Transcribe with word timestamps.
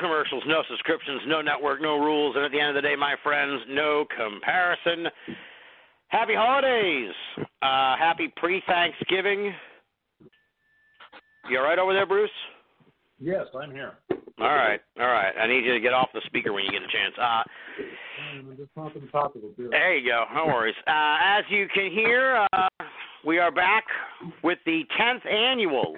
commercials, 0.00 0.42
no 0.46 0.62
subscriptions, 0.68 1.22
no 1.26 1.40
network, 1.40 1.80
no 1.80 1.98
rules, 1.98 2.34
and 2.36 2.44
at 2.44 2.50
the 2.50 2.58
end 2.58 2.70
of 2.70 2.82
the 2.82 2.88
day, 2.88 2.96
my 2.96 3.14
friends, 3.22 3.60
no 3.68 4.04
comparison. 4.16 5.06
Happy 6.08 6.34
holidays. 6.34 7.12
Uh, 7.62 7.96
happy 7.96 8.32
pre-Thanksgiving. 8.36 9.52
You 11.48 11.58
all 11.58 11.64
right 11.64 11.78
over 11.78 11.92
there, 11.92 12.06
Bruce? 12.06 12.30
Yes, 13.20 13.46
I'm 13.54 13.70
here. 13.70 13.92
All 14.40 14.54
right, 14.54 14.80
all 14.98 15.06
right. 15.06 15.32
I 15.38 15.46
need 15.46 15.64
you 15.64 15.74
to 15.74 15.80
get 15.80 15.92
off 15.92 16.08
the 16.14 16.22
speaker 16.26 16.52
when 16.52 16.64
you 16.64 16.70
get 16.70 16.80
a 16.80 16.86
chance. 16.86 17.14
Uh, 17.18 17.42
I'm 18.40 18.56
just 18.56 18.74
talking 18.74 19.06
topical 19.12 19.50
beer. 19.56 19.68
there 19.70 19.96
you 19.96 20.08
go. 20.08 20.24
No 20.34 20.46
worries. 20.46 20.74
Uh, 20.86 21.18
as 21.22 21.44
you 21.50 21.66
can 21.74 21.90
hear, 21.90 22.46
uh, 22.52 22.68
we 23.26 23.38
are 23.38 23.52
back 23.52 23.84
with 24.42 24.58
the 24.64 24.82
10th 24.98 25.30
annual 25.30 25.94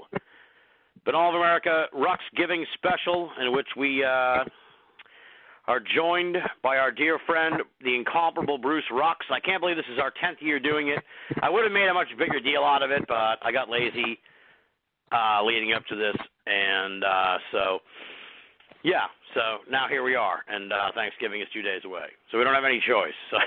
Banal 1.05 1.31
of 1.31 1.35
America 1.35 1.87
Rux 1.95 2.19
Giving 2.37 2.65
Special, 2.75 3.31
in 3.41 3.53
which 3.53 3.67
we 3.77 4.05
uh, 4.05 4.45
are 5.67 5.81
joined 5.95 6.37
by 6.63 6.77
our 6.77 6.93
dear 6.93 7.19
friend, 7.27 7.63
the 7.83 7.95
incomparable 7.95 8.59
Bruce 8.59 8.85
Rux. 8.93 9.17
I 9.31 9.41
can't 9.41 9.61
believe 9.61 9.77
this 9.77 9.85
is 9.93 9.99
our 10.01 10.13
10th 10.23 10.41
year 10.41 10.61
doing 10.61 10.89
it. 10.89 10.99
I 11.43 11.51
would 11.51 11.65
have 11.65 11.73
made 11.73 11.89
a 11.89 11.95
much 11.95 12.09
bigger 12.19 12.41
deal 12.41 12.63
out 12.63 12.83
of 12.83 12.91
it, 12.91 13.03
but 13.09 13.39
I 13.43 13.51
got 13.53 13.69
lazy 13.69 14.19
uh, 15.13 15.43
leading 15.45 15.73
up 15.73 15.85
to 15.87 15.97
this, 15.97 16.17
and 16.47 17.05
uh, 17.05 17.39
so 17.53 17.79
yeah. 18.83 19.07
So 19.35 19.41
now 19.71 19.87
here 19.89 20.03
we 20.03 20.15
are, 20.15 20.41
and 20.49 20.73
uh, 20.73 20.93
Thanksgiving 20.95 21.41
is 21.41 21.49
two 21.53 21.63
days 21.63 21.83
away, 21.85 22.07
so 22.31 22.39
we 22.39 22.45
don't 22.45 22.55
have 22.55 22.65
any 22.65 22.83
choice. 22.87 23.15
So, 23.31 23.39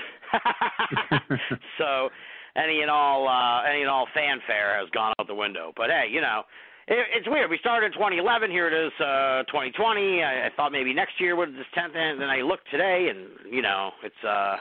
so 1.78 2.08
any 2.56 2.82
and 2.82 2.90
all 2.90 3.28
uh, 3.28 3.68
any 3.68 3.82
and 3.82 3.90
all 3.90 4.06
fanfare 4.14 4.78
has 4.78 4.88
gone 4.90 5.12
out 5.18 5.26
the 5.26 5.34
window. 5.34 5.72
But 5.76 5.90
hey, 5.90 6.06
you 6.10 6.20
know. 6.20 6.42
It, 6.88 7.06
it's 7.14 7.28
weird. 7.28 7.50
We 7.50 7.58
started 7.58 7.86
in 7.86 7.92
2011. 7.92 8.50
Here 8.50 8.68
it 8.68 8.74
is, 8.74 8.92
uh, 9.00 9.42
2020. 9.50 10.22
I, 10.22 10.46
I 10.46 10.50
thought 10.54 10.70
maybe 10.70 10.94
next 10.94 11.20
year 11.20 11.34
would 11.34 11.50
this 11.54 11.66
10th, 11.76 11.96
and 11.96 12.20
then 12.20 12.28
I 12.30 12.42
looked 12.42 12.70
today, 12.70 13.08
and 13.10 13.52
you 13.52 13.62
know, 13.62 13.90
it's 14.04 14.22
uh, 14.26 14.56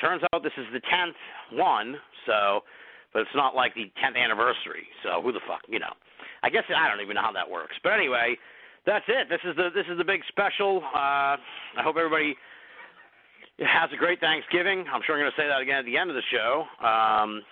turns 0.00 0.22
out 0.32 0.42
this 0.42 0.52
is 0.56 0.66
the 0.72 0.80
10th 0.80 1.58
one. 1.58 1.96
So, 2.26 2.62
but 3.12 3.22
it's 3.22 3.34
not 3.34 3.56
like 3.56 3.74
the 3.74 3.90
10th 3.98 4.16
anniversary. 4.16 4.86
So 5.02 5.20
who 5.22 5.32
the 5.32 5.40
fuck, 5.48 5.62
you 5.68 5.78
know? 5.78 5.92
I 6.42 6.50
guess 6.50 6.62
I 6.68 6.88
don't 6.88 7.00
even 7.00 7.16
know 7.16 7.22
how 7.22 7.32
that 7.32 7.50
works. 7.50 7.74
But 7.82 7.94
anyway, 7.94 8.36
that's 8.86 9.04
it. 9.08 9.28
This 9.28 9.40
is 9.44 9.56
the 9.56 9.70
this 9.74 9.86
is 9.90 9.98
the 9.98 10.04
big 10.04 10.20
special. 10.28 10.82
Uh, 10.94 11.34
I 11.74 11.82
hope 11.82 11.96
everybody 11.96 12.36
has 13.58 13.90
a 13.92 13.96
great 13.96 14.20
Thanksgiving. 14.20 14.84
I'm 14.92 15.02
sure 15.04 15.16
I'm 15.16 15.22
going 15.22 15.32
to 15.34 15.40
say 15.40 15.48
that 15.48 15.60
again 15.60 15.80
at 15.80 15.84
the 15.84 15.96
end 15.96 16.10
of 16.10 16.16
the 16.16 16.22
show. 16.30 16.64
Um, 16.86 17.42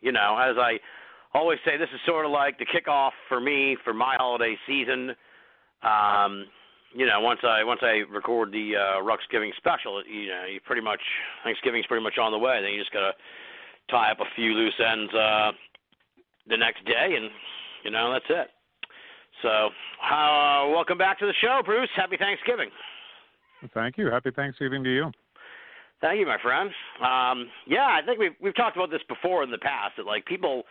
you 0.00 0.12
know, 0.12 0.38
as 0.40 0.56
I 0.56 0.80
always 1.34 1.58
say, 1.64 1.76
this 1.76 1.88
is 1.94 2.00
sort 2.06 2.24
of 2.26 2.32
like 2.32 2.58
the 2.58 2.66
kickoff 2.66 3.10
for 3.28 3.40
me 3.40 3.76
for 3.84 3.94
my 3.94 4.16
holiday 4.16 4.56
season. 4.66 5.10
Um, 5.82 6.46
you 6.94 7.06
know, 7.06 7.20
once 7.20 7.40
I 7.44 7.62
once 7.62 7.80
I 7.82 8.02
record 8.10 8.50
the 8.52 8.72
uh, 8.76 9.02
Ruxgiving 9.02 9.50
special, 9.56 10.02
you 10.04 10.28
know, 10.28 10.44
you 10.52 10.60
pretty 10.64 10.82
much 10.82 11.00
Thanksgiving's 11.44 11.86
pretty 11.86 12.02
much 12.02 12.18
on 12.18 12.32
the 12.32 12.38
way. 12.38 12.60
Then 12.60 12.72
you 12.72 12.80
just 12.80 12.92
gotta 12.92 13.12
tie 13.90 14.10
up 14.10 14.20
a 14.20 14.24
few 14.34 14.52
loose 14.52 14.74
ends 14.80 15.12
uh, 15.14 15.52
the 16.48 16.56
next 16.56 16.84
day, 16.84 17.14
and 17.16 17.30
you 17.84 17.90
know 17.90 18.12
that's 18.12 18.24
it. 18.28 18.48
So, 19.42 19.48
uh, 19.48 20.68
welcome 20.68 20.98
back 20.98 21.18
to 21.20 21.26
the 21.26 21.34
show, 21.40 21.60
Bruce. 21.64 21.88
Happy 21.96 22.16
Thanksgiving. 22.18 22.70
Thank 23.72 23.96
you. 23.96 24.10
Happy 24.10 24.30
Thanksgiving 24.30 24.82
to 24.84 24.90
you. 24.90 25.10
Thank 26.00 26.18
you, 26.18 26.26
my 26.26 26.38
friend. 26.42 26.70
Um, 27.00 27.48
yeah, 27.66 27.86
I 27.86 28.00
think 28.04 28.18
we've 28.18 28.34
we've 28.42 28.56
talked 28.56 28.76
about 28.76 28.90
this 28.90 29.02
before 29.08 29.42
in 29.42 29.50
the 29.50 29.58
past. 29.58 29.94
That 29.96 30.06
like 30.06 30.24
people, 30.26 30.64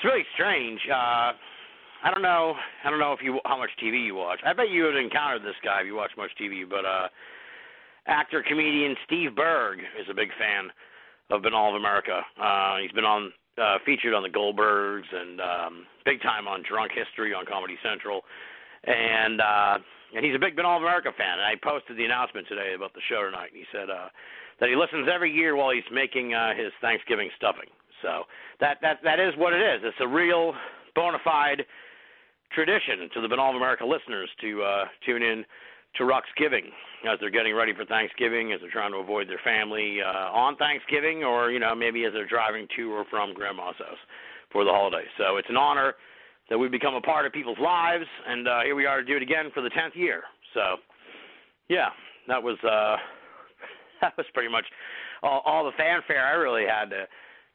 it's 0.00 0.04
really 0.08 0.24
strange. 0.32 0.80
Uh, 0.88 1.36
I 2.02 2.10
don't 2.10 2.22
know. 2.22 2.54
I 2.84 2.88
don't 2.88 2.98
know 2.98 3.12
if 3.12 3.20
you 3.22 3.38
how 3.44 3.58
much 3.58 3.68
TV 3.82 4.06
you 4.06 4.14
watch. 4.14 4.40
I 4.46 4.54
bet 4.54 4.70
you 4.70 4.84
would 4.84 4.96
encountered 4.96 5.42
this 5.42 5.60
guy 5.62 5.80
if 5.80 5.86
you 5.86 5.94
watch 5.94 6.12
much 6.16 6.30
TV. 6.40 6.64
But 6.64 6.86
uh, 6.86 7.08
actor 8.06 8.42
comedian 8.46 8.96
Steve 9.04 9.36
Berg 9.36 9.80
is 10.00 10.06
a 10.10 10.14
big 10.14 10.30
fan 10.40 10.70
of 11.28 11.42
Banal 11.42 11.68
of 11.68 11.74
America. 11.74 12.22
Uh, 12.40 12.78
he's 12.80 12.92
been 12.92 13.04
on 13.04 13.30
uh, 13.60 13.76
featured 13.84 14.14
on 14.14 14.22
the 14.22 14.32
Goldbergs 14.32 15.04
and 15.12 15.38
um, 15.40 15.86
big 16.06 16.22
time 16.22 16.48
on 16.48 16.64
Drunk 16.66 16.92
History 16.96 17.34
on 17.34 17.44
Comedy 17.44 17.76
Central, 17.84 18.22
and 18.86 19.42
uh, 19.42 19.76
and 20.16 20.24
he's 20.24 20.34
a 20.34 20.40
big 20.40 20.56
Banal 20.56 20.78
of 20.78 20.82
America 20.82 21.12
fan. 21.12 21.36
And 21.36 21.44
I 21.44 21.60
posted 21.62 21.98
the 21.98 22.06
announcement 22.06 22.48
today 22.48 22.72
about 22.74 22.94
the 22.94 23.04
show 23.06 23.20
tonight. 23.20 23.52
And 23.52 23.60
he 23.60 23.68
said 23.68 23.92
uh, 23.92 24.08
that 24.60 24.70
he 24.70 24.76
listens 24.76 25.12
every 25.12 25.30
year 25.30 25.56
while 25.56 25.76
he's 25.76 25.84
making 25.92 26.32
uh, 26.32 26.56
his 26.56 26.72
Thanksgiving 26.80 27.28
stuffing. 27.36 27.68
So 28.02 28.24
that 28.60 28.78
that 28.82 28.98
that 29.04 29.20
is 29.20 29.34
what 29.36 29.52
it 29.52 29.60
is. 29.60 29.80
It's 29.84 29.96
a 30.00 30.08
real 30.08 30.54
bona 30.94 31.18
fide 31.24 31.64
tradition 32.52 33.08
to 33.14 33.20
the 33.20 33.28
Banal 33.28 33.50
of 33.50 33.56
America 33.56 33.84
listeners 33.84 34.28
to 34.40 34.62
uh, 34.62 34.84
tune 35.06 35.22
in 35.22 35.44
to 35.96 36.04
Ruxgiving 36.04 36.70
as 37.10 37.18
they're 37.20 37.30
getting 37.30 37.54
ready 37.54 37.72
for 37.74 37.84
Thanksgiving, 37.84 38.52
as 38.52 38.60
they're 38.60 38.70
trying 38.70 38.92
to 38.92 38.98
avoid 38.98 39.28
their 39.28 39.40
family 39.42 39.98
uh, 40.02 40.30
on 40.30 40.56
Thanksgiving, 40.56 41.24
or 41.24 41.50
you 41.50 41.58
know 41.58 41.74
maybe 41.74 42.04
as 42.04 42.12
they're 42.12 42.26
driving 42.26 42.66
to 42.76 42.92
or 42.92 43.04
from 43.10 43.34
Grandma's 43.34 43.74
house 43.78 43.98
for 44.52 44.64
the 44.64 44.70
holiday. 44.70 45.04
So 45.18 45.36
it's 45.36 45.48
an 45.48 45.56
honor 45.56 45.94
that 46.48 46.58
we've 46.58 46.70
become 46.70 46.94
a 46.94 47.00
part 47.00 47.26
of 47.26 47.32
people's 47.32 47.58
lives, 47.62 48.06
and 48.26 48.48
uh, 48.48 48.60
here 48.64 48.74
we 48.74 48.86
are 48.86 49.00
to 49.00 49.06
do 49.06 49.16
it 49.16 49.22
again 49.22 49.50
for 49.54 49.62
the 49.62 49.70
tenth 49.70 49.94
year. 49.94 50.22
So 50.54 50.76
yeah, 51.68 51.88
that 52.28 52.42
was 52.42 52.58
uh, 52.62 52.96
that 54.02 54.16
was 54.16 54.26
pretty 54.34 54.50
much 54.50 54.64
all, 55.22 55.42
all 55.44 55.64
the 55.64 55.72
fanfare 55.76 56.26
I 56.26 56.32
really 56.32 56.66
had 56.66 56.90
to 56.90 57.06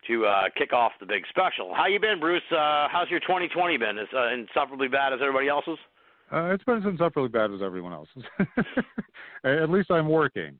to 0.07 0.25
uh, 0.25 0.43
kick 0.57 0.73
off 0.73 0.91
the 0.99 1.05
big 1.05 1.23
special. 1.29 1.73
How 1.73 1.87
you 1.87 1.99
been, 1.99 2.19
Bruce? 2.19 2.41
Uh, 2.51 2.87
how's 2.91 3.09
your 3.09 3.19
2020 3.21 3.77
been? 3.77 3.97
Is 3.97 4.07
uh, 4.15 4.33
insufferably 4.33 4.87
bad 4.87 5.13
as 5.13 5.19
everybody 5.21 5.47
else's? 5.47 5.77
Uh, 6.31 6.45
it's 6.51 6.63
been 6.63 6.77
as 6.77 6.85
insufferably 6.85 7.29
bad 7.29 7.51
as 7.51 7.61
everyone 7.61 7.93
else's. 7.93 8.23
At 9.43 9.69
least 9.69 9.91
I'm 9.91 10.09
working. 10.09 10.57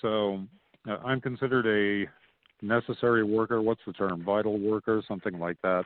So 0.00 0.42
uh, 0.88 0.96
I'm 1.04 1.20
considered 1.20 1.66
a 1.66 2.64
necessary 2.64 3.24
worker. 3.24 3.60
What's 3.60 3.82
the 3.86 3.92
term? 3.92 4.24
Vital 4.24 4.58
worker, 4.58 5.02
something 5.06 5.38
like 5.38 5.56
that. 5.62 5.84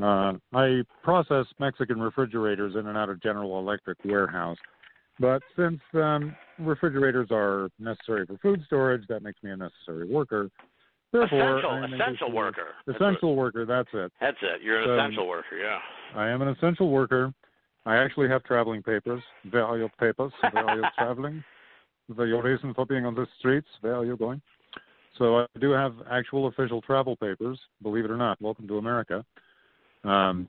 Uh, 0.00 0.34
I 0.52 0.82
process 1.02 1.46
Mexican 1.58 2.00
refrigerators 2.00 2.74
in 2.74 2.86
and 2.86 2.96
out 2.96 3.08
of 3.08 3.22
General 3.22 3.58
Electric 3.58 3.98
warehouse. 4.04 4.58
But 5.20 5.42
since 5.56 5.80
um, 5.94 6.36
refrigerators 6.58 7.28
are 7.32 7.68
necessary 7.80 8.24
for 8.26 8.38
food 8.38 8.62
storage, 8.66 9.06
that 9.08 9.22
makes 9.22 9.42
me 9.42 9.50
a 9.50 9.56
necessary 9.56 10.08
worker. 10.08 10.48
Essential, 11.14 11.40
I 11.40 11.78
am 11.78 11.84
able 11.84 11.94
essential 11.94 12.32
worker. 12.32 12.66
That's 12.86 12.96
Essential 12.96 13.34
worker, 13.34 13.64
that's 13.64 13.88
it. 13.94 14.12
That's 14.20 14.36
it. 14.42 14.60
You're 14.62 14.80
an 14.80 14.84
So- 14.88 14.94
essential 14.98 15.26
worker. 15.26 15.56
Yeah. 15.56 15.78
I 16.14 16.28
am 16.28 16.42
an 16.42 16.48
essential 16.48 16.90
worker. 16.90 17.32
I 17.86 17.96
actually 17.96 18.28
have 18.28 18.44
traveling 18.44 18.82
papers, 18.82 19.22
value 19.46 19.88
papers, 19.98 20.32
value 20.52 20.82
traveling, 20.98 21.42
the 22.10 22.24
your 22.24 22.42
reason 22.42 22.74
for 22.74 22.84
being 22.84 23.06
on 23.06 23.14
the 23.14 23.26
streets, 23.38 23.68
Where 23.80 23.94
are 23.96 24.04
you 24.04 24.16
going. 24.18 24.42
So 25.16 25.38
I 25.40 25.46
do 25.58 25.70
have 25.70 25.94
actual 26.10 26.46
official 26.48 26.82
travel 26.82 27.16
papers, 27.16 27.58
believe 27.82 28.04
it 28.04 28.10
or 28.10 28.16
not. 28.18 28.40
Welcome 28.42 28.68
to 28.68 28.76
America. 28.78 29.24
Um, 30.04 30.48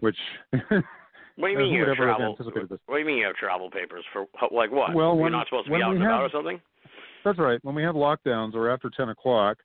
which, 0.00 0.16
What 0.50 0.60
do 0.70 1.46
you 1.48 1.58
mean 1.58 1.72
you 1.72 1.86
have 1.86 1.96
travel? 1.96 2.36
What 2.36 2.54
do 2.88 2.98
you 2.98 3.04
mean 3.06 3.18
you 3.18 3.26
have 3.26 3.36
travel 3.36 3.70
papers 3.70 4.04
for 4.12 4.26
like 4.50 4.72
what? 4.72 4.94
Well, 4.94 5.14
You're 5.14 5.22
when- 5.22 5.32
not 5.32 5.46
supposed 5.46 5.66
to 5.68 5.72
be 5.72 5.80
out 5.82 5.92
and 5.94 6.02
about 6.02 6.22
have- 6.22 6.24
or 6.24 6.30
something? 6.30 6.60
That's 7.24 7.38
right. 7.38 7.58
When 7.64 7.74
we 7.74 7.82
have 7.84 7.94
lockdowns 7.94 8.54
or 8.54 8.68
after 8.70 8.90
ten 8.90 9.08
o'clock, 9.08 9.58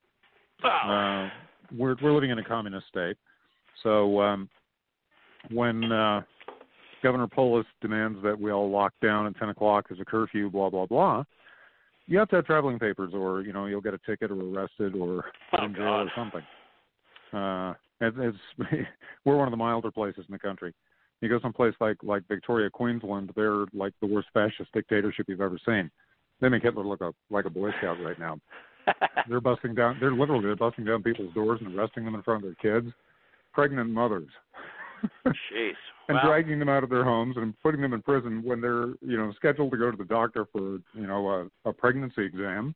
Oh. 0.64 0.68
uh, 0.68 1.30
we're 1.76 1.96
we're 2.02 2.12
living 2.12 2.30
in 2.30 2.38
a 2.38 2.44
communist 2.44 2.86
state. 2.88 3.16
So 3.82 4.20
um, 4.20 4.48
when 5.50 5.90
uh, 5.90 6.22
Governor 7.02 7.26
Polis 7.26 7.66
demands 7.80 8.18
that 8.22 8.38
we 8.38 8.52
all 8.52 8.70
lock 8.70 8.92
down 9.02 9.26
at 9.26 9.36
ten 9.38 9.48
o'clock 9.48 9.86
as 9.90 9.98
a 10.00 10.04
curfew, 10.04 10.50
blah 10.50 10.70
blah 10.70 10.86
blah, 10.86 11.24
you 12.06 12.18
have 12.18 12.28
to 12.28 12.36
have 12.36 12.46
traveling 12.46 12.78
papers, 12.78 13.12
or 13.14 13.42
you 13.42 13.52
know 13.52 13.66
you'll 13.66 13.80
get 13.80 13.94
a 13.94 13.98
ticket 14.06 14.30
or 14.30 14.40
arrested 14.40 14.94
or 14.94 15.24
Oh, 15.58 15.64
in 15.64 15.74
jail 15.74 15.84
God. 15.84 16.02
or 16.02 16.12
something. 16.16 16.42
Uh, 17.32 17.74
it, 18.00 18.14
it's 18.18 18.86
we're 19.24 19.36
one 19.36 19.48
of 19.48 19.52
the 19.52 19.56
milder 19.56 19.90
places 19.90 20.24
in 20.28 20.32
the 20.32 20.38
country. 20.38 20.72
You 21.20 21.28
go 21.28 21.40
someplace 21.40 21.74
like 21.80 21.96
like 22.02 22.22
Victoria, 22.28 22.68
Queensland, 22.70 23.30
they're 23.34 23.64
like 23.72 23.94
the 24.00 24.06
worst 24.06 24.28
fascist 24.34 24.72
dictatorship 24.72 25.26
you've 25.28 25.40
ever 25.40 25.58
seen. 25.64 25.90
They 26.40 26.48
make 26.48 26.64
Hitler 26.64 26.84
look 26.84 27.00
a, 27.00 27.12
like 27.30 27.44
a 27.44 27.50
Boy 27.50 27.70
Scout 27.78 27.96
right 28.04 28.18
now. 28.18 28.38
They're 29.28 29.40
busting 29.40 29.74
down. 29.74 29.98
They're 30.00 30.12
literally 30.12 30.44
they're 30.44 30.56
busting 30.56 30.84
down 30.84 31.02
people's 31.02 31.32
doors 31.34 31.60
and 31.64 31.76
arresting 31.76 32.04
them 32.04 32.14
in 32.14 32.22
front 32.22 32.44
of 32.44 32.50
their 32.50 32.80
kids, 32.80 32.92
pregnant 33.52 33.90
mothers, 33.90 34.28
Jeez. 35.26 35.72
and 36.08 36.18
dragging 36.24 36.58
them 36.58 36.68
out 36.68 36.84
of 36.84 36.90
their 36.90 37.04
homes 37.04 37.36
and 37.36 37.54
putting 37.62 37.80
them 37.80 37.92
in 37.92 38.02
prison 38.02 38.42
when 38.44 38.60
they're 38.60 38.88
you 39.00 39.16
know 39.16 39.32
scheduled 39.36 39.70
to 39.70 39.76
go 39.76 39.90
to 39.90 39.96
the 39.96 40.04
doctor 40.04 40.46
for 40.52 40.78
you 40.94 41.06
know 41.06 41.28
a, 41.64 41.68
a 41.68 41.72
pregnancy 41.72 42.24
exam 42.24 42.74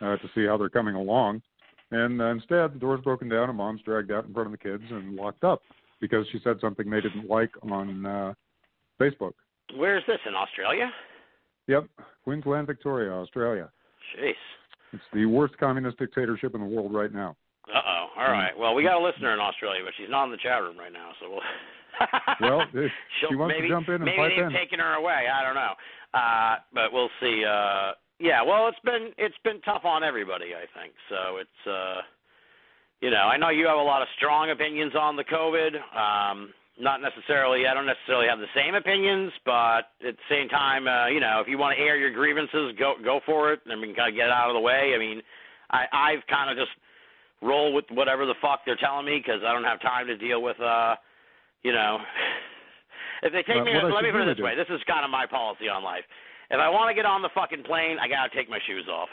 uh, 0.00 0.16
to 0.16 0.28
see 0.34 0.46
how 0.46 0.56
they're 0.56 0.68
coming 0.68 0.94
along. 0.94 1.42
And 1.90 2.20
uh, 2.20 2.26
instead, 2.26 2.74
the 2.74 2.78
door's 2.80 3.02
broken 3.02 3.28
down 3.28 3.48
and 3.48 3.58
mom's 3.58 3.82
dragged 3.82 4.10
out 4.10 4.24
in 4.24 4.32
front 4.32 4.46
of 4.46 4.52
the 4.52 4.58
kids 4.58 4.82
and 4.90 5.14
locked 5.14 5.44
up 5.44 5.62
because 6.00 6.26
she 6.32 6.40
said 6.42 6.56
something 6.60 6.90
they 6.90 7.00
didn't 7.00 7.28
like 7.28 7.50
on 7.70 8.04
uh, 8.06 8.34
Facebook. 9.00 9.32
where's 9.76 10.02
this 10.06 10.18
in 10.26 10.34
Australia? 10.34 10.90
Yep, 11.66 11.86
Queensland, 12.24 12.66
Victoria, 12.66 13.10
Australia. 13.10 13.70
Jeez. 14.18 14.32
It's 14.94 15.02
the 15.12 15.26
worst 15.26 15.58
communist 15.58 15.98
dictatorship 15.98 16.54
in 16.54 16.60
the 16.60 16.66
world 16.66 16.94
right 16.94 17.12
now. 17.12 17.36
Uh 17.68 17.78
oh. 17.84 18.06
All 18.16 18.30
right. 18.30 18.56
Well, 18.56 18.74
we 18.74 18.82
got 18.84 19.00
a 19.00 19.04
listener 19.04 19.32
in 19.34 19.40
Australia, 19.40 19.80
but 19.84 19.92
she's 19.96 20.08
not 20.10 20.24
in 20.24 20.30
the 20.30 20.36
chat 20.36 20.62
room 20.62 20.78
right 20.78 20.92
now, 20.92 21.10
so 21.20 21.30
we'll. 21.30 21.40
Well, 22.40 22.62
if 22.74 22.90
She'll, 23.20 23.38
wants 23.38 23.54
maybe, 23.56 23.68
to 23.68 23.74
jump 23.74 23.88
in 23.88 23.94
and 23.94 24.04
maybe 24.04 24.16
pipe 24.18 24.32
they've 24.36 24.46
in. 24.46 24.52
taken 24.52 24.78
her 24.80 24.94
away. 24.94 25.26
I 25.30 25.42
don't 25.44 25.54
know. 25.54 25.74
Uh, 26.12 26.56
but 26.74 26.92
we'll 26.92 27.10
see. 27.20 27.44
Uh, 27.46 27.92
yeah. 28.18 28.42
Well, 28.42 28.66
it's 28.66 28.78
been 28.84 29.10
it's 29.16 29.38
been 29.44 29.60
tough 29.62 29.84
on 29.84 30.02
everybody. 30.02 30.54
I 30.54 30.66
think 30.78 30.92
so. 31.08 31.38
It's 31.38 31.62
uh, 31.70 32.02
you 33.00 33.10
know, 33.10 33.30
I 33.30 33.36
know 33.36 33.50
you 33.50 33.66
have 33.66 33.78
a 33.78 33.82
lot 33.82 34.02
of 34.02 34.08
strong 34.16 34.50
opinions 34.50 34.94
on 34.98 35.14
the 35.14 35.24
COVID. 35.24 35.74
Um, 35.94 36.50
not 36.78 37.00
necessarily. 37.00 37.66
I 37.66 37.74
don't 37.74 37.86
necessarily 37.86 38.26
have 38.28 38.38
the 38.40 38.50
same 38.54 38.74
opinions, 38.74 39.32
but 39.44 39.94
at 40.06 40.16
the 40.16 40.26
same 40.28 40.48
time, 40.48 40.88
uh, 40.88 41.06
you 41.06 41.20
know, 41.20 41.40
if 41.40 41.46
you 41.48 41.56
want 41.58 41.76
to 41.76 41.82
air 41.82 41.96
your 41.96 42.10
grievances, 42.12 42.74
go 42.78 42.94
go 43.02 43.20
for 43.24 43.52
it. 43.52 43.60
I 43.70 43.76
mean, 43.76 43.94
kind 43.94 44.08
of 44.10 44.16
get 44.16 44.26
it 44.26 44.32
out 44.32 44.50
of 44.50 44.54
the 44.54 44.60
way. 44.60 44.92
I 44.94 44.98
mean, 44.98 45.22
I 45.70 45.86
I've 45.92 46.26
kind 46.26 46.50
of 46.50 46.56
just 46.56 46.72
roll 47.42 47.72
with 47.74 47.84
whatever 47.90 48.26
the 48.26 48.34
fuck 48.40 48.60
they're 48.66 48.76
telling 48.76 49.06
me 49.06 49.18
because 49.18 49.42
I 49.46 49.52
don't 49.52 49.64
have 49.64 49.80
time 49.82 50.06
to 50.08 50.16
deal 50.16 50.42
with 50.42 50.58
uh, 50.60 50.96
you 51.62 51.72
know. 51.72 51.98
If 53.22 53.32
they 53.32 53.40
take 53.42 53.56
Well, 53.56 53.64
me, 53.64 53.72
let 53.72 54.04
me 54.04 54.10
put 54.12 54.20
it 54.20 54.26
this 54.26 54.36
do- 54.36 54.44
way. 54.44 54.54
This 54.54 54.68
is 54.68 54.82
kind 54.84 55.00
of 55.04 55.10
my 55.10 55.24
policy 55.24 55.68
on 55.68 55.82
life. 55.82 56.04
If 56.50 56.60
I 56.60 56.68
want 56.68 56.90
to 56.90 56.94
get 56.94 57.06
on 57.06 57.22
the 57.22 57.30
fucking 57.32 57.62
plane, 57.64 57.96
I 57.98 58.06
gotta 58.06 58.28
take 58.34 58.50
my 58.50 58.58
shoes 58.66 58.84
off. 58.90 59.08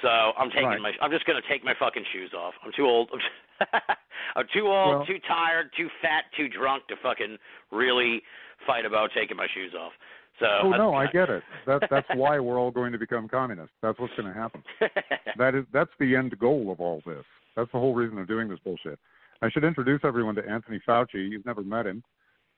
So 0.00 0.08
I'm 0.08 0.48
taking 0.50 0.68
Right. 0.72 0.80
my. 0.80 0.92
I'm 1.02 1.10
just 1.10 1.26
gonna 1.26 1.42
take 1.48 1.62
my 1.62 1.74
fucking 1.74 2.04
shoes 2.12 2.32
off. 2.32 2.54
I'm 2.64 2.72
too 2.72 2.86
old. 2.86 3.10
I'm 3.12 3.20
too 4.54 4.66
old, 4.66 4.96
Well- 4.96 5.06
too 5.06 5.18
tired, 5.26 5.70
too 5.76 5.88
fat, 6.00 6.24
too 6.36 6.48
drunk 6.48 6.86
to 6.88 6.96
fucking 7.02 7.36
really 7.70 8.22
fight 8.66 8.84
about 8.84 9.10
taking 9.14 9.36
my 9.36 9.46
shoes 9.54 9.72
off. 9.78 9.92
So. 10.40 10.46
Oh 10.62 10.70
no, 10.70 10.94
I 10.94 11.06
get 11.06 11.28
it. 11.28 11.42
That 11.66 11.82
that's 11.90 12.08
why 12.14 12.40
we're 12.40 12.58
all 12.58 12.70
going 12.70 12.92
to 12.92 12.98
become 12.98 13.28
communists. 13.28 13.74
That's 13.82 13.98
what's 13.98 14.14
going 14.16 14.32
to 14.32 14.38
happen. 14.38 14.62
That 15.38 15.54
is 15.54 15.64
that's 15.72 15.90
the 15.98 16.14
end 16.14 16.38
goal 16.38 16.70
of 16.70 16.78
all 16.78 17.00
this. 17.06 17.24
That's 17.56 17.70
the 17.72 17.78
whole 17.78 17.94
reason 17.94 18.18
of 18.18 18.28
doing 18.28 18.48
this 18.48 18.58
bullshit. 18.62 18.98
I 19.40 19.50
should 19.50 19.64
introduce 19.64 20.00
everyone 20.04 20.34
to 20.36 20.48
Anthony 20.48 20.80
Fauci. 20.86 21.30
You've 21.30 21.46
never 21.46 21.62
met 21.62 21.86
him. 21.86 22.02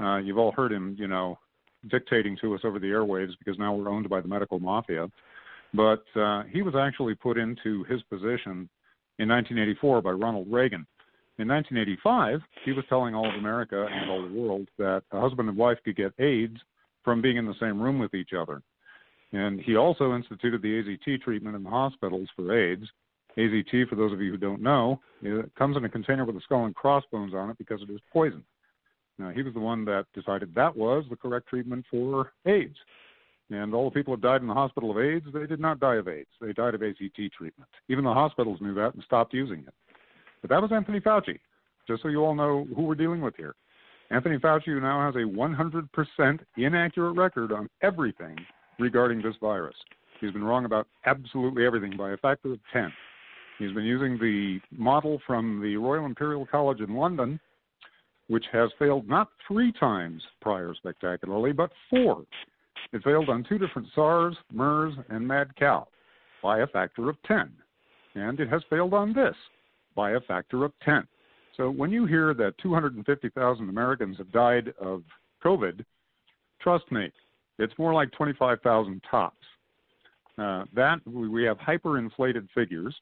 Uh, 0.00 0.18
you've 0.18 0.38
all 0.38 0.52
heard 0.52 0.72
him, 0.72 0.96
you 0.98 1.06
know, 1.06 1.38
dictating 1.90 2.36
to 2.42 2.54
us 2.54 2.60
over 2.64 2.78
the 2.78 2.88
airwaves 2.88 3.32
because 3.38 3.58
now 3.58 3.72
we're 3.74 3.88
owned 3.88 4.08
by 4.08 4.20
the 4.20 4.28
medical 4.28 4.58
mafia. 4.58 5.08
But 5.72 6.04
uh, 6.16 6.44
he 6.50 6.62
was 6.62 6.74
actually 6.76 7.14
put 7.14 7.38
into 7.38 7.84
his 7.84 8.02
position 8.02 8.68
in 9.18 9.28
1984 9.28 10.02
by 10.02 10.10
Ronald 10.10 10.46
Reagan. 10.50 10.86
In 11.36 11.48
1985, 11.48 12.40
he 12.64 12.72
was 12.72 12.84
telling 12.88 13.14
all 13.14 13.28
of 13.28 13.34
America 13.34 13.86
and 13.90 14.08
all 14.08 14.22
the 14.22 14.34
world 14.34 14.68
that 14.78 15.02
a 15.10 15.20
husband 15.20 15.48
and 15.48 15.58
wife 15.58 15.78
could 15.84 15.96
get 15.96 16.12
AIDS 16.20 16.56
from 17.02 17.20
being 17.20 17.36
in 17.36 17.46
the 17.46 17.54
same 17.60 17.80
room 17.80 17.98
with 17.98 18.14
each 18.14 18.32
other. 18.38 18.62
And 19.32 19.60
he 19.60 19.76
also 19.76 20.14
instituted 20.14 20.62
the 20.62 20.68
AZT 20.68 21.22
treatment 21.22 21.56
in 21.56 21.64
the 21.64 21.70
hospitals 21.70 22.28
for 22.36 22.56
AIDS. 22.56 22.86
AZT, 23.36 23.88
for 23.88 23.96
those 23.96 24.12
of 24.12 24.20
you 24.20 24.30
who 24.30 24.36
don't 24.36 24.62
know, 24.62 25.00
it 25.22 25.52
comes 25.56 25.76
in 25.76 25.84
a 25.84 25.88
container 25.88 26.24
with 26.24 26.36
a 26.36 26.40
skull 26.40 26.66
and 26.66 26.74
crossbones 26.74 27.34
on 27.34 27.50
it 27.50 27.58
because 27.58 27.82
it 27.82 27.90
is 27.90 28.00
poison. 28.12 28.44
Now, 29.18 29.30
he 29.30 29.42
was 29.42 29.54
the 29.54 29.60
one 29.60 29.84
that 29.86 30.06
decided 30.14 30.54
that 30.54 30.76
was 30.76 31.04
the 31.10 31.16
correct 31.16 31.48
treatment 31.48 31.84
for 31.90 32.32
AIDS. 32.46 32.76
And 33.50 33.74
all 33.74 33.90
the 33.90 33.94
people 33.94 34.16
that 34.16 34.22
died 34.22 34.40
in 34.40 34.46
the 34.46 34.54
hospital 34.54 34.90
of 34.92 34.98
AIDS, 34.98 35.26
they 35.34 35.46
did 35.46 35.60
not 35.60 35.80
die 35.80 35.96
of 35.96 36.06
AIDS. 36.06 36.30
They 36.40 36.52
died 36.52 36.74
of 36.74 36.80
AZT 36.80 37.32
treatment. 37.32 37.68
Even 37.88 38.04
the 38.04 38.14
hospitals 38.14 38.60
knew 38.60 38.74
that 38.74 38.94
and 38.94 39.02
stopped 39.02 39.34
using 39.34 39.60
it. 39.66 39.74
But 40.44 40.50
that 40.50 40.60
was 40.60 40.72
Anthony 40.72 41.00
Fauci, 41.00 41.38
just 41.88 42.02
so 42.02 42.08
you 42.08 42.22
all 42.22 42.34
know 42.34 42.66
who 42.76 42.82
we're 42.82 42.94
dealing 42.96 43.22
with 43.22 43.34
here. 43.34 43.54
Anthony 44.10 44.36
Fauci, 44.36 44.78
now 44.78 45.00
has 45.06 45.14
a 45.14 45.26
100% 45.26 46.40
inaccurate 46.58 47.12
record 47.12 47.50
on 47.50 47.66
everything 47.80 48.36
regarding 48.78 49.22
this 49.22 49.36
virus. 49.40 49.74
He's 50.20 50.32
been 50.32 50.44
wrong 50.44 50.66
about 50.66 50.86
absolutely 51.06 51.64
everything 51.64 51.96
by 51.96 52.10
a 52.10 52.18
factor 52.18 52.52
of 52.52 52.58
10. 52.74 52.92
He's 53.58 53.72
been 53.72 53.86
using 53.86 54.18
the 54.18 54.60
model 54.70 55.18
from 55.26 55.62
the 55.62 55.78
Royal 55.78 56.04
Imperial 56.04 56.44
College 56.44 56.80
in 56.80 56.94
London, 56.94 57.40
which 58.28 58.44
has 58.52 58.68
failed 58.78 59.08
not 59.08 59.28
three 59.48 59.72
times 59.72 60.22
prior 60.42 60.74
spectacularly, 60.74 61.52
but 61.52 61.70
four. 61.88 62.22
It 62.92 63.02
failed 63.02 63.30
on 63.30 63.46
two 63.48 63.56
different 63.56 63.88
SARS, 63.94 64.36
MERS, 64.52 64.92
and 65.08 65.26
mad 65.26 65.56
cow 65.56 65.88
by 66.42 66.58
a 66.58 66.66
factor 66.66 67.08
of 67.08 67.16
10. 67.22 67.50
And 68.14 68.38
it 68.40 68.50
has 68.50 68.60
failed 68.68 68.92
on 68.92 69.14
this 69.14 69.34
by 69.94 70.12
a 70.12 70.20
factor 70.20 70.64
of 70.64 70.72
10. 70.84 71.06
So 71.56 71.70
when 71.70 71.90
you 71.90 72.06
hear 72.06 72.34
that 72.34 72.58
250,000 72.58 73.68
Americans 73.68 74.18
have 74.18 74.32
died 74.32 74.72
of 74.80 75.02
COVID, 75.44 75.84
trust 76.60 76.90
me, 76.90 77.12
it's 77.58 77.78
more 77.78 77.94
like 77.94 78.10
25,000 78.12 79.00
tops. 79.08 79.36
Uh, 80.36 80.64
that 80.74 80.98
we 81.06 81.28
we 81.28 81.44
have 81.44 81.56
hyperinflated 81.58 82.48
figures, 82.52 82.92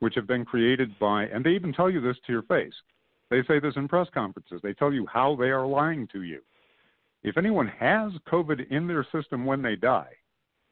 which 0.00 0.14
have 0.14 0.26
been 0.26 0.44
created 0.44 0.90
by, 0.98 1.24
and 1.24 1.42
they 1.42 1.52
even 1.52 1.72
tell 1.72 1.88
you 1.88 1.98
this 1.98 2.16
to 2.26 2.32
your 2.32 2.42
face. 2.42 2.74
They 3.30 3.42
say 3.48 3.58
this 3.58 3.72
in 3.76 3.88
press 3.88 4.06
conferences. 4.12 4.60
They 4.62 4.74
tell 4.74 4.92
you 4.92 5.06
how 5.10 5.34
they 5.34 5.48
are 5.48 5.66
lying 5.66 6.06
to 6.12 6.22
you. 6.22 6.40
If 7.22 7.38
anyone 7.38 7.68
has 7.68 8.12
COVID 8.30 8.70
in 8.70 8.86
their 8.86 9.06
system 9.10 9.46
when 9.46 9.62
they 9.62 9.76
die, 9.76 10.10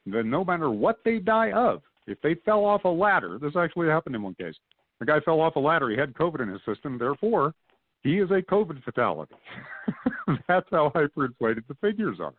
then 0.05 0.29
no 0.29 0.45
matter 0.45 0.69
what 0.69 0.99
they 1.03 1.17
die 1.17 1.51
of, 1.51 1.81
if 2.05 2.21
they 2.21 2.35
fell 2.45 2.63
off 2.63 2.83
a 2.83 2.89
ladder, 2.89 3.39
this 3.41 3.55
actually 3.55 3.87
happened 3.87 4.15
in 4.15 4.21
one 4.21 4.35
case. 4.35 4.55
The 4.99 5.05
guy 5.05 5.19
fell 5.21 5.41
off 5.41 5.55
a 5.55 5.59
ladder, 5.59 5.89
he 5.89 5.97
had 5.97 6.13
COVID 6.13 6.41
in 6.41 6.49
his 6.49 6.61
system, 6.65 6.97
therefore, 6.97 7.53
he 8.03 8.19
is 8.19 8.29
a 8.31 8.41
COVID 8.41 8.83
fatality. 8.83 9.35
That's 10.47 10.67
how 10.71 10.91
hyperinflated 10.93 11.67
the 11.67 11.75
figures 11.81 12.17
are. 12.19 12.33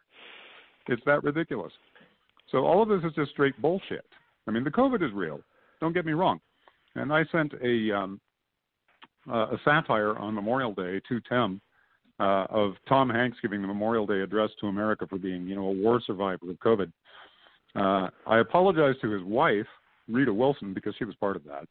It's 0.88 1.02
that 1.06 1.23
ridiculous. 1.23 1.73
So 2.50 2.66
all 2.66 2.82
of 2.82 2.88
this 2.88 3.02
is 3.08 3.14
just 3.14 3.32
straight 3.32 3.61
bullshit. 3.61 4.04
I 4.46 4.50
mean, 4.50 4.64
the 4.64 4.70
COVID 4.70 5.04
is 5.04 5.12
real. 5.12 5.40
Don't 5.80 5.94
get 5.94 6.04
me 6.04 6.12
wrong. 6.12 6.40
And 6.94 7.12
I 7.12 7.25
sent 7.32 7.52
a 7.62 7.96
um, 7.96 8.20
uh, 9.28 9.46
a 9.46 9.58
satire 9.64 10.16
on 10.16 10.34
Memorial 10.34 10.75
Day 10.75 11.00
to 11.08 11.20
Tim 11.28 11.61
uh, 12.20 12.46
of 12.50 12.75
Tom 12.88 13.08
Hanks 13.08 13.38
giving 13.40 13.62
the 13.62 13.66
Memorial 13.66 14.06
Day 14.06 14.20
address 14.20 14.50
to 14.61 14.66
America 14.66 15.06
for 15.08 15.18
being, 15.18 15.46
you 15.46 15.56
know, 15.56 15.66
a 15.66 15.73
war 15.73 16.00
survivor 16.06 16.50
of 16.50 16.56
COVID. 16.58 16.92
Uh, 17.75 18.08
I 18.26 18.38
apologize 18.38 18.94
to 19.02 19.11
his 19.11 19.23
wife, 19.23 19.66
Rita 20.08 20.32
Wilson, 20.32 20.75
because 20.75 20.94
she 20.99 21.04
was 21.04 21.14
part 21.16 21.37
of 21.37 21.44
that. 21.44 21.66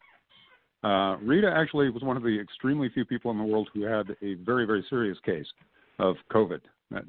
Uh, 0.84 1.16
Rita 1.22 1.50
actually 1.54 1.88
was 1.88 2.02
one 2.02 2.16
of 2.16 2.22
the 2.22 2.38
extremely 2.38 2.90
few 2.90 3.06
people 3.06 3.30
in 3.30 3.38
the 3.38 3.44
world 3.44 3.70
who 3.72 3.84
had 3.84 4.10
a 4.22 4.34
very, 4.34 4.66
very 4.66 4.84
serious 4.90 5.18
case 5.24 5.46
of 5.98 6.16
COVID. 6.30 6.60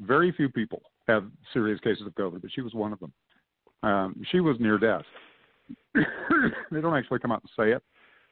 Very 0.02 0.32
few 0.32 0.50
people 0.50 0.82
have 1.08 1.26
serious 1.54 1.80
cases 1.82 2.08
of 2.08 2.16
COVID, 2.16 2.42
but 2.42 2.52
she 2.54 2.62
was 2.62 2.74
one 2.74 2.94
of 2.94 3.00
them. 3.00 3.14
Um, 3.84 4.24
she 4.32 4.40
was 4.40 4.56
near 4.60 4.78
death. 4.78 5.04
they 5.94 6.82
don't 6.82 6.96
actually 6.96 7.20
come 7.20 7.32
out 7.32 7.44
and 7.44 7.50
say 7.58 7.72
it, 7.74 7.84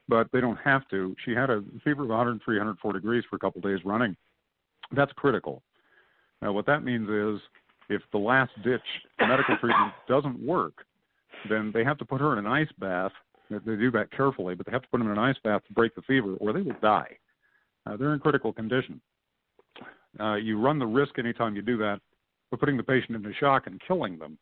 but 0.08 0.28
they 0.32 0.40
don't 0.40 0.58
have 0.64 0.88
to. 0.90 1.16
She 1.26 1.32
had 1.32 1.50
a 1.50 1.62
fever 1.84 2.04
of 2.04 2.10
103, 2.10 2.58
104 2.58 2.94
degrees 2.94 3.24
for 3.30 3.36
a 3.36 3.40
couple 3.40 3.60
of 3.60 3.64
days 3.64 3.84
running. 3.86 4.16
That's 4.96 5.12
critical. 5.14 5.62
Now, 6.42 6.54
what 6.54 6.66
that 6.68 6.84
means 6.84 7.10
is 7.10 7.42
if 7.90 8.02
the 8.12 8.18
last 8.18 8.52
ditch 8.64 8.82
medical 9.20 9.58
treatment 9.58 9.94
doesn't 10.08 10.40
work, 10.40 10.86
then 11.50 11.72
they 11.74 11.84
have 11.84 11.98
to 11.98 12.06
put 12.06 12.22
her 12.22 12.34
in 12.34 12.40
an 12.40 12.52
ice 12.52 12.72
bath. 12.80 13.12
They 13.66 13.76
do 13.76 13.92
that 13.92 14.12
carefully, 14.12 14.56
but 14.56 14.66
they 14.66 14.72
have 14.72 14.82
to 14.84 14.88
put 14.90 15.00
them 15.00 15.08
in 15.08 15.14
an 15.18 15.20
ice 15.20 15.36
bath 15.44 15.62
to 15.68 15.74
break 15.74 15.96
the 15.96 16.02
fever, 16.04 16.36
or 16.36 16.54
they 16.54 16.62
will 16.62 16.76
die. 16.82 17.18
Uh, 17.86 17.98
they're 17.98 18.14
in 18.14 18.20
critical 18.20 18.54
condition. 18.54 19.02
Uh, 20.20 20.36
you 20.36 20.60
run 20.60 20.80
the 20.80 20.86
risk 20.86 21.18
anytime 21.20 21.56
you 21.56 21.62
do 21.62 21.78
that 21.78 22.00
of 22.52 22.60
putting 22.60 22.78
the 22.78 22.84
patient 22.84 23.16
into 23.16 23.34
shock 23.34 23.68
and 23.68 23.82
killing 23.88 24.18
them. 24.18 24.38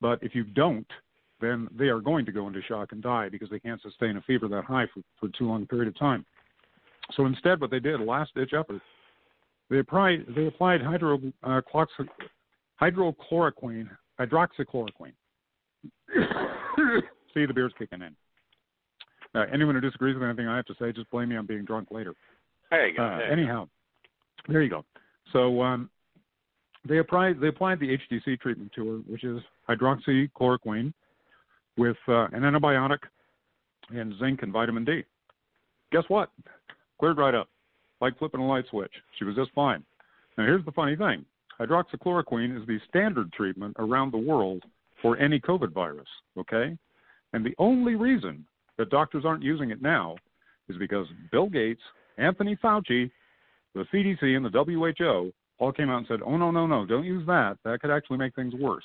But 0.00 0.18
if 0.22 0.34
you 0.34 0.44
don't, 0.44 0.86
then 1.40 1.68
they 1.76 1.86
are 1.86 2.00
going 2.00 2.24
to 2.26 2.32
go 2.32 2.46
into 2.46 2.62
shock 2.62 2.92
and 2.92 3.02
die 3.02 3.28
because 3.28 3.50
they 3.50 3.60
can't 3.60 3.80
sustain 3.82 4.16
a 4.16 4.22
fever 4.22 4.48
that 4.48 4.64
high 4.64 4.86
for, 4.92 5.02
for 5.18 5.28
too 5.36 5.46
long 5.46 5.62
a 5.62 5.66
period 5.66 5.88
of 5.88 5.98
time. 5.98 6.24
So 7.16 7.26
instead, 7.26 7.60
what 7.60 7.70
they 7.70 7.80
did, 7.80 8.00
last 8.00 8.34
ditch 8.34 8.52
effort, 8.58 8.80
they 9.68 9.78
applied 9.78 10.26
they 10.34 10.46
applied 10.46 10.82
hydro, 10.82 11.20
uh, 11.42 11.60
hydrochloroquine, 12.80 13.88
hydroxychloroquine. 14.20 15.12
See, 17.34 17.46
the 17.46 17.54
beer's 17.54 17.72
kicking 17.78 18.02
in. 18.02 18.16
Uh, 19.34 19.44
anyone 19.52 19.74
who 19.74 19.80
disagrees 19.80 20.14
with 20.14 20.24
anything 20.24 20.48
I 20.48 20.56
have 20.56 20.66
to 20.66 20.74
say, 20.80 20.92
just 20.92 21.10
blame 21.10 21.28
me 21.28 21.36
on 21.36 21.46
being 21.46 21.64
drunk 21.64 21.88
later. 21.90 22.14
There 22.70 22.88
you 22.88 22.96
go. 22.96 23.04
Uh, 23.04 23.18
There 23.18 23.32
anyhow, 23.32 23.68
there 24.48 24.62
you 24.62 24.70
go. 24.70 24.84
So 25.32 25.62
um, 25.62 25.90
they 26.88 26.98
applied 26.98 27.40
they 27.40 27.48
applied 27.48 27.80
the 27.80 27.96
HDC 27.96 28.40
treatment 28.40 28.72
to 28.74 28.88
her, 28.88 28.96
which 29.06 29.24
is 29.24 29.40
hydroxychloroquine 29.68 30.92
with 31.76 31.96
uh, 32.08 32.26
an 32.32 32.42
antibiotic 32.42 32.98
and 33.90 34.14
zinc 34.18 34.42
and 34.42 34.52
vitamin 34.52 34.84
D. 34.84 35.02
Guess 35.92 36.04
what? 36.08 36.30
Cleared 36.98 37.18
right 37.18 37.34
up, 37.34 37.48
like 38.00 38.18
flipping 38.18 38.40
a 38.40 38.46
light 38.46 38.64
switch. 38.70 38.92
She 39.18 39.24
was 39.24 39.36
just 39.36 39.50
fine. 39.52 39.84
Now 40.38 40.44
here's 40.44 40.64
the 40.64 40.72
funny 40.72 40.96
thing: 40.96 41.24
hydroxychloroquine 41.60 42.60
is 42.60 42.66
the 42.66 42.78
standard 42.88 43.32
treatment 43.32 43.76
around 43.78 44.12
the 44.12 44.18
world 44.18 44.62
for 45.02 45.16
any 45.18 45.38
COVID 45.38 45.72
virus. 45.72 46.08
Okay, 46.36 46.76
and 47.32 47.44
the 47.44 47.54
only 47.58 47.94
reason 47.94 48.44
that 48.80 48.88
doctors 48.88 49.24
aren't 49.26 49.42
using 49.42 49.70
it 49.70 49.82
now 49.82 50.16
is 50.70 50.76
because 50.78 51.06
Bill 51.30 51.50
Gates, 51.50 51.82
Anthony 52.16 52.56
Fauci, 52.64 53.10
the 53.74 53.84
CDC, 53.92 54.22
and 54.36 54.44
the 54.44 54.50
WHO 54.50 55.30
all 55.58 55.70
came 55.70 55.90
out 55.90 55.98
and 55.98 56.06
said, 56.08 56.20
"Oh 56.24 56.38
no, 56.38 56.50
no, 56.50 56.66
no! 56.66 56.86
Don't 56.86 57.04
use 57.04 57.26
that. 57.26 57.58
That 57.62 57.82
could 57.82 57.90
actually 57.90 58.16
make 58.16 58.34
things 58.34 58.54
worse." 58.54 58.84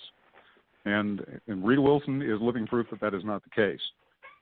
And, 0.84 1.26
and 1.48 1.66
Rita 1.66 1.82
Wilson 1.82 2.22
is 2.22 2.42
living 2.42 2.68
proof 2.68 2.88
that 2.92 3.00
that 3.00 3.14
is 3.14 3.24
not 3.24 3.42
the 3.44 3.50
case. 3.50 3.80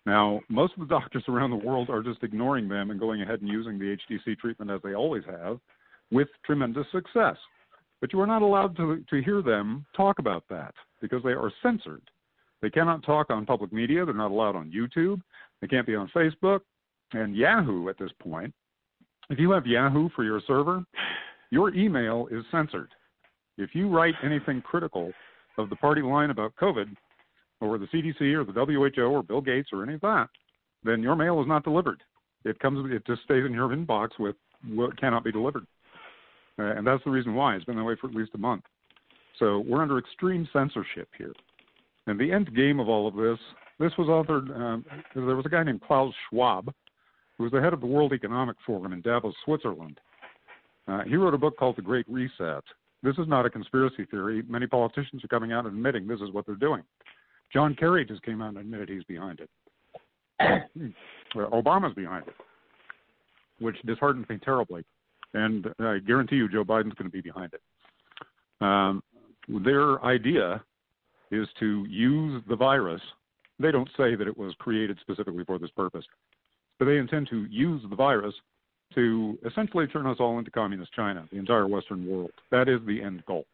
Now, 0.07 0.41
most 0.49 0.73
of 0.73 0.79
the 0.79 0.93
doctors 0.93 1.23
around 1.29 1.51
the 1.51 1.55
world 1.67 1.91
are 1.91 2.01
just 2.01 2.23
ignoring 2.23 2.67
them 2.67 2.89
and 2.89 2.99
going 2.99 3.21
ahead 3.21 3.41
and 3.41 3.47
using 3.47 3.77
the 3.77 3.95
HDC 4.09 4.39
treatment 4.39 4.71
as 4.71 4.81
they 4.83 4.95
always 4.95 5.23
have, 5.25 5.59
with 6.11 6.29
tremendous 6.43 6.87
success. 6.91 7.37
But 8.01 8.11
you 8.11 8.19
are 8.21 8.27
not 8.27 8.41
allowed 8.41 8.75
to 8.77 9.03
to 9.07 9.21
hear 9.21 9.43
them 9.43 9.85
talk 9.95 10.17
about 10.17 10.45
that 10.49 10.73
because 10.99 11.21
they 11.21 11.33
are 11.33 11.51
censored. 11.61 12.01
They 12.63 12.69
cannot 12.69 13.03
talk 13.03 13.29
on 13.29 13.45
public 13.45 13.73
media. 13.73 14.05
They're 14.05 14.13
not 14.13 14.31
allowed 14.31 14.55
on 14.55 14.71
YouTube. 14.71 15.21
They 15.61 15.67
can't 15.67 15.85
be 15.85 15.95
on 15.95 16.09
Facebook 16.15 16.61
and 17.11 17.35
Yahoo 17.35 17.89
at 17.89 17.99
this 17.99 18.11
point. 18.19 18.53
If 19.29 19.37
you 19.37 19.51
have 19.51 19.67
Yahoo 19.67 20.07
for 20.15 20.23
your 20.23 20.41
server, 20.47 20.81
your 21.51 21.75
email 21.75 22.29
is 22.31 22.45
censored. 22.51 22.87
If 23.57 23.75
you 23.75 23.89
write 23.89 24.15
anything 24.23 24.61
critical 24.61 25.11
of 25.57 25.69
the 25.69 25.75
party 25.75 26.01
line 26.01 26.29
about 26.29 26.55
COVID, 26.55 26.95
or 27.59 27.77
the 27.77 27.87
CDC, 27.87 28.33
or 28.33 28.45
the 28.45 28.53
WHO, 28.53 29.01
or 29.01 29.23
Bill 29.23 29.41
Gates, 29.41 29.69
or 29.73 29.83
any 29.83 29.95
of 29.95 30.01
that, 30.01 30.29
then 30.85 31.03
your 31.03 31.17
mail 31.17 31.41
is 31.41 31.47
not 31.47 31.65
delivered. 31.65 32.01
It 32.45 32.59
comes, 32.59 32.89
it 32.91 33.05
just 33.05 33.23
stays 33.23 33.45
in 33.45 33.51
your 33.51 33.69
inbox 33.69 34.11
with 34.19 34.37
what 34.69 34.97
cannot 34.99 35.25
be 35.25 35.33
delivered, 35.33 35.67
uh, 36.59 36.63
and 36.63 36.87
that's 36.87 37.03
the 37.03 37.11
reason 37.11 37.35
why 37.35 37.55
it's 37.55 37.65
been 37.65 37.75
that 37.75 37.83
way 37.83 37.97
for 37.99 38.07
at 38.07 38.15
least 38.15 38.31
a 38.35 38.37
month. 38.37 38.63
So 39.37 39.59
we're 39.59 39.81
under 39.81 39.97
extreme 39.97 40.47
censorship 40.53 41.09
here. 41.17 41.33
And 42.07 42.19
the 42.19 42.31
end 42.31 42.53
game 42.55 42.79
of 42.79 42.89
all 42.89 43.07
of 43.07 43.15
this, 43.15 43.39
this 43.79 43.91
was 43.97 44.07
authored. 44.07 44.55
Um, 44.55 44.85
there 45.15 45.35
was 45.35 45.45
a 45.45 45.49
guy 45.49 45.63
named 45.63 45.81
Klaus 45.81 46.13
Schwab, 46.29 46.73
who 47.37 47.43
was 47.43 47.51
the 47.51 47.61
head 47.61 47.73
of 47.73 47.81
the 47.81 47.87
World 47.87 48.13
Economic 48.13 48.57
Forum 48.65 48.93
in 48.93 49.01
Davos, 49.01 49.33
Switzerland. 49.45 49.99
Uh, 50.87 51.03
he 51.07 51.15
wrote 51.15 51.33
a 51.33 51.37
book 51.37 51.57
called 51.57 51.77
The 51.77 51.81
Great 51.81 52.05
Reset. 52.09 52.63
This 53.03 53.17
is 53.17 53.27
not 53.27 53.45
a 53.45 53.49
conspiracy 53.49 54.05
theory. 54.05 54.43
Many 54.47 54.67
politicians 54.67 55.23
are 55.23 55.27
coming 55.27 55.51
out 55.51 55.65
and 55.65 55.75
admitting 55.75 56.07
this 56.07 56.21
is 56.21 56.31
what 56.31 56.45
they're 56.45 56.55
doing. 56.55 56.83
John 57.51 57.75
Kerry 57.75 58.05
just 58.05 58.23
came 58.23 58.41
out 58.41 58.49
and 58.49 58.57
admitted 58.57 58.89
he's 58.89 59.03
behind 59.03 59.39
it. 59.39 59.49
Obama's 61.35 61.93
behind 61.93 62.27
it, 62.27 62.33
which 63.59 63.77
disheartens 63.85 64.27
me 64.29 64.37
terribly. 64.43 64.83
And 65.33 65.67
I 65.79 65.99
guarantee 65.99 66.35
you, 66.35 66.49
Joe 66.49 66.63
Biden's 66.63 66.93
going 66.95 67.09
to 67.09 67.09
be 67.09 67.21
behind 67.21 67.53
it. 67.53 67.61
Um, 68.61 69.03
their 69.47 70.03
idea 70.03 70.63
is 71.33 71.47
to 71.59 71.85
use 71.89 72.41
the 72.47 72.55
virus. 72.55 73.01
They 73.59 73.71
don't 73.71 73.89
say 73.97 74.15
that 74.15 74.27
it 74.27 74.37
was 74.37 74.53
created 74.59 74.97
specifically 75.01 75.43
for 75.45 75.59
this 75.59 75.69
purpose, 75.71 76.05
but 76.79 76.85
they 76.85 76.97
intend 76.97 77.27
to 77.29 77.45
use 77.45 77.81
the 77.89 77.95
virus 77.95 78.33
to 78.95 79.37
essentially 79.45 79.87
turn 79.87 80.05
us 80.05 80.17
all 80.19 80.37
into 80.39 80.51
communist 80.51 80.93
China, 80.93 81.27
the 81.31 81.39
entire 81.39 81.67
Western 81.67 82.05
world. 82.07 82.31
That 82.51 82.69
is 82.69 82.79
the 82.85 83.01
end 83.01 83.23
goal. 83.25 83.45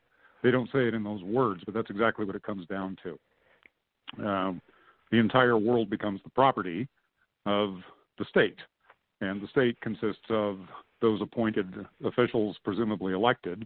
They 0.44 0.52
don't 0.52 0.70
say 0.72 0.88
it 0.88 0.94
in 0.94 1.04
those 1.04 1.24
words, 1.24 1.62
but 1.66 1.74
that's 1.74 1.90
exactly 1.90 2.26
what 2.26 2.36
it 2.36 2.44
comes 2.44 2.66
down 2.68 2.98
to. 3.04 4.26
Um, 4.26 4.62
the 5.12 5.18
entire 5.18 5.58
world 5.58 5.90
becomes 5.90 6.22
the 6.24 6.30
property 6.30 6.88
of 7.46 7.78
the 8.18 8.26
state, 8.26 8.58
and 9.22 9.42
the 9.42 9.48
state 9.48 9.80
consists 9.82 10.26
of 10.30 10.60
those 11.02 11.22
appointed 11.22 11.74
officials, 12.04 12.58
presumably 12.64 13.14
elected, 13.14 13.66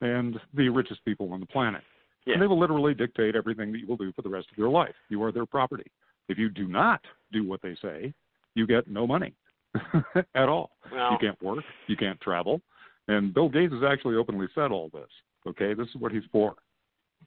and 0.00 0.38
the 0.54 0.68
richest 0.68 1.04
people 1.04 1.32
on 1.32 1.40
the 1.40 1.46
planet. 1.46 1.82
Yeah. 2.26 2.34
And 2.34 2.42
they 2.42 2.46
will 2.46 2.58
literally 2.58 2.94
dictate 2.94 3.36
everything 3.36 3.70
that 3.72 3.78
you 3.78 3.86
will 3.86 3.96
do 3.96 4.12
for 4.12 4.22
the 4.22 4.28
rest 4.28 4.46
of 4.50 4.56
your 4.58 4.70
life. 4.70 4.94
You 5.10 5.22
are 5.22 5.32
their 5.32 5.46
property. 5.46 5.90
If 6.28 6.38
you 6.38 6.48
do 6.48 6.66
not 6.66 7.00
do 7.32 7.46
what 7.46 7.60
they 7.62 7.76
say, 7.82 8.14
you 8.54 8.66
get 8.66 8.88
no 8.88 9.06
money 9.06 9.34
at 10.34 10.48
all. 10.48 10.70
Well- 10.92 11.12
you 11.12 11.18
can't 11.20 11.42
work, 11.42 11.64
you 11.86 11.96
can't 11.96 12.20
travel. 12.20 12.60
And 13.08 13.34
Bill 13.34 13.50
Gates 13.50 13.72
has 13.74 13.82
actually 13.86 14.16
openly 14.16 14.46
said 14.54 14.70
all 14.72 14.88
this. 14.92 15.08
Okay, 15.46 15.74
this 15.74 15.86
is 15.88 15.96
what 15.96 16.10
he's 16.12 16.22
for. 16.32 16.54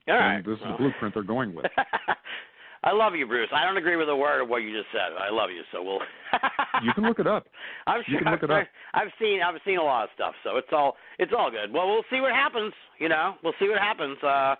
All 0.08 0.14
right. 0.14 0.36
and 0.36 0.44
this 0.44 0.54
is 0.56 0.60
well. 0.62 0.72
the 0.72 0.78
blueprint 0.78 1.14
they're 1.14 1.22
going 1.22 1.54
with. 1.54 1.66
I 2.84 2.92
love 2.92 3.14
you, 3.14 3.26
Bruce. 3.26 3.48
I 3.52 3.64
don't 3.64 3.76
agree 3.76 3.96
with 3.96 4.08
a 4.08 4.14
word 4.16 4.40
of 4.40 4.48
what 4.48 4.58
you 4.58 4.72
just 4.76 4.90
said. 4.92 5.10
I 5.18 5.30
love 5.30 5.50
you, 5.50 5.62
so 5.72 5.82
we'll. 5.82 6.00
You 6.84 6.92
can 6.92 7.02
look 7.04 7.18
it 7.18 7.26
up. 7.26 7.48
I'm 7.88 7.98
you 8.06 8.14
sure. 8.14 8.22
can 8.22 8.32
look 8.32 8.42
it 8.44 8.50
up. 8.52 8.64
I've 8.94 9.08
seen. 9.20 9.40
I've 9.42 9.60
seen 9.64 9.78
a 9.78 9.82
lot 9.82 10.04
of 10.04 10.10
stuff, 10.14 10.34
so 10.44 10.58
it's 10.58 10.68
all. 10.70 10.94
It's 11.18 11.32
all 11.36 11.50
good. 11.50 11.72
Well, 11.72 11.88
we'll 11.88 12.04
see 12.08 12.20
what 12.20 12.30
happens. 12.30 12.72
You 13.00 13.08
know, 13.08 13.34
we'll 13.42 13.54
see 13.58 13.68
what 13.68 13.78
happens. 13.80 14.16
Uh, 14.22 14.54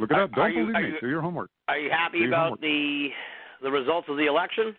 Look 0.00 0.10
it 0.10 0.18
up. 0.18 0.30
Don't 0.32 0.54
you- 0.54 0.66
believe 0.66 0.82
me. 0.82 0.88
you- 0.94 1.00
Do 1.00 1.08
your 1.08 1.20
homework. 1.20 1.50
are 1.68 1.78
you 1.78 1.90
happy 1.90 2.24
about 2.26 2.44
homework. 2.44 2.60
the 2.60 3.08
the 3.62 3.70
results 3.70 4.08
of 4.08 4.16
the 4.16 4.26
election? 4.26 4.76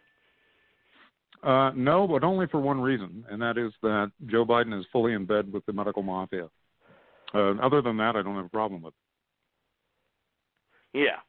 Uh, 1.43 1.71
no, 1.75 2.07
but 2.07 2.23
only 2.23 2.47
for 2.47 2.59
one 2.59 2.79
reason, 2.81 3.25
and 3.29 3.41
that 3.41 3.57
is 3.57 3.71
that 3.81 4.11
Joe 4.27 4.45
Biden 4.45 4.77
is 4.77 4.85
fully 4.91 5.13
in 5.13 5.25
bed 5.25 5.51
with 5.51 5.65
the 5.65 5.73
medical 5.73 6.03
mafia. 6.03 6.49
Uh, 7.33 7.55
other 7.61 7.81
than 7.81 7.95
that, 7.97 8.15
I 8.15 8.21
don't 8.21 8.35
have 8.35 8.45
a 8.45 8.49
problem 8.49 8.81
with. 8.81 8.93
It. 10.93 10.99
Yeah. 11.05 11.19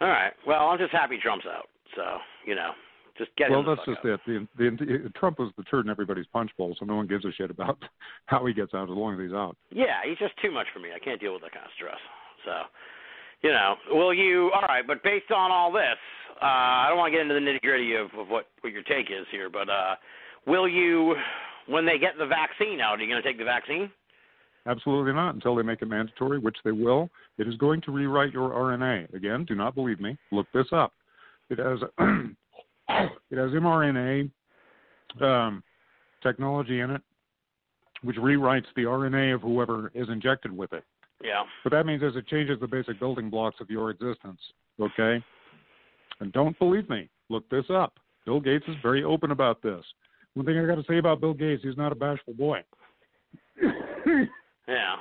All 0.00 0.08
right. 0.08 0.32
Well, 0.46 0.68
I'm 0.68 0.78
just 0.78 0.92
happy 0.92 1.18
Trump's 1.18 1.46
out. 1.46 1.68
So 1.96 2.02
you 2.46 2.54
know, 2.54 2.72
just 3.18 3.30
get 3.36 3.50
well, 3.50 3.62
that's 3.62 3.84
just 3.86 3.98
out. 4.04 4.20
it. 4.26 4.48
The, 4.56 4.70
the, 4.78 5.12
Trump 5.16 5.38
was 5.38 5.52
the 5.56 5.64
turd 5.64 5.84
in 5.86 5.90
everybody's 5.90 6.26
punch 6.32 6.50
bowl, 6.56 6.74
so 6.78 6.84
no 6.84 6.96
one 6.96 7.06
gives 7.06 7.24
a 7.24 7.32
shit 7.32 7.50
about 7.50 7.78
how 8.26 8.44
he 8.46 8.52
gets 8.54 8.74
out 8.74 8.84
as 8.90 8.96
long 8.96 9.14
as 9.14 9.20
he's 9.20 9.32
out. 9.34 9.56
Yeah, 9.70 10.00
he's 10.06 10.18
just 10.18 10.34
too 10.42 10.50
much 10.50 10.66
for 10.72 10.80
me. 10.80 10.90
I 10.94 10.98
can't 10.98 11.20
deal 11.20 11.32
with 11.32 11.42
that 11.42 11.52
kind 11.52 11.64
of 11.66 11.72
stress. 11.76 11.98
So, 12.44 12.52
you 13.42 13.50
know, 13.50 13.76
will 13.90 14.14
you? 14.14 14.50
All 14.54 14.62
right, 14.62 14.86
but 14.86 15.02
based 15.02 15.30
on 15.30 15.50
all 15.50 15.72
this, 15.72 15.98
uh, 16.40 16.44
I 16.44 16.86
don't 16.88 16.98
want 16.98 17.12
to 17.12 17.18
get 17.18 17.22
into 17.22 17.34
the 17.34 17.40
nitty 17.40 17.60
gritty 17.60 17.94
of, 17.94 18.06
of 18.18 18.28
what 18.28 18.46
what 18.60 18.72
your 18.72 18.82
take 18.82 19.06
is 19.10 19.26
here, 19.30 19.50
but 19.50 19.68
uh, 19.68 19.94
will 20.46 20.68
you, 20.68 21.14
when 21.66 21.86
they 21.86 21.98
get 21.98 22.18
the 22.18 22.26
vaccine 22.26 22.80
out, 22.80 22.98
are 22.98 23.02
you 23.02 23.10
going 23.10 23.22
to 23.22 23.28
take 23.28 23.38
the 23.38 23.44
vaccine? 23.44 23.90
Absolutely 24.66 25.12
not 25.12 25.34
until 25.34 25.54
they 25.54 25.62
make 25.62 25.82
it 25.82 25.88
mandatory, 25.88 26.38
which 26.38 26.56
they 26.64 26.72
will. 26.72 27.10
It 27.36 27.46
is 27.46 27.54
going 27.56 27.82
to 27.82 27.92
rewrite 27.92 28.32
your 28.32 28.50
RNA. 28.50 29.12
Again, 29.12 29.44
do 29.44 29.54
not 29.54 29.74
believe 29.74 30.00
me. 30.00 30.16
Look 30.32 30.46
this 30.54 30.66
up. 30.72 30.92
It 31.50 31.58
has 31.58 31.78
it 33.30 33.38
has 33.38 33.50
mRNA 33.50 34.30
um, 35.20 35.62
technology 36.22 36.80
in 36.80 36.90
it, 36.90 37.02
which 38.02 38.16
rewrites 38.16 38.64
the 38.74 38.82
RNA 38.82 39.34
of 39.34 39.42
whoever 39.42 39.90
is 39.94 40.08
injected 40.08 40.56
with 40.56 40.72
it. 40.72 40.84
Yeah. 41.24 41.42
What 41.62 41.70
that 41.72 41.86
means 41.86 42.02
is 42.02 42.14
it 42.16 42.26
changes 42.28 42.60
the 42.60 42.66
basic 42.66 43.00
building 43.00 43.30
blocks 43.30 43.56
of 43.60 43.70
your 43.70 43.90
existence. 43.90 44.40
Okay? 44.78 45.24
And 46.20 46.32
don't 46.32 46.56
believe 46.58 46.88
me. 46.90 47.08
Look 47.30 47.48
this 47.48 47.64
up. 47.70 47.94
Bill 48.26 48.40
Gates 48.40 48.64
is 48.68 48.76
very 48.82 49.02
open 49.02 49.30
about 49.30 49.62
this. 49.62 49.82
One 50.34 50.44
thing 50.46 50.58
I 50.58 50.66
got 50.66 50.74
to 50.76 50.84
say 50.88 50.98
about 50.98 51.20
Bill 51.20 51.34
Gates, 51.34 51.62
he's 51.64 51.76
not 51.76 51.92
a 51.92 51.94
bashful 51.94 52.34
boy. 52.34 52.60
Yeah. 54.66 54.96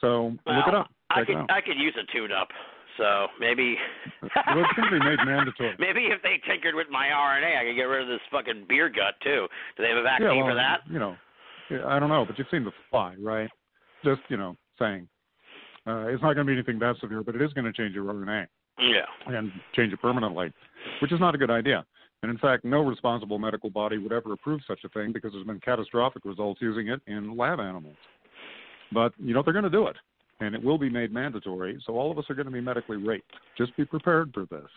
So 0.00 0.28
look 0.46 0.66
it 0.66 0.72
Well, 0.72 0.76
up. 0.76 0.90
I 1.10 1.20
Check 1.20 1.26
could 1.26 1.32
it 1.36 1.38
out. 1.40 1.50
I 1.50 1.60
could 1.60 1.76
use 1.76 1.94
a 2.00 2.10
tune 2.12 2.32
up. 2.32 2.48
So 2.96 3.26
maybe 3.38 3.76
Well, 4.22 4.30
it's 4.64 4.72
going 4.74 4.90
to 4.90 4.98
be 4.98 5.04
made 5.04 5.18
mandatory. 5.24 5.74
maybe 5.78 6.06
if 6.06 6.22
they 6.22 6.40
tinkered 6.50 6.74
with 6.74 6.86
my 6.90 7.08
RNA, 7.08 7.60
I 7.60 7.64
could 7.64 7.76
get 7.76 7.82
rid 7.84 8.02
of 8.02 8.08
this 8.08 8.20
fucking 8.32 8.64
beer 8.68 8.88
gut 8.88 9.14
too. 9.22 9.46
Do 9.76 9.82
they 9.82 9.88
have 9.90 9.98
a 9.98 10.02
vaccine 10.02 10.28
yeah, 10.28 10.42
well, 10.42 10.52
for 10.52 10.54
that? 10.54 10.80
you 10.90 10.98
know, 10.98 11.16
I 11.86 11.98
don't 11.98 12.08
know, 12.08 12.24
but 12.26 12.38
you've 12.38 12.48
seen 12.50 12.64
the 12.64 12.72
fly, 12.90 13.14
right? 13.20 13.50
Just 14.04 14.22
you 14.28 14.36
know, 14.36 14.56
saying 14.78 15.08
uh, 15.86 16.06
it's 16.08 16.22
not 16.22 16.34
going 16.34 16.46
to 16.46 16.50
be 16.50 16.52
anything 16.52 16.78
that 16.80 16.96
severe, 17.00 17.22
but 17.22 17.34
it 17.34 17.42
is 17.42 17.52
going 17.52 17.64
to 17.64 17.72
change 17.72 17.94
your 17.94 18.04
RNA 18.12 18.46
Yeah. 18.78 19.06
and 19.26 19.50
change 19.74 19.92
it 19.92 20.00
permanently, 20.00 20.52
which 21.00 21.12
is 21.12 21.20
not 21.20 21.34
a 21.34 21.38
good 21.38 21.50
idea. 21.50 21.84
And 22.22 22.30
in 22.30 22.38
fact, 22.38 22.64
no 22.64 22.80
responsible 22.80 23.38
medical 23.38 23.70
body 23.70 23.96
would 23.98 24.12
ever 24.12 24.32
approve 24.32 24.60
such 24.66 24.80
a 24.84 24.88
thing 24.88 25.12
because 25.12 25.32
there's 25.32 25.46
been 25.46 25.60
catastrophic 25.60 26.24
results 26.24 26.60
using 26.60 26.88
it 26.88 27.00
in 27.06 27.36
lab 27.36 27.60
animals. 27.60 27.96
But 28.92 29.12
you 29.18 29.34
know 29.34 29.42
they're 29.42 29.52
going 29.52 29.64
to 29.64 29.70
do 29.70 29.86
it. 29.86 29.96
and 30.40 30.54
it 30.54 30.62
will 30.62 30.78
be 30.78 30.88
made 30.90 31.12
mandatory. 31.12 31.80
So 31.86 31.94
all 31.94 32.10
of 32.12 32.18
us 32.18 32.24
are 32.30 32.34
going 32.34 32.46
to 32.46 32.52
be 32.52 32.60
medically 32.60 32.96
raped. 32.96 33.32
Just 33.56 33.76
be 33.76 33.84
prepared 33.84 34.30
for 34.32 34.46
this. 34.46 34.68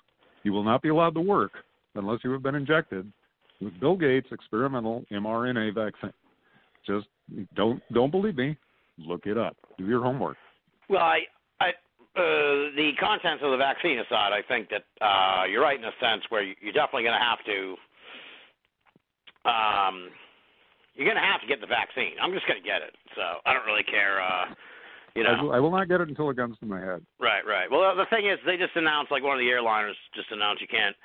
You 0.44 0.54
will 0.54 0.64
not 0.64 0.82
be 0.82 0.90
allowed 0.90 1.14
to 1.16 1.22
work 1.22 1.52
unless 1.96 2.20
you 2.24 2.32
have 2.32 2.42
been 2.42 2.56
injected 2.56 3.12
with 3.60 3.80
Bill 3.80 3.96
Gates' 3.96 4.28
experimental 4.32 5.04
mRNA 5.12 5.76
vaccine. 5.76 6.14
Just 6.88 7.06
don't 7.56 7.82
don't 7.94 8.10
believe 8.12 8.36
me. 8.38 8.58
Look 8.98 9.26
it 9.26 9.38
up. 9.38 9.56
Do 9.78 9.86
your 9.86 10.04
homework. 10.04 10.38
Well, 10.90 11.02
I, 11.02 11.20
I, 11.60 11.70
uh, 12.16 12.76
the 12.76 12.92
contents 13.00 13.42
of 13.44 13.52
the 13.52 13.58
vaccine 13.58 14.00
aside, 14.00 14.34
I 14.34 14.42
think 14.48 14.70
that 14.70 14.84
uh, 15.04 15.46
you're 15.46 15.62
right 15.62 15.80
in 15.80 15.86
a 15.86 15.92
sense 16.02 16.24
where 16.30 16.44
you- 16.44 16.56
you're 16.62 16.74
definitely 16.74 17.04
going 17.04 17.18
to 17.18 17.24
have 17.24 17.40
to. 17.46 17.76
Um, 19.50 20.10
you're 20.94 21.06
going 21.08 21.18
to 21.18 21.24
have 21.24 21.42
to 21.42 21.48
get 21.48 21.62
the 21.62 21.68
vaccine. 21.68 22.14
I'm 22.22 22.34
just 22.34 22.46
going 22.48 22.62
to 22.62 22.68
get 22.68 22.82
it, 22.82 22.94
so 23.16 23.40
I 23.46 23.54
don't 23.54 23.66
really 23.66 23.84
care. 23.84 24.22
Uh, 24.22 24.54
you 25.16 25.24
I, 25.24 25.36
know, 25.36 25.44
will, 25.46 25.54
I 25.54 25.60
will 25.60 25.72
not 25.72 25.88
get 25.88 26.02
it 26.02 26.10
until 26.10 26.30
it 26.30 26.36
guns 26.38 26.58
to 26.60 26.66
my 26.66 26.80
head. 26.80 27.02
right, 27.20 27.46
right. 27.48 27.72
Well, 27.72 27.96
the 27.96 28.06
thing 28.12 28.28
is, 28.28 28.38
they 28.46 28.58
just 28.58 28.76
announced, 28.76 29.12
like 29.12 29.24
one 29.24 29.34
of 29.34 29.40
the 29.40 29.48
airliners 29.50 29.96
just 30.14 30.32
announced, 30.32 30.62
you 30.62 30.68
can't. 30.68 30.96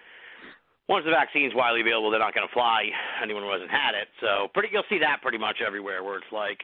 Once 0.88 1.04
the 1.04 1.10
vaccine's 1.10 1.54
widely 1.54 1.80
available, 1.80 2.10
they're 2.10 2.20
not 2.20 2.34
going 2.34 2.46
to 2.46 2.52
fly 2.52 2.86
anyone 3.22 3.42
who 3.42 3.50
hasn't 3.50 3.70
had 3.70 3.94
it. 3.94 4.06
So, 4.20 4.48
pretty, 4.54 4.68
you'll 4.72 4.86
see 4.90 4.98
that 5.00 5.22
pretty 5.22 5.38
much 5.38 5.58
everywhere, 5.64 6.04
where 6.04 6.18
it's 6.18 6.30
like 6.30 6.58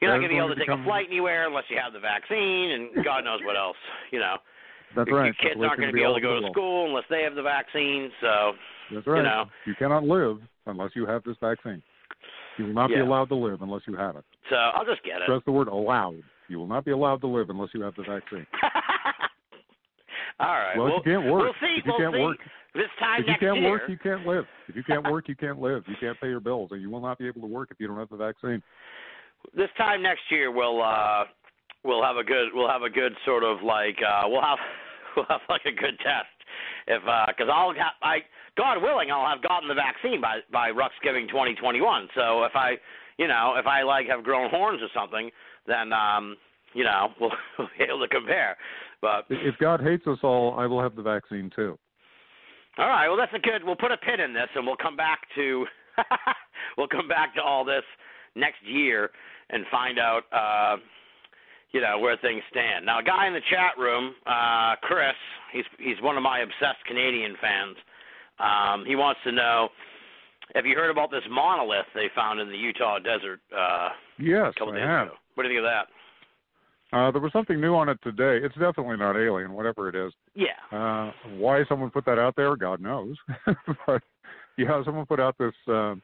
you're 0.00 0.10
not 0.10 0.18
going 0.18 0.28
to 0.30 0.34
be 0.34 0.38
able 0.38 0.48
to 0.48 0.56
take 0.56 0.68
a 0.68 0.82
flight 0.84 1.06
anywhere 1.08 1.46
unless 1.46 1.64
you 1.68 1.76
have 1.82 1.92
the 1.92 2.00
vaccine, 2.00 2.70
and 2.72 3.04
God 3.04 3.24
knows 3.24 3.40
what 3.44 3.56
else. 3.56 3.76
You 4.10 4.18
know. 4.20 4.36
That's 4.96 5.06
Your- 5.08 5.18
right. 5.20 5.26
Your 5.26 5.34
kids 5.34 5.60
aren't 5.62 5.78
going 5.78 5.90
to 5.90 5.94
be 5.94 6.02
able 6.02 6.14
to 6.16 6.20
go 6.20 6.40
to 6.40 6.48
school 6.50 6.86
unless 6.88 7.04
they 7.08 7.22
have 7.22 7.36
the 7.36 7.42
vaccine. 7.42 8.10
So, 8.20 8.52
That's 8.92 9.06
right. 9.06 9.22
know. 9.22 9.44
You 9.64 9.74
cannot 9.78 10.02
live 10.02 10.38
unless 10.66 10.90
you 10.96 11.06
have 11.06 11.22
this 11.22 11.36
vaccine. 11.40 11.80
You 12.58 12.66
will 12.66 12.74
not 12.74 12.88
be 12.88 12.98
allowed 12.98 13.28
to 13.28 13.36
live 13.36 13.62
unless 13.62 13.82
you 13.86 13.94
have 13.94 14.16
it. 14.16 14.24
so 14.50 14.56
I'll 14.56 14.84
just 14.84 15.02
get 15.04 15.16
it. 15.18 15.22
Stress 15.26 15.42
the 15.46 15.52
word 15.52 15.68
allowed. 15.68 16.22
You 16.48 16.58
will 16.58 16.66
not 16.66 16.84
be 16.84 16.90
allowed 16.90 17.20
to 17.20 17.28
live 17.28 17.48
unless 17.50 17.68
you 17.72 17.82
have 17.82 17.94
the 17.94 18.02
vaccine. 18.02 18.44
All 20.40 20.46
right. 20.48 20.76
Well, 20.76 20.86
we'll, 20.86 20.98
if 21.00 21.06
you 21.06 21.12
can't 21.12 21.30
work, 21.30 21.42
We'll 21.42 21.52
see. 21.60 21.76
if 21.78 21.86
you 21.86 21.92
we'll 21.92 21.98
can't 22.00 22.14
see. 22.14 22.20
work, 22.20 22.38
This 22.74 22.84
time 22.98 23.20
if 23.22 23.26
you 23.28 23.34
can't 23.38 23.60
year. 23.60 23.70
work, 23.70 23.82
you 23.88 23.98
can't 23.98 24.26
live. 24.26 24.44
If 24.68 24.76
you 24.76 24.82
can't 24.82 25.04
work, 25.10 25.28
you 25.28 25.36
can't 25.36 25.60
live. 25.60 25.84
You 25.86 25.94
can't 26.00 26.20
pay 26.20 26.28
your 26.28 26.40
bills, 26.40 26.70
and 26.72 26.80
you 26.80 26.90
will 26.90 27.00
not 27.00 27.18
be 27.18 27.26
able 27.26 27.42
to 27.42 27.46
work 27.46 27.68
if 27.70 27.78
you 27.78 27.86
don't 27.86 27.98
have 27.98 28.08
the 28.08 28.16
vaccine. 28.16 28.62
This 29.54 29.68
time 29.76 30.02
next 30.02 30.22
year 30.30 30.50
we'll 30.50 30.82
uh 30.82 31.24
we'll 31.84 32.02
have 32.02 32.16
a 32.16 32.24
good 32.24 32.48
we'll 32.54 32.68
have 32.68 32.82
a 32.82 32.90
good 32.90 33.12
sort 33.24 33.44
of 33.44 33.62
like 33.62 33.96
uh 34.06 34.22
we'll 34.26 34.42
have 34.42 34.58
we'll 35.16 35.26
have 35.28 35.40
like 35.48 35.64
a 35.66 35.72
good 35.72 35.98
test. 35.98 36.28
If 36.86 37.02
uh 37.06 37.26
because 37.28 37.50
I'll 37.52 37.72
have 37.74 37.94
I 38.02 38.18
God 38.56 38.82
willing 38.82 39.10
I'll 39.10 39.28
have 39.28 39.42
gotten 39.42 39.68
the 39.68 39.74
vaccine 39.74 40.20
by 40.20 40.40
by 40.52 40.70
Ruxgiving 40.70 41.28
2021 41.28 42.08
so 42.14 42.44
if 42.44 42.52
I 42.54 42.74
you 43.18 43.28
know 43.28 43.54
if 43.56 43.66
I 43.66 43.82
like 43.82 44.06
have 44.06 44.24
grown 44.24 44.50
horns 44.50 44.80
or 44.82 44.88
something 44.94 45.30
then 45.66 45.92
um 45.92 46.36
you 46.74 46.84
know 46.84 47.08
we'll, 47.20 47.32
we'll 47.58 47.68
be 47.78 47.84
able 47.84 48.00
to 48.00 48.08
compare. 48.08 48.56
But 49.02 49.24
If 49.30 49.56
God 49.58 49.80
hates 49.80 50.06
us 50.06 50.18
all, 50.22 50.58
I 50.58 50.66
will 50.66 50.82
have 50.82 50.94
the 50.94 51.02
vaccine 51.02 51.50
too. 51.56 51.78
all 52.76 52.88
right. 52.88 53.08
Well 53.08 53.16
that's 53.16 53.32
a 53.34 53.38
good 53.38 53.64
we'll 53.64 53.76
put 53.76 53.92
a 53.92 53.96
pin 53.96 54.20
in 54.20 54.32
this 54.32 54.48
and 54.54 54.66
we'll 54.66 54.76
come 54.76 54.96
back 54.96 55.20
to 55.36 55.66
we'll 56.76 56.88
come 56.88 57.08
back 57.08 57.34
to 57.34 57.42
all 57.42 57.64
this 57.64 57.84
next 58.36 58.62
year 58.64 59.10
and 59.52 59.64
find 59.70 59.98
out 59.98 60.22
uh 60.32 60.76
you 61.72 61.80
know 61.80 61.98
where 61.98 62.16
things 62.16 62.42
stand. 62.50 62.84
Now, 62.84 62.98
a 62.98 63.02
guy 63.02 63.26
in 63.28 63.32
the 63.32 63.40
chat 63.48 63.78
room, 63.78 64.14
uh, 64.26 64.74
Chris, 64.82 65.14
he's 65.52 65.64
he's 65.78 66.00
one 66.02 66.16
of 66.16 66.22
my 66.22 66.40
obsessed 66.40 66.84
Canadian 66.86 67.36
fans. 67.40 67.76
Um, 68.40 68.84
he 68.86 68.96
wants 68.96 69.20
to 69.24 69.32
know, 69.32 69.68
have 70.54 70.66
you 70.66 70.74
heard 70.74 70.90
about 70.90 71.10
this 71.10 71.22
monolith 71.30 71.86
they 71.94 72.06
found 72.14 72.40
in 72.40 72.48
the 72.48 72.56
Utah 72.56 72.98
desert 72.98 73.38
uh, 73.56 73.90
Yes, 74.18 74.52
a 74.56 74.58
couple 74.58 74.74
I 74.74 74.78
days 74.78 74.86
have. 74.86 75.06
ago? 75.08 75.16
What 75.34 75.44
do 75.44 75.48
you 75.50 75.56
think 75.56 75.66
of 75.66 75.70
that? 75.70 75.86
Uh, 76.92 77.10
there 77.12 77.20
was 77.20 77.32
something 77.32 77.60
new 77.60 77.74
on 77.76 77.88
it 77.88 77.98
today. 78.02 78.44
It's 78.44 78.54
definitely 78.56 78.96
not 78.96 79.16
alien, 79.16 79.52
whatever 79.52 79.88
it 79.88 79.94
is. 79.94 80.12
Yeah. 80.34 80.58
Uh, 80.76 81.12
why 81.36 81.62
someone 81.68 81.90
put 81.90 82.04
that 82.06 82.18
out 82.18 82.34
there, 82.34 82.56
God 82.56 82.80
knows. 82.80 83.16
but 83.86 84.02
yeah, 84.58 84.82
someone 84.84 85.06
put 85.06 85.20
out 85.20 85.36
this. 85.38 85.54
Uh, 85.68 85.94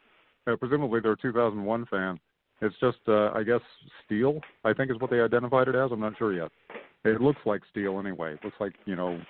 uh, 0.47 0.55
presumably, 0.61 1.01
they're 1.01 1.13
a 1.13 1.21
2001 1.21 1.87
fan. 1.87 2.21
It's 2.63 2.75
just, 2.81 2.99
uh, 3.07 3.31
I 3.35 3.43
guess, 3.43 3.61
steel. 4.05 4.41
I 4.65 4.73
think 4.73 4.91
is 4.91 5.01
what 5.01 5.11
they 5.11 5.21
identified 5.21 5.69
it 5.69 5.75
as. 5.75 5.91
I'm 5.93 6.01
not 6.01 6.17
sure 6.19 6.33
yet. 6.33 6.51
It 7.05 7.21
looks 7.21 7.41
like 7.45 7.61
steel 7.71 7.99
anyway. 7.99 8.35
It 8.35 8.41
looks 8.43 8.57
like 8.59 8.73
you 8.87 8.97
know, 8.97 9.21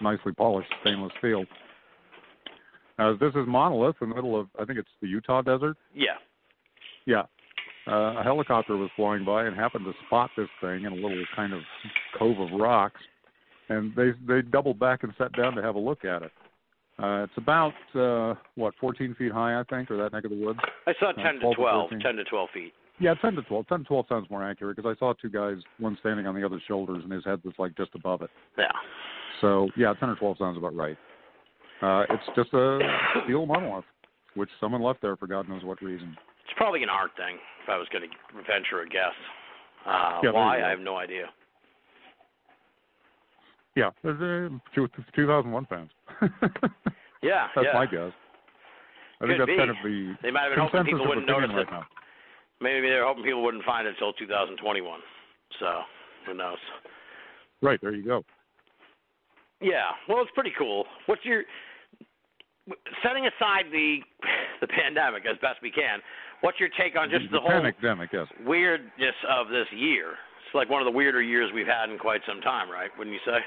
nicely 0.00 0.32
polished 0.32 0.72
stainless 0.82 1.12
steel. 1.18 1.44
Uh, 2.98 3.12
this 3.18 3.30
is 3.34 3.44
monolith 3.48 3.96
in 4.00 4.08
the 4.08 4.14
middle 4.14 4.38
of, 4.38 4.46
I 4.60 4.64
think 4.64 4.78
it's 4.78 4.88
the 5.02 5.08
Utah 5.08 5.42
desert. 5.42 5.76
Yeah. 5.94 6.18
Yeah. 7.06 7.22
Uh, 7.86 8.20
a 8.20 8.22
helicopter 8.22 8.76
was 8.76 8.88
flying 8.96 9.24
by 9.24 9.44
and 9.44 9.54
happened 9.54 9.84
to 9.84 9.92
spot 10.06 10.30
this 10.36 10.48
thing 10.60 10.84
in 10.84 10.92
a 10.92 10.94
little 10.94 11.22
kind 11.36 11.52
of 11.52 11.60
cove 12.18 12.38
of 12.38 12.58
rocks, 12.58 13.00
and 13.68 13.94
they 13.94 14.12
they 14.26 14.40
doubled 14.40 14.78
back 14.78 15.02
and 15.02 15.12
sat 15.18 15.32
down 15.32 15.54
to 15.54 15.62
have 15.62 15.74
a 15.74 15.78
look 15.78 16.04
at 16.04 16.22
it. 16.22 16.32
Uh, 16.98 17.24
it's 17.24 17.32
about 17.36 17.72
uh, 17.94 18.34
what 18.54 18.74
14 18.80 19.14
feet 19.16 19.32
high, 19.32 19.58
I 19.58 19.64
think, 19.64 19.90
or 19.90 19.96
that 19.96 20.12
neck 20.12 20.24
of 20.24 20.30
the 20.30 20.36
woods. 20.44 20.60
I 20.86 20.92
saw 21.00 21.10
Uh, 21.10 21.12
10 21.14 21.34
to 21.34 21.40
12 21.40 21.54
to 21.54 21.56
12, 21.56 21.90
13. 21.90 22.00
10 22.00 22.16
to 22.16 22.24
12 22.24 22.50
feet. 22.54 22.74
Yeah, 23.00 23.14
10 23.14 23.34
to 23.34 23.42
12. 23.42 23.66
10 23.66 23.78
to 23.80 23.84
12 23.84 24.06
sounds 24.08 24.30
more 24.30 24.48
accurate 24.48 24.76
because 24.76 24.94
I 24.94 24.98
saw 25.00 25.12
two 25.14 25.28
guys, 25.28 25.56
one 25.78 25.96
standing 25.98 26.26
on 26.28 26.34
the 26.36 26.44
other's 26.44 26.62
shoulders, 26.68 27.02
and 27.02 27.12
his 27.12 27.24
head 27.24 27.40
was 27.44 27.54
like 27.58 27.76
just 27.76 27.90
above 27.96 28.22
it. 28.22 28.30
Yeah. 28.56 28.70
So 29.40 29.68
yeah, 29.76 29.92
10 29.98 30.10
or 30.10 30.16
12 30.16 30.38
sounds 30.38 30.56
about 30.56 30.76
right. 30.76 30.96
Uh, 31.82 32.04
it's 32.10 32.22
just 32.36 32.54
a 32.54 32.78
steel 33.24 33.46
monolith, 33.46 33.84
which 34.36 34.48
someone 34.60 34.80
left 34.80 35.02
there 35.02 35.16
for 35.16 35.26
God 35.26 35.48
knows 35.48 35.64
what 35.64 35.82
reason. 35.82 36.16
It's 36.44 36.54
probably 36.56 36.84
an 36.84 36.88
art 36.88 37.10
thing, 37.16 37.36
if 37.64 37.68
I 37.68 37.76
was 37.76 37.88
going 37.92 38.08
to 38.08 38.42
venture 38.46 38.82
a 38.82 38.88
guess. 38.88 39.12
Uh, 39.84 40.20
Yeah, 40.22 40.30
why? 40.30 40.62
I 40.62 40.70
have 40.70 40.78
no 40.78 40.96
idea. 40.96 41.26
Yeah, 43.76 43.90
there's 44.02 44.50
uh, 44.50 44.54
two, 44.74 44.88
2001 45.14 45.66
fans. 45.66 45.90
Yeah, 47.24 47.48
That's 47.56 47.68
yeah. 47.72 47.78
my 47.78 47.86
guess. 47.86 48.12
I 49.20 49.26
think 49.26 49.38
that's 49.40 49.48
be. 49.48 49.56
kind 49.56 49.70
of 49.72 49.76
the 49.82 50.14
They 50.22 50.30
might 50.30 50.44
have 50.44 50.52
been 50.52 50.60
hoping 50.60 50.84
people 50.84 51.08
wouldn't 51.08 51.26
notice 51.26 51.48
right 51.54 51.64
it. 51.64 51.70
now. 51.70 51.86
Maybe 52.60 52.86
they're 52.86 53.06
hoping 53.06 53.24
people 53.24 53.42
wouldn't 53.42 53.64
find 53.64 53.86
it 53.88 53.96
until 53.96 54.12
2021. 54.12 55.00
So, 55.58 55.80
who 56.26 56.34
knows? 56.34 56.58
Right 57.62 57.80
there, 57.80 57.94
you 57.94 58.04
go. 58.04 58.24
Yeah, 59.62 59.96
well, 60.06 60.20
it's 60.20 60.30
pretty 60.34 60.52
cool. 60.58 60.84
What's 61.06 61.24
your 61.24 61.44
setting 63.02 63.24
aside 63.24 63.72
the 63.72 64.00
the 64.60 64.66
pandemic 64.66 65.24
as 65.24 65.38
best 65.40 65.62
we 65.62 65.70
can? 65.70 66.00
What's 66.42 66.60
your 66.60 66.68
take 66.78 66.98
on 66.98 67.08
just 67.08 67.32
the, 67.32 67.40
whole 67.40 67.48
pandemic, 67.48 68.10
yes. 68.12 68.26
weirdness 68.44 69.16
of 69.30 69.48
this 69.48 69.66
year? 69.72 70.12
It's 70.54 70.58
like 70.60 70.70
one 70.70 70.80
of 70.80 70.86
the 70.86 70.96
weirder 70.96 71.20
years 71.20 71.50
we've 71.52 71.66
had 71.66 71.90
in 71.90 71.98
quite 71.98 72.20
some 72.28 72.40
time, 72.40 72.70
right? 72.70 72.88
Wouldn't 72.96 73.12
you 73.12 73.20
say? 73.26 73.38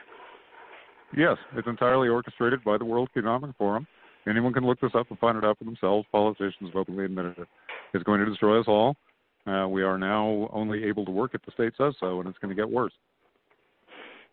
Yes, 1.15 1.38
it's 1.56 1.65
entirely 1.65 2.10
orchestrated 2.10 2.62
by 2.65 2.78
the 2.78 2.84
World 2.84 3.08
Economic 3.15 3.56
Forum. 3.58 3.88
Anyone 4.28 4.52
can 4.52 4.65
look 4.65 4.82
this 4.82 4.91
up 4.93 5.10
and 5.10 5.17
find 5.17 5.38
it 5.38 5.46
out 5.46 5.58
for 5.58 5.63
themselves. 5.63 6.06
Politicians 6.12 6.67
have 6.67 6.76
openly 6.76 7.06
admitted 7.06 7.38
it. 7.38 7.48
It's 7.93 8.04
going 8.04 8.20
to 8.20 8.26
destroy 8.26 8.60
us 8.60 8.65
all. 8.67 8.98
Uh, 9.48 9.70
we 9.70 9.84
are 9.84 9.98
now 9.98 10.50
only 10.52 10.84
able 10.84 11.06
to 11.06 11.12
work 11.12 11.32
if 11.34 11.39
the 11.46 11.52
state 11.54 11.72
says 11.78 11.93
so, 11.98 12.20
and 12.20 12.28
it's 12.28 12.38
going 12.39 12.54
to 12.54 12.62
get 12.62 12.70
worse. 12.70 12.91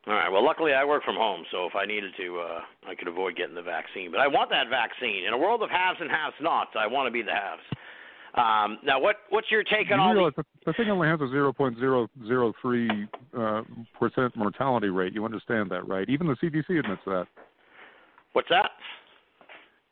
All 0.09 0.15
right. 0.15 0.29
Well, 0.29 0.45
luckily 0.45 0.73
I 0.73 0.85
work 0.85 1.05
from 1.05 1.15
home, 1.15 1.45
so 1.53 1.67
if 1.67 1.77
I 1.77 1.87
needed 1.87 2.11
to, 2.17 2.41
uh, 2.41 2.61
I 2.91 2.97
could 2.97 3.07
avoid 3.07 3.37
getting 3.37 3.55
the 3.55 3.63
vaccine. 3.63 4.11
But 4.11 4.19
I 4.19 4.27
want 4.27 4.51
that 4.51 4.69
vaccine. 4.69 5.23
In 5.29 5.33
a 5.33 5.39
world 5.39 5.63
of 5.63 5.71
haves 5.71 5.99
and 6.01 6.11
have-nots, 6.11 6.71
I 6.77 6.89
want 6.89 7.07
to 7.07 7.13
be 7.13 7.23
the 7.23 7.31
haves. 7.31 7.63
Um, 8.37 8.79
now, 8.85 8.99
what 8.99 9.17
what's 9.31 9.49
your 9.51 9.63
take 9.63 9.93
on 9.93 9.99
you 9.99 10.03
all 10.03 10.09
the? 10.09 10.15
realize 10.15 10.33
the, 10.37 10.45
the 10.67 10.73
thing 10.73 10.91
only 10.91 11.07
has 11.07 11.21
a 11.21 11.25
0.003 11.25 13.09
uh, 13.39 13.63
percent 13.99 14.37
mortality 14.37 14.89
rate. 14.89 15.13
You 15.13 15.25
understand 15.25 15.71
that, 15.71 15.87
right? 15.87 16.09
Even 16.09 16.27
the 16.27 16.35
CDC 16.35 16.81
admits 16.81 17.03
that. 17.07 17.27
What's 18.33 18.49
that? 18.49 18.71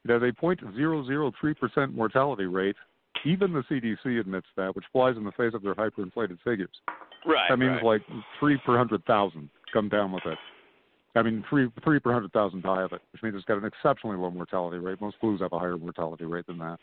It 0.05 0.11
has 0.11 0.23
a 0.23 0.33
0.003 0.33 1.57
percent 1.57 1.95
mortality 1.95 2.47
rate. 2.47 2.75
Even 3.25 3.53
the 3.53 3.63
CDC 3.71 4.19
admits 4.19 4.47
that, 4.57 4.75
which 4.75 4.87
flies 4.91 5.17
in 5.17 5.23
the 5.23 5.33
face 5.33 5.55
of 5.55 5.63
their 5.63 5.77
hyperinflated 5.77 6.39
figures. 6.43 6.71
Right. 7.25 7.47
That 7.49 7.59
means 7.59 7.77
right. 7.77 7.85
like 7.85 8.03
three 8.41 8.59
per 8.67 8.77
hundred 8.77 9.05
thousand. 9.05 9.49
Come 9.73 9.89
down 9.89 10.11
with 10.11 10.27
it. 10.27 10.39
I 11.15 11.23
mean, 11.23 11.45
three 11.49 11.69
three 11.85 12.01
per 12.01 12.13
hundred 12.13 12.33
thousand 12.33 12.63
die 12.63 12.83
of 12.83 12.93
it, 12.93 13.03
which 13.13 13.23
means 13.23 13.37
it's 13.37 13.45
got 13.45 13.59
an 13.59 13.65
exceptionally 13.65 14.17
low 14.17 14.31
mortality 14.31 14.79
rate. 14.79 15.01
Most 15.01 15.17
flus 15.23 15.41
have 15.41 15.53
a 15.53 15.59
higher 15.59 15.77
mortality 15.77 16.25
rate 16.25 16.47
than 16.47 16.59
that. 16.59 16.79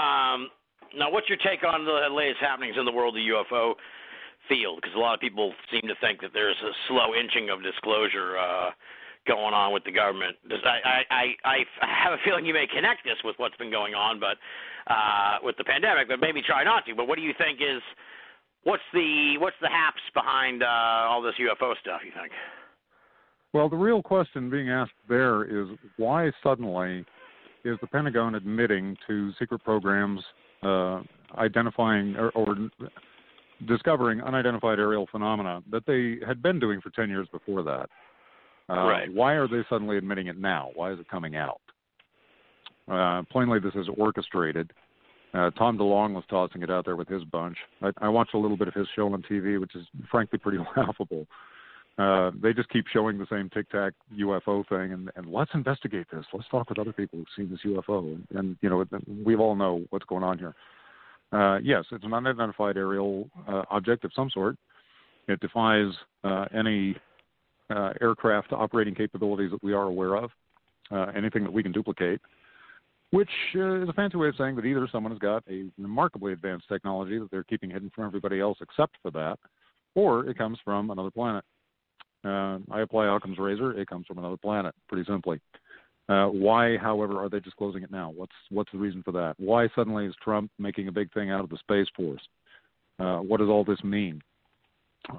Um, 0.00 0.48
now, 0.96 1.12
what's 1.12 1.28
your 1.28 1.38
take 1.38 1.62
on 1.62 1.84
the 1.84 2.08
latest 2.12 2.40
happenings 2.40 2.76
in 2.78 2.84
the 2.84 2.92
world 2.92 3.16
of 3.16 3.22
UFO 3.22 3.74
field? 4.48 4.80
Because 4.80 4.96
a 4.96 4.98
lot 4.98 5.14
of 5.14 5.20
people 5.20 5.52
seem 5.70 5.82
to 5.82 5.94
think 6.00 6.20
that 6.22 6.30
there's 6.32 6.56
a 6.64 6.72
slow 6.88 7.14
inching 7.14 7.50
of 7.50 7.62
disclosure 7.62 8.38
uh, 8.38 8.70
going 9.26 9.54
on 9.54 9.72
with 9.72 9.84
the 9.84 9.92
government. 9.92 10.36
I, 10.50 11.04
I, 11.10 11.24
I, 11.44 11.56
I 11.82 11.86
have 11.86 12.12
a 12.14 12.20
feeling 12.24 12.46
you 12.46 12.54
may 12.54 12.66
connect 12.66 13.04
this 13.04 13.20
with 13.22 13.36
what's 13.38 13.56
been 13.56 13.70
going 13.70 13.94
on, 13.94 14.18
but 14.18 14.40
uh, 14.90 15.38
with 15.42 15.56
the 15.58 15.64
pandemic, 15.64 16.08
but 16.08 16.20
maybe 16.20 16.42
try 16.42 16.64
not 16.64 16.86
to. 16.86 16.94
But 16.94 17.06
what 17.06 17.16
do 17.16 17.22
you 17.22 17.34
think 17.36 17.60
is 17.60 17.82
what's 18.64 18.82
the 18.92 19.36
what's 19.38 19.56
the 19.60 19.68
haps 19.68 20.02
behind 20.14 20.62
uh, 20.62 21.10
all 21.10 21.22
this 21.22 21.34
UFO 21.38 21.74
stuff? 21.80 22.00
You 22.04 22.12
think? 22.18 22.32
Well, 23.52 23.68
the 23.68 23.76
real 23.76 24.02
question 24.02 24.48
being 24.48 24.70
asked 24.70 24.98
there 25.08 25.44
is 25.44 25.68
why 25.96 26.30
suddenly 26.42 27.04
is 27.64 27.76
the 27.80 27.86
Pentagon 27.86 28.34
admitting 28.34 28.96
to 29.06 29.32
secret 29.38 29.62
programs 29.64 30.20
uh, 30.62 31.00
identifying 31.38 32.16
or, 32.16 32.30
or 32.30 32.56
discovering 33.66 34.20
unidentified 34.22 34.78
aerial 34.78 35.06
phenomena 35.10 35.62
that 35.70 35.84
they 35.86 36.24
had 36.26 36.42
been 36.42 36.58
doing 36.58 36.80
for 36.80 36.90
10 36.90 37.08
years 37.08 37.28
before 37.32 37.62
that. 37.62 37.88
Uh, 38.68 38.86
Right. 38.86 39.12
Why 39.12 39.32
are 39.32 39.48
they 39.48 39.62
suddenly 39.68 39.96
admitting 39.98 40.28
it 40.28 40.38
now? 40.38 40.70
Why 40.74 40.92
is 40.92 41.00
it 41.00 41.08
coming 41.08 41.36
out? 41.36 41.60
Uh, 42.90 43.22
plainly, 43.30 43.58
this 43.58 43.74
is 43.74 43.86
orchestrated. 43.96 44.72
Uh, 45.32 45.50
Tom 45.50 45.78
DeLonge 45.78 46.14
was 46.14 46.24
tossing 46.28 46.62
it 46.62 46.70
out 46.70 46.84
there 46.84 46.96
with 46.96 47.08
his 47.08 47.22
bunch. 47.24 47.56
I, 47.82 47.90
I 47.98 48.08
watched 48.08 48.34
a 48.34 48.38
little 48.38 48.56
bit 48.56 48.68
of 48.68 48.74
his 48.74 48.86
show 48.96 49.12
on 49.12 49.22
TV, 49.22 49.60
which 49.60 49.76
is 49.76 49.86
frankly 50.10 50.38
pretty 50.38 50.58
laughable. 50.76 51.26
Uh, 52.00 52.30
they 52.42 52.54
just 52.54 52.68
keep 52.70 52.86
showing 52.86 53.18
the 53.18 53.26
same 53.30 53.50
tic 53.50 53.68
tac 53.68 53.92
UFO 54.16 54.66
thing, 54.68 54.92
and, 54.92 55.10
and 55.16 55.26
let's 55.30 55.50
investigate 55.52 56.06
this. 56.10 56.24
Let's 56.32 56.48
talk 56.48 56.70
with 56.70 56.78
other 56.78 56.94
people 56.94 57.18
who've 57.18 57.28
seen 57.36 57.50
this 57.50 57.60
UFO, 57.66 58.14
and, 58.14 58.26
and 58.30 58.56
you 58.62 58.70
know, 58.70 58.82
we 59.22 59.36
all 59.36 59.54
know 59.54 59.84
what's 59.90 60.06
going 60.06 60.24
on 60.24 60.38
here. 60.38 60.54
Uh, 61.30 61.58
yes, 61.62 61.84
it's 61.92 62.04
an 62.04 62.14
unidentified 62.14 62.78
aerial 62.78 63.28
uh, 63.46 63.64
object 63.70 64.04
of 64.04 64.12
some 64.16 64.30
sort. 64.30 64.56
It 65.28 65.40
defies 65.40 65.92
uh, 66.24 66.46
any 66.56 66.96
uh, 67.68 67.92
aircraft 68.00 68.54
operating 68.54 68.94
capabilities 68.94 69.50
that 69.50 69.62
we 69.62 69.74
are 69.74 69.82
aware 69.84 70.16
of, 70.16 70.30
anything 71.14 71.44
that 71.44 71.52
we 71.52 71.62
can 71.62 71.70
duplicate, 71.70 72.20
which 73.10 73.28
is 73.52 73.88
a 73.90 73.92
fancy 73.92 74.16
way 74.16 74.28
of 74.28 74.36
saying 74.38 74.56
that 74.56 74.64
either 74.64 74.88
someone 74.90 75.12
has 75.12 75.18
got 75.18 75.44
a 75.50 75.66
remarkably 75.76 76.32
advanced 76.32 76.66
technology 76.66 77.18
that 77.18 77.30
they're 77.30 77.44
keeping 77.44 77.68
hidden 77.68 77.90
from 77.94 78.06
everybody 78.06 78.40
else 78.40 78.56
except 78.62 78.96
for 79.02 79.10
that, 79.10 79.38
or 79.94 80.26
it 80.26 80.38
comes 80.38 80.58
from 80.64 80.90
another 80.90 81.10
planet. 81.10 81.44
Uh, 82.24 82.58
I 82.70 82.80
apply 82.80 83.06
Occam's 83.06 83.38
razor; 83.38 83.72
it 83.78 83.88
comes 83.88 84.06
from 84.06 84.18
another 84.18 84.36
planet, 84.36 84.74
pretty 84.88 85.04
simply. 85.10 85.40
Uh, 86.08 86.26
why, 86.26 86.76
however, 86.76 87.18
are 87.22 87.28
they 87.28 87.38
disclosing 87.40 87.82
it 87.82 87.90
now? 87.90 88.10
What's 88.10 88.32
what's 88.50 88.72
the 88.72 88.78
reason 88.78 89.02
for 89.02 89.12
that? 89.12 89.34
Why 89.38 89.68
suddenly 89.74 90.06
is 90.06 90.14
Trump 90.22 90.50
making 90.58 90.88
a 90.88 90.92
big 90.92 91.12
thing 91.12 91.30
out 91.30 91.44
of 91.44 91.50
the 91.50 91.58
space 91.58 91.86
force? 91.96 92.22
Uh, 92.98 93.18
what 93.18 93.38
does 93.38 93.48
all 93.48 93.64
this 93.64 93.82
mean? 93.84 94.20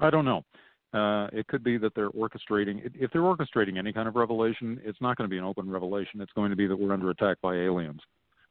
I 0.00 0.10
don't 0.10 0.24
know. 0.24 0.44
Uh, 0.92 1.28
it 1.32 1.46
could 1.46 1.64
be 1.64 1.78
that 1.78 1.94
they're 1.94 2.10
orchestrating. 2.10 2.82
If 2.94 3.10
they're 3.10 3.22
orchestrating 3.22 3.78
any 3.78 3.92
kind 3.92 4.06
of 4.06 4.16
revelation, 4.16 4.80
it's 4.84 5.00
not 5.00 5.16
going 5.16 5.28
to 5.28 5.32
be 5.32 5.38
an 5.38 5.44
open 5.44 5.70
revelation. 5.70 6.20
It's 6.20 6.32
going 6.34 6.50
to 6.50 6.56
be 6.56 6.66
that 6.66 6.76
we're 6.76 6.92
under 6.92 7.10
attack 7.10 7.38
by 7.40 7.54
aliens. 7.54 8.00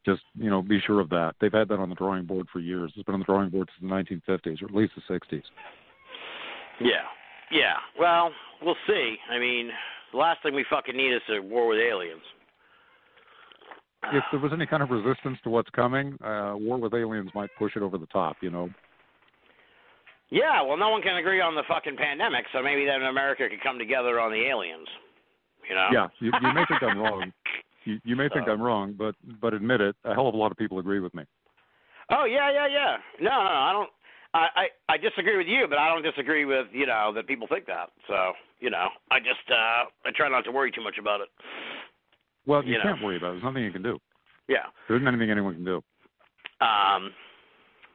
Just 0.03 0.23
you 0.33 0.49
know, 0.49 0.63
be 0.63 0.79
sure 0.79 0.99
of 0.99 1.09
that. 1.09 1.35
They've 1.39 1.53
had 1.53 1.67
that 1.67 1.77
on 1.77 1.89
the 1.89 1.95
drawing 1.95 2.25
board 2.25 2.47
for 2.51 2.59
years. 2.59 2.91
It's 2.95 3.05
been 3.05 3.13
on 3.13 3.19
the 3.19 3.25
drawing 3.25 3.51
board 3.51 3.69
since 3.79 3.87
the 3.87 3.95
1950s, 3.95 4.63
or 4.63 4.65
at 4.65 4.73
least 4.73 4.93
the 4.95 5.13
60s. 5.13 5.43
Yeah. 6.79 7.05
Yeah. 7.51 7.75
Well, 7.99 8.31
we'll 8.61 8.75
see. 8.87 9.15
I 9.29 9.39
mean, 9.39 9.69
the 10.11 10.17
last 10.17 10.41
thing 10.43 10.55
we 10.55 10.65
fucking 10.69 10.95
need 10.95 11.13
is 11.13 11.21
a 11.29 11.41
war 11.41 11.67
with 11.67 11.79
aliens. 11.79 12.21
If 14.13 14.23
there 14.31 14.39
was 14.39 14.51
any 14.51 14.65
kind 14.65 14.81
of 14.81 14.89
resistance 14.89 15.37
to 15.43 15.49
what's 15.49 15.69
coming, 15.69 16.17
uh, 16.23 16.53
war 16.55 16.77
with 16.77 16.93
aliens 16.93 17.29
might 17.35 17.49
push 17.59 17.75
it 17.75 17.83
over 17.83 17.97
the 17.97 18.07
top. 18.07 18.37
You 18.41 18.49
know. 18.49 18.69
Yeah, 20.31 20.61
well, 20.63 20.77
no 20.77 20.89
one 20.89 21.01
can 21.01 21.17
agree 21.17 21.41
on 21.41 21.55
the 21.55 21.63
fucking 21.67 21.97
pandemic, 21.97 22.45
so 22.53 22.63
maybe 22.63 22.85
then 22.85 23.03
America 23.03 23.47
could 23.49 23.61
come 23.61 23.77
together 23.77 24.19
on 24.19 24.31
the 24.31 24.47
aliens. 24.47 24.87
You 25.69 25.75
know? 25.75 25.89
Yeah, 25.91 26.07
you, 26.19 26.31
you 26.41 26.53
may 26.53 26.63
think 26.67 26.81
I'm 26.81 26.97
wrong. 27.03 27.33
You, 27.83 27.99
you 28.05 28.15
may 28.15 28.29
think 28.29 28.47
I'm 28.47 28.61
wrong, 28.61 28.95
but 28.97 29.15
but 29.41 29.53
admit 29.53 29.81
it. 29.81 29.95
A 30.05 30.13
hell 30.13 30.27
of 30.27 30.33
a 30.33 30.37
lot 30.37 30.51
of 30.51 30.57
people 30.57 30.79
agree 30.79 30.99
with 30.99 31.13
me. 31.13 31.23
Oh 32.09 32.25
yeah, 32.25 32.51
yeah, 32.51 32.67
yeah. 32.67 32.97
No, 33.19 33.29
no, 33.29 33.43
no 33.43 33.61
I 33.61 33.71
don't. 33.73 33.89
I, 34.33 34.47
I 34.55 34.93
I 34.93 34.97
disagree 34.97 35.37
with 35.37 35.47
you, 35.47 35.67
but 35.69 35.77
I 35.77 35.89
don't 35.89 36.03
disagree 36.03 36.45
with 36.45 36.67
you 36.71 36.85
know 36.85 37.11
that 37.15 37.27
people 37.27 37.47
think 37.47 37.65
that. 37.67 37.89
So 38.07 38.33
you 38.59 38.69
know, 38.69 38.87
I 39.09 39.19
just 39.19 39.43
uh 39.49 39.85
I 40.05 40.11
try 40.15 40.29
not 40.29 40.43
to 40.45 40.51
worry 40.51 40.71
too 40.71 40.83
much 40.83 40.97
about 40.99 41.21
it. 41.21 41.27
Well, 42.45 42.63
you, 42.63 42.73
You 42.75 42.79
can't 42.81 43.03
worry 43.03 43.17
about 43.17 43.29
it. 43.29 43.31
There's 43.33 43.43
nothing 43.43 43.63
you 43.63 43.71
can 43.71 43.83
do. 43.83 43.99
Yeah. 44.47 44.65
There 44.87 44.97
isn't 44.97 45.07
anything 45.07 45.29
anyone 45.31 45.53
can 45.55 45.65
do. 45.65 45.83
Um, 46.59 47.11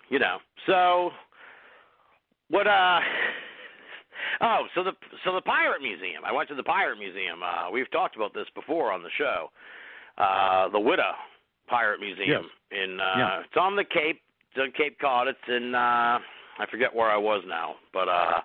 you 0.08 0.18
know, 0.18 0.38
so 0.66 1.10
what? 2.48 2.66
Uh, 2.66 3.00
oh, 4.42 4.62
so 4.74 4.84
the 4.84 4.92
so 5.24 5.34
the 5.34 5.40
Pirate 5.42 5.82
Museum. 5.82 6.24
I 6.24 6.32
went 6.32 6.48
to 6.50 6.54
the 6.54 6.62
Pirate 6.62 6.98
Museum. 6.98 7.40
Uh, 7.42 7.70
we've 7.70 7.90
talked 7.90 8.16
about 8.16 8.34
this 8.34 8.46
before 8.54 8.92
on 8.92 9.02
the 9.02 9.10
show. 9.18 9.50
Uh, 10.18 10.68
the 10.68 10.78
Whydah 10.78 11.12
Pirate 11.68 12.00
Museum 12.00 12.44
in 12.70 12.98
uh, 13.00 13.18
Yeah. 13.18 13.40
it's 13.40 13.56
on 13.58 13.76
the 13.76 13.84
Cape, 13.84 14.20
on 14.58 14.72
Cape 14.72 14.98
Cod. 15.00 15.28
It's 15.28 15.38
in 15.48 15.74
uh, 15.74 16.18
I 16.58 16.66
forget 16.70 16.94
where 16.94 17.10
I 17.10 17.16
was 17.16 17.42
now, 17.46 17.74
but 17.92 18.08
uh, 18.08 18.40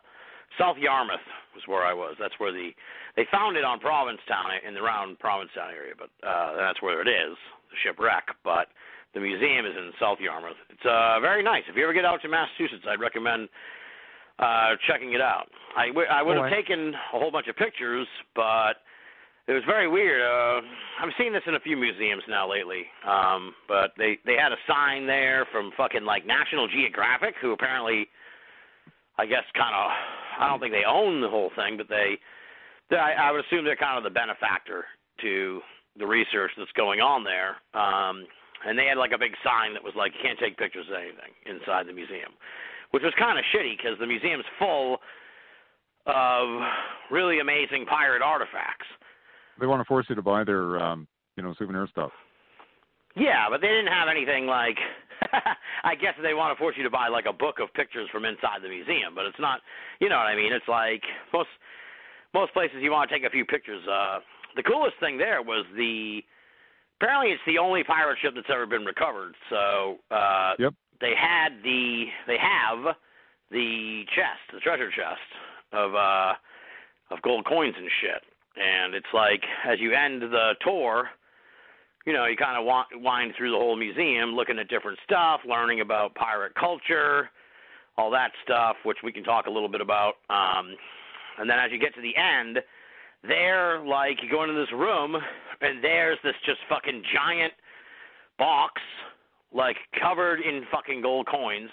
South 0.60 0.78
Yarmouth 0.78 1.24
was 1.56 1.64
where 1.68 1.84
I 1.84 1.94
was. 1.94 2.16
That's 2.20 2.34
where 2.40 2.52
the 2.52 2.72
they 3.16 3.26
found 3.32 3.58
it 3.58 3.64
on 3.64 3.80
Provincetown 3.80 4.52
in 4.68 4.74
the 4.74 4.82
round 4.82 5.20
Provincetown 5.20 5.72
area, 5.72 5.94
but 5.98 6.10
uh, 6.26 6.56
that's 6.58 6.82
where 6.82 7.02
it 7.02 7.08
is, 7.08 7.36
the 7.70 7.78
shipwreck. 7.84 8.24
But 8.44 8.68
the 9.14 9.20
museum 9.20 9.66
is 9.66 9.74
in 9.76 9.92
South 10.00 10.20
Yarmouth. 10.20 10.56
It's 10.70 10.86
uh, 10.86 11.20
very 11.20 11.44
nice. 11.44 11.64
If 11.70 11.76
you 11.76 11.84
ever 11.84 11.94
get 11.94 12.06
out 12.06 12.22
to 12.22 12.30
Massachusetts, 12.30 12.86
I'd 12.88 13.00
recommend 13.00 13.50
uh, 14.40 14.76
checking 14.88 15.14
it 15.14 15.22
out. 15.22 15.48
I, 15.78 15.88
w- 15.88 16.08
I 16.08 16.22
would 16.24 16.38
have 16.38 16.52
taken 16.52 16.94
a 17.14 17.20
whole 17.20 17.32
bunch 17.32 17.48
of 17.48 17.56
pictures, 17.56 18.08
but 18.36 18.80
it 19.48 19.54
was 19.54 19.64
very 19.66 19.88
weird. 19.88 20.22
Uh, 20.22 20.62
I'm 21.02 21.12
seeing 21.18 21.34
this 21.34 21.44
in 21.48 21.56
a 21.56 21.60
few 21.60 21.78
museums 21.78 22.24
now 22.30 22.50
lately. 22.50 22.86
Um, 23.08 23.54
but 23.68 23.92
they 23.98 24.18
they 24.26 24.36
had 24.36 24.52
a 24.52 24.62
sign 24.68 25.08
there 25.08 25.48
from 25.52 25.72
fucking 25.76 26.06
like 26.06 26.26
National 26.26 26.68
Geographic, 26.68 27.36
who 27.42 27.52
apparently, 27.52 28.08
I 29.18 29.26
guess, 29.26 29.44
kind 29.56 29.76
of. 29.76 29.92
I 30.40 30.48
don't 30.48 30.60
think 30.60 30.74
they 30.74 30.88
own 30.88 31.22
the 31.22 31.30
whole 31.30 31.52
thing, 31.56 31.78
but 31.78 31.90
they. 31.90 32.18
they 32.90 32.98
I, 32.98 33.30
I 33.30 33.32
would 33.32 33.44
assume 33.46 33.66
they're 33.66 33.76
kind 33.76 33.98
of 33.98 34.04
the 34.04 34.14
benefactor 34.14 34.86
to 35.22 35.62
the 35.98 36.08
research 36.08 36.52
that's 36.58 36.72
going 36.74 37.00
on 37.00 37.24
there. 37.24 37.58
Um, 37.74 38.26
and 38.66 38.78
they 38.78 38.86
had 38.86 38.98
like 38.98 39.12
a 39.12 39.18
big 39.18 39.34
sign 39.44 39.74
that 39.74 39.84
was 39.84 39.94
like, 39.96 40.14
you 40.14 40.22
can't 40.22 40.40
take 40.40 40.58
pictures 40.58 40.86
of 40.90 40.96
anything 40.96 41.34
inside 41.46 41.88
the 41.88 41.94
museum, 41.94 42.32
which 42.92 43.04
was 43.04 43.14
kind 43.18 43.38
of 43.38 43.46
shitty 43.54 43.78
because 43.78 43.98
the 44.00 44.08
museum's 44.08 44.46
full 44.60 44.98
of 46.06 46.48
really 47.10 47.40
amazing 47.40 47.86
pirate 47.86 48.22
artifacts. 48.22 48.88
They 49.60 49.68
want 49.68 49.82
to 49.82 49.86
force 49.86 50.06
you 50.10 50.16
to 50.16 50.22
buy 50.22 50.44
their, 50.44 50.80
um, 50.80 51.08
you 51.36 51.44
know, 51.44 51.54
souvenir 51.58 51.88
stuff. 51.90 52.12
Yeah, 53.16 53.48
but 53.50 53.62
they 53.62 53.68
didn't 53.68 53.92
have 53.92 54.08
anything 54.10 54.48
like. 54.48 54.78
I 55.84 55.96
guess 55.96 56.16
they 56.22 56.34
want 56.34 56.56
to 56.56 56.60
force 56.60 56.76
you 56.78 56.84
to 56.84 56.90
buy 56.90 57.08
like 57.08 57.26
a 57.30 57.34
book 57.34 57.60
of 57.62 57.74
pictures 57.74 58.10
from 58.12 58.26
inside 58.26 58.64
the 58.64 58.70
museum, 58.70 59.14
but 59.14 59.26
it's 59.26 59.40
not. 59.40 59.62
You 60.00 60.10
know 60.10 60.18
what 60.18 60.28
I 60.28 60.36
mean? 60.36 60.54
It's 60.54 60.68
like 60.68 61.04
most 61.34 61.50
most 62.34 62.54
places 62.54 62.78
you 62.82 62.92
want 62.92 63.10
to 63.10 63.16
take 63.16 63.26
a 63.26 63.30
few 63.30 63.46
pictures. 63.46 63.86
Uh, 63.88 64.20
the 64.56 64.64
coolest 64.64 64.96
thing 65.00 65.18
there 65.18 65.42
was 65.42 65.66
the. 65.76 66.22
Apparently, 67.00 67.32
it's 67.32 67.42
the 67.48 67.58
only 67.58 67.84
pirate 67.84 68.18
ship 68.22 68.34
that's 68.36 68.50
ever 68.52 68.66
been 68.66 68.86
recovered. 68.86 69.34
So 69.50 69.98
uh, 70.12 70.54
Yep. 70.60 70.74
they 71.02 71.14
had 71.18 71.62
the 71.64 72.06
they 72.28 72.38
have 72.38 72.96
the 73.50 74.04
chest, 74.16 74.42
the 74.54 74.60
treasure 74.60 74.90
chest 74.90 75.28
of 75.74 75.96
uh, 75.96 76.34
of 77.12 77.22
gold 77.22 77.46
coins 77.46 77.76
and 77.78 77.90
shit. 78.02 78.24
And 78.56 78.94
it's 78.94 79.14
like 79.14 79.42
as 79.66 79.80
you 79.80 79.94
end 79.94 80.22
the 80.22 80.56
tour, 80.62 81.10
you 82.06 82.14
know, 82.14 82.26
you 82.26 82.36
kind 82.36 82.58
of 82.58 82.66
wind 83.02 83.34
through 83.38 83.52
the 83.52 83.58
whole 83.58 83.76
museum, 83.76 84.34
looking 84.34 84.58
at 84.60 84.68
different 84.68 84.98
stuff, 85.04 85.42
learning 85.48 85.82
about 85.82 86.16
pirate 86.16 86.54
culture, 86.56 87.30
all 87.98 88.10
that 88.12 88.32
stuff, 88.44 88.76
which 88.84 88.98
we 89.04 89.12
can 89.12 89.24
talk 89.24 89.46
a 89.46 89.50
little 89.50 89.70
bit 89.70 89.82
about. 89.82 90.14
Um, 90.30 90.76
and 91.38 91.50
then 91.50 91.60
as 91.60 91.72
you 91.72 91.80
get 91.80 91.94
to 91.96 92.02
the 92.02 92.16
end, 92.18 92.60
there, 93.24 93.80
like, 93.86 94.18
you 94.24 94.30
go 94.32 94.44
into 94.44 94.56
this 94.56 94.72
room, 94.74 95.16
and 95.62 95.84
there's 95.84 96.18
this 96.24 96.34
just 96.44 96.58
fucking 96.68 97.04
giant 97.14 97.54
box, 98.40 98.82
like, 99.54 99.78
covered 100.02 100.42
in 100.42 100.64
fucking 100.72 101.02
gold 101.02 101.28
coins, 101.28 101.70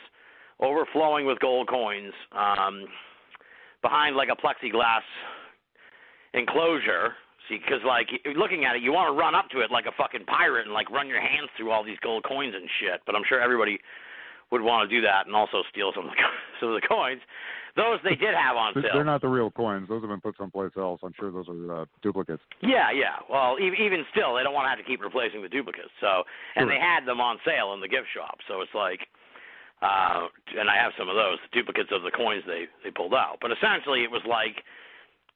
overflowing 0.61 1.25
with 1.25 1.39
gold 1.41 1.69
coins, 1.69 2.13
um, 2.33 2.85
behind, 3.81 4.15
like, 4.15 4.29
a 4.29 4.37
plexiglass 4.37 5.01
enclosure. 6.35 7.15
See, 7.49 7.57
because 7.57 7.81
like 7.87 8.09
looking 8.37 8.65
at 8.65 8.77
it, 8.77 8.83
you 8.83 8.93
want 8.93 9.09
to 9.09 9.17
run 9.19 9.35
up 9.35 9.49
to 9.51 9.61
it 9.61 9.71
like 9.71 9.87
a 9.87 9.93
fucking 9.97 10.27
pirate 10.27 10.67
and 10.67 10.75
like 10.75 10.91
run 10.91 11.09
your 11.09 11.21
hands 11.21 11.49
through 11.57 11.71
all 11.71 11.83
these 11.83 11.99
gold 12.03 12.25
coins 12.25 12.55
and 12.55 12.69
shit. 12.81 13.01
But 13.07 13.15
I'm 13.17 13.23
sure 13.27 13.41
everybody 13.41 13.79
would 14.51 14.61
want 14.61 14.89
to 14.89 14.95
do 14.95 15.01
that 15.05 15.27
and 15.27 15.35
also 15.35 15.63
steal 15.71 15.93
some 15.95 16.05
of 16.05 16.11
the, 16.13 16.17
some 16.61 16.69
of 16.71 16.81
the 16.81 16.87
coins. 16.87 17.21
Those 17.77 18.01
they 18.03 18.17
did 18.17 18.35
have 18.35 18.57
on 18.57 18.75
sale. 18.75 18.91
They're 18.93 19.05
not 19.07 19.21
the 19.23 19.29
real 19.31 19.51
coins. 19.53 19.89
Those 19.89 20.03
have 20.03 20.11
been 20.11 20.21
put 20.21 20.37
someplace 20.37 20.73
else. 20.77 21.01
I'm 21.05 21.15
sure 21.15 21.31
those 21.31 21.49
are 21.49 21.83
uh, 21.83 21.85
duplicates. 22.03 22.43
Yeah, 22.61 22.91
yeah. 22.91 23.23
Well, 23.31 23.57
even 23.63 23.79
even 23.79 24.05
still, 24.11 24.35
they 24.35 24.43
don't 24.43 24.53
want 24.53 24.67
to 24.67 24.73
have 24.75 24.83
to 24.83 24.85
keep 24.85 25.01
replacing 25.01 25.43
the 25.43 25.49
duplicates. 25.49 25.95
So, 26.01 26.25
and 26.57 26.67
Sure. 26.67 26.75
they 26.75 26.81
had 26.81 27.07
them 27.07 27.21
on 27.21 27.39
sale 27.47 27.73
in 27.75 27.81
the 27.81 27.87
gift 27.87 28.09
shop. 28.13 28.43
So 28.49 28.61
it's 28.67 28.75
like, 28.75 29.07
uh, 29.81 30.27
and 30.59 30.67
I 30.69 30.75
have 30.75 30.91
some 30.99 31.09
of 31.09 31.15
those 31.15 31.39
the 31.47 31.55
duplicates 31.55 31.91
of 31.95 32.03
the 32.03 32.11
coins 32.11 32.43
they 32.51 32.67
they 32.83 32.91
pulled 32.91 33.15
out. 33.15 33.39
But 33.41 33.53
essentially, 33.53 34.03
it 34.03 34.11
was 34.11 34.23
like, 34.27 34.65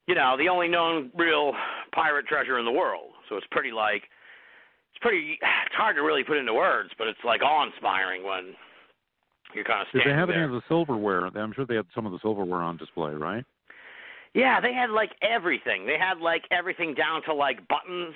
you 0.07 0.15
know, 0.15 0.35
the 0.37 0.49
only 0.49 0.67
known 0.67 1.11
real 1.15 1.53
pirate 1.93 2.27
treasure 2.27 2.59
in 2.59 2.65
the 2.65 2.71
world. 2.71 3.11
So 3.29 3.37
it's 3.37 3.47
pretty 3.51 3.71
like, 3.71 4.03
it's 4.91 4.99
pretty. 5.01 5.39
It's 5.65 5.75
hard 5.75 5.95
to 5.95 6.01
really 6.03 6.23
put 6.23 6.37
into 6.37 6.53
words, 6.53 6.91
but 6.97 7.07
it's 7.07 7.19
like 7.25 7.41
awe-inspiring 7.41 8.23
when 8.23 8.53
you're 9.55 9.63
kind 9.63 9.81
of 9.81 9.87
standing 9.89 10.07
Did 10.07 10.13
they 10.13 10.19
have 10.19 10.27
there. 10.27 10.37
any 10.37 10.45
of 10.45 10.51
the 10.51 10.61
silverware? 10.67 11.25
I'm 11.25 11.53
sure 11.53 11.65
they 11.65 11.75
had 11.75 11.85
some 11.95 12.05
of 12.05 12.11
the 12.11 12.19
silverware 12.21 12.61
on 12.61 12.77
display, 12.77 13.11
right? 13.13 13.43
Yeah, 14.33 14.59
they 14.59 14.73
had 14.73 14.89
like 14.89 15.11
everything. 15.21 15.85
They 15.85 15.97
had 15.99 16.17
like 16.19 16.43
everything 16.51 16.93
down 16.95 17.21
to 17.23 17.33
like 17.33 17.67
buttons 17.67 18.15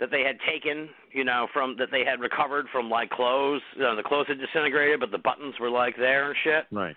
that 0.00 0.10
they 0.10 0.22
had 0.22 0.36
taken, 0.48 0.88
you 1.12 1.22
know, 1.22 1.46
from 1.52 1.76
that 1.78 1.88
they 1.90 2.04
had 2.04 2.18
recovered 2.20 2.66
from 2.72 2.90
like 2.90 3.10
clothes. 3.10 3.62
You 3.76 3.82
know, 3.82 3.94
the 3.94 4.02
clothes 4.02 4.26
had 4.28 4.38
disintegrated, 4.40 5.00
but 5.00 5.10
the 5.10 5.18
buttons 5.18 5.54
were 5.60 5.70
like 5.70 5.96
there 5.96 6.28
and 6.30 6.36
shit. 6.42 6.66
Right. 6.72 6.96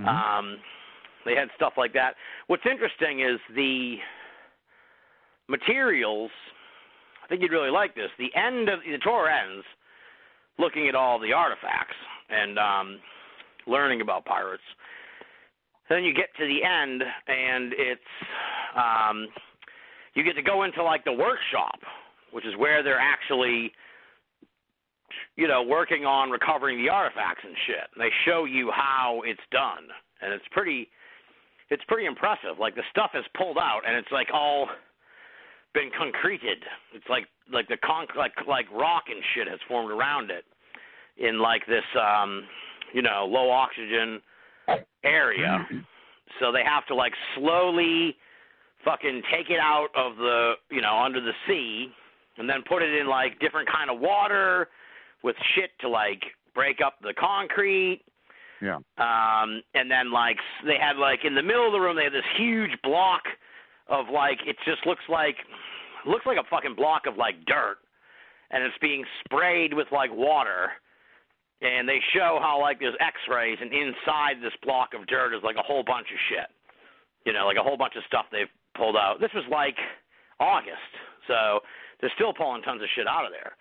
Mhm. 0.00 0.06
Um, 0.06 0.58
they 1.28 1.36
had 1.36 1.48
stuff 1.54 1.74
like 1.76 1.92
that. 1.92 2.14
What's 2.46 2.64
interesting 2.64 3.20
is 3.20 3.38
the 3.54 3.96
materials. 5.48 6.30
I 7.22 7.28
think 7.28 7.42
you'd 7.42 7.52
really 7.52 7.70
like 7.70 7.94
this. 7.94 8.10
The 8.18 8.34
end 8.34 8.68
of 8.68 8.80
the 8.80 8.98
tour 9.02 9.28
ends 9.28 9.64
looking 10.58 10.88
at 10.88 10.94
all 10.94 11.18
the 11.18 11.32
artifacts 11.32 11.96
and 12.30 12.58
um, 12.58 12.98
learning 13.66 14.00
about 14.00 14.24
pirates. 14.24 14.62
Then 15.88 16.04
you 16.04 16.12
get 16.12 16.28
to 16.38 16.46
the 16.46 16.62
end, 16.64 17.02
and 17.28 17.72
it's 17.72 18.00
um, 18.76 19.28
you 20.14 20.24
get 20.24 20.34
to 20.34 20.42
go 20.42 20.64
into 20.64 20.82
like 20.82 21.04
the 21.04 21.12
workshop, 21.12 21.80
which 22.32 22.44
is 22.44 22.54
where 22.58 22.82
they're 22.82 23.00
actually, 23.00 23.72
you 25.36 25.48
know, 25.48 25.62
working 25.62 26.04
on 26.04 26.30
recovering 26.30 26.82
the 26.82 26.90
artifacts 26.90 27.42
and 27.44 27.54
shit. 27.66 27.88
And 27.94 28.02
they 28.02 28.10
show 28.26 28.44
you 28.44 28.70
how 28.70 29.22
it's 29.24 29.40
done, 29.50 29.88
and 30.20 30.32
it's 30.32 30.44
pretty, 30.50 30.88
it's 31.70 31.82
pretty 31.88 32.06
impressive. 32.06 32.58
Like 32.58 32.74
the 32.74 32.86
stuff 32.90 33.10
is 33.14 33.24
pulled 33.36 33.58
out, 33.58 33.82
and 33.86 33.96
it's 33.96 34.10
like 34.12 34.28
all 34.32 34.68
been 35.74 35.90
concreted. 35.96 36.64
It's 36.94 37.08
like 37.08 37.26
like 37.52 37.68
the 37.68 37.76
conc 37.76 38.14
like 38.16 38.32
like 38.46 38.70
rock 38.72 39.04
and 39.08 39.22
shit 39.34 39.48
has 39.48 39.58
formed 39.68 39.90
around 39.90 40.30
it 40.30 40.44
in 41.18 41.40
like 41.40 41.66
this 41.66 41.84
um, 42.00 42.44
you 42.92 43.02
know, 43.02 43.26
low 43.28 43.50
oxygen 43.50 44.20
area. 45.04 45.66
So 46.40 46.52
they 46.52 46.62
have 46.64 46.86
to 46.86 46.94
like 46.94 47.12
slowly 47.36 48.16
fucking 48.84 49.22
take 49.32 49.50
it 49.50 49.58
out 49.58 49.88
of 49.96 50.16
the, 50.16 50.54
you 50.70 50.80
know, 50.80 50.98
under 50.98 51.20
the 51.20 51.32
sea 51.46 51.88
and 52.36 52.48
then 52.48 52.62
put 52.68 52.82
it 52.82 52.94
in 53.00 53.08
like 53.08 53.38
different 53.40 53.68
kind 53.70 53.90
of 53.90 54.00
water 54.00 54.68
with 55.22 55.36
shit 55.54 55.70
to 55.80 55.88
like 55.88 56.22
break 56.54 56.78
up 56.84 56.94
the 57.02 57.14
concrete. 57.18 58.02
Yeah. 58.60 58.76
Um 58.98 59.62
and 59.74 59.90
then 59.90 60.12
like 60.12 60.36
they 60.64 60.76
had 60.80 60.96
like 60.96 61.20
in 61.24 61.34
the 61.34 61.42
middle 61.42 61.66
of 61.66 61.72
the 61.72 61.80
room 61.80 61.96
they 61.96 62.04
had 62.04 62.12
this 62.12 62.22
huge 62.36 62.72
block 62.82 63.22
of 63.88 64.06
like 64.12 64.38
it 64.46 64.56
just 64.64 64.86
looks 64.86 65.04
like 65.08 65.36
looks 66.06 66.26
like 66.26 66.38
a 66.38 66.48
fucking 66.48 66.74
block 66.74 67.06
of 67.06 67.16
like 67.16 67.34
dirt. 67.46 67.78
And 68.50 68.64
it's 68.64 68.76
being 68.80 69.04
sprayed 69.24 69.74
with 69.74 69.88
like 69.92 70.10
water. 70.12 70.72
And 71.60 71.88
they 71.88 71.98
show 72.14 72.38
how 72.40 72.60
like 72.60 72.78
there's 72.78 72.96
x-rays 73.00 73.58
and 73.60 73.72
inside 73.72 74.40
this 74.42 74.54
block 74.62 74.90
of 74.94 75.06
dirt 75.06 75.34
is 75.34 75.42
like 75.42 75.56
a 75.56 75.62
whole 75.62 75.82
bunch 75.82 76.06
of 76.12 76.18
shit. 76.28 76.48
You 77.26 77.32
know 77.32 77.46
like 77.46 77.56
a 77.58 77.62
whole 77.62 77.76
bunch 77.76 77.94
of 77.96 78.02
stuff 78.06 78.26
they've 78.30 78.50
pulled 78.76 78.96
out. 78.96 79.20
This 79.20 79.32
was 79.34 79.44
like 79.50 79.76
august. 80.40 80.92
So 81.26 81.60
they're 82.00 82.12
still 82.14 82.32
pulling 82.32 82.62
tons 82.62 82.82
of 82.82 82.88
shit 82.94 83.06
out 83.06 83.26
of 83.26 83.32
there. 83.32 83.52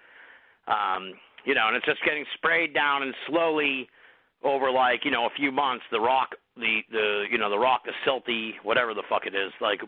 Um 0.67 1.13
you 1.45 1.55
know 1.55 1.67
and 1.67 1.75
it's 1.75 1.85
just 1.85 2.03
getting 2.05 2.25
sprayed 2.35 2.73
down 2.73 3.03
and 3.03 3.13
slowly 3.27 3.89
over 4.43 4.71
like 4.71 5.03
you 5.03 5.11
know 5.11 5.25
a 5.25 5.29
few 5.35 5.51
months 5.51 5.83
the 5.91 5.99
rock 5.99 6.29
the 6.55 6.79
the 6.91 7.25
you 7.31 7.37
know 7.37 7.49
the 7.49 7.57
rock 7.57 7.81
the 7.85 7.91
silty 8.05 8.51
whatever 8.63 8.93
the 8.93 9.03
fuck 9.09 9.25
it 9.25 9.33
is 9.35 9.51
like 9.61 9.81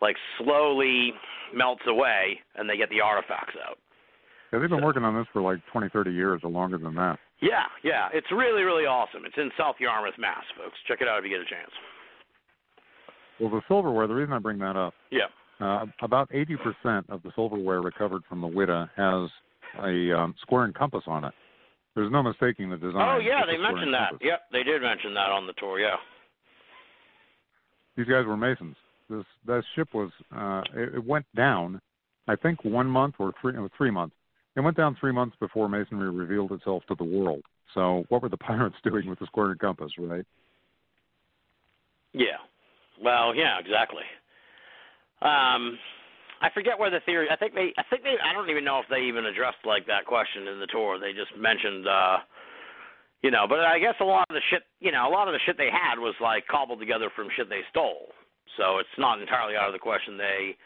like 0.00 0.16
slowly 0.38 1.12
melts 1.54 1.82
away 1.86 2.38
and 2.56 2.68
they 2.68 2.76
get 2.76 2.88
the 2.90 3.00
artifacts 3.00 3.54
out 3.68 3.76
Yeah, 4.52 4.58
they've 4.60 4.70
been 4.70 4.82
working 4.84 5.04
on 5.04 5.14
this 5.14 5.26
for 5.32 5.42
like 5.42 5.58
20, 5.72 5.88
30 5.90 6.10
years 6.12 6.40
or 6.42 6.50
longer 6.50 6.78
than 6.78 6.94
that. 6.94 7.18
Yeah, 7.42 7.66
yeah, 7.84 8.08
it's 8.12 8.26
really, 8.32 8.62
really 8.62 8.84
awesome. 8.84 9.24
It's 9.24 9.36
in 9.38 9.50
South 9.56 9.76
Yarmouth, 9.80 10.14
Mass, 10.18 10.44
folks. 10.58 10.76
Check 10.88 11.00
it 11.00 11.08
out 11.08 11.18
if 11.18 11.24
you 11.24 11.30
get 11.30 11.40
a 11.40 11.44
chance. 11.48 11.70
Well, 13.40 13.50
the 13.50 13.60
silverware, 13.68 14.06
the 14.06 14.14
reason 14.14 14.32
I 14.34 14.38
bring 14.38 14.58
that 14.58 14.76
up, 14.76 14.92
Yeah. 15.10 15.28
uh, 15.60 15.86
about 16.02 16.28
80% 16.30 17.08
of 17.08 17.22
the 17.22 17.30
silverware 17.34 17.80
recovered 17.80 18.22
from 18.28 18.40
the 18.42 18.46
Whydah 18.48 18.90
has 18.96 19.30
a 19.82 20.18
um, 20.18 20.34
square 20.42 20.64
and 20.64 20.74
compass 20.74 21.04
on 21.06 21.24
it. 21.24 21.32
There's 21.94 22.10
no 22.10 22.22
mistaking 22.22 22.70
the 22.70 22.76
design. 22.76 23.16
Oh 23.16 23.18
yeah, 23.18 23.44
they 23.46 23.58
mentioned 23.58 23.94
that. 23.94 24.10
compass. 24.10 24.26
Yep, 24.26 24.40
they 24.52 24.62
did 24.62 24.82
mention 24.82 25.14
that 25.14 25.30
on 25.30 25.46
the 25.46 25.52
tour. 25.54 25.80
Yeah. 25.80 25.96
These 27.96 28.06
guys 28.06 28.24
were 28.26 28.36
masons. 28.36 28.76
This 29.08 29.24
that 29.46 29.62
ship 29.74 29.88
was 29.92 30.10
uh, 30.34 30.62
it, 30.74 30.94
it 30.94 31.04
went 31.04 31.26
down, 31.34 31.80
I 32.28 32.36
think 32.36 32.64
one 32.64 32.86
month 32.86 33.16
or 33.18 33.32
three 33.40 33.58
was 33.58 33.70
three 33.76 33.90
months. 33.90 34.14
It 34.56 34.60
went 34.60 34.76
down 34.76 34.96
three 34.98 35.12
months 35.12 35.36
before 35.40 35.68
masonry 35.68 36.10
revealed 36.10 36.52
itself 36.52 36.82
to 36.88 36.94
the 36.94 37.04
world. 37.04 37.42
So 37.74 38.04
what 38.08 38.22
were 38.22 38.28
the 38.28 38.36
pirates 38.48 38.76
doing 38.84 39.08
with 39.08 39.18
the 39.18 39.26
square 39.26 39.50
and 39.50 39.58
compass, 39.58 39.92
right? 39.98 40.24
Yeah. 42.12 42.38
Well, 43.02 43.34
yeah, 43.34 43.58
exactly. 43.58 44.02
Um, 45.22 45.78
I 46.40 46.48
forget 46.50 46.78
where 46.78 46.90
the 46.90 47.00
theory. 47.04 47.28
I 47.30 47.36
think 47.36 47.54
they. 47.54 47.72
I 47.76 47.84
think 47.90 48.02
they. 48.02 48.16
I 48.22 48.32
don't 48.32 48.50
even 48.50 48.64
know 48.64 48.78
if 48.78 48.86
they 48.88 49.02
even 49.02 49.26
addressed 49.26 49.60
like 49.64 49.86
that 49.86 50.06
question 50.06 50.48
in 50.48 50.60
the 50.60 50.66
tour. 50.66 50.98
They 50.98 51.12
just 51.12 51.36
mentioned, 51.36 51.86
uh, 51.86 52.18
you 53.22 53.30
know. 53.30 53.46
But 53.48 53.60
I 53.60 53.78
guess 53.78 53.94
a 54.00 54.04
lot 54.04 54.24
of 54.30 54.34
the 54.34 54.44
shit, 54.50 54.62
you 54.80 54.92
know, 54.92 55.08
a 55.08 55.12
lot 55.12 55.28
of 55.28 55.32
the 55.32 55.40
shit 55.44 55.58
they 55.58 55.70
had 55.70 55.98
was 55.98 56.14
like 56.20 56.46
cobbled 56.48 56.80
together 56.80 57.10
from 57.14 57.28
shit 57.36 57.48
they 57.48 57.60
stole. 57.68 58.08
So 58.56 58.78
it's 58.78 58.96
not 58.98 59.20
entirely 59.20 59.54
out 59.54 59.68
of 59.68 59.74
the 59.74 59.78
question 59.78 60.16
they 60.16 60.56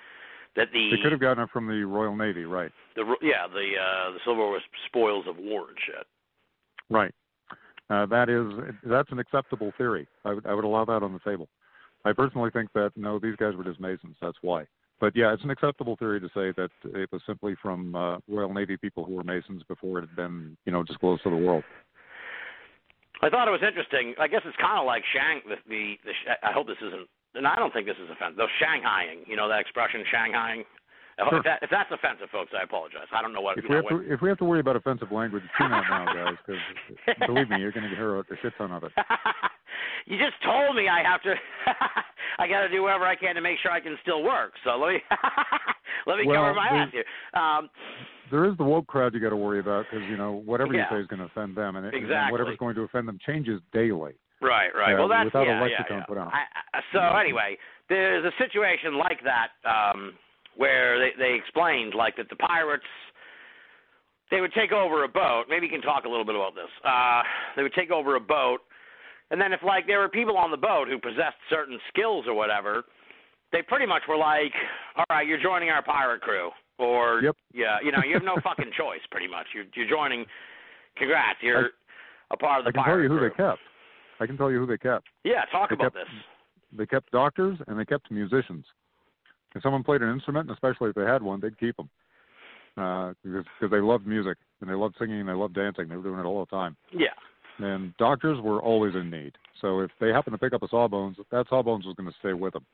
that 0.57 0.69
the 0.73 0.95
They 0.95 1.03
could 1.03 1.13
have 1.13 1.21
gotten 1.21 1.43
it 1.43 1.51
from 1.51 1.67
the 1.67 1.83
Royal 1.85 2.15
Navy, 2.15 2.45
right? 2.45 2.71
the 2.97 3.05
yeah 3.23 3.47
the 3.49 3.73
uh, 3.75 4.13
the 4.13 4.19
silver 4.25 4.47
was 4.47 4.63
spoils 4.87 5.27
of 5.29 5.37
war 5.37 5.69
and 5.69 5.79
shit. 5.85 6.07
Right. 6.91 7.15
Uh, 7.91 8.07
that 8.07 8.29
is 8.29 8.75
that's 8.85 9.11
an 9.13 9.19
acceptable 9.19 9.73
theory. 9.77 10.07
I 10.25 10.35
would 10.35 10.47
I 10.47 10.55
would 10.55 10.65
allow 10.65 10.85
that 10.85 11.03
on 11.03 11.13
the 11.13 11.19
table. 11.29 11.49
I 12.05 12.13
personally 12.13 12.51
think 12.51 12.71
that 12.75 12.93
no, 12.97 13.19
these 13.19 13.37
guys 13.37 13.55
were 13.57 13.65
just 13.65 13.81
masons. 13.81 14.17
That's 14.21 14.37
why. 14.43 14.65
But 15.05 15.15
yeah, 15.15 15.35
it's 15.35 15.45
an 15.45 15.51
acceptable 15.51 15.97
theory 15.97 16.19
to 16.19 16.29
say 16.29 16.57
that 16.57 16.71
it 16.97 17.13
was 17.13 17.21
simply 17.27 17.55
from 17.61 17.95
uh, 17.95 18.17
Royal 18.27 18.55
Navy 18.55 18.79
people 18.79 19.05
who 19.05 19.13
were 19.13 19.23
masons 19.23 19.63
before 19.69 19.99
it 19.99 20.09
had 20.09 20.17
been 20.17 20.57
you 20.65 20.73
know 20.73 20.83
disclosed 20.83 21.23
to 21.25 21.29
the 21.29 21.37
world. 21.37 21.63
I 23.21 23.29
thought 23.29 23.47
it 23.47 23.51
was 23.51 23.61
interesting. 23.61 24.15
I 24.19 24.29
guess 24.29 24.41
it's 24.47 24.57
kind 24.57 24.81
of 24.81 24.87
like 24.87 25.05
Shang. 25.13 25.43
The, 25.45 25.57
the, 25.69 26.01
the 26.09 26.13
I 26.41 26.53
hope 26.53 26.69
this 26.69 26.81
isn't, 26.81 27.07
and 27.35 27.47
I 27.47 27.57
don't 27.57 27.71
think 27.71 27.85
this 27.85 28.01
is 28.03 28.09
offensive. 28.09 28.39
Though 28.39 28.49
Shanghaiing, 28.57 29.29
you 29.29 29.37
know 29.37 29.47
that 29.47 29.61
expression, 29.61 30.05
Shanghaiing. 30.09 30.65
Sure. 31.19 31.37
If, 31.37 31.45
that, 31.45 31.59
if 31.61 31.69
that's 31.69 31.93
offensive, 31.93 32.33
folks, 32.33 32.53
I 32.59 32.65
apologize. 32.65 33.07
I 33.13 33.21
don't 33.21 33.35
know 33.35 33.43
what. 33.43 33.59
If 33.59 33.65
we 33.65 33.77
know, 33.77 33.85
have 33.85 33.89
to 33.93 34.11
if 34.11 34.23
we 34.23 34.31
have 34.31 34.39
to 34.39 34.45
worry 34.45 34.61
about 34.61 34.75
offensive 34.75 35.13
language, 35.13 35.45
tune 35.61 35.71
out 35.71 35.85
now, 35.85 36.07
guys, 36.17 36.41
because 36.47 37.29
believe 37.29 37.51
me, 37.51 37.61
you're 37.61 37.77
going 37.77 37.91
to 37.91 37.95
hear 37.95 38.17
a, 38.17 38.21
a 38.21 38.37
shit 38.41 38.55
ton 38.57 38.73
of 38.73 38.85
it. 38.85 38.93
you 40.07 40.17
just 40.17 40.41
told 40.43 40.75
me 40.75 40.89
I 40.89 41.05
have 41.05 41.21
to. 41.29 41.35
I 42.39 42.49
got 42.49 42.63
to 42.63 42.69
do 42.69 42.83
whatever 42.83 43.05
I 43.07 43.17
can 43.17 43.35
to 43.35 43.41
make 43.41 43.59
sure 43.63 43.71
I 43.71 43.81
can 43.81 43.97
still 44.03 44.23
work. 44.23 44.53
So 44.65 44.77
let 44.77 44.95
me 44.95 44.99
let 46.07 46.19
me 46.19 46.27
Well, 46.27 46.43
cover 46.43 46.55
my 46.55 46.69
ass 46.69 46.89
here. 46.93 47.05
Um, 47.35 47.69
There 48.31 48.45
is 48.47 48.57
the 48.57 48.65
woke 48.65 48.87
crowd 48.87 49.15
you 49.15 49.21
got 49.21 49.31
to 49.31 49.37
worry 49.37 49.61
about 49.61 49.87
because 49.91 50.07
you 50.09 50.17
know 50.17 50.43
whatever 50.45 50.73
Yeah. 50.75 50.87
you 50.91 50.97
say 50.97 51.01
is 51.03 51.07
going 51.07 51.21
to 51.21 51.27
offend 51.27 51.57
them, 51.57 51.77
and, 51.77 51.87
it, 51.87 51.95
and 51.95 52.33
whatever's 52.33 52.59
going 52.59 52.75
to 52.77 52.83
offend 52.83 53.09
them 53.09 53.19
changes 53.25 53.61
daily. 53.73 54.13
Right, 54.41 54.71
right. 54.77 54.95
Uh, 54.95 54.99
well, 54.99 55.09
that's 55.09 55.25
without 55.27 55.47
a 55.47 55.51
yeah, 55.51 55.63
lexicon 55.63 55.87
yeah, 55.91 55.97
yeah. 55.99 56.05
put 56.05 56.19
on. 56.19 56.29
I, 56.29 56.43
I, 56.75 56.81
so 56.93 57.17
anyway, 57.17 57.57
there's 57.89 58.25
a 58.25 58.33
situation 58.43 58.99
like 58.99 59.21
that 59.25 59.49
um, 59.65 60.13
where 60.57 60.99
they, 60.99 61.11
they 61.19 61.35
explained 61.35 61.95
like 61.95 62.17
that 62.17 62.29
the 62.29 62.37
pirates 62.37 62.85
they 64.31 64.41
would 64.41 64.53
take 64.53 64.73
over 64.73 65.05
a 65.05 65.09
boat. 65.09 65.45
Maybe 65.49 65.67
you 65.67 65.73
can 65.73 65.83
talk 65.83 66.05
a 66.05 66.09
little 66.09 66.25
bit 66.25 66.35
about 66.35 66.55
this. 66.55 66.71
Uh, 66.85 67.23
they 67.57 67.63
would 67.63 67.75
take 67.75 67.91
over 67.91 68.17
a 68.17 68.21
boat, 68.21 68.61
and 69.31 69.41
then 69.41 69.53
if 69.53 69.61
like 69.63 69.87
there 69.87 69.99
were 70.01 70.09
people 70.09 70.37
on 70.37 70.51
the 70.51 70.57
boat 70.57 70.89
who 70.89 70.99
possessed 70.99 71.37
certain 71.51 71.79
skills 71.89 72.25
or 72.27 72.35
whatever, 72.35 72.85
they 73.53 73.63
pretty 73.63 73.87
much 73.87 74.03
were 74.09 74.17
like, 74.17 74.53
"All 74.97 75.05
right, 75.11 75.27
you're 75.27 75.41
joining 75.43 75.71
our 75.71 75.83
pirate 75.83 76.21
crew," 76.21 76.51
or 76.79 77.21
Yep. 77.23 77.37
yeah, 77.53 77.79
you 77.83 77.93
know, 77.93 78.01
you 78.07 78.15
have 78.15 78.25
no 78.25 78.37
fucking 78.43 78.71
choice. 78.79 79.01
Pretty 79.11 79.29
much, 79.29 79.47
you're 79.55 79.65
you're 79.75 79.89
joining. 79.89 80.25
Congrats, 80.97 81.39
you're 81.43 81.71
a 82.31 82.37
part 82.37 82.61
of 82.61 82.65
the 82.65 82.69
I 82.69 82.73
can 82.73 82.85
pirate 82.85 82.95
tell 82.95 83.03
you 83.03 83.09
who 83.09 83.19
crew. 83.19 83.29
they 83.31 83.35
kept. 83.35 83.61
I 84.21 84.27
can 84.27 84.37
tell 84.37 84.51
you 84.51 84.59
who 84.61 84.67
they 84.67 84.79
kept. 84.79 85.07
Yeah, 85.25 85.45
talk 85.51 85.71
They 85.71 85.75
about 85.75 85.93
kept- 85.95 86.07
this. 86.07 86.79
They 86.79 86.87
kept 86.87 87.11
doctors 87.13 87.59
and 87.67 87.79
they 87.79 87.85
kept 87.85 88.11
musicians. 88.11 88.65
If 89.55 89.63
someone 89.63 89.83
played 89.85 90.03
an 90.03 90.11
instrument, 90.13 90.49
and 90.49 90.55
especially 90.57 90.91
if 90.91 90.97
they 90.97 91.03
had 91.05 91.23
one, 91.23 91.41
they'd 91.41 91.59
keep 91.59 91.77
them 91.77 91.89
uh, 92.77 93.13
because 93.23 93.45
because 93.61 93.71
they 93.71 93.81
loved 93.81 94.07
music 94.07 94.37
and 94.61 94.69
they 94.71 94.75
loved 94.75 94.97
singing 94.99 95.21
and 95.21 95.29
they 95.29 95.33
loved 95.33 95.55
dancing. 95.55 95.89
They 95.89 95.97
were 95.97 96.03
doing 96.03 96.19
it 96.21 96.25
all 96.25 96.41
the 96.45 96.51
time. 96.57 96.77
Yeah. 96.93 97.15
And 97.59 97.97
doctors 97.99 98.41
were 98.41 98.61
always 98.61 98.95
in 98.95 99.11
need. 99.11 99.33
So 99.61 99.81
if 99.81 99.91
they 100.01 100.09
happened 100.09 100.35
to 100.35 100.39
pick 100.39 100.53
up 100.53 100.63
a 100.63 100.69
Sawbones, 100.69 101.17
that 101.31 101.47
Sawbones 101.49 101.87
was 101.87 101.95
going 101.97 102.09
to 102.09 102.17
stay 102.19 102.33
with 102.33 102.55
them. 102.55 102.65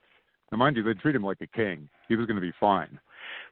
Now, 0.51 0.59
mind 0.59 0.77
you, 0.77 0.83
they 0.83 0.95
treat 0.95 1.14
him 1.14 1.23
like 1.23 1.40
a 1.40 1.47
king. 1.47 1.88
He 2.09 2.16
was 2.16 2.27
going 2.27 2.37
to 2.37 2.40
be 2.40 2.53
fine. 2.59 2.99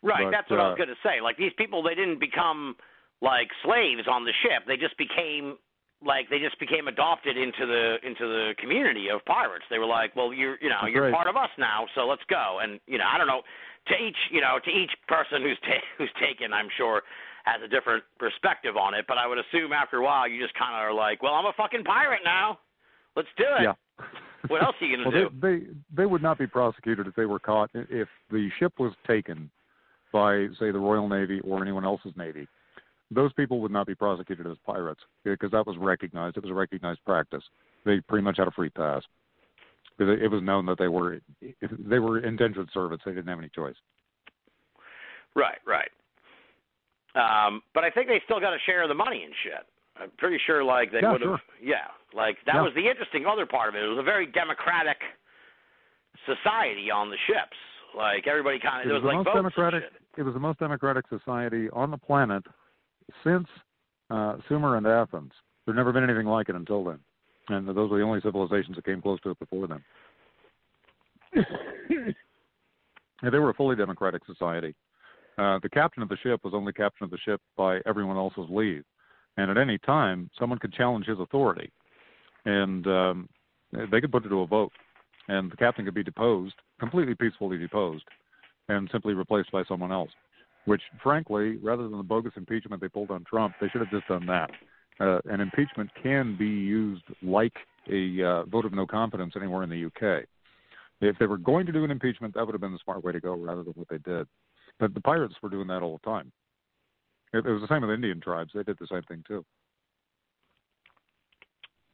Right, 0.03 0.25
But, 0.25 0.31
that's 0.31 0.51
what 0.51 0.61
I 0.61 0.69
was 0.69 0.75
uh, 0.75 0.85
going 0.85 0.89
to 0.89 1.03
say. 1.03 1.21
Like 1.23 1.37
these 1.37 1.53
people, 1.57 1.83
they 1.83 1.95
didn't 1.95 2.19
become 2.19 2.77
like 3.21 3.49
slaves 3.65 4.09
on 4.11 4.25
the 4.25 4.33
ship. 4.43 4.65
They 4.67 4.77
just 4.77 4.97
became 4.97 5.59
like 6.05 6.31
they 6.31 6.39
just 6.39 6.59
became 6.61 6.87
adopted 6.87 7.37
into 7.37 7.67
the 7.67 7.97
into 8.07 8.23
the 8.27 8.55
community 8.59 9.11
of 9.11 9.25
pirates. 9.25 9.65
They 9.71 9.79
were 9.79 9.91
like, 9.91 10.15
well, 10.15 10.33
you're 10.33 10.57
you 10.63 10.69
know 10.69 10.87
you're 10.87 11.11
right. 11.11 11.15
part 11.15 11.27
of 11.27 11.37
us 11.37 11.51
now, 11.59 11.87
so 11.95 12.07
let's 12.07 12.23
go. 12.31 12.61
And 12.63 12.79
you 12.87 12.99
know, 12.99 13.07
I 13.11 13.19
don't 13.19 13.27
know. 13.27 13.43
To 13.89 13.95
each 13.95 14.17
you 14.31 14.41
know 14.41 14.59
to 14.63 14.71
each 14.71 14.93
person 15.09 15.43
who's 15.43 15.59
ta- 15.63 15.87
who's 15.99 16.13
taken, 16.21 16.53
I'm 16.53 16.69
sure 16.77 17.03
has 17.53 17.63
a 17.65 17.69
different 17.69 18.05
perspective 18.19 18.77
on 18.77 18.95
it. 18.95 19.07
But 19.09 19.19
I 19.19 19.27
would 19.27 19.39
assume 19.39 19.73
after 19.73 19.99
a 19.99 20.05
while, 20.05 20.29
you 20.29 20.43
just 20.43 20.55
kind 20.55 20.75
of 20.75 20.81
are 20.81 20.93
like, 20.93 21.23
well, 21.23 21.35
I'm 21.35 21.47
a 21.47 21.53
fucking 21.57 21.85
pirate 21.85 22.21
now. 22.25 22.59
Let's 23.17 23.29
do 23.37 23.45
it. 23.59 23.63
Yeah. 23.65 23.75
What 24.47 24.63
else 24.63 24.77
are 24.81 24.87
you 24.87 24.97
gonna 24.97 25.11
they, 25.11 25.19
do? 25.19 25.31
they 25.43 26.03
they 26.03 26.07
would 26.07 26.23
not 26.23 26.39
be 26.39 26.47
prosecuted 26.47 27.09
if 27.09 27.15
they 27.17 27.27
were 27.27 27.41
caught 27.41 27.71
if 27.75 28.07
the 28.31 28.49
ship 28.61 28.73
was 28.79 28.93
taken 29.05 29.51
by 30.13 30.47
say 30.61 30.71
the 30.71 30.79
Royal 30.79 31.09
Navy 31.09 31.41
or 31.41 31.61
anyone 31.61 31.85
else's 31.85 32.13
navy. 32.17 32.47
Those 33.11 33.33
people 33.33 33.61
would 33.61 33.73
not 33.73 33.89
be 33.89 33.97
prosecuted 33.97 34.47
as 34.47 34.57
pirates 34.65 35.01
because 35.25 35.51
that 35.51 35.67
was 35.67 35.77
recognized. 35.77 36.37
It 36.37 36.45
was 36.45 36.53
a 36.53 36.55
recognized 36.55 37.01
practice. 37.05 37.43
they 37.85 38.01
pretty 38.01 38.23
much 38.23 38.37
had 38.39 38.47
a 38.47 38.53
free 38.53 38.71
pass 38.71 39.03
because 39.99 40.17
it 40.23 40.31
was 40.31 40.43
known 40.43 40.67
that 40.67 40.79
they 40.79 40.89
were 40.89 41.19
they 41.61 41.99
were 41.99 42.21
indentured 42.21 42.69
servants. 42.73 43.05
They 43.05 43.13
didn't 43.13 43.29
have 43.29 43.39
any 43.39 43.51
choice. 43.55 43.77
Right, 45.35 45.59
right. 45.67 45.91
Um, 47.19 47.63
but 47.75 47.83
I 47.85 47.91
think 47.91 48.07
they 48.07 48.21
still 48.25 48.39
got 48.39 48.51
to 48.51 48.59
share 48.65 48.83
of 48.83 48.89
the 48.89 48.95
money 48.95 49.25
and 49.25 49.35
shit. 49.43 49.67
I'm 50.01 50.11
pretty 50.19 50.39
sure, 50.47 50.63
like 50.63 50.93
they 50.93 51.01
Yeah, 51.03 51.13
would 51.13 51.21
have. 51.23 51.41
sure. 51.41 51.41
Yeah, 51.61 51.89
like 52.15 52.37
that 52.47 52.55
Yeah. 52.57 52.63
was 52.63 52.73
the 52.75 52.87
interesting 52.89 53.27
other 53.27 53.47
part 53.47 53.69
of 53.69 53.75
it. 53.75 53.83
It 53.83 53.89
was 53.89 53.99
a 53.99 54.03
very 54.03 54.27
democratic 54.27 55.03
society 56.27 56.91
on 56.91 57.11
the 57.11 57.17
ships. 57.27 57.57
Like 57.97 58.27
everybody 58.29 58.61
kind 58.61 58.81
of 58.81 58.87
It 58.87 58.89
there 58.89 58.95
was 58.95 59.03
was, 59.03 59.11
the 59.11 59.17
like 59.17 59.27
most 59.27 59.35
democratic. 59.35 59.85
It 60.17 60.23
was 60.23 60.35
the 60.35 60.41
most 60.41 60.59
democratic 60.61 61.07
society 61.09 61.69
on 61.71 61.91
the 61.91 61.99
planet 61.99 62.45
since 63.25 63.49
uh, 64.11 64.37
Sumer 64.49 64.77
and 64.77 64.87
Athens. 64.87 65.33
There'd 65.65 65.77
never 65.77 65.93
been 65.93 66.05
anything 66.05 66.27
like 66.27 66.49
it 66.49 66.55
until 66.55 66.85
then, 66.85 66.99
and 67.49 67.67
those 67.69 67.91
were 67.91 67.99
the 67.99 68.05
only 68.05 68.21
civilizations 68.21 68.77
that 68.77 68.85
came 68.85 69.03
close 69.03 69.21
to 69.23 69.31
it 69.31 69.39
before 69.39 69.67
them. 69.67 69.85
Yeah, 73.21 73.31
they 73.31 73.39
were 73.41 73.51
a 73.51 73.55
fully 73.55 73.75
democratic 73.75 74.25
society. 74.27 74.77
Uh, 75.39 75.59
the 75.63 75.69
captain 75.69 76.03
of 76.03 76.09
the 76.09 76.17
ship 76.17 76.41
was 76.43 76.53
only 76.53 76.73
captain 76.73 77.05
of 77.05 77.11
the 77.11 77.19
ship 77.19 77.41
by 77.57 77.79
everyone 77.87 78.17
else's 78.17 78.47
leave, 78.51 78.83
and 79.37 79.51
at 79.51 79.57
any 79.57 79.79
time, 79.79 80.29
someone 80.39 80.59
could 80.59 80.73
challenge 80.73 81.07
his 81.07 81.21
authority, 81.21 81.71
and 82.45 82.87
um, 82.89 83.29
they 83.91 84.01
could 84.01 84.11
put 84.11 84.27
it 84.27 84.29
to 84.29 84.41
a 84.41 84.47
vote, 84.47 84.73
and 85.29 85.51
the 85.51 85.57
captain 85.57 85.85
could 85.85 85.95
be 85.95 86.03
deposed, 86.03 86.55
completely 86.81 87.15
peacefully 87.15 87.57
deposed, 87.57 88.05
and 88.69 88.89
simply 88.91 89.15
replaced 89.15 89.53
by 89.53 89.63
someone 89.69 89.93
else. 89.93 90.11
Which, 90.65 90.83
frankly, 91.03 91.57
rather 91.59 91.85
than 91.85 91.97
the 91.97 92.03
bogus 92.03 92.33
impeachment 92.37 92.83
they 92.83 92.89
pulled 92.89 93.11
on 93.11 93.25
Trump, 93.25 93.55
they 93.61 93.69
should 93.69 93.81
have 93.81 93.91
just 93.91 94.09
done 94.09 94.27
that. 94.27 94.51
Uh, 95.01 95.21
an 95.27 95.41
impeachment 95.41 95.89
can 96.03 96.37
be 96.37 96.47
used 96.47 97.05
like 97.23 97.55
a 97.91 98.23
uh, 98.23 98.45
vote 98.45 98.65
of 98.65 98.73
no 98.73 98.87
confidence 98.87 99.35
anywhere 99.37 99.63
in 99.63 99.71
the 99.71 99.87
UK. 99.87 100.25
If 101.01 101.17
they 101.19 101.27
were 101.27 101.39
going 101.39 101.65
to 101.67 101.73
do 101.73 101.85
an 101.85 101.93
impeachment, 101.93 102.35
that 102.35 102.45
would 102.45 102.53
have 102.53 102.61
been 102.61 102.73
the 102.73 102.81
smart 102.83 103.05
way 103.05 103.13
to 103.13 103.21
go 103.21 103.35
rather 103.35 103.63
than 103.63 103.75
what 103.75 103.89
they 103.89 103.99
did. 103.99 104.27
But 104.79 104.95
the 104.95 105.01
pirates 105.01 105.35
were 105.43 105.49
doing 105.49 105.67
that 105.69 105.83
all 105.83 106.01
the 106.03 106.11
time. 106.11 106.33
It, 107.33 107.45
it 107.45 107.51
was 107.51 107.61
the 107.61 107.69
same 107.69 107.83
with 107.83 107.91
Indian 107.91 108.21
tribes. 108.21 108.53
They 108.55 108.63
did 108.63 108.79
the 108.81 108.87
same 108.91 109.03
thing 109.03 109.25
too. 109.27 109.45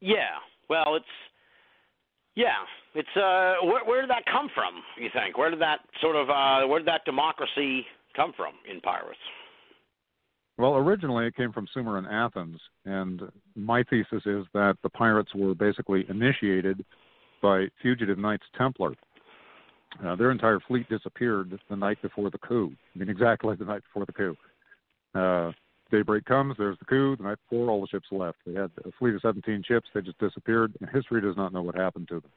Yeah. 0.01 0.37
Well, 0.69 0.95
it's 0.95 1.05
yeah. 2.35 2.63
It's 2.93 3.09
uh, 3.15 3.65
where, 3.65 3.83
where 3.85 4.01
did 4.01 4.09
that 4.09 4.25
come 4.31 4.49
from? 4.53 4.75
You 4.97 5.09
think? 5.13 5.37
Where 5.37 5.49
did 5.49 5.61
that 5.61 5.79
sort 6.01 6.15
of 6.15 6.29
uh, 6.29 6.67
where 6.67 6.79
did 6.79 6.87
that 6.87 7.05
democracy 7.05 7.85
come 8.15 8.33
from 8.35 8.53
in 8.69 8.81
pirates? 8.81 9.19
Well, 10.57 10.75
originally 10.75 11.27
it 11.27 11.35
came 11.35 11.51
from 11.51 11.67
Sumer 11.73 11.97
and 11.97 12.07
Athens, 12.07 12.59
and 12.85 13.21
my 13.55 13.83
thesis 13.83 14.21
is 14.25 14.45
that 14.53 14.77
the 14.83 14.89
pirates 14.89 15.35
were 15.35 15.53
basically 15.53 16.05
initiated 16.07 16.85
by 17.41 17.65
fugitive 17.81 18.17
Knights 18.17 18.45
Templar. 18.57 18.93
Uh, 20.03 20.15
their 20.15 20.31
entire 20.31 20.59
fleet 20.59 20.87
disappeared 20.89 21.57
the 21.69 21.75
night 21.75 22.01
before 22.01 22.29
the 22.29 22.37
coup. 22.39 22.71
I 22.95 22.99
mean, 22.99 23.09
exactly 23.09 23.55
the 23.55 23.65
night 23.65 23.81
before 23.83 24.05
the 24.05 24.13
coup. 24.13 24.37
Uh, 25.13 25.51
daybreak 25.89 26.25
comes, 26.25 26.55
there's 26.57 26.77
the 26.79 26.85
coup. 26.85 27.15
The 27.15 27.23
night 27.23 27.37
before, 27.49 27.69
all 27.69 27.81
the 27.81 27.87
ships 27.87 28.07
left. 28.11 28.37
They 28.45 28.53
had 28.53 28.71
a 28.83 28.91
fleet 28.99 29.15
of 29.15 29.21
17 29.21 29.63
ships. 29.65 29.87
They 29.93 30.01
just 30.01 30.19
disappeared, 30.19 30.73
and 30.81 30.89
history 30.89 31.21
does 31.21 31.37
not 31.37 31.53
know 31.53 31.61
what 31.61 31.75
happened 31.75 32.09
to 32.09 32.15
them. 32.19 32.31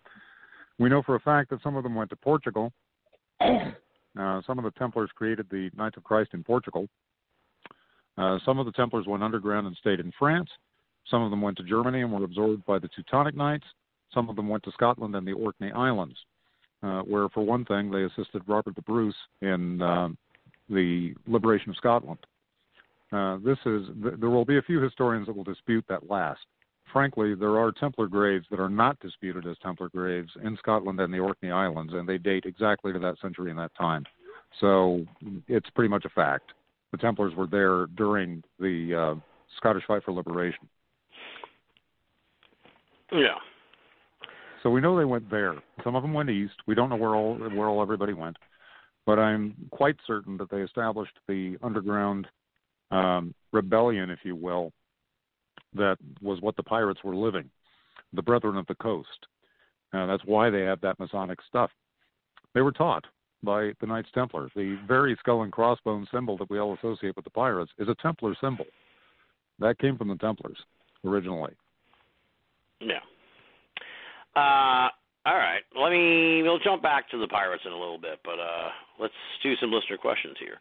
We 0.79 0.89
know 0.89 1.03
for 1.03 1.17
a 1.17 1.21
fact 1.21 1.51
that 1.51 1.63
some 1.63 1.77
of 1.77 1.83
them 1.83 1.95
went 1.95 2.11
to 2.11 2.17
Portugal. 2.17 2.73
Uh, 4.19 4.41
some 4.49 4.59
of 4.59 4.65
the 4.65 4.71
Templars 4.73 5.11
created 5.15 5.47
the 5.49 5.71
Knights 5.77 5.97
of 5.97 6.03
Christ 6.03 6.31
in 6.33 6.43
Portugal. 6.43 6.89
Uh, 8.17 8.39
some 8.45 8.59
of 8.59 8.67
the 8.67 8.73
Templars 8.73 9.07
went 9.07 9.23
underground 9.23 9.67
and 9.67 9.77
stayed 9.77 10.01
in 10.01 10.13
France. 10.19 10.49
Some 11.09 11.23
of 11.23 11.31
them 11.31 11.41
went 11.41 11.57
to 11.59 11.63
Germany 11.63 12.01
and 12.01 12.13
were 12.13 12.25
absorbed 12.25 12.67
by 12.67 12.81
the 12.81 12.89
Teutonic 12.89 13.37
Knights. 13.37 13.67
Some 14.13 14.29
of 14.29 14.35
them 14.35 14.49
went 14.49 14.65
to 14.65 14.73
Scotland 14.73 15.15
and 15.15 15.27
the 15.27 15.33
Orkney 15.33 15.71
Islands, 15.71 16.17
uh, 16.83 17.01
where, 17.03 17.29
for 17.31 17.43
one 17.43 17.65
thing, 17.65 17.91
they 17.91 18.05
assisted 18.05 18.43
Robert 18.47 18.75
the 18.75 18.83
Bruce 18.83 19.15
in 19.43 19.83
uh, 19.83 20.09
the 20.69 21.15
liberation 21.27 21.71
of 21.71 21.77
Scotland. 21.77 22.19
Uh, 23.11 23.39
this 23.45 23.59
is 23.65 23.87
th- 24.03 24.15
there 24.21 24.31
will 24.31 24.45
be 24.45 24.59
a 24.59 24.63
few 24.63 24.81
historians 24.81 25.27
that 25.27 25.37
will 25.37 25.45
dispute 25.45 25.85
that 25.89 26.11
last. 26.11 26.41
Frankly, 26.93 27.35
there 27.35 27.59
are 27.59 27.73
Templar 27.73 28.07
graves 28.07 28.47
that 28.51 28.61
are 28.61 28.69
not 28.69 28.99
disputed 29.01 29.47
as 29.47 29.57
Templar 29.63 29.89
graves 29.89 30.31
in 30.43 30.57
Scotland 30.59 31.01
and 31.01 31.13
the 31.13 31.19
Orkney 31.19 31.51
Islands, 31.51 31.93
and 31.95 32.09
they 32.09 32.19
date 32.19 32.45
exactly 32.47 32.93
to 32.93 32.99
that 32.99 33.17
century 33.21 33.51
and 33.51 33.59
that 33.59 33.75
time. 33.77 34.05
So 34.61 35.05
it's 35.49 35.69
pretty 35.71 35.89
much 35.89 36.05
a 36.05 36.11
fact. 36.11 36.53
The 36.93 36.99
Templars 36.99 37.35
were 37.35 37.47
there 37.47 37.87
during 37.97 38.43
the 38.59 38.95
uh, 38.95 39.21
Scottish 39.57 39.85
fight 39.87 40.03
for 40.05 40.13
liberation. 40.13 40.67
Yeah. 43.13 43.37
So 44.69 44.73
we 44.73 44.83
know 44.83 44.99
they 44.99 45.07
went 45.07 45.31
there. 45.31 45.55
Some 45.83 45.97
of 45.97 46.03
them 46.03 46.13
went 46.13 46.29
east. 46.29 46.53
We 46.67 46.75
don't 46.75 46.91
know 46.91 46.97
where 46.97 47.15
all 47.15 47.37
where 47.37 47.69
all 47.69 47.81
everybody 47.81 48.13
went, 48.13 48.37
but 49.07 49.19
I'm 49.19 49.55
quite 49.71 49.97
certain 50.07 50.37
that 50.37 50.51
they 50.51 50.61
established 50.61 51.15
the 51.27 51.57
underground 51.63 52.27
um, 52.91 53.35
rebellion, 53.51 54.11
if 54.11 54.19
you 54.25 54.37
will, 54.37 54.75
that 55.73 55.97
was 56.21 56.43
what 56.43 56.55
the 56.57 56.63
pirates 56.63 57.01
were 57.03 57.17
living, 57.17 57.49
the 58.13 58.21
Brethren 58.21 58.59
of 58.59 58.67
the 58.67 58.75
Coast. 58.75 59.09
Uh, 59.95 60.05
that's 60.05 60.27
why 60.27 60.51
they 60.51 60.61
have 60.61 60.83
that 60.83 60.99
Masonic 60.99 61.39
stuff. 61.49 61.71
They 62.53 62.61
were 62.61 62.71
taught 62.71 63.07
by 63.43 63.73
the 63.81 63.87
Knights 63.87 64.11
Templar. 64.13 64.51
The 64.55 64.79
very 64.87 65.17
skull 65.19 65.45
and 65.45 65.51
crossbones 65.51 66.09
symbol 66.13 66.37
that 66.37 66.51
we 66.51 66.59
all 66.59 66.75
associate 66.75 67.17
with 67.17 67.25
the 67.25 67.31
pirates 67.31 67.73
is 67.79 67.89
a 67.89 67.95
Templar 68.03 68.37
symbol. 68.39 68.67
That 69.61 69.79
came 69.79 69.97
from 69.97 70.09
the 70.09 70.17
Templars 70.17 70.59
originally. 71.07 71.55
Yeah. 72.83 73.01
Uh, 74.37 74.89
all 75.27 75.37
right. 75.37 75.63
Let 75.77 75.91
me. 75.91 76.43
We'll 76.43 76.59
jump 76.59 76.83
back 76.83 77.11
to 77.11 77.19
the 77.19 77.29
pirates 77.29 77.63
in 77.67 77.73
a 77.73 77.79
little 77.79 77.99
bit, 77.99 78.21
but 78.25 78.39
uh, 78.41 78.69
let's 79.01 79.15
do 79.43 79.55
some 79.57 79.71
listener 79.71 79.99
questions 79.99 80.37
here. 80.41 80.59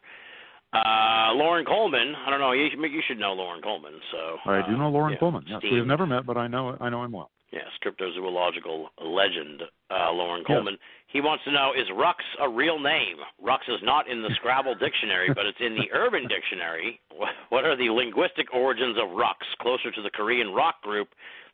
Uh, 0.72 1.32
Loren 1.32 1.64
Coleman. 1.64 2.14
I 2.14 2.28
don't 2.28 2.40
know. 2.40 2.52
You, 2.52 2.68
you 2.68 3.02
should 3.08 3.18
know 3.18 3.32
Loren 3.32 3.62
Coleman. 3.62 3.94
So 4.12 4.50
I 4.50 4.60
do 4.68 4.74
uh, 4.74 4.78
know 4.78 4.90
Loren 4.90 5.12
yeah, 5.12 5.18
Coleman. 5.18 5.44
Yes, 5.48 5.60
we 5.62 5.78
have 5.78 5.86
never 5.86 6.06
met, 6.06 6.26
but 6.26 6.36
I 6.36 6.46
know 6.46 6.76
I 6.80 6.90
know 6.90 7.04
him 7.04 7.12
well. 7.12 7.30
Yes, 7.50 7.64
cryptozoological 7.82 8.88
legend, 9.00 9.62
uh, 9.90 10.12
Loren 10.12 10.44
Yes. 10.46 10.54
Coleman. 10.54 10.76
He 11.06 11.22
wants 11.22 11.44
to 11.44 11.52
know: 11.52 11.72
Is 11.72 11.88
Rux 11.96 12.20
a 12.38 12.48
real 12.48 12.78
name? 12.78 13.16
Rux 13.42 13.60
is 13.68 13.80
not 13.82 14.10
in 14.10 14.20
the 14.20 14.28
Scrabble 14.36 14.74
dictionary, 14.80 15.30
but 15.34 15.46
it's 15.46 15.60
in 15.60 15.74
the 15.74 15.88
Urban 15.94 16.28
Dictionary. 16.28 17.00
What 17.48 17.64
are 17.64 17.74
the 17.74 17.88
linguistic 17.88 18.52
origins 18.52 18.98
of 18.98 19.16
Rux? 19.16 19.40
Closer 19.62 19.90
to 19.90 20.02
the 20.02 20.10
Korean 20.10 20.52
rock 20.52 20.82
group, 20.82 21.08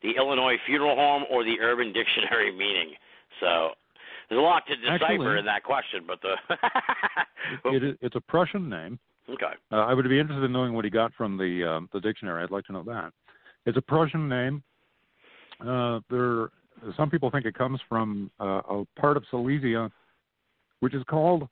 the 0.05 0.13
Illinois 0.17 0.57
Funeral 0.67 0.95
Home, 0.95 1.25
or 1.31 1.43
the 1.43 1.59
Urban 1.61 1.93
Dictionary 1.93 2.53
meaning? 2.57 2.91
So 3.41 3.71
there's 4.29 4.39
a 4.39 4.43
lot 4.43 4.63
to 4.69 4.77
decipher 4.77 5.05
Actually- 5.05 5.39
in 5.41 5.45
that 5.47 5.65
question, 5.65 6.05
but 6.07 6.21
the 6.23 6.35
It 7.75 7.83
is, 7.83 7.97
it's 8.01 8.15
a 8.17 8.21
Prussian 8.21 8.69
name. 8.71 8.99
okay, 9.29 9.55
Uh, 9.73 9.77
I 9.91 9.93
would 9.95 10.09
be 10.09 10.21
interested 10.21 10.45
in 10.45 10.53
knowing 10.53 10.73
what 10.75 10.85
he 10.85 10.91
got 10.91 11.13
from 11.15 11.37
the 11.37 11.65
um, 11.69 11.89
the 11.93 12.01
dictionary. 12.01 12.43
I'd 12.45 12.51
like 12.53 12.65
to 12.67 12.73
know 12.73 12.85
that. 12.85 13.11
It's 13.67 13.77
a 13.79 13.83
Prussian 13.83 14.29
name. 14.29 14.63
Uh, 15.67 16.01
there, 16.11 16.49
some 16.97 17.09
people 17.11 17.31
think 17.31 17.45
it 17.47 17.55
comes 17.55 17.81
from 17.89 18.31
uh, 18.41 18.61
a 18.69 18.85
part 19.01 19.17
of 19.17 19.25
Silesia, 19.31 19.91
which 20.81 20.95
is 20.95 21.03
called. 21.05 21.49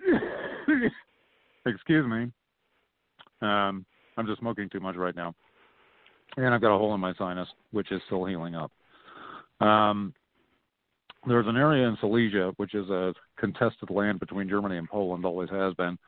excuse 1.66 2.06
me. 2.06 2.30
Um, 3.42 3.84
I'm 4.16 4.26
just 4.26 4.40
smoking 4.40 4.68
too 4.70 4.80
much 4.80 4.96
right 4.96 5.14
now, 5.14 5.34
and 6.36 6.54
I've 6.54 6.60
got 6.60 6.74
a 6.74 6.78
hole 6.78 6.94
in 6.94 7.00
my 7.00 7.14
sinus, 7.14 7.48
which 7.72 7.92
is 7.92 8.00
still 8.06 8.24
healing 8.24 8.54
up. 8.54 8.70
Um, 9.60 10.12
there's 11.26 11.46
an 11.46 11.56
area 11.56 11.88
in 11.88 11.96
Silesia, 12.00 12.52
which 12.56 12.74
is 12.74 12.88
a 12.88 13.14
contested 13.38 13.90
land 13.90 14.20
between 14.20 14.48
Germany 14.48 14.76
and 14.76 14.88
Poland, 14.88 15.24
always 15.24 15.50
has 15.50 15.74
been, 15.74 15.98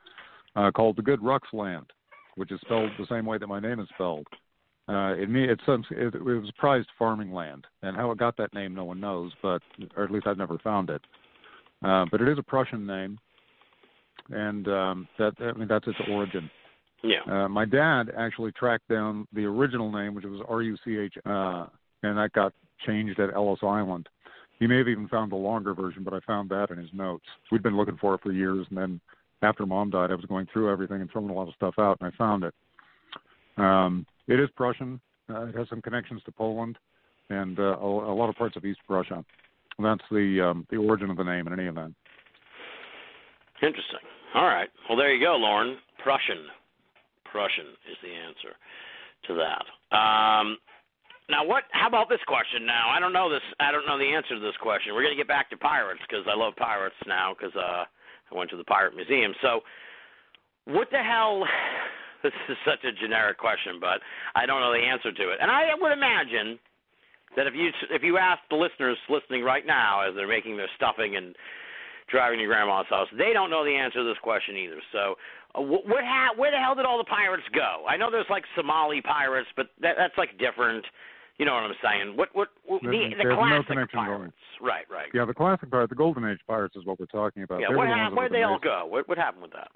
uh, 0.55 0.71
called 0.71 0.95
the 0.95 1.01
Good 1.01 1.19
Rux 1.19 1.41
Land, 1.51 1.87
which 2.35 2.51
is 2.51 2.59
spelled 2.61 2.91
the 2.97 3.07
same 3.07 3.25
way 3.25 3.37
that 3.37 3.47
my 3.47 3.59
name 3.59 3.79
is 3.79 3.87
spelled. 3.93 4.27
Uh, 4.87 5.13
it, 5.15 5.29
it, 5.29 5.59
it 6.15 6.23
was 6.23 6.51
prized 6.57 6.87
farming 6.97 7.31
land, 7.31 7.65
and 7.83 7.95
how 7.95 8.09
it 8.09 8.17
got 8.17 8.35
that 8.37 8.53
name, 8.55 8.73
no 8.73 8.85
one 8.85 8.99
knows, 8.99 9.31
but 9.41 9.61
or 9.95 10.03
at 10.03 10.11
least 10.11 10.25
I've 10.25 10.37
never 10.37 10.57
found 10.59 10.89
it. 10.89 11.01
Uh, 11.83 12.05
but 12.11 12.21
it 12.21 12.27
is 12.27 12.39
a 12.39 12.43
Prussian 12.43 12.87
name, 12.87 13.19
and 14.31 14.67
um, 14.67 15.07
that 15.19 15.33
I 15.39 15.53
mean 15.53 15.67
that's 15.67 15.87
its 15.87 15.99
origin. 16.09 16.49
Yeah, 17.01 17.21
Uh, 17.27 17.47
my 17.47 17.65
dad 17.65 18.11
actually 18.17 18.51
tracked 18.51 18.87
down 18.89 19.27
the 19.33 19.45
original 19.45 19.91
name, 19.91 20.13
which 20.15 20.25
was 20.25 20.41
R 20.47 20.61
U 20.61 20.77
C 20.83 20.97
H, 20.97 21.13
uh, 21.25 21.67
and 22.03 22.17
that 22.17 22.33
got 22.33 22.53
changed 22.85 23.19
at 23.19 23.33
Ellis 23.33 23.59
Island. 23.63 24.09
He 24.59 24.67
may 24.67 24.77
have 24.77 24.89
even 24.89 25.07
found 25.07 25.31
the 25.31 25.37
longer 25.37 25.73
version, 25.73 26.03
but 26.03 26.13
I 26.13 26.19
found 26.27 26.49
that 26.49 26.69
in 26.69 26.77
his 26.77 26.89
notes. 26.93 27.23
We'd 27.51 27.63
been 27.63 27.77
looking 27.77 27.97
for 27.97 28.15
it 28.15 28.21
for 28.21 28.33
years, 28.33 28.67
and 28.69 28.77
then 28.77 28.99
after 29.41 29.65
mom 29.65 29.89
died, 29.89 30.11
I 30.11 30.15
was 30.15 30.25
going 30.25 30.47
through 30.51 30.69
everything 30.69 30.99
and 30.99 31.09
throwing 31.09 31.29
a 31.29 31.33
lot 31.33 31.47
of 31.47 31.53
stuff 31.55 31.75
out, 31.79 31.97
and 32.01 32.11
I 32.11 32.17
found 32.17 32.43
it. 32.43 32.53
Um, 33.55 34.05
it 34.27 34.39
is 34.39 34.49
Prussian. 34.57 34.99
Uh, 35.29 35.45
it 35.45 35.55
has 35.55 35.69
some 35.69 35.81
connections 35.81 36.21
to 36.25 36.31
Poland 36.31 36.77
and 37.29 37.59
uh, 37.59 37.77
a, 37.79 38.11
a 38.11 38.15
lot 38.15 38.29
of 38.29 38.35
parts 38.35 38.57
of 38.57 38.65
East 38.65 38.79
Prussia. 38.87 39.23
And 39.77 39.85
that's 39.85 40.03
the 40.11 40.41
um, 40.41 40.67
the 40.69 40.77
origin 40.77 41.09
of 41.09 41.17
the 41.17 41.23
name 41.23 41.47
in 41.47 41.53
any 41.53 41.65
event. 41.65 41.95
interesting. 43.61 43.99
All 44.35 44.45
right. 44.45 44.69
Well, 44.87 44.97
there 44.97 45.13
you 45.13 45.23
go, 45.25 45.35
Loren. 45.37 45.77
Prussian. 46.03 46.47
Prussian 47.31 47.67
is 47.89 47.97
the 48.01 48.09
answer 48.09 48.55
to 49.27 49.33
that. 49.37 49.65
Um, 49.95 50.57
Now, 51.29 51.45
what? 51.45 51.63
How 51.71 51.87
about 51.87 52.09
this 52.09 52.23
question? 52.25 52.65
Now, 52.65 52.89
I 52.89 52.99
don't 52.99 53.13
know 53.13 53.29
this. 53.29 53.45
I 53.59 53.71
don't 53.71 53.85
know 53.85 53.99
the 53.99 54.11
answer 54.17 54.33
to 54.33 54.41
this 54.41 54.57
question. 54.61 54.95
We're 54.95 55.03
gonna 55.03 55.15
get 55.15 55.27
back 55.27 55.49
to 55.51 55.57
pirates 55.57 56.01
because 56.09 56.25
I 56.25 56.35
love 56.35 56.55
pirates 56.57 56.97
now 57.05 57.35
because 57.37 57.55
uh, 57.55 57.85
I 57.85 58.33
went 58.33 58.49
to 58.49 58.57
the 58.57 58.63
pirate 58.65 58.95
museum. 58.95 59.33
So, 59.41 59.61
what 60.65 60.89
the 60.91 61.03
hell? 61.03 61.45
This 62.21 62.33
is 62.49 62.57
such 62.67 62.83
a 62.83 62.91
generic 62.91 63.37
question, 63.37 63.79
but 63.79 64.01
I 64.35 64.45
don't 64.45 64.59
know 64.59 64.73
the 64.73 64.83
answer 64.83 65.09
to 65.09 65.29
it. 65.31 65.37
And 65.39 65.49
I 65.49 65.71
would 65.79 65.93
imagine 65.93 66.59
that 67.37 67.47
if 67.47 67.55
you 67.55 67.71
if 67.91 68.03
you 68.03 68.17
ask 68.17 68.41
the 68.49 68.57
listeners 68.57 68.97
listening 69.07 69.41
right 69.41 69.65
now 69.65 70.01
as 70.01 70.15
they're 70.15 70.27
making 70.27 70.57
their 70.57 70.67
stuffing 70.75 71.15
and 71.15 71.33
driving 72.11 72.39
to 72.39 72.45
grandma's 72.45 72.87
house, 72.89 73.07
they 73.17 73.31
don't 73.31 73.49
know 73.49 73.63
the 73.63 73.71
answer 73.71 73.99
to 73.99 74.03
this 74.03 74.19
question 74.21 74.57
either. 74.57 74.81
So, 74.91 75.15
what, 75.61 75.85
what 75.87 76.03
ha- 76.03 76.33
where 76.35 76.51
the 76.51 76.57
hell 76.57 76.75
did 76.75 76.85
all 76.85 76.97
the 76.97 77.03
pirates 77.03 77.43
go? 77.53 77.85
I 77.87 77.97
know 77.97 78.11
there's 78.11 78.29
like 78.29 78.43
Somali 78.55 79.01
pirates, 79.01 79.49
but 79.55 79.67
that, 79.81 79.95
that's 79.97 80.17
like 80.17 80.37
different. 80.37 80.85
You 81.37 81.45
know 81.45 81.53
what 81.53 81.63
I'm 81.63 81.75
saying? 81.81 82.17
What 82.17 82.29
what, 82.33 82.49
what 82.65 82.81
the, 82.81 83.13
the 83.17 83.35
classic 83.35 83.67
connection 83.67 83.99
pirates? 83.99 84.33
Right, 84.61 84.85
right. 84.91 85.07
Yeah, 85.13 85.25
the 85.25 85.33
classic 85.33 85.71
pirate, 85.71 85.89
the 85.89 85.95
golden 85.95 86.25
age 86.25 86.39
pirates, 86.45 86.75
is 86.75 86.85
what 86.85 86.99
we're 86.99 87.05
talking 87.05 87.43
about. 87.43 87.61
Yeah, 87.61 87.67
They 87.69 87.75
were 87.75 87.77
what 87.77 87.87
the 87.87 87.95
hap- 87.95 88.13
where'd 88.13 88.31
were 88.31 88.37
they 88.37 88.41
the 88.41 88.47
all 88.47 88.59
go? 88.59 88.85
What 88.85 89.07
what 89.07 89.17
happened 89.17 89.43
with 89.43 89.53
that? 89.53 89.69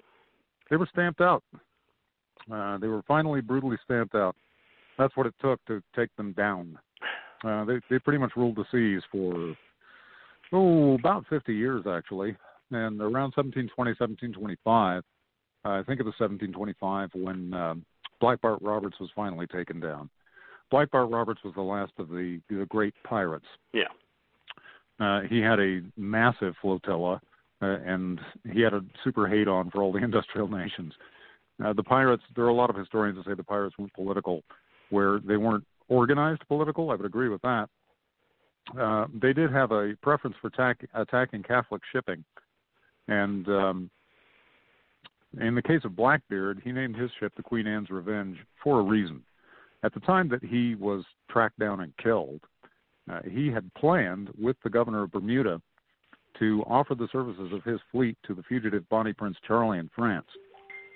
They 0.70 0.76
were 0.76 0.88
stamped 0.92 1.20
out. 1.20 1.42
Uh, 2.52 2.78
they 2.78 2.88
were 2.88 3.02
finally 3.08 3.40
brutally 3.40 3.78
stamped 3.84 4.14
out. 4.14 4.36
That's 4.98 5.16
what 5.16 5.26
it 5.26 5.34
took 5.40 5.64
to 5.66 5.82
take 5.96 6.14
them 6.16 6.32
down. 6.32 6.78
Uh, 7.42 7.64
they 7.64 7.80
they 7.90 7.98
pretty 7.98 8.18
much 8.18 8.32
ruled 8.36 8.56
the 8.56 8.64
seas 8.70 9.02
for 9.10 9.54
oh 10.52 10.94
about 10.94 11.24
50 11.28 11.54
years 11.54 11.84
actually, 11.86 12.36
and 12.70 13.00
around 13.00 13.32
1720 13.36 13.90
1725, 13.92 15.02
I 15.64 15.82
think 15.82 16.00
it 16.00 16.04
was 16.04 16.14
1725 16.18 17.10
when 17.14 17.54
um, 17.54 17.84
Black 18.20 18.40
Bart 18.40 18.58
Roberts 18.62 18.96
was 19.00 19.10
finally 19.14 19.46
taken 19.46 19.80
down. 19.80 20.10
Black 20.70 20.90
Bart 20.90 21.10
Roberts 21.10 21.40
was 21.44 21.54
the 21.54 21.62
last 21.62 21.92
of 21.98 22.08
the 22.08 22.40
the 22.48 22.66
great 22.68 22.94
pirates. 23.04 23.46
Yeah. 23.72 23.84
Uh, 25.00 25.20
he 25.28 25.40
had 25.40 25.58
a 25.58 25.80
massive 25.96 26.54
flotilla, 26.60 27.20
uh, 27.60 27.66
and 27.66 28.20
he 28.52 28.60
had 28.60 28.72
a 28.72 28.80
super 29.02 29.26
hate 29.26 29.48
on 29.48 29.70
for 29.70 29.82
all 29.82 29.92
the 29.92 29.98
industrial 30.04 30.48
nations. 30.48 30.92
Uh, 31.64 31.72
the 31.72 31.82
pirates, 31.82 32.22
there 32.34 32.44
are 32.44 32.48
a 32.48 32.54
lot 32.54 32.70
of 32.70 32.76
historians 32.76 33.16
that 33.16 33.26
say 33.26 33.34
the 33.34 33.44
pirates 33.44 33.76
weren't 33.78 33.92
political, 33.94 34.42
where 34.90 35.20
they 35.20 35.36
weren't 35.36 35.64
organized 35.88 36.42
political. 36.48 36.90
I 36.90 36.94
would 36.94 37.06
agree 37.06 37.28
with 37.28 37.42
that. 37.42 37.68
Uh, 38.78 39.06
they 39.20 39.32
did 39.32 39.52
have 39.52 39.70
a 39.72 39.94
preference 40.02 40.36
for 40.40 40.48
attack, 40.48 40.78
attacking 40.94 41.42
Catholic 41.42 41.82
shipping, 41.92 42.24
and 43.08 43.46
um, 43.48 43.90
in 45.40 45.54
the 45.54 45.62
case 45.62 45.80
of 45.84 45.96
Blackbeard, 45.96 46.60
he 46.64 46.72
named 46.72 46.96
his 46.96 47.10
ship 47.18 47.32
the 47.36 47.42
Queen 47.42 47.66
Anne's 47.66 47.90
Revenge 47.90 48.38
for 48.62 48.80
a 48.80 48.82
reason. 48.82 49.22
At 49.82 49.92
the 49.92 50.00
time 50.00 50.28
that 50.30 50.42
he 50.42 50.74
was 50.74 51.04
tracked 51.30 51.58
down 51.58 51.80
and 51.80 51.96
killed, 51.96 52.40
uh, 53.10 53.20
he 53.30 53.50
had 53.50 53.72
planned 53.74 54.30
with 54.38 54.56
the 54.64 54.70
governor 54.70 55.02
of 55.02 55.12
Bermuda 55.12 55.60
to 56.38 56.64
offer 56.66 56.94
the 56.94 57.08
services 57.12 57.52
of 57.52 57.62
his 57.64 57.80
fleet 57.92 58.16
to 58.26 58.34
the 58.34 58.42
fugitive 58.44 58.88
Bonnie 58.88 59.12
Prince 59.12 59.36
Charlie 59.46 59.78
in 59.78 59.90
France. 59.94 60.26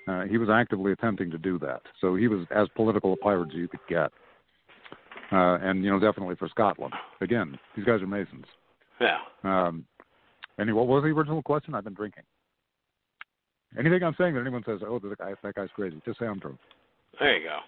Uh, 0.07 0.23
he 0.23 0.39
was 0.39 0.49
actively 0.49 0.93
attempting 0.93 1.31
to 1.31 1.39
do 1.39 1.59
that, 1.59 1.83
so 2.01 2.17
he 2.17 2.29
was 2.29 2.47
as 2.51 2.67
political 2.75 3.13
a 3.13 3.17
pirate 3.17 3.51
as 3.51 3.57
you 3.57 3.69
could 3.69 3.81
get. 3.89 4.11
Uh, 5.31 5.59
and 5.61 5.85
you 5.85 5.91
know, 5.91 6.01
definitely 6.01 6.35
for 6.37 6.49
Scotland. 6.49 6.95
Again, 7.21 7.59
these 7.77 7.85
guys 7.85 8.01
are 8.01 8.07
Masons. 8.07 8.47
Yeah. 9.01 9.19
Um, 9.45 9.85
and 10.57 10.75
what 10.75 10.87
was 10.87 11.03
the 11.03 11.11
original 11.11 11.43
question? 11.43 11.75
I've 11.75 11.85
been 11.85 11.95
drinking. 11.95 12.25
Anything 13.77 14.03
I'm 14.03 14.15
saying 14.17 14.35
that 14.35 14.41
anyone 14.41 14.63
says, 14.65 14.81
"Oh, 14.87 14.99
that 14.99 15.19
guy, 15.19 15.35
that 15.43 15.55
guy's 15.55 15.69
crazy," 15.75 16.01
just 16.07 16.19
say 16.19 16.27
I'm 16.27 16.41
true. 16.41 16.57
There 17.21 17.37
you 17.37 17.45
go. 17.45 17.59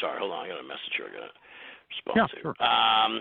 Sorry, 0.00 0.18
hold 0.18 0.32
on. 0.32 0.46
I 0.46 0.48
got 0.48 0.60
a 0.60 0.62
message 0.62 0.92
here. 0.96 1.06
I 1.08 1.12
got 1.12 1.26
to 1.26 1.32
respond 1.94 2.16
Yeah, 2.16 2.26
to. 2.26 2.42
sure. 2.42 2.66
Um. 2.66 3.20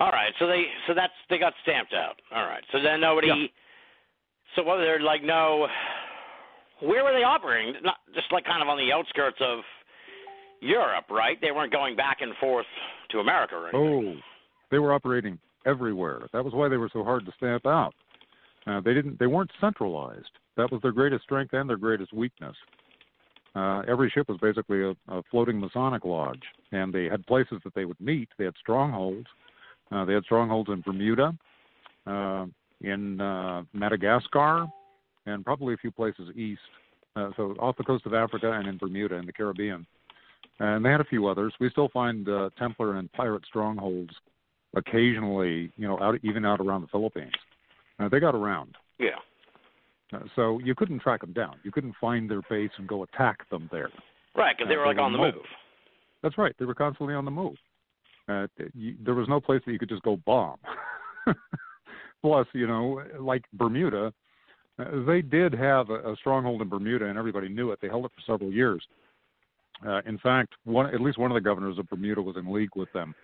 All 0.00 0.10
right, 0.10 0.32
so 0.40 0.48
they 0.48 0.64
so 0.88 0.94
that's 0.94 1.12
they 1.30 1.38
got 1.38 1.52
stamped 1.62 1.94
out. 1.94 2.16
All 2.34 2.46
right, 2.46 2.64
so 2.72 2.82
then 2.82 3.00
nobody. 3.00 3.28
Yeah. 3.28 3.46
So 4.56 4.62
what? 4.64 4.78
They're 4.78 5.00
like 5.00 5.22
no. 5.22 5.68
Where 6.80 7.04
were 7.04 7.12
they 7.12 7.22
operating? 7.22 7.74
Not 7.82 7.96
just 8.14 8.32
like 8.32 8.44
kind 8.44 8.60
of 8.60 8.68
on 8.68 8.76
the 8.76 8.92
outskirts 8.92 9.38
of 9.40 9.60
Europe, 10.60 11.04
right? 11.10 11.40
They 11.40 11.52
weren't 11.52 11.72
going 11.72 11.94
back 11.94 12.18
and 12.20 12.34
forth 12.40 12.66
to 13.10 13.20
America 13.20 13.54
or 13.54 13.68
anything. 13.68 14.16
Oh, 14.18 14.20
they 14.70 14.80
were 14.80 14.92
operating 14.92 15.38
everywhere. 15.64 16.26
That 16.32 16.44
was 16.44 16.52
why 16.52 16.68
they 16.68 16.76
were 16.76 16.90
so 16.92 17.04
hard 17.04 17.24
to 17.26 17.32
stamp 17.36 17.64
out. 17.64 17.94
Uh, 18.66 18.80
they 18.80 18.94
didn't. 18.94 19.18
They 19.18 19.26
weren't 19.26 19.50
centralized. 19.60 20.30
That 20.56 20.70
was 20.70 20.80
their 20.82 20.92
greatest 20.92 21.24
strength 21.24 21.52
and 21.52 21.68
their 21.68 21.76
greatest 21.76 22.12
weakness. 22.12 22.56
Uh, 23.54 23.82
every 23.86 24.10
ship 24.10 24.28
was 24.28 24.38
basically 24.40 24.82
a, 24.82 24.90
a 25.08 25.22
floating 25.30 25.60
Masonic 25.60 26.04
lodge, 26.04 26.42
and 26.72 26.92
they 26.92 27.04
had 27.04 27.24
places 27.26 27.60
that 27.64 27.74
they 27.74 27.84
would 27.84 28.00
meet. 28.00 28.28
They 28.36 28.44
had 28.44 28.54
strongholds. 28.58 29.26
Uh, 29.92 30.04
they 30.04 30.14
had 30.14 30.24
strongholds 30.24 30.70
in 30.70 30.80
Bermuda, 30.80 31.36
uh, 32.06 32.46
in 32.80 33.20
uh, 33.20 33.62
Madagascar, 33.72 34.66
and 35.26 35.44
probably 35.44 35.74
a 35.74 35.76
few 35.76 35.92
places 35.92 36.30
east. 36.34 36.60
Uh, 37.14 37.30
so 37.36 37.54
off 37.60 37.76
the 37.76 37.84
coast 37.84 38.06
of 38.06 38.14
Africa 38.14 38.50
and 38.50 38.66
in 38.66 38.76
Bermuda 38.76 39.14
in 39.16 39.26
the 39.26 39.32
Caribbean. 39.32 39.86
And 40.58 40.84
they 40.84 40.90
had 40.90 41.00
a 41.00 41.04
few 41.04 41.26
others. 41.26 41.52
We 41.60 41.70
still 41.70 41.88
find 41.88 42.28
Templar 42.58 42.96
and 42.96 43.12
pirate 43.12 43.44
strongholds 43.46 44.12
occasionally, 44.74 45.72
you 45.76 45.86
know, 45.86 45.98
out 46.00 46.16
even 46.22 46.44
out 46.44 46.60
around 46.60 46.80
the 46.82 46.88
Philippines. 46.88 47.32
Uh, 47.98 48.08
they 48.08 48.20
got 48.20 48.34
around. 48.34 48.76
Yeah. 48.98 49.18
Uh, 50.12 50.20
so 50.36 50.58
you 50.60 50.74
couldn't 50.74 51.00
track 51.00 51.20
them 51.20 51.32
down. 51.32 51.56
You 51.62 51.70
couldn't 51.72 51.94
find 52.00 52.30
their 52.30 52.42
base 52.48 52.70
and 52.78 52.86
go 52.86 53.02
attack 53.02 53.48
them 53.50 53.68
there. 53.72 53.90
Right, 54.36 54.56
because 54.56 54.68
they 54.68 54.74
Uh, 54.74 54.78
were 54.78 54.84
they 54.84 54.88
like 54.88 54.96
were 54.96 55.02
on 55.02 55.12
the 55.12 55.18
mobile. 55.18 55.38
move. 55.40 55.46
That's 56.22 56.38
right. 56.38 56.54
They 56.58 56.64
were 56.64 56.74
constantly 56.74 57.14
on 57.14 57.24
the 57.24 57.30
move. 57.30 57.56
Uh, 58.28 58.46
you, 58.74 58.96
there 59.04 59.14
was 59.14 59.28
no 59.28 59.40
place 59.40 59.60
that 59.66 59.72
you 59.72 59.78
could 59.78 59.88
just 59.88 60.02
go 60.02 60.16
bomb. 60.24 60.56
Plus, 62.22 62.46
you 62.54 62.66
know, 62.66 63.02
like 63.20 63.44
Bermuda, 63.52 64.12
uh, 64.78 64.84
they 65.06 65.20
did 65.20 65.52
have 65.52 65.90
a, 65.90 66.12
a 66.12 66.16
stronghold 66.16 66.62
in 66.62 66.68
Bermuda, 66.70 67.04
and 67.06 67.18
everybody 67.18 67.48
knew 67.48 67.70
it. 67.70 67.78
They 67.82 67.88
held 67.88 68.06
it 68.06 68.12
for 68.14 68.32
several 68.32 68.50
years. 68.50 68.82
Uh, 69.86 70.00
in 70.06 70.16
fact, 70.18 70.54
one 70.64 70.86
at 70.86 71.00
least 71.02 71.18
one 71.18 71.30
of 71.30 71.34
the 71.34 71.40
governors 71.40 71.78
of 71.78 71.88
Bermuda 71.88 72.22
was 72.22 72.36
in 72.36 72.50
league 72.50 72.74
with 72.76 72.90
them. 72.92 73.14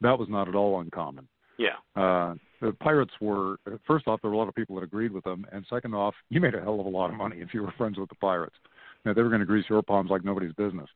That 0.00 0.18
was 0.18 0.28
not 0.30 0.48
at 0.48 0.54
all 0.54 0.80
uncommon. 0.80 1.28
Yeah. 1.58 1.76
Uh, 1.94 2.34
the 2.60 2.72
pirates 2.72 3.12
were 3.20 3.56
first 3.86 4.06
off, 4.08 4.20
there 4.22 4.30
were 4.30 4.34
a 4.34 4.38
lot 4.38 4.48
of 4.48 4.54
people 4.54 4.76
that 4.76 4.82
agreed 4.84 5.12
with 5.12 5.24
them, 5.24 5.46
and 5.52 5.64
second 5.68 5.94
off, 5.94 6.14
you 6.30 6.40
made 6.40 6.54
a 6.54 6.60
hell 6.60 6.80
of 6.80 6.86
a 6.86 6.88
lot 6.88 7.10
of 7.10 7.16
money 7.16 7.36
if 7.40 7.52
you 7.52 7.62
were 7.62 7.72
friends 7.76 7.98
with 7.98 8.08
the 8.08 8.14
pirates. 8.16 8.56
Now, 9.04 9.12
they 9.12 9.22
were 9.22 9.28
going 9.28 9.40
to 9.40 9.46
grease 9.46 9.66
your 9.68 9.82
palms 9.82 10.10
like 10.10 10.24
nobody's 10.24 10.52
business. 10.52 10.88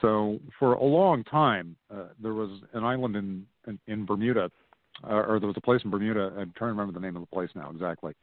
So 0.00 0.38
for 0.58 0.74
a 0.74 0.84
long 0.84 1.24
time, 1.24 1.76
uh, 1.92 2.08
there 2.22 2.34
was 2.34 2.50
an 2.72 2.84
island 2.84 3.16
in 3.16 3.46
in, 3.66 3.78
in 3.86 4.06
Bermuda, 4.06 4.50
uh, 5.04 5.12
or 5.14 5.38
there 5.38 5.46
was 5.48 5.56
a 5.56 5.60
place 5.60 5.82
in 5.84 5.90
Bermuda. 5.90 6.32
I'm 6.38 6.52
trying 6.56 6.68
to 6.68 6.74
remember 6.76 6.92
the 6.92 7.00
name 7.00 7.16
of 7.16 7.22
the 7.22 7.26
place 7.26 7.50
now 7.54 7.70
exactly. 7.70 8.14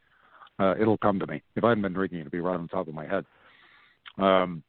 Uh, 0.58 0.74
it'll 0.80 0.98
come 0.98 1.20
to 1.20 1.26
me. 1.26 1.40
If 1.54 1.62
I 1.62 1.68
hadn't 1.68 1.82
been 1.82 1.92
drinking, 1.92 2.20
it'd 2.20 2.32
be 2.32 2.40
right 2.40 2.58
on 2.58 2.66
top 2.66 2.88
of 2.88 2.94
my 2.94 3.06
head. 3.06 3.24
Um, 4.16 4.62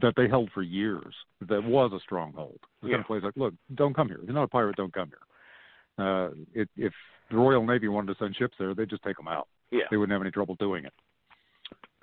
that 0.00 0.14
they 0.16 0.28
held 0.28 0.50
for 0.52 0.62
years. 0.62 1.14
That 1.48 1.62
was 1.62 1.92
a 1.92 2.00
stronghold. 2.00 2.58
The 2.82 2.88
kind 2.88 2.92
Yeah. 2.92 3.00
of 3.00 3.06
place 3.06 3.22
like, 3.22 3.36
look, 3.36 3.54
don't 3.74 3.94
come 3.94 4.08
here. 4.08 4.18
If 4.18 4.24
you're 4.24 4.34
not 4.34 4.44
a 4.44 4.48
pirate, 4.48 4.76
don't 4.76 4.92
come 4.92 5.08
here. 5.08 5.18
Uh, 5.98 6.30
it, 6.54 6.68
if 6.76 6.92
the 7.30 7.36
Royal 7.36 7.64
Navy 7.64 7.88
wanted 7.88 8.12
to 8.12 8.24
send 8.24 8.36
ships 8.36 8.54
there, 8.58 8.74
they'd 8.74 8.90
just 8.90 9.02
take 9.02 9.16
them 9.16 9.28
out. 9.28 9.48
Yeah. 9.70 9.84
They 9.90 9.96
wouldn't 9.96 10.12
have 10.12 10.22
any 10.22 10.30
trouble 10.30 10.54
doing 10.56 10.84
it. 10.84 10.92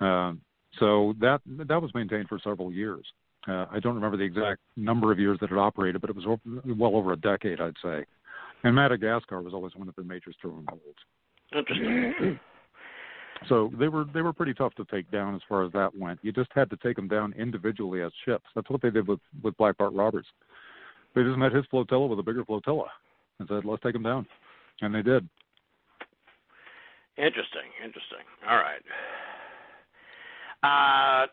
Um, 0.00 0.40
so 0.78 1.14
that 1.20 1.40
that 1.46 1.80
was 1.80 1.90
maintained 1.94 2.28
for 2.28 2.38
several 2.42 2.72
years. 2.72 3.06
Uh, 3.46 3.66
I 3.70 3.78
don't 3.78 3.94
remember 3.94 4.16
the 4.16 4.24
exact 4.24 4.60
number 4.76 5.12
of 5.12 5.18
years 5.18 5.38
that 5.40 5.52
it 5.52 5.58
operated, 5.58 6.00
but 6.00 6.10
it 6.10 6.16
was 6.16 6.38
well 6.66 6.96
over 6.96 7.12
a 7.12 7.16
decade, 7.16 7.60
I'd 7.60 7.74
say. 7.82 8.04
And 8.64 8.74
Madagascar 8.74 9.42
was 9.42 9.52
always 9.52 9.74
one 9.76 9.88
of 9.88 9.94
the 9.94 10.02
major 10.02 10.32
strongholds. 10.32 10.82
Interesting. 11.56 12.40
So 13.48 13.70
they 13.78 13.88
were 13.88 14.06
they 14.14 14.22
were 14.22 14.32
pretty 14.32 14.54
tough 14.54 14.74
to 14.76 14.86
take 14.86 15.10
down 15.10 15.34
as 15.34 15.40
far 15.48 15.64
as 15.64 15.72
that 15.72 15.94
went. 15.94 16.20
You 16.22 16.32
just 16.32 16.50
had 16.54 16.70
to 16.70 16.78
take 16.78 16.96
them 16.96 17.08
down 17.08 17.34
individually 17.36 18.00
as 18.00 18.12
ships. 18.24 18.44
That's 18.54 18.70
what 18.70 18.80
they 18.80 18.90
did 18.90 19.06
with 19.06 19.18
with 19.42 19.54
Black 19.58 19.76
Bart 19.76 19.92
Roberts. 19.92 20.28
They 21.14 21.24
just 21.24 21.36
met 21.36 21.52
his 21.52 21.66
flotilla 21.66 22.06
with 22.06 22.18
a 22.20 22.22
bigger 22.22 22.44
flotilla 22.44 22.86
and 23.38 23.48
said, 23.48 23.64
"Let's 23.64 23.82
take 23.82 23.92
them 23.92 24.02
down," 24.02 24.26
and 24.80 24.94
they 24.94 25.02
did. 25.02 25.28
Interesting, 27.16 27.70
interesting. 27.82 28.24
All 28.48 28.56
right. 28.56 28.82
Uh, 30.64 31.26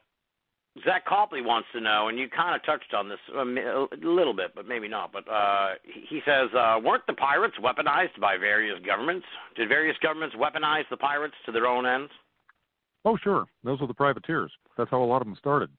Zach 0.85 1.05
Copley 1.05 1.41
wants 1.41 1.67
to 1.73 1.81
know, 1.81 2.07
and 2.07 2.17
you 2.17 2.29
kind 2.29 2.55
of 2.55 2.63
touched 2.63 2.93
on 2.93 3.09
this 3.09 3.19
a, 3.35 4.05
little 4.05 4.33
bit, 4.33 4.51
but 4.55 4.67
maybe 4.67 4.87
not. 4.87 5.11
But 5.11 5.27
uh, 5.29 5.71
he 5.83 6.05
he 6.07 6.21
says, 6.25 6.49
uh, 6.57 6.79
weren't 6.83 7.05
the 7.07 7.13
pirates 7.13 7.55
weaponized 7.61 8.19
by 8.21 8.37
various 8.37 8.79
governments? 8.85 9.25
Did 9.55 9.67
various 9.67 9.97
governments 10.01 10.35
weaponize 10.35 10.83
the 10.89 10.97
pirates 10.97 11.35
to 11.45 11.51
their 11.51 11.67
own 11.67 11.85
ends? 11.85 12.11
Oh, 13.03 13.17
sure. 13.21 13.45
Those 13.63 13.81
were 13.81 13.87
the 13.87 13.93
privateers. 13.93 14.51
That's 14.77 14.89
how 14.89 15.03
a 15.03 15.05
lot 15.05 15.21
of 15.21 15.27
them 15.27 15.35
started. 15.37 15.69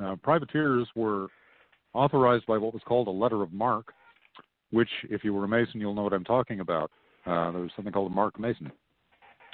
Uh, 0.00 0.16
privateers 0.22 0.88
were 0.94 1.28
authorized 1.92 2.46
by 2.46 2.56
what 2.56 2.72
was 2.72 2.82
called 2.86 3.08
a 3.08 3.10
letter 3.10 3.42
of 3.42 3.52
marque, 3.52 3.92
which, 4.74 4.88
if 5.08 5.22
you 5.22 5.32
were 5.32 5.44
a 5.44 5.48
Mason, 5.48 5.80
you'll 5.80 5.94
know 5.94 6.02
what 6.02 6.12
I'm 6.12 6.24
talking 6.24 6.58
about. 6.58 6.90
Uh, 7.24 7.52
there 7.52 7.60
was 7.60 7.70
something 7.76 7.92
called 7.92 8.10
a 8.10 8.14
marque 8.14 8.40
Mason. 8.40 8.72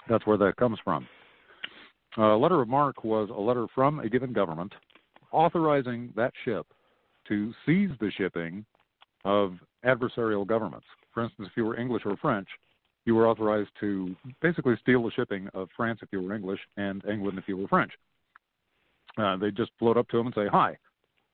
That's 0.09 0.27
where 0.27 0.39
that 0.39 0.57
comes 0.57 0.79
from. 0.83 1.07
Uh, 2.17 2.35
a 2.35 2.39
letter 2.39 2.61
of 2.61 2.69
marque 2.69 3.05
was 3.05 3.29
a 3.29 3.39
letter 3.39 3.67
from 3.75 4.01
a 4.01 4.09
given 4.09 4.33
government 4.33 4.73
authorizing 5.31 6.13
that 6.17 6.33
ship 6.45 6.67
to 7.29 7.53
seize 7.67 7.91
the 8.01 8.11
shipping 8.17 8.65
of 9.25 9.53
adversarial 9.85 10.47
governments. 10.47 10.87
For 11.13 11.23
instance, 11.23 11.49
if 11.51 11.57
you 11.57 11.67
were 11.67 11.79
English 11.79 12.03
or 12.07 12.17
French, 12.17 12.49
you 13.05 13.15
were 13.15 13.29
authorized 13.29 13.71
to 13.81 14.17
basically 14.41 14.75
steal 14.81 15.03
the 15.05 15.11
shipping 15.13 15.49
of 15.53 15.69
France 15.77 16.01
if 16.03 16.09
you 16.13 16.23
were 16.23 16.35
English 16.35 16.61
and 16.79 17.05
England 17.05 17.39
if 17.39 17.45
you 17.47 17.59
were 17.59 17.69
French. 17.69 17.93
Uh, 19.19 19.37
they 19.37 19.51
just 19.51 19.71
float 19.79 19.99
up 19.99 20.09
to 20.09 20.17
them 20.17 20.27
and 20.27 20.35
say, 20.35 20.47
"Hi, 20.51 20.79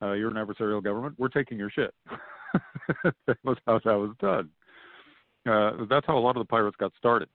uh, 0.01 0.11
you're 0.11 0.29
an 0.29 0.45
adversarial 0.45 0.83
government. 0.83 1.15
We're 1.17 1.29
taking 1.29 1.57
your 1.57 1.69
shit." 1.69 1.93
that 3.27 3.37
was 3.43 3.57
how 3.65 3.79
that 3.83 3.97
was 3.97 4.15
done. 4.19 4.49
Uh, 5.47 5.85
that's 5.89 6.05
how 6.05 6.17
a 6.17 6.19
lot 6.19 6.35
of 6.35 6.41
the 6.41 6.49
pirates 6.49 6.77
got 6.79 6.91
started 6.97 7.29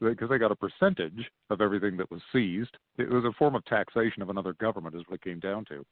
because 0.00 0.28
they 0.28 0.38
got 0.38 0.50
a 0.50 0.56
percentage 0.56 1.30
of 1.50 1.60
everything 1.60 1.96
that 1.96 2.10
was 2.10 2.20
seized. 2.32 2.76
It 2.98 3.08
was 3.08 3.24
a 3.24 3.32
form 3.38 3.54
of 3.54 3.64
taxation 3.66 4.22
of 4.22 4.30
another 4.30 4.54
government, 4.54 4.96
is 4.96 5.02
what 5.06 5.16
it 5.16 5.22
came 5.22 5.38
down 5.38 5.64
to. 5.66 5.84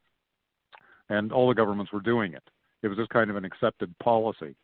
And 1.09 1.33
all 1.33 1.49
the 1.49 1.55
governments 1.55 1.93
were 1.93 2.01
doing 2.01 2.35
it. 2.35 2.43
It 2.83 2.89
was 2.89 2.99
just 2.99 3.11
kind 3.11 3.31
of 3.31 3.37
an 3.37 3.45
accepted 3.45 3.95
policy. 4.03 4.57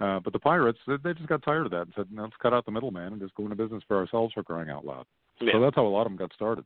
Uh, 0.00 0.20
but 0.20 0.32
the 0.32 0.38
pirates, 0.38 0.78
they, 0.86 0.94
they 1.02 1.12
just 1.14 1.28
got 1.28 1.42
tired 1.42 1.66
of 1.66 1.72
that 1.72 1.82
and 1.82 1.92
said, 1.96 2.06
no, 2.12 2.22
let's 2.22 2.36
cut 2.40 2.54
out 2.54 2.64
the 2.66 2.70
middleman 2.70 3.12
and 3.14 3.20
just 3.20 3.34
go 3.34 3.44
into 3.44 3.56
business 3.56 3.82
for 3.88 3.96
ourselves 3.96 4.32
for 4.32 4.44
crying 4.44 4.70
out 4.70 4.84
loud. 4.84 5.06
Yeah. 5.40 5.52
So 5.54 5.60
that's 5.60 5.74
how 5.74 5.86
a 5.86 5.88
lot 5.88 6.02
of 6.02 6.08
them 6.08 6.16
got 6.16 6.32
started. 6.34 6.64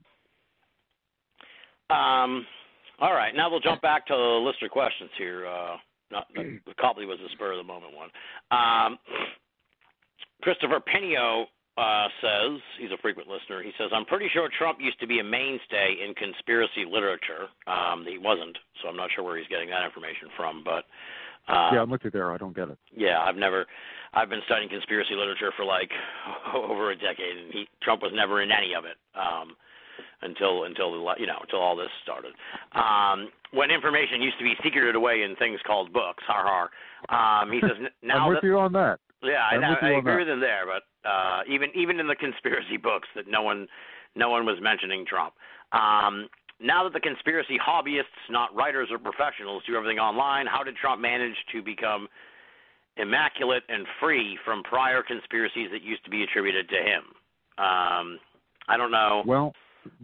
Um, 1.89 2.47
all 3.01 3.13
right, 3.13 3.35
now 3.35 3.51
we'll 3.51 3.61
jump 3.61 3.83
back 3.83 4.07
to 4.07 4.15
the 4.15 4.45
list 4.45 4.63
of 4.63 4.71
questions 4.71 5.11
here. 5.19 5.47
Uh, 5.47 5.77
not, 6.13 6.29
not 6.35 6.47
probably 6.77 7.07
was 7.07 7.19
a 7.25 7.31
spur 7.33 7.53
of 7.53 7.59
the 7.59 7.65
moment 7.65 7.97
one. 7.97 8.11
Um, 8.53 8.99
Christopher 10.43 10.81
Pinio 10.81 11.47
uh, 11.79 12.09
says 12.21 12.61
he's 12.79 12.93
a 12.93 13.01
frequent 13.01 13.29
listener. 13.29 13.63
He 13.63 13.73
says, 13.79 13.91
"I'm 13.93 14.05
pretty 14.05 14.29
sure 14.33 14.49
Trump 14.59 14.79
used 14.81 15.01
to 15.01 15.07
be 15.07 15.21
a 15.21 15.25
mainstay 15.25 15.97
in 16.05 16.15
conspiracy 16.15 16.85
literature. 16.85 17.49
Um, 17.67 18.05
he 18.07 18.19
wasn't, 18.19 18.59
so 18.83 18.89
I'm 18.89 18.97
not 18.97 19.11
sure 19.15 19.25
where 19.25 19.39
he's 19.39 19.49
getting 19.49 19.71
that 19.71 19.85
information 19.85 20.29
from. 20.37 20.63
But 20.63 20.85
uh, 21.49 21.71
yeah, 21.73 21.83
I'm 21.83 21.91
with 21.91 22.05
you 22.05 22.11
there. 22.11 22.31
I 22.31 22.37
don't 22.37 22.55
get 22.55 22.69
it. 22.69 22.79
yeah, 22.95 23.21
I've 23.21 23.37
never, 23.37 23.67
I've 24.13 24.29
been 24.29 24.43
studying 24.45 24.69
conspiracy 24.69 25.15
literature 25.15 25.53
for 25.57 25.65
like 25.65 25.91
over 26.55 26.91
a 26.91 26.97
decade, 26.97 27.39
and 27.39 27.53
he 27.53 27.67
Trump 27.83 28.03
was 28.03 28.13
never 28.15 28.43
in 28.43 28.51
any 28.53 28.75
of 28.75 28.85
it 28.85 28.97
um, 29.15 29.57
until 30.23 30.65
until 30.65 30.93
the 30.93 31.15
you 31.19 31.27
know 31.27 31.39
until 31.43 31.61
all 31.61 31.77
this 31.77 31.91
started. 32.03 32.33
Um, 32.75 33.29
when 33.53 33.71
information 33.71 34.23
used 34.23 34.39
to 34.39 34.45
be 34.45 34.55
secreted 34.63 34.95
away 34.95 35.23
in 35.23 35.37
things 35.37 35.61
called 35.67 35.93
books, 35.93 36.23
har 36.27 36.45
har. 36.47 36.71
Um, 37.11 37.53
he 37.53 37.61
says 37.61 37.77
now 38.03 38.27
I'm 38.27 38.29
with 38.31 38.41
that, 38.43 38.47
you 38.47 38.59
on 38.59 38.73
that. 38.73 38.99
yeah, 39.23 39.45
I, 39.51 39.57
I'm 39.57 39.71
with 39.71 39.79
I, 39.83 39.89
you 39.89 39.95
I 39.95 39.97
on 39.97 40.01
agree 40.01 40.13
that. 40.13 40.19
with 40.21 40.29
him 40.29 40.41
there, 40.41 40.65
but 40.67 41.09
uh, 41.09 41.43
even 41.49 41.71
even 41.75 42.01
in 42.01 42.07
the 42.07 42.17
conspiracy 42.17 42.77
books, 42.77 43.09
that 43.15 43.27
no 43.29 43.43
one 43.43 43.67
no 44.15 44.31
one 44.31 44.47
was 44.47 44.59
mentioning 44.61 45.05
Trump. 45.07 45.35
Um, 45.73 46.29
now 46.61 46.85
that 46.85 46.93
the 46.93 47.01
conspiracy 47.01 47.59
hobbyists, 47.59 48.31
not 48.31 48.55
writers 48.55 48.89
or 48.91 48.99
professionals, 48.99 49.63
do 49.67 49.75
everything 49.75 49.99
online, 49.99 50.47
how 50.47 50.63
did 50.63 50.77
Trump 50.77 51.01
manage 51.01 51.35
to 51.53 51.63
become 51.63 52.09
immaculate 52.97 53.65
and 53.69 53.87
free 54.01 54.39
from 54.45 54.63
prior 54.63 55.03
conspiracies 55.03 55.71
that 55.73 55.83
used 55.83 56.05
to 56.05 56.11
be 56.11 56.23
attributed 56.23 56.69
to 56.69 56.77
him? 56.77 57.03
Um, 57.59 58.19
I 58.69 58.77
don't 58.77 58.93
know. 58.93 59.23
Well, 59.27 59.53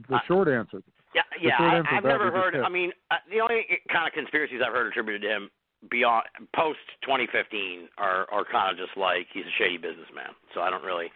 the 0.08 0.16
I- 0.16 0.26
short 0.26 0.48
answer. 0.48 0.82
Yeah, 1.14 1.22
yeah. 1.40 1.56
I, 1.58 1.96
I've 1.96 2.04
never 2.04 2.30
heard. 2.30 2.54
I 2.54 2.68
mean, 2.68 2.92
uh, 3.10 3.16
the 3.30 3.40
only 3.40 3.64
kind 3.90 4.06
of 4.06 4.12
conspiracies 4.12 4.60
I've 4.64 4.74
heard 4.74 4.88
attributed 4.88 5.22
to 5.22 5.28
him 5.28 5.50
beyond 5.90 6.24
post 6.54 6.80
2015 7.02 7.88
are 7.98 8.26
are 8.30 8.44
kind 8.44 8.70
of 8.70 8.76
just 8.76 8.96
like 8.96 9.26
he's 9.32 9.44
a 9.46 9.54
shady 9.58 9.78
businessman. 9.78 10.36
So 10.54 10.60
I 10.60 10.70
don't 10.70 10.84
really, 10.84 11.10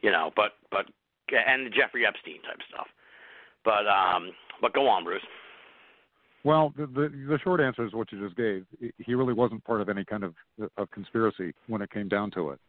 you 0.00 0.12
know, 0.12 0.30
but 0.36 0.52
but 0.70 0.86
and 1.32 1.66
the 1.66 1.70
Jeffrey 1.70 2.06
Epstein 2.06 2.40
type 2.42 2.60
stuff. 2.68 2.86
But 3.64 3.86
um, 3.88 4.32
but 4.60 4.72
go 4.72 4.86
on, 4.88 5.04
Bruce. 5.04 5.22
Well, 6.44 6.72
the, 6.76 6.86
the 6.86 7.08
the 7.28 7.38
short 7.42 7.60
answer 7.60 7.86
is 7.86 7.92
what 7.92 8.10
you 8.12 8.20
just 8.20 8.36
gave. 8.36 8.64
He 8.98 9.14
really 9.14 9.34
wasn't 9.34 9.64
part 9.64 9.80
of 9.80 9.88
any 9.88 10.04
kind 10.04 10.24
of 10.24 10.34
of 10.76 10.90
conspiracy 10.90 11.52
when 11.68 11.82
it 11.82 11.90
came 11.90 12.08
down 12.08 12.30
to 12.32 12.50
it. 12.50 12.60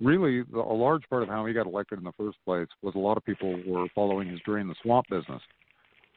Really, 0.00 0.42
a 0.54 0.58
large 0.58 1.02
part 1.10 1.22
of 1.22 1.28
how 1.28 1.44
he 1.44 1.52
got 1.52 1.66
elected 1.66 1.98
in 1.98 2.04
the 2.04 2.12
first 2.12 2.38
place 2.44 2.68
was 2.82 2.94
a 2.94 2.98
lot 2.98 3.18
of 3.18 3.24
people 3.24 3.60
were 3.66 3.86
following 3.94 4.28
his 4.28 4.40
drain 4.46 4.66
the 4.66 4.74
swamp 4.82 5.06
business. 5.10 5.42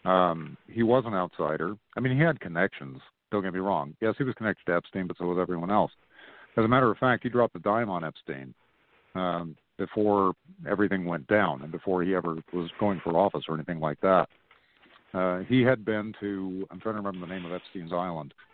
Um, 0.06 0.58
he 0.68 0.84
was 0.84 1.04
an 1.06 1.14
outsider. 1.14 1.76
I 1.98 2.00
mean, 2.00 2.16
he 2.18 2.24
had 2.24 2.40
connections. 2.40 3.00
Don't 3.32 3.44
get 3.44 3.54
me 3.54 3.60
wrong. 3.60 3.96
Yes, 4.02 4.16
he 4.18 4.24
was 4.24 4.36
connected 4.36 4.66
to 4.68 4.76
Epstein, 4.76 5.08
but 5.08 5.18
so 5.18 5.26
was 5.26 5.38
everyone 5.42 5.72
else. 5.72 5.92
As 6.56 6.64
a 6.64 6.68
matter 6.68 6.92
of 6.92 6.98
fact, 6.98 7.24
he 7.24 7.30
dropped 7.30 7.56
a 7.56 7.60
dime 7.60 7.90
on 7.90 8.04
Epstein 8.04 8.54
um, 9.16 9.56
before 9.78 10.34
everything 10.70 11.06
went 11.06 11.28
down 11.28 11.62
and 11.62 11.72
before 11.72 12.04
he 12.04 12.14
ever 12.14 12.36
was 12.54 12.70
going 12.80 13.02
for 13.04 13.18
office 13.18 13.44
or 13.48 13.56
anything 13.56 13.80
like 13.80 14.00
that. 14.02 14.28
Uh, 15.14 15.40
he 15.48 15.62
had 15.62 15.84
been 15.84 16.14
to, 16.20 16.66
I'm 16.72 16.80
trying 16.80 16.96
to 16.96 17.02
remember 17.02 17.26
the 17.26 17.34
name 17.34 17.46
of 17.46 17.52
Epstein's 17.52 17.94
Island. 17.94 18.34
Uh, 18.34 18.53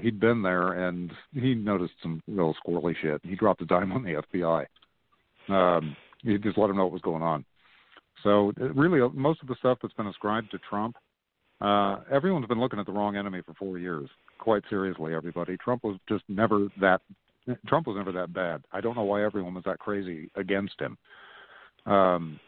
he'd 0.00 0.20
been 0.20 0.42
there 0.42 0.88
and 0.88 1.10
he 1.32 1.54
noticed 1.54 1.94
some 2.02 2.22
real 2.28 2.54
squirrely 2.64 2.94
shit. 3.00 3.20
He 3.24 3.34
dropped 3.34 3.62
a 3.62 3.66
dime 3.66 3.92
on 3.92 4.02
the 4.02 4.22
FBI. 4.32 4.66
Um, 5.48 5.96
he 6.22 6.38
just 6.38 6.58
let 6.58 6.70
him 6.70 6.76
know 6.76 6.84
what 6.84 6.92
was 6.92 7.02
going 7.02 7.22
on. 7.22 7.44
So, 8.22 8.52
uh, 8.60 8.72
really, 8.72 9.00
uh, 9.00 9.08
most 9.10 9.42
of 9.42 9.48
the 9.48 9.56
stuff 9.56 9.78
that's 9.82 9.94
been 9.94 10.06
ascribed 10.06 10.50
to 10.52 10.58
Trump, 10.58 10.96
uh, 11.60 11.98
everyone's 12.10 12.46
been 12.46 12.60
looking 12.60 12.78
at 12.78 12.86
the 12.86 12.92
wrong 12.92 13.16
enemy 13.16 13.42
for 13.44 13.54
four 13.54 13.78
years. 13.78 14.08
Quite 14.38 14.62
seriously, 14.68 15.14
everybody. 15.14 15.56
Trump 15.58 15.84
was 15.84 15.98
just 16.08 16.24
never 16.28 16.68
that. 16.80 17.00
Trump 17.66 17.86
was 17.86 17.96
never 17.96 18.12
that 18.12 18.32
bad. 18.32 18.64
I 18.72 18.80
don't 18.80 18.96
know 18.96 19.02
why 19.02 19.22
everyone 19.24 19.54
was 19.54 19.64
that 19.64 19.78
crazy 19.78 20.30
against 20.34 20.80
him. 20.80 20.96
Um, 21.86 22.40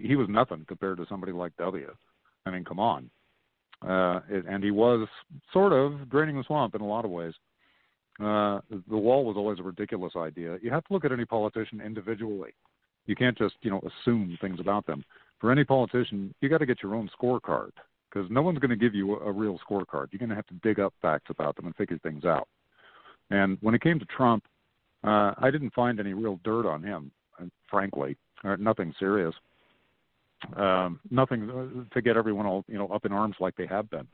he 0.00 0.16
was 0.16 0.26
nothing 0.28 0.64
compared 0.66 0.98
to 0.98 1.06
somebody 1.08 1.32
like 1.32 1.56
W. 1.58 1.88
I 2.44 2.50
mean, 2.50 2.64
come 2.64 2.80
on. 2.80 3.08
Uh, 3.86 4.20
it, 4.28 4.44
and 4.48 4.62
he 4.62 4.70
was 4.70 5.08
sort 5.52 5.72
of 5.72 6.08
draining 6.08 6.36
the 6.36 6.44
swamp 6.44 6.74
in 6.74 6.80
a 6.80 6.86
lot 6.86 7.04
of 7.04 7.10
ways. 7.10 7.34
Uh, 8.20 8.60
the 8.88 8.96
wall 8.96 9.24
was 9.24 9.36
always 9.36 9.58
a 9.58 9.62
ridiculous 9.62 10.12
idea. 10.16 10.58
You 10.62 10.70
have 10.70 10.84
to 10.84 10.92
look 10.92 11.04
at 11.04 11.12
any 11.12 11.24
politician 11.24 11.80
individually. 11.80 12.50
You 13.06 13.16
can't 13.16 13.36
just, 13.36 13.54
you 13.62 13.70
know, 13.70 13.80
assume 13.80 14.38
things 14.40 14.60
about 14.60 14.86
them. 14.86 15.04
For 15.40 15.50
any 15.50 15.64
politician, 15.64 16.32
you 16.40 16.48
got 16.48 16.58
to 16.58 16.66
get 16.66 16.82
your 16.82 16.94
own 16.94 17.10
scorecard 17.20 17.72
because 18.08 18.30
no 18.30 18.42
one's 18.42 18.58
going 18.58 18.70
to 18.70 18.76
give 18.76 18.94
you 18.94 19.16
a, 19.16 19.30
a 19.30 19.32
real 19.32 19.58
scorecard. 19.58 20.08
You're 20.10 20.20
going 20.20 20.28
to 20.28 20.36
have 20.36 20.46
to 20.46 20.54
dig 20.62 20.78
up 20.78 20.94
facts 21.02 21.30
about 21.30 21.56
them 21.56 21.66
and 21.66 21.74
figure 21.74 21.98
things 21.98 22.24
out. 22.24 22.46
And 23.30 23.58
when 23.60 23.74
it 23.74 23.82
came 23.82 23.98
to 23.98 24.04
Trump, 24.04 24.44
uh, 25.02 25.32
I 25.38 25.50
didn't 25.50 25.72
find 25.74 25.98
any 25.98 26.12
real 26.12 26.38
dirt 26.44 26.66
on 26.66 26.82
him, 26.82 27.10
uh, 27.40 27.46
frankly, 27.68 28.16
or 28.44 28.56
nothing 28.56 28.94
serious 29.00 29.34
um, 30.56 31.00
nothing 31.10 31.86
to 31.92 32.02
get 32.02 32.16
everyone 32.16 32.46
all 32.46 32.64
you 32.68 32.78
know 32.78 32.88
up 32.88 33.04
in 33.04 33.12
arms 33.12 33.36
like 33.40 33.56
they 33.56 33.66
have 33.66 33.88
been. 33.90 34.06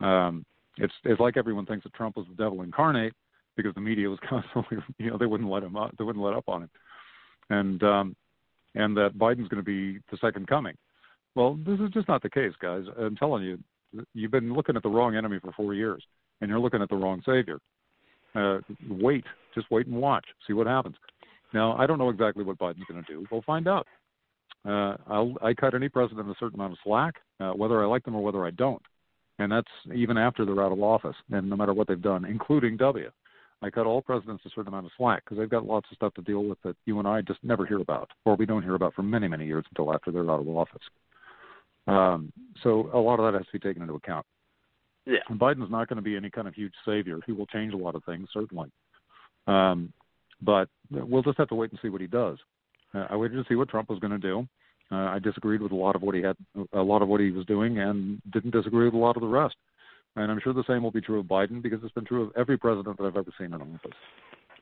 Um, 0.00 0.44
it's 0.76 0.94
it's 1.04 1.20
like 1.20 1.36
everyone 1.36 1.66
thinks 1.66 1.84
that 1.84 1.94
Trump 1.94 2.16
was 2.16 2.26
the 2.28 2.42
devil 2.42 2.62
incarnate 2.62 3.12
because 3.56 3.74
the 3.74 3.80
media 3.80 4.08
was 4.08 4.18
constantly 4.28 4.78
you 4.98 5.10
know 5.10 5.18
they 5.18 5.26
wouldn't 5.26 5.50
let 5.50 5.62
him 5.62 5.76
up 5.76 5.94
they 5.98 6.04
wouldn't 6.04 6.24
let 6.24 6.34
up 6.34 6.48
on 6.48 6.62
him, 6.62 6.70
and 7.50 7.82
um, 7.82 8.16
and 8.74 8.96
that 8.96 9.16
Biden's 9.16 9.48
going 9.48 9.62
to 9.62 9.62
be 9.62 10.00
the 10.10 10.18
second 10.20 10.46
coming. 10.46 10.76
Well, 11.34 11.58
this 11.66 11.80
is 11.80 11.90
just 11.90 12.08
not 12.08 12.22
the 12.22 12.30
case, 12.30 12.52
guys. 12.60 12.84
I'm 12.98 13.16
telling 13.16 13.42
you, 13.42 13.58
you've 14.14 14.30
been 14.30 14.54
looking 14.54 14.76
at 14.76 14.82
the 14.82 14.88
wrong 14.88 15.16
enemy 15.16 15.38
for 15.40 15.52
four 15.52 15.74
years, 15.74 16.02
and 16.40 16.48
you're 16.48 16.60
looking 16.60 16.82
at 16.82 16.88
the 16.88 16.96
wrong 16.96 17.22
savior. 17.26 17.58
Uh, 18.34 18.58
wait, 18.88 19.24
just 19.54 19.70
wait 19.70 19.86
and 19.86 19.96
watch, 19.96 20.24
see 20.46 20.52
what 20.52 20.66
happens. 20.66 20.96
Now, 21.52 21.76
I 21.76 21.86
don't 21.86 21.98
know 21.98 22.10
exactly 22.10 22.44
what 22.44 22.58
Biden's 22.58 22.84
going 22.88 23.02
to 23.02 23.12
do. 23.12 23.24
We'll 23.30 23.42
find 23.42 23.68
out. 23.68 23.86
Uh, 24.66 24.96
I'll, 25.08 25.34
I 25.42 25.52
cut 25.52 25.74
any 25.74 25.88
president 25.88 26.28
a 26.30 26.34
certain 26.40 26.58
amount 26.58 26.72
of 26.72 26.78
slack, 26.84 27.16
uh, 27.40 27.52
whether 27.52 27.82
I 27.82 27.86
like 27.86 28.04
them 28.04 28.14
or 28.14 28.22
whether 28.22 28.46
I 28.46 28.50
don't, 28.50 28.82
and 29.38 29.52
that's 29.52 29.68
even 29.94 30.16
after 30.16 30.44
they're 30.44 30.64
out 30.64 30.72
of 30.72 30.82
office, 30.82 31.16
and 31.30 31.50
no 31.50 31.56
matter 31.56 31.74
what 31.74 31.88
they've 31.88 32.00
done, 32.00 32.24
including 32.24 32.76
W. 32.78 33.10
I 33.62 33.70
cut 33.70 33.86
all 33.86 34.02
presidents 34.02 34.44
a 34.44 34.50
certain 34.50 34.68
amount 34.68 34.86
of 34.86 34.92
slack 34.98 35.24
because 35.24 35.38
they've 35.38 35.48
got 35.48 35.64
lots 35.64 35.86
of 35.90 35.96
stuff 35.96 36.12
to 36.14 36.22
deal 36.22 36.44
with 36.44 36.60
that 36.64 36.76
you 36.84 36.98
and 36.98 37.08
I 37.08 37.22
just 37.22 37.42
never 37.42 37.64
hear 37.64 37.80
about, 37.80 38.10
or 38.24 38.36
we 38.36 38.44
don't 38.44 38.62
hear 38.62 38.74
about 38.74 38.94
for 38.94 39.02
many, 39.02 39.26
many 39.26 39.46
years 39.46 39.64
until 39.70 39.94
after 39.94 40.10
they're 40.10 40.30
out 40.30 40.40
of 40.40 40.48
office. 40.48 40.82
Um, 41.86 42.32
so 42.62 42.90
a 42.92 42.98
lot 42.98 43.20
of 43.20 43.32
that 43.32 43.38
has 43.38 43.46
to 43.46 43.52
be 43.52 43.58
taken 43.58 43.82
into 43.82 43.94
account. 43.94 44.26
Yeah. 45.06 45.18
And 45.28 45.38
Biden's 45.38 45.70
not 45.70 45.88
going 45.88 45.96
to 45.96 46.02
be 46.02 46.16
any 46.16 46.30
kind 46.30 46.48
of 46.48 46.54
huge 46.54 46.72
savior. 46.84 47.20
He 47.26 47.32
will 47.32 47.46
change 47.46 47.74
a 47.74 47.78
lot 47.78 47.94
of 47.94 48.04
things, 48.04 48.28
certainly. 48.32 48.70
Um, 49.46 49.92
but 50.42 50.68
we'll 50.90 51.22
just 51.22 51.38
have 51.38 51.48
to 51.48 51.54
wait 51.54 51.70
and 51.70 51.78
see 51.80 51.88
what 51.88 52.00
he 52.00 52.06
does. 52.06 52.38
Uh, 52.94 53.06
I 53.10 53.16
waited 53.16 53.36
to 53.36 53.44
see 53.48 53.56
what 53.56 53.68
Trump 53.68 53.90
was 53.90 53.98
going 53.98 54.12
to 54.12 54.18
do. 54.18 54.46
Uh, 54.92 54.96
I 54.96 55.18
disagreed 55.18 55.62
with 55.62 55.72
a 55.72 55.76
lot 55.76 55.96
of 55.96 56.02
what 56.02 56.14
he 56.14 56.22
had, 56.22 56.36
a 56.72 56.82
lot 56.82 57.02
of 57.02 57.08
what 57.08 57.20
he 57.20 57.30
was 57.30 57.46
doing, 57.46 57.78
and 57.78 58.20
didn't 58.32 58.52
disagree 58.52 58.84
with 58.84 58.94
a 58.94 58.98
lot 58.98 59.16
of 59.16 59.22
the 59.22 59.28
rest. 59.28 59.56
And 60.16 60.30
I'm 60.30 60.40
sure 60.42 60.52
the 60.52 60.64
same 60.68 60.82
will 60.82 60.90
be 60.90 61.00
true 61.00 61.18
of 61.18 61.26
Biden 61.26 61.62
because 61.62 61.80
it's 61.82 61.94
been 61.94 62.04
true 62.04 62.22
of 62.22 62.32
every 62.36 62.56
president 62.56 62.98
that 62.98 63.04
I've 63.04 63.16
ever 63.16 63.32
seen 63.38 63.52
in 63.52 63.54
office. 63.54 63.90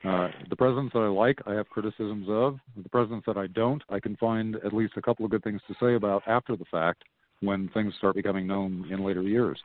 Uh, 0.04 0.28
the 0.50 0.56
presidents 0.56 0.92
that 0.94 1.00
I 1.00 1.08
like, 1.08 1.38
I 1.46 1.52
have 1.52 1.68
criticisms 1.68 2.26
of. 2.28 2.58
The 2.82 2.88
presidents 2.88 3.24
that 3.26 3.36
I 3.36 3.46
don't, 3.48 3.82
I 3.88 4.00
can 4.00 4.16
find 4.16 4.56
at 4.64 4.72
least 4.72 4.94
a 4.96 5.02
couple 5.02 5.24
of 5.24 5.30
good 5.30 5.44
things 5.44 5.60
to 5.68 5.74
say 5.80 5.94
about 5.94 6.22
after 6.26 6.56
the 6.56 6.64
fact 6.70 7.04
when 7.40 7.68
things 7.68 7.94
start 7.98 8.16
becoming 8.16 8.46
known 8.46 8.88
in 8.90 9.04
later 9.04 9.22
years. 9.22 9.60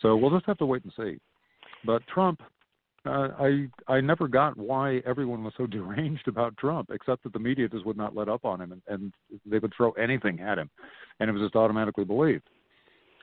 So 0.00 0.16
we'll 0.16 0.30
just 0.30 0.46
have 0.46 0.58
to 0.58 0.66
wait 0.66 0.82
and 0.84 0.92
see. 0.96 1.20
But 1.84 2.02
Trump, 2.06 2.40
uh, 3.06 3.28
I 3.38 3.68
I 3.86 4.00
never 4.00 4.28
got 4.28 4.56
why 4.56 5.02
everyone 5.06 5.44
was 5.44 5.52
so 5.56 5.66
deranged 5.78 6.28
about 6.28 6.56
Trump, 6.56 6.90
except 6.92 7.22
that 7.24 7.32
the 7.32 7.38
media 7.38 7.68
just 7.68 7.86
would 7.86 7.96
not 7.96 8.14
let 8.14 8.28
up 8.28 8.44
on 8.44 8.60
him, 8.60 8.72
and, 8.72 8.82
and 8.88 9.12
they 9.46 9.58
would 9.58 9.72
throw 9.76 9.92
anything 9.92 10.40
at 10.40 10.58
him, 10.58 10.70
and 11.20 11.28
it 11.28 11.32
was 11.32 11.42
just 11.42 11.56
automatically 11.56 12.04
believed. 12.04 12.48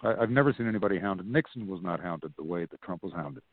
I, 0.04 0.16
I've 0.16 0.30
never 0.30 0.54
seen 0.54 0.68
anybody 0.68 1.00
hounded. 1.00 1.28
Nixon 1.28 1.68
was 1.68 1.82
not 1.84 2.00
hounded 2.00 2.34
the 2.38 2.44
way 2.44 2.66
that 2.66 2.82
Trump 2.82 3.04
was 3.04 3.14
hounded, 3.14 3.44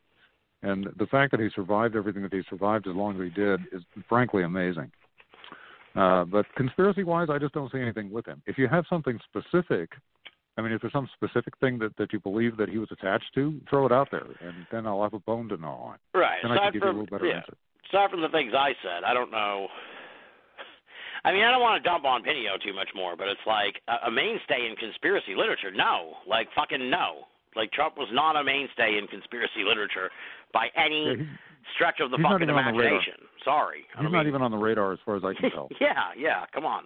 and 0.61 0.87
the 0.97 1.07
fact 1.07 1.31
that 1.31 1.39
he 1.39 1.49
survived 1.55 1.95
everything 1.95 2.23
that 2.23 2.33
he 2.33 2.41
survived 2.49 2.87
as 2.87 2.95
long 2.95 3.15
as 3.15 3.23
he 3.23 3.29
did 3.29 3.61
is 3.71 3.81
frankly 4.07 4.43
amazing. 4.43 4.91
Uh, 5.95 6.23
but 6.23 6.45
conspiracy-wise, 6.55 7.29
I 7.31 7.39
just 7.39 7.53
don't 7.53 7.71
see 7.71 7.79
anything 7.79 8.11
with 8.11 8.25
him. 8.25 8.41
If 8.45 8.57
you 8.57 8.67
have 8.67 8.85
something 8.87 9.19
specific, 9.27 9.89
I 10.59 10.61
mean, 10.61 10.73
if 10.73 10.81
there's 10.81 10.91
some 10.93 11.07
specific 11.15 11.53
thing 11.59 11.79
that 11.79 11.95
that 11.97 12.11
you 12.11 12.19
believe 12.19 12.57
that 12.57 12.67
he 12.69 12.77
was 12.77 12.89
attached 12.91 13.31
to, 13.35 13.59
throw 13.69 13.85
it 13.85 13.91
out 13.91 14.09
there, 14.11 14.27
and 14.41 14.67
then 14.71 14.85
I'll 14.85 15.01
have 15.01 15.13
a 15.13 15.19
bone 15.19 15.47
to 15.49 15.57
gnaw 15.57 15.95
on. 15.95 15.97
Right. 16.13 16.37
And 16.43 16.51
I 16.51 16.57
can 16.57 16.73
give 16.73 16.83
you 16.83 16.89
a 16.89 16.91
little 16.91 17.05
better 17.05 17.25
yeah, 17.25 17.37
answer. 17.37 17.53
aside 17.89 18.11
from 18.11 18.21
the 18.21 18.29
things 18.29 18.51
I 18.53 18.73
said, 18.83 19.03
I 19.07 19.13
don't 19.13 19.31
know. 19.31 19.67
I 21.25 21.31
mean, 21.31 21.43
I 21.43 21.51
don't 21.51 21.61
want 21.61 21.81
to 21.81 21.89
dump 21.89 22.03
on 22.05 22.23
Pinio 22.23 22.57
too 22.63 22.73
much 22.73 22.89
more, 22.93 23.15
but 23.15 23.27
it's 23.27 23.41
like 23.47 23.81
a, 23.87 24.07
a 24.07 24.11
mainstay 24.11 24.67
in 24.69 24.75
conspiracy 24.75 25.33
literature. 25.35 25.71
No, 25.73 26.15
like 26.27 26.47
fucking 26.55 26.89
no. 26.89 27.23
Like 27.55 27.71
Trump 27.71 27.97
was 27.97 28.09
not 28.11 28.35
a 28.35 28.43
mainstay 28.43 28.97
in 28.99 29.07
conspiracy 29.07 29.63
literature 29.67 30.11
by 30.53 30.67
any 30.75 31.15
Yeah, 31.17 31.23
start 31.75 31.95
of 31.99 32.11
the 32.11 32.17
fucking 32.21 32.43
even 32.43 32.49
on 32.55 32.63
the 32.75 32.79
imagination. 32.79 33.15
Sorry. 33.43 33.85
He's 33.95 34.03
not 34.03 34.11
mean- 34.11 34.27
even 34.27 34.41
on 34.41 34.51
the 34.51 34.57
radar 34.57 34.93
as 34.93 34.99
far 35.05 35.15
as 35.15 35.23
I 35.23 35.33
can 35.33 35.49
tell. 35.55 35.69
yeah, 35.81 36.11
yeah. 36.17 36.45
Come 36.53 36.65
on. 36.65 36.83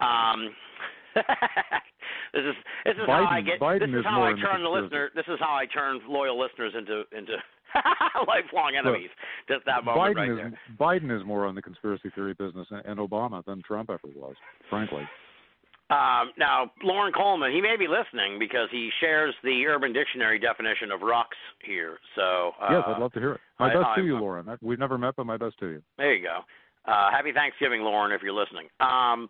Um, 0.00 0.50
this 2.36 2.44
is 2.44 2.56
this 2.84 2.94
is 2.94 3.06
how 3.06 3.24
I 3.24 3.40
get. 3.40 3.58
Biden 3.60 3.90
this 3.92 4.00
is 4.00 4.00
is 4.00 4.04
how 4.04 4.22
I 4.22 4.32
turn 4.36 4.62
the 4.62 4.68
listener. 4.68 5.10
This 5.14 5.24
is 5.28 5.38
how 5.40 5.54
I 5.54 5.66
turn 5.66 6.00
loyal 6.08 6.38
listeners 6.38 6.72
into 6.76 7.04
into 7.16 7.36
lifelong 8.28 8.76
enemies. 8.78 9.10
Just 9.48 9.64
that 9.66 9.84
moment 9.84 10.16
Biden 10.16 10.16
right 10.16 10.30
is 10.30 10.36
there. 10.36 10.60
Biden 10.78 11.10
is 11.16 11.26
more 11.26 11.46
on 11.46 11.54
the 11.54 11.62
conspiracy 11.62 12.10
theory 12.14 12.34
business 12.34 12.66
and, 12.70 12.84
and 12.84 13.00
Obama 13.00 13.44
than 13.44 13.62
Trump 13.62 13.90
ever 13.90 14.08
was, 14.14 14.34
frankly. 14.70 15.02
Um, 15.88 16.32
now, 16.36 16.72
Loren 16.82 17.12
Coleman, 17.12 17.52
he 17.52 17.60
may 17.60 17.76
be 17.78 17.86
listening 17.86 18.40
because 18.40 18.68
he 18.72 18.90
shares 19.00 19.32
the 19.44 19.66
Urban 19.66 19.92
Dictionary 19.92 20.36
definition 20.36 20.90
of 20.90 21.00
rocks 21.00 21.36
here. 21.64 21.98
So 22.16 22.50
uh, 22.60 22.72
yes, 22.72 22.82
I'd 22.88 23.00
love 23.00 23.12
to 23.12 23.20
hear 23.20 23.32
it. 23.34 23.40
My 23.60 23.70
I- 23.70 23.74
best 23.74 23.86
I- 23.86 23.96
to 23.96 24.04
you, 24.04 24.18
Loren. 24.18 24.46
We've 24.60 24.80
never 24.80 24.98
met, 24.98 25.14
but 25.16 25.26
my 25.26 25.36
best 25.36 25.58
to 25.60 25.66
you. 25.66 25.82
There 25.96 26.12
you 26.12 26.24
go. 26.24 26.40
Uh, 26.90 27.10
happy 27.10 27.32
Thanksgiving, 27.32 27.82
Loren, 27.82 28.12
if 28.12 28.22
you're 28.22 28.32
listening. 28.32 28.68
Um, 28.80 29.28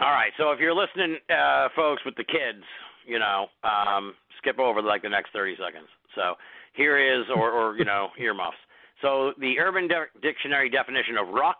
all 0.00 0.12
right, 0.12 0.32
so 0.38 0.50
if 0.52 0.60
you're 0.60 0.74
listening, 0.74 1.18
uh, 1.28 1.68
folks, 1.76 2.02
with 2.04 2.16
the 2.16 2.24
kids, 2.24 2.64
you 3.06 3.18
know, 3.18 3.46
um, 3.64 4.14
skip 4.38 4.58
over 4.58 4.82
like 4.82 5.02
the 5.02 5.08
next 5.08 5.32
30 5.32 5.56
seconds. 5.56 5.88
So 6.14 6.34
here 6.74 6.98
is, 6.98 7.26
or, 7.34 7.50
or 7.50 7.76
you 7.76 7.84
know, 7.84 8.08
earmuffs. 8.18 8.56
So 9.02 9.32
the 9.38 9.58
Urban 9.58 9.88
De- 9.88 10.12
Dictionary 10.22 10.68
definition 10.70 11.16
of 11.16 11.28
rux, 11.28 11.56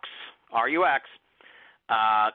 R-U-X, 0.51 1.03
uh, 1.89 2.29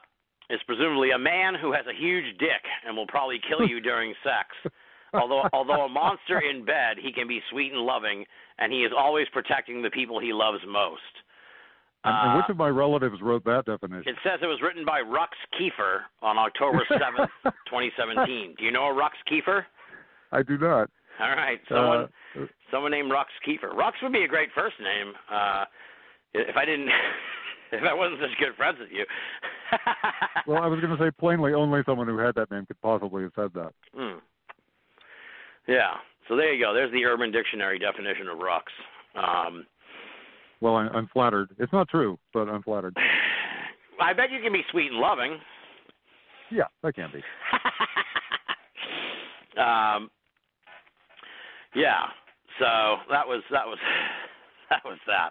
is 0.49 0.59
presumably 0.65 1.11
a 1.11 1.17
man 1.17 1.55
who 1.59 1.73
has 1.73 1.85
a 1.87 1.97
huge 1.97 2.37
dick 2.39 2.63
and 2.85 2.95
will 2.95 3.07
probably 3.07 3.39
kill 3.47 3.67
you 3.67 3.79
during 3.81 4.13
sex. 4.23 4.73
Although, 5.13 5.43
although 5.53 5.85
a 5.85 5.89
monster 5.89 6.39
in 6.39 6.65
bed, 6.65 6.97
he 7.01 7.11
can 7.11 7.27
be 7.27 7.41
sweet 7.49 7.71
and 7.71 7.81
loving, 7.81 8.25
and 8.59 8.71
he 8.71 8.79
is 8.79 8.91
always 8.95 9.27
protecting 9.31 9.81
the 9.81 9.89
people 9.89 10.19
he 10.19 10.33
loves 10.33 10.59
most. 10.67 11.01
And, 12.03 12.15
and 12.15 12.31
Uh, 12.31 12.35
which 12.37 12.49
of 12.49 12.57
my 12.57 12.69
relatives 12.69 13.21
wrote 13.21 13.43
that 13.45 13.65
definition? 13.65 14.07
it 14.07 14.15
says 14.23 14.39
it 14.41 14.47
was 14.47 14.59
written 14.61 14.85
by 14.85 15.01
Rux 15.01 15.29
Kiefer 15.59 16.01
on 16.21 16.37
October 16.37 16.85
7th, 16.91 17.27
2017. 17.67 18.55
Do 18.57 18.63
you 18.65 18.71
know 18.71 18.85
a 18.87 18.93
Rux 18.93 19.11
Kiefer? 19.29 19.65
I 20.31 20.43
do 20.43 20.57
not. 20.57 20.89
All 21.19 21.29
right, 21.31 21.59
someone 21.67 22.07
Uh, 22.37 22.45
someone 22.71 22.91
named 22.91 23.11
Rux 23.11 23.25
Kiefer. 23.45 23.73
Rux 23.73 23.93
would 24.03 24.11
be 24.13 24.23
a 24.23 24.27
great 24.27 24.49
first 24.53 24.75
name 24.79 25.13
uh, 25.31 25.65
if 26.33 26.55
I 26.55 26.63
didn't 26.65 26.89
if 27.71 27.83
I 27.83 27.93
wasn't 27.93 28.19
such 28.21 28.37
good 28.39 28.55
friends 28.55 28.77
with 28.79 28.89
you. 28.91 29.03
well, 30.47 30.61
I 30.63 30.67
was 30.67 30.79
going 30.79 30.95
to 30.95 31.03
say 31.03 31.09
plainly, 31.19 31.53
only 31.53 31.81
someone 31.85 32.07
who 32.07 32.17
had 32.19 32.35
that 32.35 32.51
name 32.51 32.65
could 32.67 32.79
possibly 32.81 33.23
have 33.23 33.31
said 33.35 33.49
that. 33.55 33.73
Hmm. 33.95 34.19
Yeah. 35.67 35.95
So 36.29 36.35
there 36.35 36.53
you 36.53 36.63
go. 36.63 36.73
There's 36.73 36.91
the 36.91 37.03
Urban 37.05 37.31
Dictionary 37.31 37.79
definition 37.79 38.27
of 38.29 38.37
Rux. 38.37 38.63
Um, 39.15 39.65
Well, 40.61 40.75
I, 40.75 40.87
I'm 40.87 41.07
flattered. 41.13 41.49
It's 41.59 41.73
not 41.73 41.89
true, 41.89 42.17
but 42.33 42.49
I'm 42.49 42.63
flattered. 42.63 42.95
I 44.01 44.13
bet 44.13 44.31
you 44.31 44.41
can 44.41 44.53
be 44.53 44.63
sweet 44.71 44.91
and 44.91 44.99
loving. 44.99 45.37
Yeah, 46.51 46.65
that 46.83 46.95
can 46.95 47.09
be. 47.11 47.19
um, 49.61 50.09
yeah. 51.75 52.05
So 52.59 52.97
that 53.11 53.27
was 53.27 53.43
that 53.51 53.65
was 53.65 53.77
that 54.69 54.81
was 54.85 54.97
that. 55.07 55.29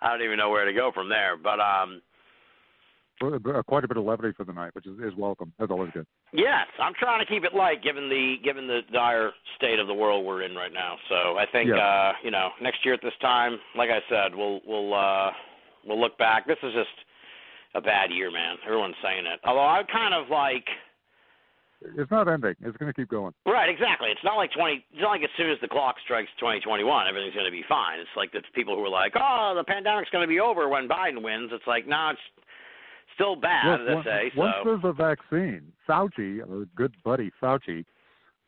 I 0.00 0.10
don't 0.10 0.22
even 0.22 0.38
know 0.38 0.50
where 0.50 0.64
to 0.64 0.72
go 0.72 0.90
from 0.92 1.08
there, 1.08 1.36
but 1.36 1.60
um, 1.60 2.02
uh, 3.22 3.62
Quite 3.66 3.84
a 3.84 3.88
bit 3.88 3.96
of 3.96 4.04
levity 4.04 4.32
for 4.36 4.44
the 4.44 4.52
night, 4.52 4.74
which 4.74 4.86
is, 4.86 4.98
is 5.00 5.14
welcome. 5.16 5.52
That's 5.58 5.70
always 5.70 5.90
good. 5.92 6.06
Yes, 6.32 6.66
I'm 6.80 6.94
trying 6.94 7.20
to 7.24 7.26
keep 7.26 7.44
it 7.44 7.54
light 7.54 7.82
given 7.82 8.08
the 8.08 8.36
given 8.44 8.66
the 8.66 8.80
dire 8.92 9.32
state 9.56 9.78
of 9.78 9.86
the 9.86 9.94
world 9.94 10.24
we're 10.24 10.42
in 10.42 10.54
right 10.54 10.72
now. 10.72 10.96
So 11.08 11.36
I 11.36 11.46
think 11.50 11.68
Yeah. 11.70 11.76
uh, 11.76 12.12
you 12.22 12.30
know 12.30 12.50
next 12.60 12.84
year 12.84 12.94
at 12.94 13.02
this 13.02 13.16
time, 13.20 13.58
like 13.76 13.90
I 13.90 14.00
said, 14.08 14.34
we'll 14.34 14.60
we'll 14.66 14.94
uh, 14.94 15.30
we'll 15.86 16.00
look 16.00 16.16
back. 16.18 16.46
This 16.46 16.58
is 16.62 16.72
just 16.74 16.96
a 17.74 17.80
bad 17.80 18.10
year, 18.10 18.30
man. 18.30 18.56
Everyone's 18.66 18.96
saying 19.02 19.26
it. 19.26 19.40
Although 19.44 19.60
I 19.66 19.82
kind 19.92 20.12
of 20.14 20.28
like 20.28 20.66
It's 21.96 22.10
not 22.10 22.28
ending. 22.28 22.54
It's 22.60 22.76
going 22.76 22.92
to 22.92 22.98
keep 22.98 23.08
going. 23.08 23.32
Right, 23.46 23.68
exactly. 23.70 24.10
It's 24.10 24.24
not 24.24 24.36
like 24.36 24.52
twenty. 24.52 24.84
It's 24.92 25.00
not 25.00 25.10
like 25.16 25.22
as 25.22 25.30
soon 25.36 25.50
as 25.50 25.58
the 25.62 25.68
clock 25.68 25.96
strikes 26.04 26.28
twenty 26.38 26.60
twenty 26.60 26.84
one, 26.84 27.06
everything's 27.08 27.34
going 27.34 27.46
to 27.46 27.50
be 27.50 27.64
fine. 27.68 28.00
It's 28.00 28.16
like 28.16 28.32
the 28.32 28.42
people 28.54 28.76
who 28.76 28.84
are 28.84 28.88
like, 28.90 29.12
"Oh, 29.16 29.54
the 29.56 29.64
pandemic's 29.64 30.10
going 30.10 30.22
to 30.26 30.28
be 30.28 30.40
over 30.40 30.68
when 30.68 30.88
Biden 30.88 31.22
wins." 31.22 31.50
It's 31.52 31.66
like, 31.66 31.86
no, 31.88 32.10
it's 32.12 32.20
still 33.20 33.36
bad, 33.36 33.80
once, 33.86 34.04
say. 34.04 34.32
once 34.36 34.54
So 34.62 34.70
there's 34.70 34.84
a 34.84 34.92
vaccine, 34.92 35.72
Fauci, 35.88 36.40
our 36.40 36.64
good 36.74 36.94
buddy 37.04 37.30
Fauci, 37.42 37.84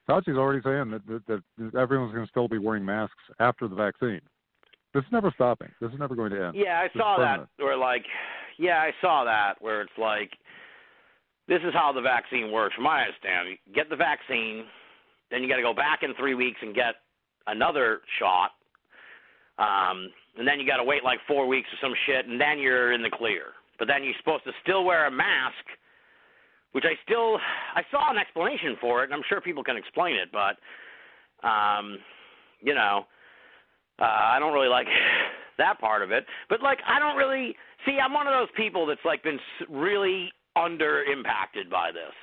Fauci's 0.08 0.36
already 0.36 0.60
saying 0.64 0.90
that, 0.90 1.06
that, 1.06 1.42
that 1.58 1.74
everyone's 1.78 2.12
going 2.12 2.24
to 2.24 2.30
still 2.30 2.48
be 2.48 2.58
wearing 2.58 2.84
masks 2.84 3.14
after 3.38 3.68
the 3.68 3.74
vaccine. 3.74 4.20
This 4.94 5.02
is 5.04 5.12
never 5.12 5.30
stopping. 5.34 5.68
This 5.80 5.90
is 5.92 5.98
never 5.98 6.14
going 6.14 6.32
to 6.32 6.46
end. 6.46 6.56
yeah, 6.56 6.80
I 6.80 6.84
It's 6.86 6.94
saw 6.94 7.16
that. 7.18 7.46
Where 7.56 7.76
like, 7.76 8.04
yeah, 8.58 8.78
I 8.78 8.90
saw 9.00 9.24
that 9.24 9.54
where 9.60 9.80
it's 9.80 9.92
like, 9.96 10.30
this 11.48 11.60
is 11.66 11.72
how 11.72 11.92
the 11.92 12.00
vaccine 12.00 12.50
works. 12.52 12.74
From 12.74 12.84
my 12.84 13.02
understanding, 13.02 13.56
you 13.66 13.74
get 13.74 13.88
the 13.88 13.96
vaccine, 13.96 14.64
then 15.30 15.42
you 15.42 15.48
got 15.48 15.56
to 15.56 15.62
go 15.62 15.74
back 15.74 16.00
in 16.02 16.14
three 16.14 16.34
weeks 16.34 16.58
and 16.62 16.74
get 16.74 16.96
another 17.46 18.00
shot, 18.18 18.50
um, 19.58 20.10
and 20.38 20.46
then 20.46 20.60
you 20.60 20.66
got 20.66 20.76
to 20.76 20.84
wait 20.84 21.04
like 21.04 21.18
four 21.26 21.46
weeks 21.46 21.68
or 21.72 21.78
some 21.80 21.94
shit, 22.06 22.26
and 22.26 22.40
then 22.40 22.58
you're 22.58 22.92
in 22.92 23.02
the 23.02 23.10
clear. 23.10 23.54
But 23.78 23.88
then 23.88 24.04
you're 24.04 24.14
supposed 24.18 24.44
to 24.44 24.52
still 24.62 24.84
wear 24.84 25.06
a 25.06 25.10
mask, 25.10 25.64
which 26.72 26.84
I 26.84 26.94
still 27.04 27.38
I 27.74 27.82
saw 27.90 28.10
an 28.10 28.18
explanation 28.18 28.76
for 28.80 29.02
it, 29.02 29.06
and 29.06 29.14
I'm 29.14 29.22
sure 29.28 29.40
people 29.40 29.64
can 29.64 29.76
explain 29.76 30.16
it, 30.16 30.30
but 30.32 30.56
um, 31.46 31.98
you 32.60 32.74
know, 32.74 33.06
uh, 33.98 34.04
I 34.04 34.38
don't 34.38 34.52
really 34.52 34.68
like 34.68 34.86
that 35.58 35.78
part 35.80 36.02
of 36.02 36.10
it. 36.10 36.24
But 36.48 36.62
like, 36.62 36.78
I 36.86 36.98
don't 36.98 37.16
really 37.16 37.54
see. 37.86 37.98
I'm 38.02 38.12
one 38.12 38.26
of 38.26 38.32
those 38.32 38.48
people 38.56 38.86
that's 38.86 39.04
like 39.04 39.22
been 39.22 39.38
really 39.68 40.30
under 40.56 41.02
impacted 41.04 41.70
by 41.70 41.90
this. 41.92 42.14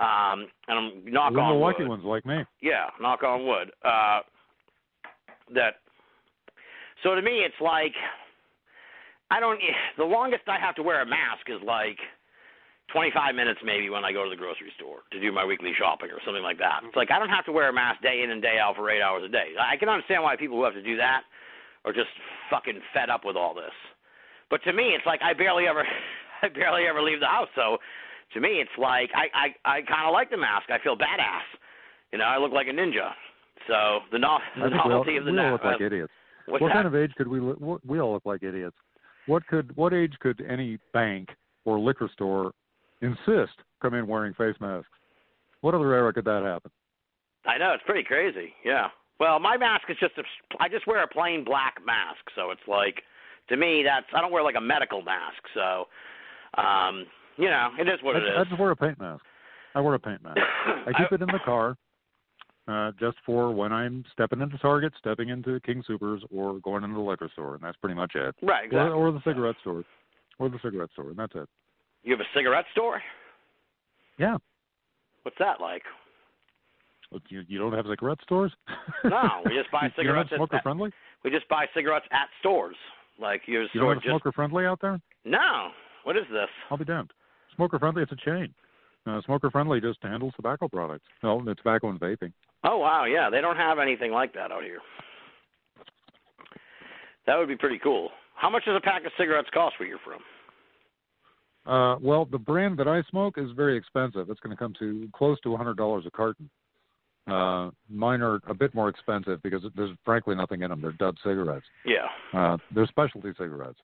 Um, 0.00 0.46
and 0.68 0.78
I'm 0.78 1.12
knock 1.12 1.34
the 1.34 1.40
on 1.40 1.52
Milwaukee 1.52 1.82
wood 1.82 1.88
ones 1.88 2.04
like 2.04 2.24
me. 2.24 2.44
yeah, 2.62 2.86
knock 3.00 3.22
on 3.22 3.46
wood. 3.46 3.70
Uh, 3.84 4.20
that. 5.54 5.74
So 7.02 7.14
to 7.14 7.22
me, 7.22 7.42
it's 7.44 7.60
like 7.60 7.92
I 9.32 9.40
don't. 9.40 9.58
The 9.96 10.04
longest 10.04 10.44
I 10.46 10.60
have 10.60 10.74
to 10.76 10.82
wear 10.82 11.00
a 11.00 11.06
mask 11.06 11.48
is 11.48 11.56
like 11.64 11.96
25 12.92 13.34
minutes, 13.34 13.60
maybe 13.64 13.88
when 13.88 14.04
I 14.04 14.12
go 14.12 14.24
to 14.24 14.30
the 14.30 14.36
grocery 14.36 14.68
store 14.76 15.00
to 15.10 15.18
do 15.20 15.32
my 15.32 15.44
weekly 15.44 15.72
shopping 15.78 16.10
or 16.12 16.20
something 16.24 16.42
like 16.42 16.58
that. 16.58 16.84
It's 16.84 16.96
like 16.96 17.10
I 17.10 17.18
don't 17.18 17.32
have 17.32 17.46
to 17.46 17.52
wear 17.52 17.68
a 17.68 17.72
mask 17.72 18.02
day 18.02 18.20
in 18.22 18.30
and 18.30 18.42
day 18.42 18.60
out 18.60 18.76
for 18.76 18.90
eight 18.90 19.00
hours 19.00 19.24
a 19.24 19.32
day. 19.32 19.56
I 19.56 19.76
can 19.80 19.88
understand 19.88 20.22
why 20.22 20.36
people 20.36 20.58
who 20.58 20.64
have 20.64 20.74
to 20.76 20.82
do 20.84 20.96
that 21.00 21.22
are 21.84 21.92
just 21.92 22.12
fucking 22.50 22.78
fed 22.92 23.08
up 23.08 23.24
with 23.24 23.36
all 23.36 23.54
this. 23.54 23.72
But 24.50 24.62
to 24.64 24.72
me, 24.72 24.92
it's 24.92 25.06
like 25.06 25.20
I 25.24 25.32
barely 25.32 25.66
ever, 25.66 25.84
I 26.42 26.48
barely 26.48 26.84
ever 26.84 27.00
leave 27.02 27.20
the 27.20 27.32
house. 27.32 27.48
So 27.56 27.78
to 28.34 28.40
me, 28.40 28.60
it's 28.60 28.76
like 28.76 29.08
I 29.16 29.32
I 29.64 29.78
I 29.78 29.82
kind 29.88 30.04
of 30.04 30.12
like 30.12 30.28
the 30.28 30.36
mask. 30.36 30.68
I 30.68 30.76
feel 30.84 30.96
badass. 30.96 31.48
You 32.12 32.18
know, 32.18 32.24
I 32.28 32.36
look 32.36 32.52
like 32.52 32.68
a 32.68 32.76
ninja. 32.76 33.16
So 33.66 34.00
the, 34.12 34.18
no, 34.18 34.38
the 34.56 34.68
we 34.68 34.76
all, 34.76 34.88
novelty 34.88 35.16
of 35.16 35.24
the 35.24 35.32
we 35.32 35.38
all 35.40 35.52
look 35.52 35.64
like 35.64 35.80
idiots. 35.80 36.12
what's 36.46 36.60
what 36.60 36.68
that? 36.68 36.74
kind 36.74 36.86
of 36.86 36.94
age 36.94 37.12
could 37.16 37.28
we? 37.28 37.40
what- 37.40 37.80
We 37.86 38.00
all 38.00 38.12
look 38.12 38.26
like 38.26 38.42
idiots. 38.42 38.76
What 39.32 39.46
could? 39.46 39.74
What 39.78 39.94
age 39.94 40.12
could 40.20 40.42
any 40.46 40.76
bank 40.92 41.30
or 41.64 41.80
liquor 41.80 42.10
store 42.12 42.52
insist 43.00 43.54
come 43.80 43.94
in 43.94 44.06
wearing 44.06 44.34
face 44.34 44.56
masks? 44.60 44.90
What 45.62 45.72
other 45.72 45.94
era 45.94 46.12
could 46.12 46.26
that 46.26 46.42
happen? 46.42 46.70
I 47.46 47.56
know 47.56 47.72
it's 47.72 47.82
pretty 47.86 48.04
crazy. 48.04 48.52
Yeah. 48.62 48.88
Well, 49.18 49.40
my 49.40 49.56
mask 49.56 49.84
is 49.88 49.96
just 49.98 50.12
a, 50.18 50.22
I 50.60 50.68
just 50.68 50.86
wear 50.86 51.02
a 51.02 51.08
plain 51.08 51.44
black 51.46 51.76
mask, 51.82 52.20
so 52.36 52.50
it's 52.50 52.60
like 52.68 52.96
to 53.48 53.56
me 53.56 53.82
that's 53.82 54.04
I 54.14 54.20
don't 54.20 54.32
wear 54.32 54.42
like 54.42 54.56
a 54.58 54.60
medical 54.60 55.00
mask, 55.00 55.40
so 55.54 55.84
um, 56.60 57.06
you 57.38 57.48
know 57.48 57.70
it 57.80 57.88
is 57.88 58.02
what 58.02 58.16
I, 58.16 58.18
it 58.18 58.24
I 58.38 58.44
just 58.44 58.60
wear 58.60 58.72
a 58.72 58.76
paint 58.76 59.00
mask. 59.00 59.24
I 59.74 59.80
wear 59.80 59.94
a 59.94 59.98
paint 59.98 60.22
mask. 60.22 60.40
I 60.86 60.92
keep 60.92 61.10
it 61.10 61.22
in 61.22 61.28
the 61.28 61.40
car, 61.42 61.78
uh, 62.68 62.92
just 63.00 63.16
for 63.26 63.50
when 63.52 63.72
I'm 63.72 64.04
stepping 64.12 64.40
into 64.40 64.56
Target, 64.58 64.92
stepping 64.98 65.28
into 65.30 65.58
King 65.60 65.82
Supers, 65.86 66.22
or 66.30 66.58
going 66.60 66.84
into 66.84 66.94
the 66.96 67.00
liquor 67.02 67.28
store, 67.32 67.54
and 67.54 67.62
that's 67.62 67.76
pretty 67.78 67.94
much 67.96 68.12
it. 68.14 68.34
right, 68.42 68.64
exactly. 68.66 68.90
Or, 68.92 69.08
or 69.08 69.12
the 69.12 69.20
cigarette 69.24 69.56
store, 69.60 69.84
or 70.38 70.48
the 70.48 70.58
cigarette 70.62 70.90
store, 70.92 71.08
and 71.10 71.16
that's 71.16 71.34
it. 71.34 71.48
you 72.04 72.12
have 72.12 72.20
a 72.20 72.28
cigarette 72.36 72.66
store? 72.72 73.02
Yeah. 74.18 74.36
What's 75.22 75.38
that 75.38 75.60
like? 75.60 75.82
You, 77.28 77.42
you 77.46 77.58
don't 77.58 77.72
have 77.74 77.84
cigarette 77.88 78.18
stores? 78.22 78.52
No, 79.04 79.42
we 79.44 79.54
just 79.54 79.70
buy 79.72 79.82
You- 79.82 79.86
you 79.88 79.92
cigarettes 80.02 80.30
at- 80.32 80.38
smoker 80.38 80.56
at- 80.56 80.62
friendly. 80.62 80.90
We 81.24 81.30
just 81.30 81.48
buy 81.48 81.66
cigarettes 81.74 82.06
at 82.10 82.28
stores. 82.40 82.76
Like 83.20 83.42
your 83.46 83.62
You 83.62 83.68
store 83.68 83.80
don't 83.80 83.94
have 83.96 84.02
just 84.02 84.10
smoker 84.10 84.32
friendly 84.32 84.64
out 84.66 84.80
there? 84.80 85.00
no. 85.24 85.68
What 86.04 86.16
is 86.16 86.24
this? 86.32 86.48
I'll 86.70 86.76
be 86.78 86.84
damned. 86.84 87.12
Smoker 87.54 87.78
friendly, 87.78 88.02
it's 88.02 88.10
a 88.10 88.16
chain. 88.16 88.52
Uh, 89.06 89.20
smoker 89.22 89.50
friendly 89.50 89.80
just 89.80 89.98
handles 90.02 90.32
tobacco 90.36 90.68
products. 90.68 91.04
No, 91.22 91.42
the 91.44 91.54
tobacco 91.54 91.90
and 91.90 91.98
vaping. 91.98 92.32
Oh 92.64 92.78
wow, 92.78 93.04
yeah, 93.04 93.28
they 93.30 93.40
don't 93.40 93.56
have 93.56 93.78
anything 93.78 94.12
like 94.12 94.32
that 94.34 94.52
out 94.52 94.62
here. 94.62 94.78
That 97.26 97.36
would 97.36 97.48
be 97.48 97.56
pretty 97.56 97.78
cool. 97.82 98.10
How 98.36 98.50
much 98.50 98.64
does 98.64 98.76
a 98.76 98.80
pack 98.80 99.04
of 99.04 99.12
cigarettes 99.18 99.48
cost 99.52 99.76
where 99.78 99.88
you're 99.88 99.98
from? 100.04 100.20
Uh, 101.64 101.96
well, 102.00 102.24
the 102.24 102.38
brand 102.38 102.78
that 102.78 102.88
I 102.88 103.02
smoke 103.10 103.38
is 103.38 103.50
very 103.54 103.76
expensive. 103.76 104.30
It's 104.30 104.40
going 104.40 104.54
to 104.54 104.56
come 104.56 104.74
to 104.80 105.08
close 105.14 105.40
to 105.42 105.54
a 105.54 105.56
hundred 105.56 105.76
dollars 105.76 106.04
a 106.06 106.10
carton. 106.10 106.50
Uh, 107.28 107.70
mine 107.88 108.20
are 108.20 108.40
a 108.48 108.54
bit 108.54 108.74
more 108.74 108.88
expensive 108.88 109.40
because 109.42 109.62
there's 109.76 109.96
frankly 110.04 110.34
nothing 110.34 110.62
in 110.62 110.70
them. 110.70 110.80
They're 110.80 110.92
dud 110.92 111.16
cigarettes. 111.22 111.66
Yeah. 111.86 112.08
Uh, 112.36 112.56
they're 112.74 112.86
specialty 112.86 113.30
cigarettes. 113.38 113.78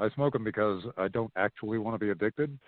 I 0.00 0.10
smoke 0.10 0.32
them 0.32 0.42
because 0.42 0.82
I 0.98 1.08
don't 1.08 1.30
actually 1.36 1.78
want 1.78 1.94
to 1.94 2.04
be 2.04 2.10
addicted, 2.10 2.58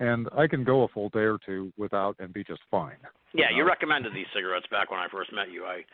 and 0.00 0.28
I 0.36 0.46
can 0.46 0.64
go 0.64 0.82
a 0.82 0.88
full 0.88 1.08
day 1.10 1.20
or 1.20 1.38
two 1.44 1.72
without 1.76 2.16
and 2.18 2.32
be 2.32 2.44
just 2.44 2.60
fine. 2.70 2.96
Yeah, 3.32 3.50
you 3.50 3.62
Uh, 3.62 3.66
recommended 3.66 4.12
these 4.14 4.26
cigarettes 4.34 4.66
back 4.70 4.90
when 4.90 5.00
I 5.00 5.08
first 5.08 5.32
met 5.32 5.50
you. 5.50 5.64
I 5.66 5.84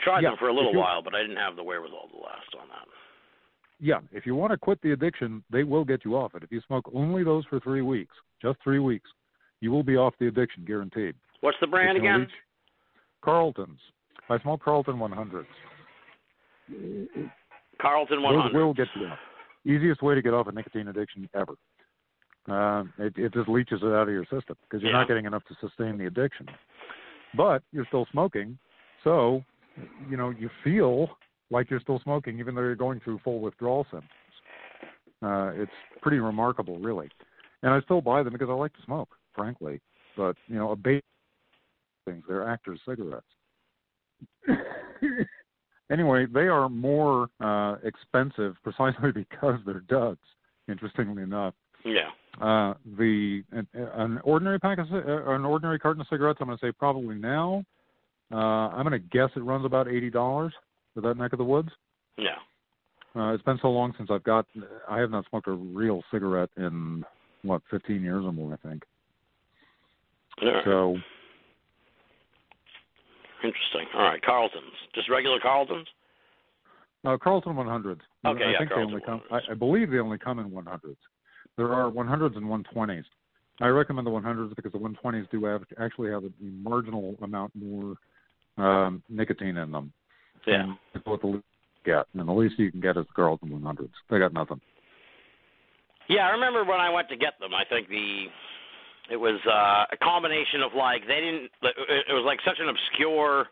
tried 0.00 0.22
Yeah, 0.22 0.30
them 0.30 0.38
for 0.38 0.48
a 0.48 0.52
little 0.52 0.74
while, 0.74 1.02
but 1.02 1.14
I 1.14 1.22
didn't 1.22 1.36
have 1.36 1.56
the 1.56 1.62
wherewithal 1.64 2.08
to 2.08 2.16
last 2.16 2.54
on 2.60 2.68
that. 2.68 2.86
Yeah, 3.78 4.00
if 4.12 4.24
you 4.26 4.34
want 4.34 4.52
to 4.52 4.56
quit 4.58 4.80
the 4.82 4.92
addiction, 4.92 5.44
they 5.50 5.62
will 5.64 5.84
get 5.84 6.04
you 6.04 6.16
off 6.16 6.34
it. 6.34 6.42
If 6.42 6.50
you 6.50 6.60
smoke 6.62 6.88
only 6.94 7.22
those 7.24 7.44
for 7.46 7.60
three 7.60 7.82
weeks, 7.82 8.14
just 8.40 8.58
three 8.62 8.78
weeks, 8.78 9.10
you 9.60 9.70
will 9.70 9.82
be 9.82 9.96
off 9.96 10.14
the 10.18 10.28
addiction, 10.28 10.64
guaranteed. 10.64 11.14
What's 11.40 11.58
the 11.60 11.66
brand 11.66 11.98
again? 11.98 12.20
leach- 12.20 12.30
Carlton's. 13.22 13.80
I 14.30 14.38
smoke 14.40 14.62
Carlton 14.62 14.96
100s. 14.98 15.46
Carlton 17.80 18.22
Those 18.22 18.52
will 18.52 18.74
get 18.74 18.88
you 18.96 19.06
off. 19.06 19.18
Easiest 19.64 20.02
way 20.02 20.14
to 20.14 20.22
get 20.22 20.32
off 20.34 20.46
a 20.46 20.52
nicotine 20.52 20.88
addiction 20.88 21.28
ever. 21.34 21.54
Uh, 22.48 22.84
it, 22.98 23.12
it 23.16 23.34
just 23.34 23.48
leaches 23.48 23.80
it 23.82 23.86
out 23.86 24.08
of 24.08 24.10
your 24.10 24.24
system 24.24 24.56
because 24.62 24.82
you're 24.82 24.92
Yeah. 24.92 24.98
not 24.98 25.08
getting 25.08 25.24
enough 25.26 25.42
to 25.46 25.54
sustain 25.60 25.98
the 25.98 26.06
addiction. 26.06 26.46
But 27.34 27.62
you're 27.72 27.86
still 27.86 28.06
smoking, 28.12 28.58
so 29.02 29.42
you 30.08 30.16
know 30.16 30.30
you 30.30 30.48
feel 30.64 31.10
like 31.50 31.70
you're 31.70 31.80
still 31.80 31.98
smoking 32.00 32.38
even 32.38 32.54
though 32.54 32.62
you're 32.62 32.76
going 32.76 33.00
through 33.00 33.18
full 33.24 33.40
withdrawal 33.40 33.84
symptoms. 33.84 34.10
Uh, 35.22 35.52
it's 35.54 35.72
pretty 36.02 36.18
remarkable, 36.18 36.78
really. 36.78 37.08
And 37.62 37.72
I 37.72 37.80
still 37.80 38.00
buy 38.00 38.22
them 38.22 38.32
because 38.32 38.48
I 38.48 38.52
like 38.52 38.72
to 38.74 38.82
smoke, 38.84 39.08
frankly. 39.34 39.80
But 40.16 40.36
you 40.46 40.56
know, 40.56 40.70
a 40.70 40.76
bait 40.76 41.02
things 42.06 42.22
they're 42.28 42.48
actors' 42.48 42.80
cigarettes. 42.88 43.26
anyway, 45.90 46.26
they 46.32 46.48
are 46.48 46.68
more 46.68 47.28
uh, 47.40 47.76
expensive 47.82 48.54
precisely 48.62 49.12
because 49.12 49.58
they're 49.66 49.80
duds. 49.80 50.20
Interestingly 50.68 51.22
enough, 51.22 51.54
Yeah. 51.84 52.08
uh, 52.40 52.74
the 52.98 53.42
an, 53.52 53.66
an 53.74 54.20
ordinary 54.24 54.58
pack 54.58 54.78
of 54.78 54.86
uh, 54.92 55.30
an 55.30 55.44
ordinary 55.44 55.78
carton 55.78 56.00
of 56.00 56.06
cigarettes, 56.10 56.38
I'm 56.40 56.48
going 56.48 56.58
to 56.58 56.66
say 56.66 56.72
probably 56.72 57.16
now. 57.16 57.64
Uh, 58.32 58.36
I'm 58.36 58.86
going 58.86 59.00
to 59.00 59.08
guess 59.16 59.30
it 59.36 59.40
runs 59.40 59.64
about 59.64 59.88
eighty 59.88 60.10
dollars 60.10 60.52
for 60.94 61.00
that 61.02 61.16
neck 61.16 61.32
of 61.32 61.38
the 61.38 61.44
woods. 61.44 61.70
Yeah. 62.18 62.36
Uh, 63.14 63.32
it's 63.32 63.42
been 63.44 63.58
so 63.62 63.68
long 63.70 63.94
since 63.96 64.10
I've 64.10 64.24
got. 64.24 64.46
I 64.88 64.98
have 64.98 65.10
not 65.10 65.24
smoked 65.30 65.48
a 65.48 65.52
real 65.52 66.02
cigarette 66.10 66.50
in 66.56 67.04
what 67.42 67.62
15 67.70 68.02
years 68.02 68.24
or 68.24 68.32
more, 68.32 68.58
I 68.62 68.68
think. 68.68 68.82
Right. 70.42 70.64
So 70.64 70.96
Interesting. 73.42 73.86
All 73.94 74.02
right, 74.02 74.22
Carltons. 74.22 74.64
Just 74.94 75.08
regular 75.08 75.38
Carltons? 75.40 75.86
Uh, 77.04 77.16
Carlton 77.22 77.54
100s. 77.54 78.00
Okay, 78.24 78.44
I 78.44 78.50
yeah, 78.50 78.58
think 78.58 78.70
Carlton 78.70 78.88
they 78.88 78.94
only 78.94 79.00
come. 79.06 79.22
I, 79.30 79.52
I 79.52 79.54
believe 79.54 79.90
they 79.90 79.98
only 79.98 80.18
come 80.18 80.38
in 80.38 80.50
100s. 80.50 80.96
There 81.56 81.72
are 81.72 81.90
100s 81.90 82.36
and 82.36 82.46
120s. 82.46 83.04
I 83.60 83.68
recommend 83.68 84.06
the 84.06 84.10
100s 84.10 84.54
because 84.54 84.72
the 84.72 84.78
120s 84.78 85.30
do 85.30 85.44
have, 85.46 85.62
actually 85.80 86.10
have 86.10 86.24
a 86.24 86.30
marginal 86.40 87.14
amount 87.22 87.52
more 87.54 87.96
um, 88.58 89.02
nicotine 89.08 89.56
in 89.56 89.70
them. 89.70 89.92
Yeah. 90.46 90.74
what 91.04 91.20
the 91.22 91.26
least 91.26 91.44
get, 91.84 92.06
and 92.14 92.28
the 92.28 92.32
least 92.32 92.58
you 92.58 92.70
can 92.70 92.80
get 92.80 92.96
is 92.96 93.06
the 93.06 93.14
Carlton 93.14 93.48
100s. 93.48 93.88
They 94.10 94.18
got 94.18 94.32
nothing. 94.32 94.60
Yeah, 96.08 96.28
I 96.28 96.30
remember 96.30 96.64
when 96.64 96.78
I 96.78 96.90
went 96.90 97.08
to 97.08 97.16
get 97.16 97.38
them. 97.40 97.54
I 97.54 97.64
think 97.64 97.88
the 97.88 98.26
it 99.10 99.16
was 99.16 99.40
uh, 99.46 99.86
a 99.90 99.96
combination 100.02 100.62
of 100.62 100.72
like 100.74 101.02
they 101.06 101.20
didn't. 101.20 101.50
It 101.62 102.06
it 102.10 102.12
was 102.12 102.22
like 102.24 102.38
such 102.44 102.58
an 102.60 102.68
obscure 102.68 103.46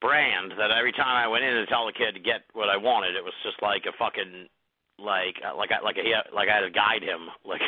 brand 0.00 0.52
that 0.58 0.70
every 0.70 0.92
time 0.92 1.16
I 1.16 1.26
went 1.26 1.44
in 1.44 1.54
to 1.54 1.66
tell 1.66 1.86
the 1.86 1.92
kid 1.92 2.14
to 2.14 2.20
get 2.20 2.42
what 2.52 2.68
I 2.68 2.76
wanted, 2.76 3.16
it 3.16 3.24
was 3.24 3.34
just 3.42 3.60
like 3.62 3.82
a 3.86 3.92
fucking 3.98 4.46
like 5.00 5.36
uh, 5.42 5.56
like 5.56 5.70
I 5.72 5.82
like 5.82 5.96
I 5.96 6.04
like 6.34 6.48
I 6.48 6.54
had 6.60 6.66
to 6.68 6.70
guide 6.70 7.02
him 7.02 7.28
like 7.44 7.62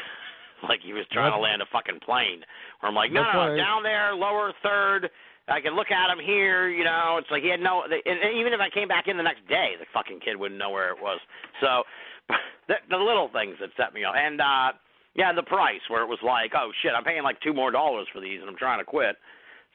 like 0.68 0.80
he 0.84 0.92
was 0.92 1.06
trying 1.10 1.32
to 1.32 1.38
land 1.38 1.62
a 1.62 1.68
fucking 1.72 2.00
plane. 2.04 2.44
Where 2.80 2.88
I'm 2.88 2.94
like, 2.94 3.10
no, 3.10 3.22
That's 3.24 3.34
no, 3.34 3.56
down 3.56 3.82
there, 3.82 4.14
lower 4.14 4.52
third. 4.62 5.10
I 5.48 5.60
can 5.60 5.74
look 5.74 5.90
at 5.90 6.06
him 6.06 6.22
here, 6.22 6.70
you 6.70 6.84
know. 6.84 7.18
It's 7.18 7.30
like 7.30 7.42
he 7.42 7.50
had 7.50 7.60
no. 7.60 7.82
And 7.82 7.92
and 7.92 8.38
even 8.38 8.52
if 8.52 8.60
I 8.60 8.70
came 8.70 8.86
back 8.86 9.08
in 9.08 9.16
the 9.16 9.26
next 9.26 9.42
day, 9.48 9.74
the 9.78 9.86
fucking 9.92 10.20
kid 10.20 10.38
wouldn't 10.38 10.58
know 10.58 10.70
where 10.70 10.90
it 10.94 11.00
was. 11.02 11.18
So, 11.60 11.82
the, 12.68 12.78
the 12.90 12.96
little 12.96 13.28
things 13.32 13.56
that 13.58 13.70
set 13.76 13.92
me 13.92 14.04
off, 14.04 14.14
and 14.16 14.40
uh 14.40 14.72
yeah, 15.14 15.32
the 15.34 15.42
price 15.42 15.82
where 15.88 16.02
it 16.02 16.08
was 16.08 16.20
like, 16.24 16.52
oh 16.56 16.70
shit, 16.80 16.92
I'm 16.96 17.04
paying 17.04 17.22
like 17.22 17.40
two 17.42 17.52
more 17.52 17.70
dollars 17.70 18.06
for 18.12 18.20
these, 18.20 18.40
and 18.40 18.48
I'm 18.48 18.56
trying 18.56 18.78
to 18.78 18.84
quit. 18.84 19.16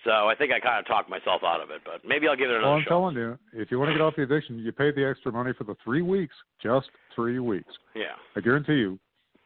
So 0.06 0.12
I 0.30 0.36
think 0.36 0.52
I 0.54 0.60
kind 0.60 0.80
of 0.80 0.88
talked 0.88 1.10
myself 1.10 1.42
out 1.44 1.62
of 1.62 1.70
it, 1.70 1.82
but 1.84 2.08
maybe 2.08 2.28
I'll 2.28 2.36
give 2.36 2.50
it 2.50 2.56
another 2.56 2.66
Well, 2.68 2.78
I'm 2.78 2.84
shot. 2.84 2.90
telling 2.90 3.16
you, 3.16 3.38
if 3.54 3.72
you 3.72 3.80
want 3.80 3.90
to 3.90 3.94
get 3.94 4.02
off 4.02 4.16
the 4.16 4.24
addiction, 4.24 4.58
you 4.60 4.72
pay 4.72 4.92
the 4.92 5.06
extra 5.06 5.32
money 5.32 5.54
for 5.58 5.64
the 5.64 5.76
three 5.84 6.02
weeks, 6.02 6.36
just 6.62 6.90
three 7.18 7.40
weeks. 7.40 7.74
Yeah, 7.96 8.16
I 8.38 8.40
guarantee 8.40 8.76
you, 8.76 8.98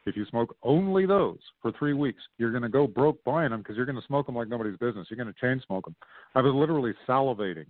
if 0.06 0.16
you 0.16 0.24
smoke 0.26 0.54
only 0.62 1.06
those 1.06 1.38
for 1.60 1.72
three 1.78 1.94
weeks, 1.94 2.22
you're 2.38 2.50
going 2.50 2.62
to 2.62 2.68
go 2.68 2.86
broke 2.86 3.22
buying 3.24 3.50
them 3.50 3.60
because 3.60 3.76
you're 3.76 3.86
going 3.86 4.00
to 4.00 4.06
smoke 4.06 4.26
them 4.26 4.36
like 4.36 4.48
nobody's 4.48 4.76
business. 4.76 5.08
You're 5.10 5.22
going 5.22 5.32
to 5.32 5.40
chain 5.40 5.60
smoke 5.66 5.86
them. 5.86 5.96
I 6.36 6.40
was 6.40 6.54
literally 6.54 6.92
salivating 7.08 7.66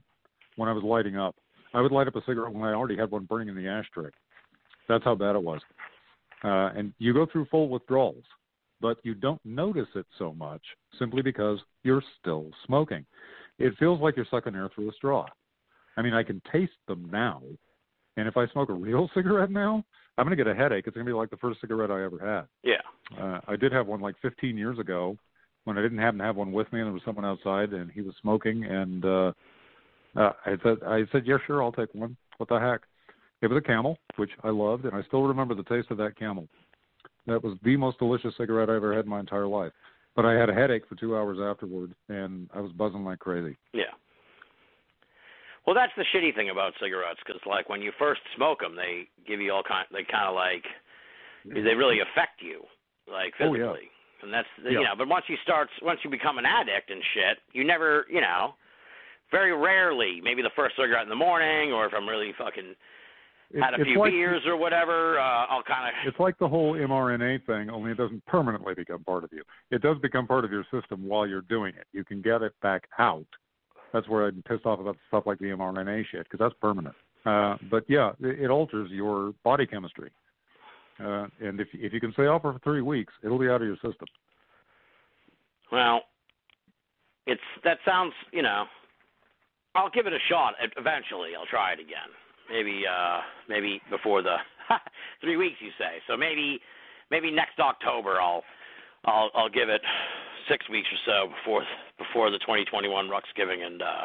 when 0.57 0.69
I 0.69 0.73
was 0.73 0.85
lighting 0.85 1.17
up. 1.17 1.37
I 1.75 1.81
would 1.81 1.93
light 1.93 2.09
up 2.09 2.17
a 2.17 2.23
cigarette 2.27 2.53
when 2.53 2.65
I 2.65 2.75
already 2.75 2.99
had 2.99 3.11
one 3.11 3.25
burning 3.25 3.49
in 3.49 3.55
the 3.55 3.69
ashtray. 3.69 4.11
That's 4.89 5.05
how 5.05 5.15
bad 5.15 5.37
it 5.37 5.43
was. 5.43 5.61
Uh, 6.45 6.71
and 6.77 6.93
you 6.99 7.15
go 7.15 7.27
through 7.31 7.47
full 7.47 7.69
withdrawals, 7.69 8.25
but 8.81 8.99
you 9.05 9.15
don't 9.15 9.41
notice 9.45 9.89
it 9.95 10.07
so 10.19 10.35
much 10.35 10.63
simply 10.99 11.23
because 11.23 11.61
you're 11.83 12.03
still 12.21 12.51
smoking. 12.67 13.07
It 13.59 13.75
feels 13.79 14.01
like 14.01 14.17
you're 14.17 14.27
sucking 14.31 14.55
air 14.55 14.69
through 14.75 14.91
a 14.91 14.93
straw. 14.95 15.27
I 15.97 16.03
mean, 16.03 16.15
I 16.15 16.23
can 16.23 16.43
taste 16.51 16.73
them 16.89 17.09
now, 17.13 17.43
and 18.17 18.29
if 18.29 18.37
I 18.37 18.47
smoke 18.49 18.69
a 18.69 18.75
real 18.75 19.11
cigarette 19.15 19.51
now, 19.51 19.85
I'm 20.19 20.27
going 20.27 20.37
to 20.37 20.45
get 20.45 20.51
a 20.51 20.55
headache. 20.55 20.85
It's 20.87 20.95
going 20.95 21.07
to 21.07 21.11
be 21.11 21.17
like 21.17 21.31
the 21.31 21.37
first 21.39 21.61
cigarette 21.61 21.91
I 21.91 22.05
ever 22.05 22.19
had. 22.19 22.47
yeah, 22.63 23.21
Uh, 23.21 23.41
I 23.49 23.57
did 23.57 23.73
have 23.73 23.87
one 23.87 24.01
like 24.01 24.15
15 24.21 24.57
years 24.59 24.79
ago 24.79 25.17
when 25.65 25.79
I 25.79 25.83
didn't 25.83 25.99
happen 25.99 26.19
to 26.19 26.25
have 26.25 26.37
one 26.37 26.53
with 26.53 26.71
me, 26.73 26.81
and 26.81 26.89
there 26.89 26.93
was 26.93 27.03
someone 27.05 27.25
outside, 27.25 27.73
and 27.73 27.91
he 27.91 28.03
was 28.03 28.15
smoking, 28.21 28.65
and 28.65 29.05
uh, 29.05 29.33
uh, 30.17 30.33
I 30.45 30.57
said, 30.63 30.79
I 30.87 31.05
said, 31.13 31.23
yeah, 31.25 31.39
sure, 31.47 31.63
I'll 31.63 31.73
take 31.73 31.95
one. 31.95 32.17
What 32.37 32.49
the 32.49 32.59
heck? 32.59 32.81
It 33.41 33.47
was 33.49 33.59
a 33.59 33.67
Camel, 33.67 33.99
which 34.17 34.31
I 34.45 34.51
loved, 34.51 34.85
and 34.85 34.95
I 34.95 35.03
still 35.05 35.23
remember 35.23 35.55
the 35.55 35.63
taste 35.65 35.91
of 35.91 35.99
that 35.99 36.17
Camel. 36.19 36.49
That 37.27 37.43
was 37.43 37.57
the 37.63 37.77
most 37.77 37.99
delicious 37.99 38.35
cigarette 38.37 38.69
I 38.69 38.77
ever 38.77 38.95
had 38.95 39.05
in 39.05 39.11
my 39.11 39.21
entire 39.21 39.47
life. 39.47 39.73
But 40.15 40.27
I 40.27 40.35
had 40.35 40.51
a 40.51 40.55
headache 40.55 40.83
for 40.89 40.95
two 40.97 41.17
hours 41.17 41.39
afterward, 41.41 41.95
and 42.09 42.51
I 42.55 42.61
was 42.61 42.73
buzzing 42.73 43.05
like 43.05 43.19
crazy. 43.21 43.57
yeah. 43.73 43.85
Well, 45.67 45.75
that's 45.75 45.93
the 45.97 46.05
shitty 46.15 46.35
thing 46.35 46.51
about 46.51 46.73
cigarettes, 46.81 47.21
because 47.25 47.41
like 47.47 47.69
when 47.69 47.81
you 47.83 47.93
first 47.99 48.21
smoke 48.37 48.61
them, 48.61 48.75
they 48.75 49.07
give 49.27 49.41
you 49.41 49.53
all 49.53 49.63
kind. 49.63 49.87
They 49.93 50.05
kind 50.05 50.27
of 50.29 50.35
like 50.35 50.65
they 51.45 51.75
really 51.75 52.01
affect 52.01 52.43
you, 52.43 52.63
like 53.11 53.35
Oh, 53.41 53.53
physically. 53.53 53.91
yeah. 53.91 54.23
And 54.23 54.33
that's 54.33 54.49
the, 54.63 54.71
Yeah. 54.73 54.79
you 54.79 54.85
know. 54.85 54.95
But 54.97 55.09
once 55.09 55.25
you 55.29 55.37
start, 55.43 55.69
once 55.83 56.01
you 56.05 56.11
become 56.11 56.39
an 56.39 56.47
addict 56.47 56.91
and 56.91 57.03
shit, 57.15 57.39
you 57.53 57.65
never, 57.65 58.07
you 58.11 58.21
know, 58.21 58.55
very 59.31 59.57
rarely, 59.57 60.21
maybe 60.23 60.43
the 60.43 60.51
first 60.55 60.77
cigarette 60.77 61.03
in 61.05 61.09
the 61.09 61.17
morning, 61.17 61.73
or 61.73 61.87
if 61.87 61.93
I'm 61.95 62.09
really 62.09 62.33
fucking 62.39 62.75
had 63.61 63.75
a 63.75 63.85
few 63.85 63.99
like, 63.99 64.13
beers 64.13 64.43
or 64.47 64.57
whatever, 64.57 65.19
uh, 65.19 65.47
I'll 65.47 65.63
kind 65.63 65.89
of. 65.89 65.95
It's 66.07 66.19
like 66.21 66.39
the 66.39 66.49
whole 66.49 66.75
mRNA 66.75 67.45
thing, 67.47 67.71
only 67.71 67.91
it 67.93 67.97
doesn't 67.97 68.25
permanently 68.27 68.75
become 68.75 69.05
part 69.05 69.25
of 69.25 69.31
you. 69.33 69.43
It 69.71 69.83
does 69.83 69.99
become 69.99 70.27
part 70.27 70.45
of 70.45 70.51
your 70.53 70.65
system 70.73 71.07
while 71.07 71.27
you're 71.27 71.43
doing 71.43 71.75
it. 71.77 71.87
You 71.93 72.05
can 72.05 72.23
get 72.23 72.43
it 72.43 72.53
back 72.63 72.85
out. 72.99 73.27
That's 73.93 74.09
where 74.09 74.27
I'm 74.27 74.43
pissed 74.49 74.67
off 74.67 74.81
about 74.81 74.97
stuff 75.09 75.25
like 75.27 75.39
the 75.39 75.47
mRNA 75.47 76.05
shit, 76.11 76.25
because 76.25 76.39
that's 76.39 76.55
permanent. 76.61 76.95
Uh, 77.25 77.57
but 77.71 77.85
yeah, 77.89 78.13
it, 78.21 78.45
it 78.45 78.51
alters 78.51 78.91
your 78.91 79.35
body 79.45 79.67
chemistry. 79.67 80.11
Uh, 80.99 81.27
and 81.41 81.61
if 81.61 81.69
if 81.73 81.93
you 81.93 82.01
can 82.01 82.13
stay 82.13 82.27
off 82.27 82.43
for 82.43 82.59
three 82.63 82.83
weeks, 82.83 83.13
it'll 83.23 83.39
be 83.39 83.49
out 83.49 83.63
of 83.63 83.67
your 83.67 83.77
system. 83.77 84.07
Well, 85.71 86.03
it's 87.27 87.41
that 87.65 87.79
sounds, 87.85 88.13
you 88.33 88.43
know. 88.43 88.65
I'll 89.75 89.91
give 89.91 90.07
it 90.07 90.13
a 90.13 90.19
shot. 90.29 90.55
Eventually, 90.77 91.31
I'll 91.39 91.47
try 91.47 91.73
it 91.73 91.81
again. 91.81 92.13
Maybe, 92.51 92.83
uh, 92.87 93.21
maybe 93.49 93.81
before 93.91 94.23
the 94.23 94.37
three 95.23 95.37
weeks 95.37 95.57
you 95.61 95.71
say. 95.79 96.03
So 96.07 96.17
maybe, 96.17 96.61
maybe 97.11 97.31
next 97.31 97.59
October 97.59 98.21
I'll, 98.21 98.43
I'll, 99.07 99.31
I'll 99.35 99.49
give 99.49 99.69
it 99.71 99.81
six 100.49 100.69
weeks 100.69 100.89
or 100.93 100.99
so 101.07 101.29
before 101.35 101.65
before 101.99 102.31
the 102.31 102.39
2021 102.41 103.09
Ruxgiving, 103.09 103.65
and 103.65 103.83
uh, 103.83 104.05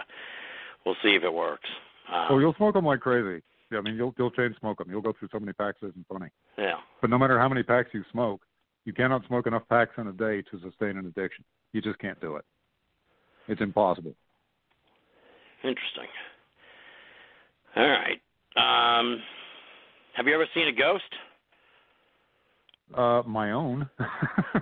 we'll 0.85 0.95
see 1.03 1.15
if 1.15 1.23
it 1.23 1.33
works. 1.33 1.67
Um, 2.11 2.27
Oh, 2.31 2.39
you'll 2.39 2.53
smoke 2.55 2.73
them 2.73 2.85
like 2.85 2.99
crazy. 3.01 3.43
Yeah, 3.71 3.79
I 3.79 3.81
mean, 3.81 3.95
you'll 3.95 4.13
you'll 4.17 4.31
chain 4.31 4.55
smoke 4.59 4.77
them. 4.77 4.89
You'll 4.89 5.01
go 5.01 5.13
through 5.17 5.29
so 5.31 5.39
many 5.39 5.53
packs, 5.53 5.77
it 5.81 5.87
isn't 5.87 6.05
funny. 6.07 6.29
yeah. 6.57 6.75
But 7.01 7.09
no 7.09 7.17
matter 7.17 7.37
how 7.39 7.49
many 7.49 7.63
packs 7.63 7.89
you 7.93 8.03
smoke, 8.11 8.41
you 8.85 8.93
cannot 8.93 9.25
smoke 9.27 9.47
enough 9.47 9.63
packs 9.69 9.91
in 9.97 10.07
a 10.07 10.13
day 10.13 10.41
to 10.43 10.59
sustain 10.63 10.97
an 10.97 11.05
addiction. 11.05 11.43
You 11.73 11.81
just 11.81 11.99
can't 11.99 12.19
do 12.21 12.37
it. 12.37 12.45
It's 13.49 13.61
impossible. 13.61 14.13
Interesting. 15.63 16.07
All 17.75 17.87
right. 17.87 18.19
Um, 18.55 19.21
have 20.13 20.27
you 20.27 20.33
ever 20.33 20.45
seen 20.53 20.67
a 20.67 20.71
ghost? 20.71 21.03
Uh, 22.95 23.21
my 23.27 23.51
own. 23.51 23.89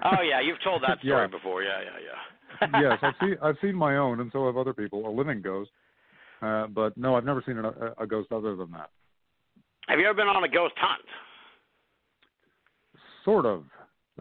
Oh 0.04 0.22
yeah, 0.22 0.42
you've 0.42 0.62
told 0.64 0.84
that 0.84 1.00
story 1.00 1.22
Yeah. 1.24 1.28
before. 1.28 1.64
Yeah, 1.64 1.80
yeah, 1.82 2.70
yeah. 2.72 2.82
yes, 2.90 3.00
I've 3.02 3.14
seen 3.20 3.38
I've 3.42 3.56
seen 3.62 3.76
my 3.76 3.98
own, 3.98 4.20
and 4.20 4.30
so 4.32 4.46
have 4.46 4.58
other 4.58 4.74
people, 4.74 5.08
a 5.08 5.10
living 5.10 5.42
ghost. 5.42 5.72
Uh, 6.42 6.68
but 6.68 6.96
no, 6.98 7.16
I've 7.16 7.24
never 7.26 7.42
seen 7.46 7.58
a, 7.58 7.94
a 7.98 8.06
ghost 8.06 8.32
other 8.32 8.56
than 8.56 8.70
that. 8.72 8.90
Have 9.88 10.00
you 10.00 10.06
ever 10.06 10.14
been 10.16 10.28
on 10.28 10.44
a 10.44 10.50
ghost 10.50 10.74
hunt? 10.78 11.02
Sort 13.24 13.46
of. 13.46 13.64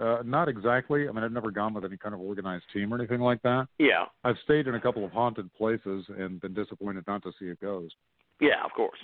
Uh, 0.01 0.23
not 0.25 0.49
exactly. 0.49 1.09
I 1.09 1.13
mean, 1.13 1.23
I've 1.25 1.33
never 1.33 1.51
gone 1.51 1.75
with 1.75 1.85
any 1.85 1.97
kind 1.97 2.15
of 2.15 2.21
organized 2.21 2.65
team 2.73 2.93
or 2.93 2.99
anything 2.99 3.21
like 3.21 3.43
that. 3.43 3.67
Yeah. 3.79 4.07
I've 4.25 4.37
stayed 4.45 4.67
in 4.67 4.75
a 4.75 4.81
couple 4.81 5.05
of 5.05 5.11
haunted 5.13 5.53
places 5.55 6.05
and 6.19 6.41
been 6.41 6.55
disappointed 6.55 7.05
not 7.07 7.23
to 7.25 7.33
see 7.39 7.49
a 7.51 7.55
ghost. 7.57 7.95
Yeah, 8.41 8.65
of 8.65 8.73
course. 8.73 8.99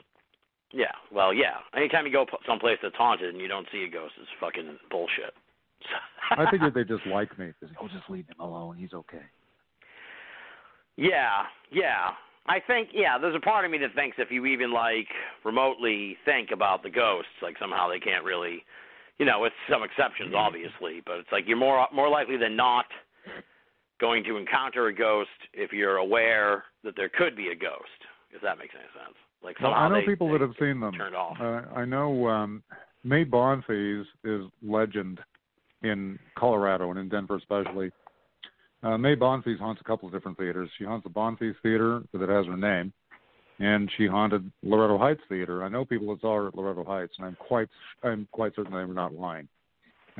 Yeah. 0.73 0.93
Well, 1.13 1.35
yeah. 1.35 1.59
Anytime 1.77 2.07
you 2.07 2.13
go 2.13 2.27
someplace 2.47 2.79
that's 2.83 2.95
haunted 2.97 3.31
and 3.31 3.41
you 3.41 3.49
don't 3.49 3.67
see 3.73 3.85
a 3.85 3.91
ghost, 3.91 4.15
it's 4.21 4.31
fucking 4.41 4.79
bullshit. 4.91 5.35
I 6.31 6.51
figured 6.51 6.75
they 6.75 6.85
just 6.85 7.07
like 7.07 7.37
me. 7.39 7.53
Say, 7.61 7.69
oh, 7.81 7.89
just 7.89 8.09
leave 8.09 8.27
him 8.27 8.39
alone. 8.39 8.77
He's 8.77 8.93
okay. 8.93 9.25
Yeah, 10.97 11.47
yeah. 11.73 12.13
I 12.47 12.59
think 12.65 12.91
yeah, 12.93 13.19
there's 13.19 13.35
a 13.35 13.41
part 13.41 13.65
of 13.65 13.71
me 13.71 13.79
that 13.79 13.95
thinks 13.95 14.17
if 14.19 14.31
you 14.31 14.47
even 14.47 14.73
like 14.73 15.09
remotely 15.45 16.17
think 16.25 16.51
about 16.53 16.83
the 16.83 16.91
ghosts, 16.91 17.31
like 17.43 17.57
somehow 17.59 17.89
they 17.89 17.99
can't 17.99 18.25
really 18.25 18.65
you 19.21 19.27
know, 19.27 19.41
with 19.41 19.53
some 19.71 19.83
exceptions 19.83 20.33
obviously, 20.35 21.03
but 21.05 21.19
it's 21.21 21.29
like 21.31 21.45
you're 21.47 21.59
more 21.59 21.87
more 21.93 22.09
likely 22.09 22.39
than 22.39 22.57
not 22.57 22.87
going 24.01 24.25
to 24.25 24.39
encounter 24.39 24.87
a 24.87 24.95
ghost 24.95 25.29
if 25.53 25.73
you're 25.73 25.99
aware 25.99 26.65
that 26.83 26.95
there 26.97 27.11
could 27.11 27.37
be 27.37 27.49
a 27.49 27.55
ghost, 27.55 28.01
if 28.33 28.41
that 28.41 28.59
makes 28.59 28.75
any 28.75 28.89
sense. 28.97 29.17
Like 29.43 29.59
Well, 29.61 29.73
I 29.73 29.89
know 29.89 30.01
they, 30.01 30.07
people 30.07 30.29
they 30.29 30.39
that 30.39 30.41
have 30.43 30.55
seen 30.59 30.81
them. 30.81 30.93
turned 30.93 31.15
off. 31.17 31.37
Uh, 31.41 31.63
I 31.75 31.85
know 31.85 32.29
um, 32.29 32.63
Mae 33.05 33.25
Bonfils 33.25 34.05
is 34.25 34.43
legend 34.63 35.21
in 35.83 36.19
Colorado 36.37 36.91
and 36.91 36.99
in 36.99 37.09
Denver 37.09 37.37
especially. 37.37 37.91
Uh, 38.83 38.97
Mae 38.97 39.15
Bonfils 39.17 39.59
haunts 39.59 39.81
a 39.81 39.85
couple 39.85 40.09
of 40.09 40.15
different 40.15 40.39
theaters. 40.39 40.71
She 40.79 40.85
haunts 40.85 41.05
the 41.05 41.11
Bonfils 41.11 41.55
Theater 41.63 42.03
that 42.13 42.29
has 42.29 42.47
her 42.47 42.57
name, 42.57 42.93
and 43.59 43.91
she 43.97 44.07
haunted 44.07 44.51
Loretto 44.63 44.99
Heights 44.99 45.21
Theater. 45.29 45.63
I 45.63 45.69
know 45.69 45.85
people 45.85 46.09
that 46.15 46.21
saw 46.23 46.37
her 46.37 46.49
at 46.49 46.55
Loretto 46.55 46.85
Heights, 46.85 47.13
and 47.19 47.27
I'm 47.27 47.37
quite 47.37 47.69
I'm 48.03 48.27
quite 48.33 48.55
certain 48.57 48.73
they 48.73 48.85
were 48.85 48.95
not 48.95 49.15
lying. 49.15 49.49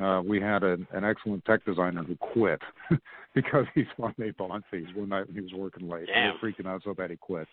Uh, 0.01 0.21
we 0.21 0.39
had 0.39 0.63
an, 0.63 0.87
an 0.93 1.03
excellent 1.03 1.43
tech 1.45 1.63
designer 1.65 2.03
who 2.03 2.15
quit 2.15 2.61
because 3.35 3.65
he 3.75 3.83
saw 3.97 4.09
Mae 4.17 4.31
Bonfils 4.31 4.95
one 4.95 5.09
night 5.09 5.27
when 5.27 5.35
he 5.35 5.41
was 5.41 5.53
working 5.53 5.87
late. 5.89 6.07
He 6.07 6.13
Damn. 6.13 6.33
was 6.33 6.39
freaking 6.41 6.67
out 6.67 6.81
so 6.83 6.93
bad 6.93 7.11
he 7.11 7.17
quit. 7.17 7.47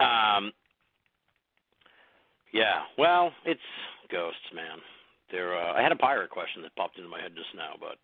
Um, 0.00 0.52
yeah, 2.52 2.82
well, 2.98 3.32
it's 3.44 3.60
ghosts, 4.10 4.40
man. 4.54 4.78
They're. 5.30 5.56
Uh, 5.56 5.72
I 5.74 5.82
had 5.82 5.92
a 5.92 5.96
pirate 5.96 6.30
question 6.30 6.62
that 6.62 6.74
popped 6.76 6.96
into 6.98 7.08
my 7.08 7.20
head 7.20 7.32
just 7.36 7.54
now, 7.56 7.74
but 7.78 7.96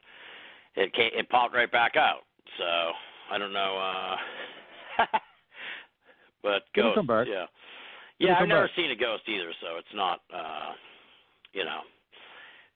it 0.81 0.93
came, 0.95 1.11
it 1.15 1.29
popped 1.29 1.55
right 1.55 1.71
back 1.71 1.97
out. 1.97 2.21
So 2.59 2.65
I 3.33 3.39
don't 3.39 3.53
know. 3.53 3.77
uh 3.79 5.05
But 6.43 6.63
ghosts, 6.77 7.01
yeah, 7.27 7.47
yeah. 8.21 8.37
I've 8.39 8.47
never 8.47 8.69
back. 8.69 8.77
seen 8.77 8.91
a 8.93 8.97
ghost 8.97 9.25
either, 9.27 9.51
so 9.61 9.79
it's 9.79 9.95
not. 9.95 10.21
uh 10.33 10.73
You 11.53 11.65
know, 11.65 11.81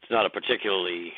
it's 0.03 0.11
not 0.11 0.27
a 0.27 0.31
particularly. 0.31 1.13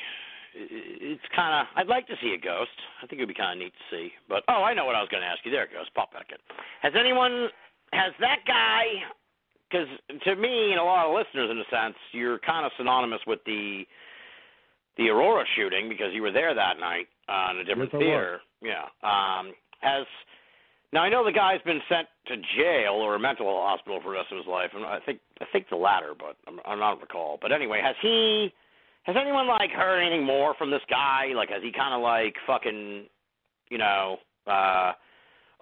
It's 0.54 1.22
kind 1.34 1.54
of. 1.62 1.66
I'd 1.76 1.88
like 1.88 2.06
to 2.08 2.14
see 2.20 2.34
a 2.34 2.38
ghost. 2.38 2.76
I 3.02 3.06
think 3.06 3.20
it'd 3.20 3.28
be 3.28 3.34
kind 3.34 3.52
of 3.58 3.64
neat 3.64 3.72
to 3.72 3.96
see. 3.96 4.12
But 4.28 4.44
oh, 4.48 4.62
I 4.62 4.74
know 4.74 4.84
what 4.84 4.96
I 4.96 5.00
was 5.00 5.08
going 5.08 5.22
to 5.22 5.26
ask 5.26 5.40
you. 5.46 5.50
There 5.50 5.64
it 5.64 5.72
goes. 5.72 5.88
Pop 5.94 6.12
back 6.12 6.26
in. 6.28 6.36
Has 6.82 6.92
anyone 6.94 7.48
has 7.92 8.12
that 8.20 8.38
guy 8.46 8.82
because 9.70 9.86
to 10.24 10.36
me 10.36 10.70
and 10.72 10.80
a 10.80 10.84
lot 10.84 11.06
of 11.06 11.14
listeners 11.14 11.50
in 11.50 11.58
a 11.58 11.68
sense 11.70 11.94
you're 12.12 12.38
kind 12.40 12.66
of 12.66 12.72
synonymous 12.76 13.20
with 13.26 13.40
the 13.46 13.82
the 14.98 15.08
aurora 15.08 15.44
shooting 15.56 15.88
because 15.88 16.08
you 16.12 16.22
were 16.22 16.32
there 16.32 16.54
that 16.54 16.78
night 16.78 17.06
uh, 17.28 17.50
in 17.52 17.58
a 17.58 17.64
different 17.64 17.90
Yes, 17.92 18.00
theater. 18.00 18.40
Yeah 18.60 18.84
um 19.02 19.52
has 19.80 20.06
now 20.92 21.02
i 21.02 21.08
know 21.08 21.24
the 21.24 21.32
guy's 21.32 21.62
been 21.62 21.80
sent 21.88 22.06
to 22.26 22.36
jail 22.56 22.92
or 22.94 23.14
a 23.14 23.20
mental 23.20 23.46
hospital 23.62 24.00
for 24.02 24.12
the 24.12 24.18
rest 24.18 24.30
of 24.32 24.38
his 24.38 24.46
life 24.46 24.70
and 24.74 24.84
i 24.84 24.98
think 25.04 25.20
i 25.40 25.46
think 25.52 25.68
the 25.70 25.76
latter 25.76 26.12
but 26.18 26.36
i'm, 26.46 26.60
I'm 26.66 26.78
not 26.78 27.00
recall. 27.00 27.38
But 27.40 27.52
anyway 27.52 27.80
has 27.82 27.96
he 28.02 28.52
has 29.04 29.16
anyone 29.20 29.48
like 29.48 29.70
heard 29.70 30.00
anything 30.00 30.24
more 30.24 30.54
from 30.54 30.70
this 30.70 30.82
guy? 30.88 31.32
Like 31.34 31.48
has 31.50 31.60
he 31.62 31.72
kind 31.72 31.92
of 31.92 32.02
like 32.02 32.34
fucking 32.46 33.06
you 33.68 33.78
know 33.78 34.18
uh 34.46 34.92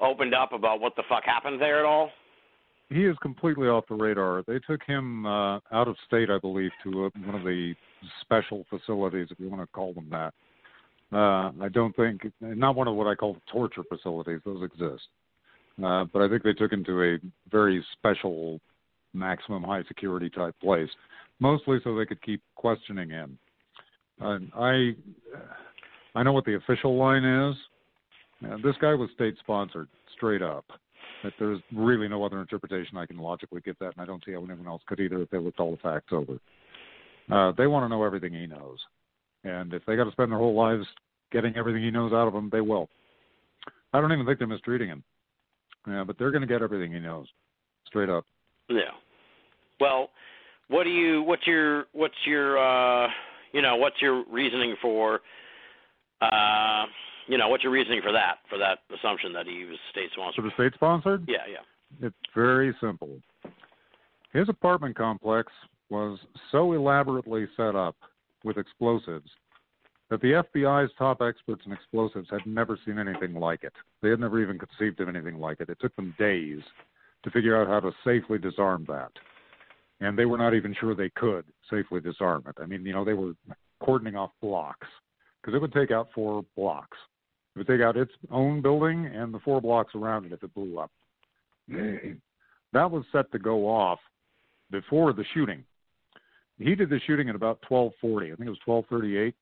opened 0.01 0.35
up 0.35 0.53
about 0.53 0.81
what 0.81 0.95
the 0.97 1.03
fuck 1.09 1.24
happened 1.24 1.61
there 1.61 1.78
at 1.78 1.85
all 1.87 2.11
he 2.91 3.07
is 3.07 3.16
completely 3.22 3.68
off 3.68 3.84
the 3.88 3.95
radar. 3.95 4.43
They 4.47 4.59
took 4.59 4.82
him 4.82 5.24
uh, 5.24 5.61
out 5.72 5.88
of 5.88 5.97
state, 6.07 6.28
I 6.28 6.38
believe, 6.38 6.72
to 6.82 7.07
uh 7.07 7.11
one 7.24 7.36
of 7.36 7.45
the 7.45 7.74
special 8.20 8.66
facilities, 8.68 9.28
if 9.30 9.38
you 9.38 9.49
want 9.49 9.62
to 9.62 9.66
call 9.68 9.95
them 9.95 10.09
that. 10.11 10.34
Uh, 11.12 11.53
I 11.62 11.68
don't 11.72 11.95
think 11.97 12.22
not 12.41 12.74
one 12.74 12.88
of 12.88 12.95
what 12.95 13.07
I 13.07 13.14
call 13.14 13.36
torture 13.51 13.82
facilities; 13.88 14.41
those 14.45 14.62
exist. 14.62 15.07
Uh, 15.82 16.05
but 16.12 16.22
I 16.22 16.28
think 16.28 16.43
they 16.43 16.53
took 16.53 16.72
him 16.72 16.84
to 16.84 17.03
a 17.03 17.18
very 17.51 17.84
special, 17.93 18.61
maximum 19.14 19.62
high 19.62 19.82
security 19.84 20.28
type 20.28 20.55
place, 20.61 20.91
mostly 21.38 21.78
so 21.82 21.97
they 21.97 22.07
could 22.07 22.22
keep 22.22 22.43
questioning 22.55 23.09
him. 23.09 23.38
And 24.20 24.51
I, 24.55 24.95
I 26.14 26.22
know 26.22 26.32
what 26.32 26.45
the 26.45 26.57
official 26.57 26.97
line 26.97 27.24
is. 27.24 27.57
Uh, 28.45 28.57
this 28.62 28.76
guy 28.80 28.95
was 28.95 29.09
state 29.14 29.36
sponsored, 29.41 29.88
straight 30.14 30.43
up 30.43 30.64
that 31.23 31.33
there's 31.39 31.61
really 31.75 32.09
no 32.09 32.25
other 32.25 32.41
interpretation 32.41 32.97
I 32.97 33.07
can 33.07 33.18
logically 33.18 33.61
give 33.61 33.77
that, 33.81 33.93
and 33.93 34.01
I 34.01 34.07
don't 34.07 34.25
see 34.25 34.33
how 34.33 34.45
anyone 34.45 34.66
else 34.66 34.83
could 34.87 35.01
either 35.01 35.23
if 35.23 35.31
they 35.31 35.39
looked 35.39 35.61
all 35.61 35.71
the 35.71 35.77
facts 35.79 36.12
over. 36.12 36.39
Uh, 37.31 37.53
they 37.57 37.66
want 37.66 37.85
to 37.85 37.89
know 37.89 38.03
everything 38.05 38.33
he 38.33 38.47
knows, 38.47 38.79
and 39.45 39.73
if 39.73 39.85
they 39.87 39.97
got 39.97 40.05
to 40.05 40.12
spend 40.12 40.33
their 40.33 40.39
whole 40.39 40.55
lives 40.55 40.85
getting 41.33 41.57
everything 41.57 41.83
he 41.83 41.91
knows 41.91 42.12
out 42.12 42.27
of 42.27 42.35
him, 42.35 42.49
they 42.51 42.61
will. 42.61 42.89
I 43.93 44.01
don't 44.01 44.12
even 44.12 44.27
think 44.27 44.39
they're 44.39 44.49
mistreating 44.49 44.89
him, 44.89 45.05
yeah, 45.87 46.05
but 46.05 46.18
they're 46.18 46.31
going 46.31 46.43
to 46.43 46.47
get 46.47 46.62
everything 46.62 46.93
he 46.93 46.99
knows, 46.99 47.27
straight 47.87 48.09
up. 48.09 48.25
Yeah. 48.68 48.93
Well, 49.81 50.11
what 50.68 50.85
do 50.85 50.91
you 50.91 51.23
what's 51.23 51.47
your 51.47 51.87
what's 51.93 52.14
your 52.27 52.59
uh 52.59 53.09
you 53.53 53.62
know, 53.62 53.77
what's 53.77 54.01
your 54.01 54.25
reasoning 54.31 54.77
for 54.81 55.21
uh 56.23 56.85
you 57.29 57.39
know, 57.39 57.49
what's 57.49 57.62
your 57.62 57.73
reasoning 57.73 58.01
for 58.03 58.12
that, 58.12 58.39
for 58.49 58.59
that 58.59 58.79
assumption 58.97 59.33
that 59.33 59.47
he 59.47 59.64
was 59.64 59.79
state 59.91 60.11
So 60.14 60.23
sponsored? 60.23 60.45
the 60.45 60.51
state 60.55 60.75
sponsored? 60.75 61.25
Yeah, 61.29 61.47
yeah. 61.51 62.07
It's 62.07 62.16
very 62.35 62.75
simple. 62.81 63.21
His 64.33 64.49
apartment 64.49 64.97
complex 64.97 65.53
was 65.91 66.18
so 66.53 66.73
elaborately 66.73 67.47
set 67.57 67.75
up 67.75 67.97
with 68.45 68.59
explosives 68.59 69.29
that 70.09 70.21
the 70.21 70.43
FBI's 70.55 70.91
top 70.99 71.21
experts 71.21 71.62
in 71.66 71.73
explosives 71.73 72.29
had 72.31 72.41
never 72.47 72.79
seen 72.85 72.99
anything 72.99 73.35
like 73.35 73.62
it. 73.64 73.73
They 74.03 74.11
had 74.11 74.21
never 74.21 74.41
even 74.43 74.59
conceived 74.59 75.01
of 75.01 75.09
anything 75.09 75.39
like 75.39 75.61
it. 75.61 75.68
It 75.68 75.79
took 75.81 75.95
them 75.97 76.14
days 76.18 76.61
to 77.23 77.31
figure 77.31 77.61
out 77.61 77.68
how 77.68 77.81
to 77.81 77.93
safely 78.05 78.39
disarm 78.39 78.85
that. 78.89 79.12
And 80.01 80.18
they 80.18 80.25
were 80.25 80.39
not 80.39 80.55
even 80.55 80.75
sure 80.81 80.95
they 80.95 81.11
could 81.11 81.45
safely 81.71 82.01
disarm 82.01 82.45
it. 82.49 82.57
I 82.61 82.66
mean, 82.66 82.85
you 82.85 82.93
know, 82.93 83.05
they 83.05 83.12
were 83.12 83.35
cordoning 83.83 84.16
off 84.16 84.31
blocks 84.41 84.87
because 85.41 85.55
it 85.55 85.61
would 85.61 85.73
take 85.73 85.91
out 85.91 86.09
four 86.14 86.45
blocks. 86.57 86.97
Would 87.61 87.67
take 87.67 87.83
out 87.83 87.99
its 87.99 88.13
own 88.31 88.63
building 88.63 89.05
and 89.05 89.35
the 89.35 89.39
four 89.41 89.61
blocks 89.61 89.95
around 89.95 90.25
it 90.25 90.33
if 90.33 90.43
it 90.43 90.55
blew 90.55 90.79
up. 90.79 90.91
that 91.69 92.91
was 92.91 93.05
set 93.13 93.31
to 93.33 93.39
go 93.39 93.69
off 93.69 93.99
before 94.71 95.13
the 95.13 95.27
shooting. 95.35 95.63
He 96.59 96.75
did 96.75 96.89
the 96.89 96.99
shooting 97.07 97.29
at 97.29 97.35
about 97.35 97.61
12:40. 97.71 98.33
I 98.33 98.37
think 98.37 98.47
it 98.47 98.57
was 98.67 98.87
12:38 98.91 99.35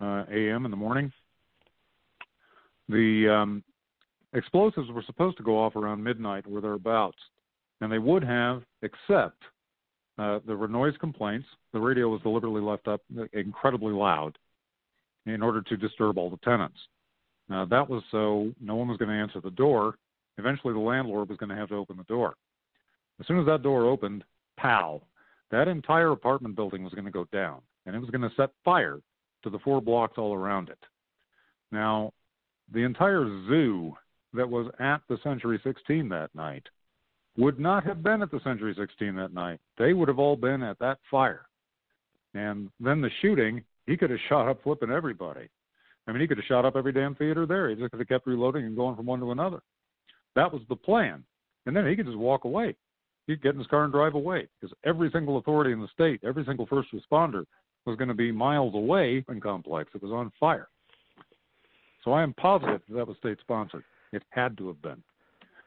uh, 0.00 0.24
a.m. 0.28 0.64
in 0.64 0.72
the 0.72 0.76
morning. 0.76 1.12
The 2.88 3.28
um, 3.32 3.62
explosives 4.32 4.90
were 4.90 5.04
supposed 5.06 5.36
to 5.36 5.44
go 5.44 5.56
off 5.56 5.76
around 5.76 6.02
midnight 6.02 6.46
or 6.50 6.60
thereabouts, 6.60 7.18
and 7.80 7.92
they 7.92 8.00
would 8.00 8.24
have, 8.24 8.64
except 8.82 9.40
uh, 10.18 10.40
there 10.44 10.56
were 10.56 10.66
noise 10.66 10.94
complaints. 10.98 11.46
The 11.72 11.78
radio 11.78 12.08
was 12.08 12.22
deliberately 12.22 12.60
left 12.60 12.88
up 12.88 13.02
incredibly 13.32 13.92
loud 13.92 14.36
in 15.26 15.44
order 15.44 15.62
to 15.62 15.76
disturb 15.76 16.18
all 16.18 16.28
the 16.28 16.38
tenants. 16.38 16.78
Now 17.48 17.64
that 17.66 17.88
was 17.88 18.02
so 18.10 18.52
no 18.60 18.76
one 18.76 18.88
was 18.88 18.98
going 18.98 19.10
to 19.10 19.14
answer 19.14 19.40
the 19.40 19.50
door. 19.50 19.96
Eventually, 20.38 20.72
the 20.72 20.80
landlord 20.80 21.28
was 21.28 21.38
going 21.38 21.50
to 21.50 21.56
have 21.56 21.68
to 21.68 21.76
open 21.76 21.96
the 21.96 22.04
door. 22.04 22.34
As 23.20 23.26
soon 23.26 23.38
as 23.38 23.46
that 23.46 23.62
door 23.62 23.84
opened, 23.84 24.24
pow, 24.56 25.02
that 25.50 25.68
entire 25.68 26.12
apartment 26.12 26.56
building 26.56 26.82
was 26.82 26.94
going 26.94 27.04
to 27.04 27.10
go 27.10 27.26
down, 27.32 27.60
and 27.84 27.94
it 27.94 27.98
was 27.98 28.10
going 28.10 28.22
to 28.22 28.34
set 28.36 28.50
fire 28.64 29.00
to 29.42 29.50
the 29.50 29.58
four 29.58 29.80
blocks 29.80 30.16
all 30.16 30.34
around 30.34 30.70
it. 30.70 30.78
Now, 31.70 32.12
the 32.72 32.80
entire 32.82 33.26
zoo 33.48 33.94
that 34.32 34.48
was 34.48 34.72
at 34.80 35.02
the 35.08 35.18
Century 35.22 35.60
16 35.62 36.08
that 36.08 36.34
night 36.34 36.66
would 37.36 37.58
not 37.58 37.84
have 37.84 38.02
been 38.02 38.22
at 38.22 38.30
the 38.30 38.40
Century 38.44 38.74
16 38.76 39.14
that 39.16 39.34
night. 39.34 39.60
They 39.78 39.92
would 39.92 40.08
have 40.08 40.18
all 40.18 40.36
been 40.36 40.62
at 40.62 40.78
that 40.78 40.98
fire. 41.10 41.46
And 42.34 42.70
then 42.80 43.00
the 43.00 43.10
shooting, 43.20 43.62
he 43.86 43.96
could 43.96 44.10
have 44.10 44.18
shot 44.28 44.48
up 44.48 44.62
flipping 44.62 44.90
everybody. 44.90 45.48
I 46.06 46.12
mean, 46.12 46.20
he 46.20 46.26
could 46.26 46.38
have 46.38 46.46
shot 46.46 46.64
up 46.64 46.76
every 46.76 46.92
damn 46.92 47.14
theater 47.14 47.46
there. 47.46 47.68
He 47.68 47.76
just 47.76 47.90
could 47.90 48.00
have 48.00 48.08
kept 48.08 48.26
reloading 48.26 48.64
and 48.64 48.76
going 48.76 48.96
from 48.96 49.06
one 49.06 49.20
to 49.20 49.30
another. 49.30 49.60
That 50.34 50.52
was 50.52 50.62
the 50.68 50.76
plan. 50.76 51.24
And 51.66 51.76
then 51.76 51.86
he 51.86 51.94
could 51.94 52.06
just 52.06 52.18
walk 52.18 52.44
away. 52.44 52.74
He'd 53.26 53.42
get 53.42 53.52
in 53.52 53.58
his 53.58 53.68
car 53.68 53.84
and 53.84 53.92
drive 53.92 54.14
away 54.14 54.48
because 54.60 54.76
every 54.84 55.10
single 55.12 55.38
authority 55.38 55.72
in 55.72 55.80
the 55.80 55.88
state, 55.92 56.20
every 56.24 56.44
single 56.44 56.66
first 56.66 56.88
responder 56.92 57.44
was 57.86 57.96
going 57.96 58.08
to 58.08 58.14
be 58.14 58.32
miles 58.32 58.74
away 58.74 59.22
from 59.22 59.40
complex. 59.40 59.90
It 59.94 60.02
was 60.02 60.12
on 60.12 60.32
fire. 60.40 60.68
So 62.04 62.12
I 62.12 62.22
am 62.22 62.34
positive 62.34 62.80
that, 62.88 62.94
that 62.94 63.06
was 63.06 63.16
state 63.18 63.38
sponsored. 63.40 63.84
It 64.12 64.22
had 64.30 64.58
to 64.58 64.66
have 64.68 64.82
been. 64.82 65.02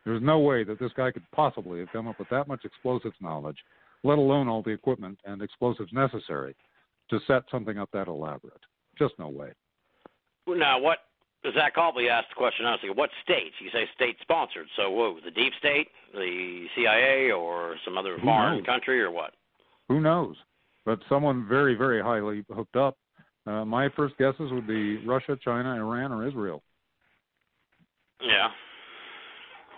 There's 0.06 0.22
no 0.22 0.40
way 0.40 0.64
that 0.66 0.80
this 0.80 0.92
guy 0.96 1.12
could 1.12 1.24
possibly 1.32 1.80
have 1.80 1.92
come 1.92 2.08
up 2.08 2.20
with 2.20 2.30
that 2.30 2.48
much 2.48 2.66
explosives 2.66 3.16
knowledge, 3.22 3.58
let 4.04 4.18
alone 4.18 4.48
all 4.48 4.62
the 4.62 4.72
equipment 4.72 5.18
and 5.26 5.42
explosives 5.42 5.92
necessary 5.94 6.56
to 7.10 7.20
set 7.26 7.44
something 7.50 7.78
up 7.78 7.90
that 7.94 8.08
elaborate. 8.08 8.60
Just 9.00 9.14
no 9.18 9.30
way. 9.30 9.50
Now, 10.48 10.80
what 10.80 11.00
Zach 11.54 11.76
Copley 11.76 12.10
asked 12.10 12.30
the 12.30 12.36
question 12.36 12.66
honestly, 12.66 12.90
what 12.90 13.10
states? 13.24 13.56
You 13.60 13.70
say 13.72 13.88
state 13.96 14.18
sponsored. 14.22 14.68
So, 14.76 14.90
whoa, 14.92 15.18
the 15.24 15.32
deep 15.32 15.54
state, 15.60 15.88
the 16.14 16.68
CIA, 16.76 17.32
or 17.32 17.76
some 17.86 17.98
other 17.98 18.18
Who 18.18 18.26
foreign 18.26 18.58
knows? 18.58 18.66
country, 18.66 19.02
or 19.02 19.12
what? 19.12 19.32
Who 19.90 20.02
knows? 20.02 20.36
But 20.86 21.00
someone 21.10 21.48
very, 21.48 21.76
very 21.76 22.02
highly 22.02 22.46
hooked 22.52 22.76
up. 22.76 22.98
Uh, 23.48 23.64
my 23.66 23.90
first 23.96 24.18
guesses 24.18 24.52
would 24.52 24.68
be 24.68 24.98
Russia, 25.06 25.38
China, 25.44 25.76
Iran, 25.76 26.12
or 26.12 26.28
Israel. 26.28 26.64
Yeah. 28.22 28.48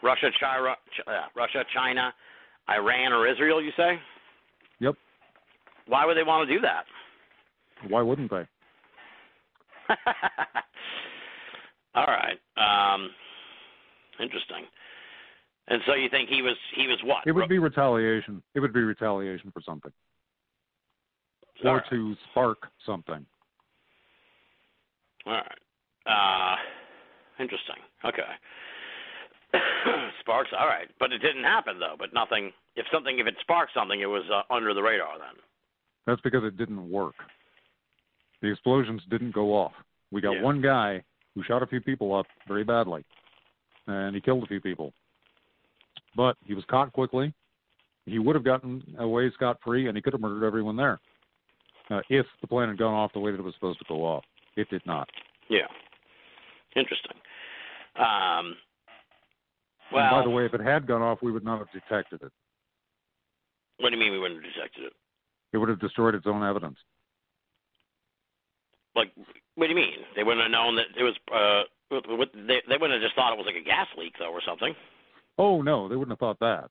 Russia, 0.04 0.30
China, 0.40 0.76
uh, 1.08 1.12
Russia, 1.36 1.64
China, 1.74 2.14
Iran, 2.70 3.12
or 3.12 3.28
Israel. 3.28 3.62
You 3.62 3.72
say? 3.76 4.00
Yep. 4.80 4.96
Why 5.88 6.06
would 6.06 6.16
they 6.18 6.24
want 6.24 6.48
to 6.48 6.54
do 6.54 6.62
that? 6.62 6.86
Why 7.90 8.02
wouldn't 8.02 8.30
they? 8.30 8.46
All 11.96 12.06
right. 12.06 12.38
Um, 12.58 13.10
interesting. 14.20 14.66
And 15.70 15.82
so 15.86 15.96
you 15.96 16.10
think 16.10 16.30
he 16.30 16.42
was 16.42 16.56
he 16.76 16.88
was 16.88 16.98
what? 17.04 17.24
It 17.26 17.34
would 17.34 17.50
be 17.50 17.60
retaliation. 17.60 18.42
It 18.56 18.62
would 18.62 18.74
be 18.74 18.82
retaliation 18.82 19.52
for 19.52 19.62
something, 19.62 19.92
All 21.66 21.72
or 21.72 21.78
right. 21.78 21.90
to 21.90 22.16
spark 22.32 22.70
something. 22.86 23.26
All 25.26 25.34
right. 25.34 25.60
Uh, 26.06 26.56
interesting. 27.42 27.76
Okay. 28.06 28.22
Sparks. 30.22 30.52
All 30.58 30.68
right, 30.68 30.88
but 31.00 31.12
it 31.12 31.18
didn't 31.20 31.44
happen 31.44 31.80
though. 31.80 31.96
But 32.00 32.14
nothing. 32.14 32.54
If 32.76 32.86
something, 32.94 33.20
if 33.20 33.28
it 33.28 33.36
sparked 33.42 33.74
something, 33.74 34.00
it 34.00 34.06
was 34.06 34.24
uh, 34.32 34.44
under 34.54 34.74
the 34.74 34.82
radar 34.82 35.18
then. 35.18 35.36
That's 36.06 36.22
because 36.22 36.46
it 36.46 36.56
didn't 36.58 36.90
work. 36.90 37.16
The 38.42 38.50
explosions 38.50 39.02
didn't 39.10 39.32
go 39.32 39.54
off. 39.56 39.74
We 40.12 40.22
got 40.22 40.34
Yeah. 40.36 40.42
one 40.44 40.62
guy 40.62 41.04
who 41.36 41.44
shot 41.44 41.64
a 41.64 41.68
few 41.68 41.82
people 41.82 42.14
up 42.16 42.28
very 42.48 42.64
badly, 42.64 43.04
and 43.88 44.16
he 44.16 44.22
killed 44.22 44.44
a 44.44 44.48
few 44.48 44.62
people. 44.62 44.94
But 46.16 46.38
he 46.46 46.54
was 46.54 46.66
caught 46.66 46.92
quickly. 46.94 47.34
He 48.06 48.20
would 48.20 48.36
have 48.36 48.44
gotten 48.44 48.96
away 49.00 49.30
scot 49.32 49.60
free, 49.62 49.88
and 49.88 49.98
he 49.98 50.02
could 50.02 50.14
have 50.14 50.22
murdered 50.22 50.46
everyone 50.46 50.76
there 50.78 51.00
uh, 51.90 52.02
if 52.10 52.26
the 52.42 52.48
plane 52.48 52.70
had 52.70 52.78
gone 52.78 52.94
off 52.94 53.12
the 53.14 53.20
way 53.20 53.32
that 53.32 53.40
it 53.40 53.44
was 53.44 53.54
supposed 53.56 53.80
to 53.80 53.86
go 53.86 54.06
off. 54.06 54.24
It 54.56 54.70
did 54.70 54.86
not. 54.86 55.10
Yeah. 55.50 55.68
Interesting. 56.76 57.18
Um. 57.96 58.06
and 58.06 58.56
Well, 59.92 60.12
by 60.12 60.24
the 60.24 60.30
way, 60.30 60.46
if 60.46 60.54
it 60.54 60.62
had 60.62 60.86
gone 60.88 61.02
off, 61.02 61.22
we 61.22 61.32
would 61.32 61.44
not 61.44 61.60
have 61.60 61.72
detected 61.72 62.22
it. 62.22 62.32
what 63.80 63.90
do 63.90 63.96
you 63.96 64.02
mean 64.02 64.12
we 64.12 64.20
wouldn't 64.20 64.44
have 64.44 64.54
detected 64.54 64.86
it? 64.86 64.94
It 65.54 65.58
would 65.58 65.70
have 65.70 65.80
destroyed 65.80 66.16
its 66.16 66.26
own 66.28 66.44
evidence. 66.44 66.78
Like, 68.98 69.14
what 69.56 69.68
do 69.68 69.70
you 69.70 69.76
mean? 69.76 70.00
They 70.16 70.24
wouldn't 70.24 70.42
have 70.42 70.52
known 70.52 70.76
that 70.76 70.88
it 70.98 71.04
was. 71.04 71.16
Uh, 71.32 71.64
what, 71.90 72.30
they 72.34 72.62
they 72.68 72.76
wouldn't 72.82 73.00
have 73.00 73.02
just 73.02 73.16
thought 73.16 73.32
it 73.32 73.38
was 73.38 73.46
like 73.46 73.62
a 73.62 73.64
gas 73.64 73.88
leak 73.98 74.14
though, 74.20 74.34
or 74.34 74.42
something. 74.46 74.74
Oh 75.38 75.62
no, 75.62 75.88
they 75.88 75.96
wouldn't 75.96 76.12
have 76.12 76.20
thought 76.20 76.40
that. 76.40 76.70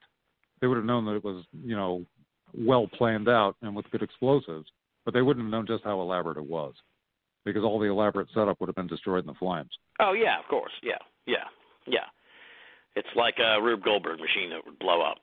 They 0.60 0.66
would 0.66 0.76
have 0.76 0.84
known 0.84 1.04
that 1.06 1.14
it 1.14 1.24
was, 1.24 1.44
you 1.64 1.76
know, 1.76 2.04
well 2.58 2.88
planned 2.98 3.28
out 3.28 3.56
and 3.62 3.76
with 3.76 3.90
good 3.90 4.02
explosives, 4.02 4.66
but 5.04 5.14
they 5.14 5.22
wouldn't 5.22 5.44
have 5.46 5.50
known 5.50 5.66
just 5.66 5.84
how 5.84 6.00
elaborate 6.00 6.36
it 6.36 6.44
was, 6.44 6.74
because 7.44 7.62
all 7.62 7.78
the 7.78 7.86
elaborate 7.86 8.28
setup 8.34 8.60
would 8.60 8.68
have 8.68 8.76
been 8.76 8.86
destroyed 8.88 9.20
in 9.20 9.26
the 9.26 9.34
flames. 9.34 9.70
Oh 10.00 10.12
yeah, 10.12 10.38
of 10.38 10.46
course. 10.48 10.72
Yeah, 10.82 10.98
yeah, 11.26 11.44
yeah. 11.86 12.06
It's 12.96 13.08
like 13.14 13.36
a 13.38 13.62
Rube 13.62 13.84
Goldberg 13.84 14.18
machine 14.18 14.50
that 14.50 14.64
would 14.66 14.78
blow 14.78 15.02
up. 15.02 15.18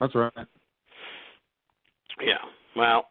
That's 0.00 0.14
right. 0.14 0.32
Yeah. 2.20 2.42
Well, 2.76 3.06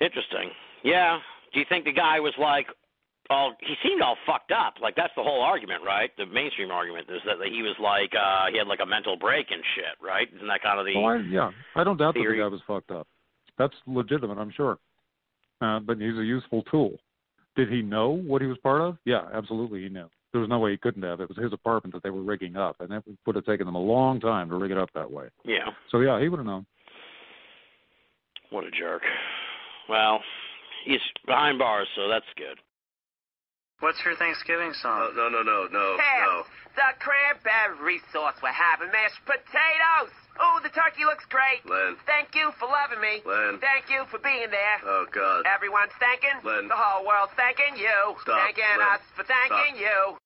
interesting. 0.00 0.50
Yeah. 0.82 1.18
Do 1.54 1.60
you 1.60 1.66
think 1.68 1.84
the 1.84 1.92
guy 1.92 2.20
was 2.20 2.34
like 2.38 2.66
all 3.30 3.54
he 3.60 3.74
seemed 3.82 4.02
all 4.02 4.16
fucked 4.26 4.52
up. 4.52 4.74
Like 4.80 4.96
that's 4.96 5.12
the 5.16 5.22
whole 5.22 5.40
argument, 5.40 5.82
right? 5.84 6.10
The 6.18 6.26
mainstream 6.26 6.70
argument 6.70 7.08
is 7.08 7.20
that 7.24 7.36
he 7.48 7.62
was 7.62 7.76
like 7.80 8.12
uh 8.14 8.50
he 8.50 8.58
had 8.58 8.66
like 8.66 8.80
a 8.82 8.86
mental 8.86 9.16
break 9.16 9.46
and 9.50 9.62
shit, 9.74 9.96
right? 10.02 10.28
Isn't 10.34 10.48
that 10.48 10.62
kind 10.62 10.78
of 10.78 10.86
the 10.86 10.94
Oh, 10.96 11.04
I, 11.04 11.16
yeah, 11.28 11.50
I 11.74 11.84
don't 11.84 11.96
doubt 11.96 12.14
that 12.14 12.20
the 12.20 12.36
guy 12.36 12.48
was 12.48 12.60
fucked 12.66 12.90
up. 12.90 13.06
That's 13.58 13.74
legitimate, 13.86 14.38
I'm 14.38 14.52
sure. 14.52 14.78
Uh, 15.60 15.80
but 15.80 15.98
he's 15.98 16.18
a 16.18 16.24
useful 16.24 16.62
tool. 16.70 16.98
Did 17.56 17.70
he 17.70 17.82
know 17.82 18.10
what 18.10 18.42
he 18.42 18.48
was 18.48 18.58
part 18.58 18.82
of? 18.82 18.96
Yeah, 19.04 19.22
absolutely, 19.32 19.82
he 19.82 19.88
knew. 19.88 20.08
There 20.32 20.40
was 20.40 20.50
no 20.50 20.58
way 20.58 20.72
he 20.72 20.76
couldn't 20.76 21.04
have. 21.04 21.20
It 21.20 21.28
was 21.28 21.38
his 21.38 21.52
apartment 21.52 21.94
that 21.94 22.02
they 22.02 22.10
were 22.10 22.22
rigging 22.22 22.56
up, 22.56 22.76
and 22.80 22.92
it 22.92 23.04
would 23.24 23.36
have 23.36 23.46
taken 23.46 23.66
them 23.66 23.76
a 23.76 23.80
long 23.80 24.18
time 24.18 24.48
to 24.48 24.56
rig 24.56 24.72
it 24.72 24.78
up 24.78 24.90
that 24.94 25.08
way. 25.08 25.26
Yeah. 25.44 25.70
So 25.92 26.00
yeah, 26.00 26.20
he 26.20 26.28
would 26.28 26.38
have 26.38 26.46
known. 26.46 26.66
What 28.50 28.64
a 28.64 28.70
jerk. 28.72 29.02
Well, 29.88 30.20
he's 30.84 31.00
behind 31.26 31.58
bars, 31.58 31.88
so 31.96 32.08
that's 32.08 32.28
good. 32.36 32.60
What's 33.80 33.98
your 34.04 34.14
Thanksgiving 34.16 34.72
song? 34.80 35.12
No, 35.16 35.28
no, 35.28 35.42
no, 35.42 35.42
no, 35.42 35.66
no. 35.68 35.96
Hell, 35.98 36.46
the 36.76 36.94
cranberry 37.02 38.00
sauce 38.12 38.36
we're 38.42 38.54
having, 38.54 38.88
mashed 38.92 39.20
potatoes. 39.26 40.14
Oh, 40.40 40.58
the 40.62 40.70
turkey 40.70 41.04
looks 41.04 41.24
great. 41.28 41.62
Len. 41.68 41.94
Thank 42.06 42.34
you 42.34 42.50
for 42.58 42.66
loving 42.66 42.98
me. 43.02 43.22
Len. 43.26 43.58
Thank 43.60 43.86
you 43.90 44.02
for 44.10 44.18
being 44.18 44.50
there. 44.50 44.78
Oh, 44.84 45.06
God. 45.12 45.44
Everyone's 45.46 45.92
thanking. 46.00 46.34
Len. 46.42 46.66
The 46.66 46.74
whole 46.74 47.06
world's 47.06 47.32
thanking 47.36 47.76
you. 47.78 48.16
Stop, 48.22 48.40
Thanking 48.42 48.64
Len. 48.78 48.88
us 48.98 49.02
for 49.14 49.22
thanking 49.24 49.78
Stop. 49.78 50.18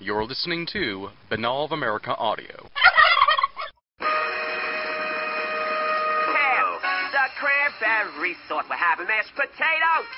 you. 0.00 0.06
You're 0.06 0.24
listening 0.24 0.66
to 0.72 1.10
Banal 1.30 1.64
of 1.64 1.72
America 1.72 2.14
Audio. 2.16 2.66
The 7.38 7.86
every 7.86 8.34
sort. 8.48 8.66
we're 8.66 8.76
having, 8.76 9.06
mashed 9.06 9.34
potatoes. 9.34 10.08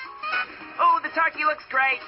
Oh, 0.81 0.97
the 1.03 1.09
turkey 1.13 1.45
looks 1.45 1.63
great. 1.69 2.01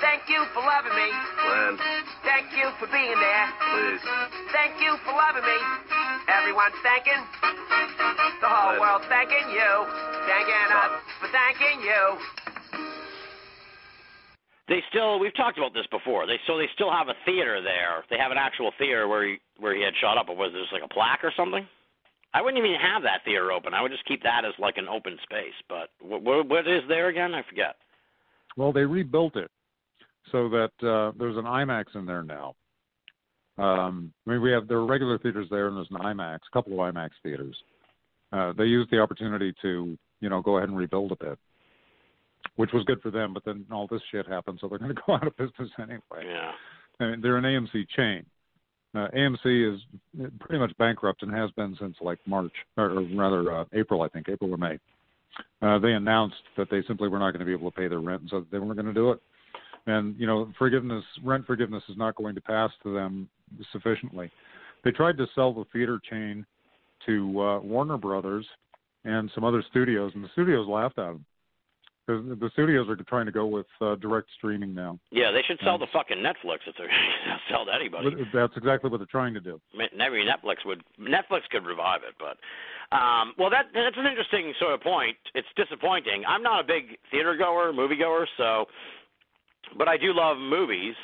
Thank 0.00 0.28
you 0.30 0.46
for 0.54 0.62
loving 0.62 0.94
me. 0.94 1.08
Len, 1.10 1.74
Thank 2.22 2.54
you 2.54 2.70
for 2.78 2.86
being 2.88 3.18
there. 3.18 3.46
please. 3.74 4.02
Thank 4.54 4.78
you 4.80 4.94
for 5.02 5.12
loving 5.12 5.42
me. 5.42 5.58
Everyone's 6.30 6.78
thanking. 6.86 7.20
The 8.40 8.48
whole 8.48 8.78
Len. 8.78 8.80
world's 8.80 9.08
thanking 9.10 9.50
you. 9.50 9.70
Thanking 10.28 10.68
us 10.70 10.92
for 11.18 11.28
thanking 11.34 11.82
you. 11.82 12.02
They 14.68 14.84
still 14.88 15.18
we've 15.18 15.34
talked 15.34 15.58
about 15.58 15.74
this 15.74 15.86
before. 15.90 16.26
They 16.26 16.38
so 16.46 16.56
they 16.56 16.70
still 16.74 16.92
have 16.92 17.08
a 17.08 17.18
theater 17.26 17.60
there. 17.60 18.04
They 18.08 18.18
have 18.18 18.30
an 18.30 18.38
actual 18.38 18.70
theater 18.78 19.08
where 19.08 19.26
he 19.26 19.36
where 19.58 19.74
he 19.74 19.82
had 19.82 19.94
shot 20.00 20.16
up, 20.16 20.28
or 20.28 20.36
was 20.36 20.52
just 20.52 20.72
like 20.72 20.84
a 20.84 20.88
plaque 20.88 21.24
or 21.24 21.32
something? 21.36 21.66
I 22.32 22.42
wouldn't 22.42 22.64
even 22.64 22.78
have 22.80 23.02
that 23.02 23.20
theater 23.24 23.50
open. 23.52 23.74
I 23.74 23.82
would 23.82 23.90
just 23.90 24.04
keep 24.06 24.22
that 24.22 24.44
as 24.44 24.52
like 24.58 24.76
an 24.76 24.88
open 24.88 25.18
space. 25.22 25.54
But 25.68 25.90
what 26.00 26.22
what, 26.22 26.48
what 26.48 26.68
is 26.68 26.82
there 26.88 27.08
again? 27.08 27.34
I 27.34 27.42
forget. 27.48 27.76
Well, 28.56 28.72
they 28.72 28.84
rebuilt 28.84 29.36
it 29.36 29.50
so 30.30 30.48
that 30.48 30.70
uh, 30.86 31.12
there's 31.18 31.36
an 31.36 31.44
IMAX 31.44 31.94
in 31.94 32.06
there 32.06 32.22
now. 32.22 32.54
Um, 33.58 34.12
I 34.26 34.30
mean, 34.30 34.42
we 34.42 34.52
have 34.52 34.68
there 34.68 34.78
are 34.78 34.86
regular 34.86 35.18
theaters 35.18 35.48
there, 35.50 35.68
and 35.68 35.76
there's 35.76 35.90
an 35.90 35.98
IMAX, 35.98 36.38
a 36.48 36.52
couple 36.52 36.72
of 36.72 36.94
IMAX 36.94 37.10
theaters. 37.22 37.56
Uh, 38.32 38.52
they 38.56 38.64
used 38.64 38.90
the 38.90 39.00
opportunity 39.00 39.52
to, 39.60 39.98
you 40.20 40.28
know, 40.28 40.40
go 40.40 40.56
ahead 40.56 40.68
and 40.68 40.78
rebuild 40.78 41.12
a 41.12 41.16
bit, 41.16 41.38
which 42.56 42.70
was 42.72 42.84
good 42.84 43.02
for 43.02 43.10
them. 43.10 43.34
But 43.34 43.44
then 43.44 43.66
all 43.72 43.88
this 43.90 44.00
shit 44.10 44.26
happened, 44.26 44.58
so 44.60 44.68
they're 44.68 44.78
going 44.78 44.94
to 44.94 45.02
go 45.06 45.14
out 45.14 45.26
of 45.26 45.36
business 45.36 45.70
anyway. 45.78 46.24
Yeah. 46.24 46.52
I 47.00 47.10
mean, 47.10 47.20
they're 47.20 47.36
an 47.36 47.44
AMC 47.44 47.88
chain. 47.96 48.24
Uh, 48.94 49.06
AMC 49.16 49.74
is 49.74 49.80
pretty 50.40 50.58
much 50.58 50.76
bankrupt 50.76 51.22
and 51.22 51.32
has 51.32 51.50
been 51.52 51.76
since 51.80 51.96
like 52.00 52.18
March, 52.26 52.52
or, 52.76 52.90
or 52.90 53.02
rather 53.14 53.52
uh, 53.52 53.64
April, 53.72 54.02
I 54.02 54.08
think, 54.08 54.28
April 54.28 54.52
or 54.52 54.56
May. 54.56 54.78
Uh, 55.62 55.78
they 55.78 55.92
announced 55.92 56.42
that 56.56 56.68
they 56.70 56.82
simply 56.88 57.08
were 57.08 57.18
not 57.18 57.30
going 57.30 57.40
to 57.40 57.46
be 57.46 57.52
able 57.52 57.70
to 57.70 57.76
pay 57.76 57.86
their 57.86 58.00
rent, 58.00 58.22
and 58.22 58.30
so 58.30 58.44
they 58.50 58.58
weren't 58.58 58.74
going 58.74 58.86
to 58.86 58.92
do 58.92 59.12
it. 59.12 59.20
And 59.86 60.18
you 60.18 60.26
know, 60.26 60.52
forgiveness, 60.58 61.04
rent 61.24 61.46
forgiveness, 61.46 61.82
is 61.88 61.96
not 61.96 62.16
going 62.16 62.34
to 62.34 62.40
pass 62.40 62.70
to 62.82 62.92
them 62.92 63.28
sufficiently. 63.72 64.30
They 64.84 64.90
tried 64.90 65.16
to 65.18 65.26
sell 65.34 65.52
the 65.52 65.64
theater 65.72 66.00
chain 66.10 66.44
to 67.06 67.40
uh, 67.40 67.60
Warner 67.60 67.96
Brothers 67.96 68.46
and 69.04 69.30
some 69.34 69.44
other 69.44 69.62
studios, 69.70 70.12
and 70.14 70.24
the 70.24 70.28
studios 70.32 70.66
laughed 70.68 70.98
at 70.98 71.06
them. 71.12 71.24
Because 72.06 72.24
the 72.40 72.50
studios 72.52 72.88
are 72.88 72.96
trying 72.96 73.26
to 73.26 73.32
go 73.32 73.46
with 73.46 73.66
uh, 73.80 73.94
direct 73.96 74.28
streaming 74.36 74.74
now. 74.74 74.98
Yeah, 75.10 75.30
they 75.30 75.42
should 75.46 75.58
sell 75.62 75.74
Yeah. 75.74 75.86
the 75.86 75.92
fucking 75.92 76.18
Netflix 76.18 76.58
if 76.66 76.74
they're 76.76 76.90
sell 77.50 77.64
to 77.66 77.74
anybody. 77.74 78.10
That's 78.32 78.56
exactly 78.56 78.90
what 78.90 78.98
they're 78.98 79.06
trying 79.06 79.34
to 79.34 79.40
do. 79.40 79.60
Maybe 79.74 80.24
Netflix 80.24 80.64
would 80.66 80.82
Netflix 81.00 81.42
could 81.50 81.64
revive 81.64 82.00
it, 82.06 82.14
but 82.18 82.36
um, 82.96 83.34
well, 83.38 83.50
that 83.50 83.66
that's 83.74 83.96
an 83.96 84.06
interesting 84.06 84.52
sort 84.58 84.74
of 84.74 84.80
point. 84.80 85.16
It's 85.34 85.48
disappointing. 85.56 86.24
I'm 86.26 86.42
not 86.42 86.60
a 86.60 86.66
big 86.66 86.96
theater 87.10 87.36
goer, 87.36 87.72
movie 87.72 87.96
goer, 87.96 88.26
so 88.36 88.66
but 89.78 89.88
I 89.88 89.96
do 89.96 90.12
love 90.12 90.38
movies. 90.38 90.94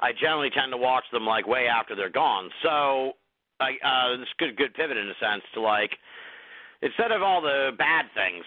I 0.00 0.12
generally 0.12 0.50
tend 0.50 0.70
to 0.72 0.76
watch 0.76 1.04
them 1.12 1.26
like 1.26 1.46
way 1.48 1.66
after 1.66 1.96
they're 1.96 2.10
gone. 2.10 2.50
So 2.62 3.12
I 3.60 3.72
uh, 3.84 4.16
this 4.18 4.28
good 4.38 4.56
good 4.56 4.74
pivot 4.74 4.96
in 4.96 5.08
a 5.08 5.14
sense 5.20 5.42
to 5.54 5.60
like 5.60 5.90
instead 6.82 7.10
of 7.10 7.22
all 7.22 7.40
the 7.40 7.70
bad 7.76 8.06
things 8.14 8.44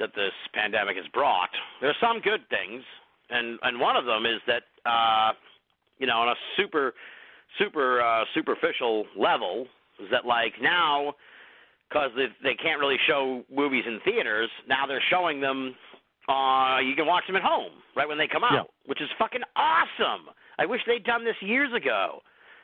that 0.00 0.10
this 0.16 0.32
pandemic 0.52 0.96
has 0.96 1.06
brought, 1.14 1.50
there's 1.80 1.96
some 2.00 2.20
good 2.20 2.40
things, 2.50 2.82
and 3.30 3.58
and 3.62 3.78
one 3.78 3.96
of 3.96 4.04
them 4.04 4.26
is 4.26 4.40
that 4.46 4.64
uh, 4.84 5.32
you 5.98 6.06
know 6.06 6.18
on 6.18 6.28
a 6.28 6.34
super 6.56 6.94
super 7.58 8.00
uh, 8.00 8.24
superficial 8.34 9.04
level 9.16 9.66
is 10.02 10.08
that 10.10 10.26
like 10.26 10.54
now 10.60 11.14
because 11.88 12.10
they, 12.16 12.26
they 12.42 12.54
can't 12.54 12.80
really 12.80 12.96
show 13.06 13.42
movies 13.54 13.84
in 13.86 14.00
theaters 14.04 14.48
now 14.68 14.86
they're 14.86 15.02
showing 15.10 15.40
them 15.40 15.74
uh 16.28 16.78
you 16.78 16.94
can 16.94 17.04
watch 17.06 17.24
them 17.26 17.34
at 17.34 17.42
home 17.42 17.72
right 17.96 18.06
when 18.08 18.16
they 18.16 18.28
come 18.28 18.44
out 18.44 18.52
Yeah. 18.54 18.62
which 18.86 19.02
is 19.02 19.08
fucking 19.18 19.42
awesome 19.56 20.26
i 20.60 20.64
wish 20.64 20.80
they'd 20.86 21.02
done 21.02 21.24
this 21.24 21.34
years 21.40 21.74
ago 21.74 22.22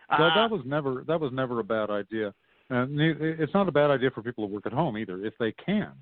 that, 0.08 0.20
uh, 0.20 0.34
that 0.42 0.50
was 0.50 0.62
never 0.64 1.04
that 1.08 1.20
was 1.20 1.32
never 1.32 1.58
a 1.60 1.64
bad 1.64 1.90
idea. 1.90 2.32
And 2.70 3.00
it's 3.00 3.54
not 3.54 3.68
a 3.68 3.72
bad 3.72 3.90
idea 3.90 4.10
for 4.10 4.22
people 4.22 4.46
to 4.46 4.52
work 4.52 4.66
at 4.66 4.72
home 4.72 4.98
either, 4.98 5.24
if 5.24 5.34
they 5.38 5.52
can. 5.52 5.92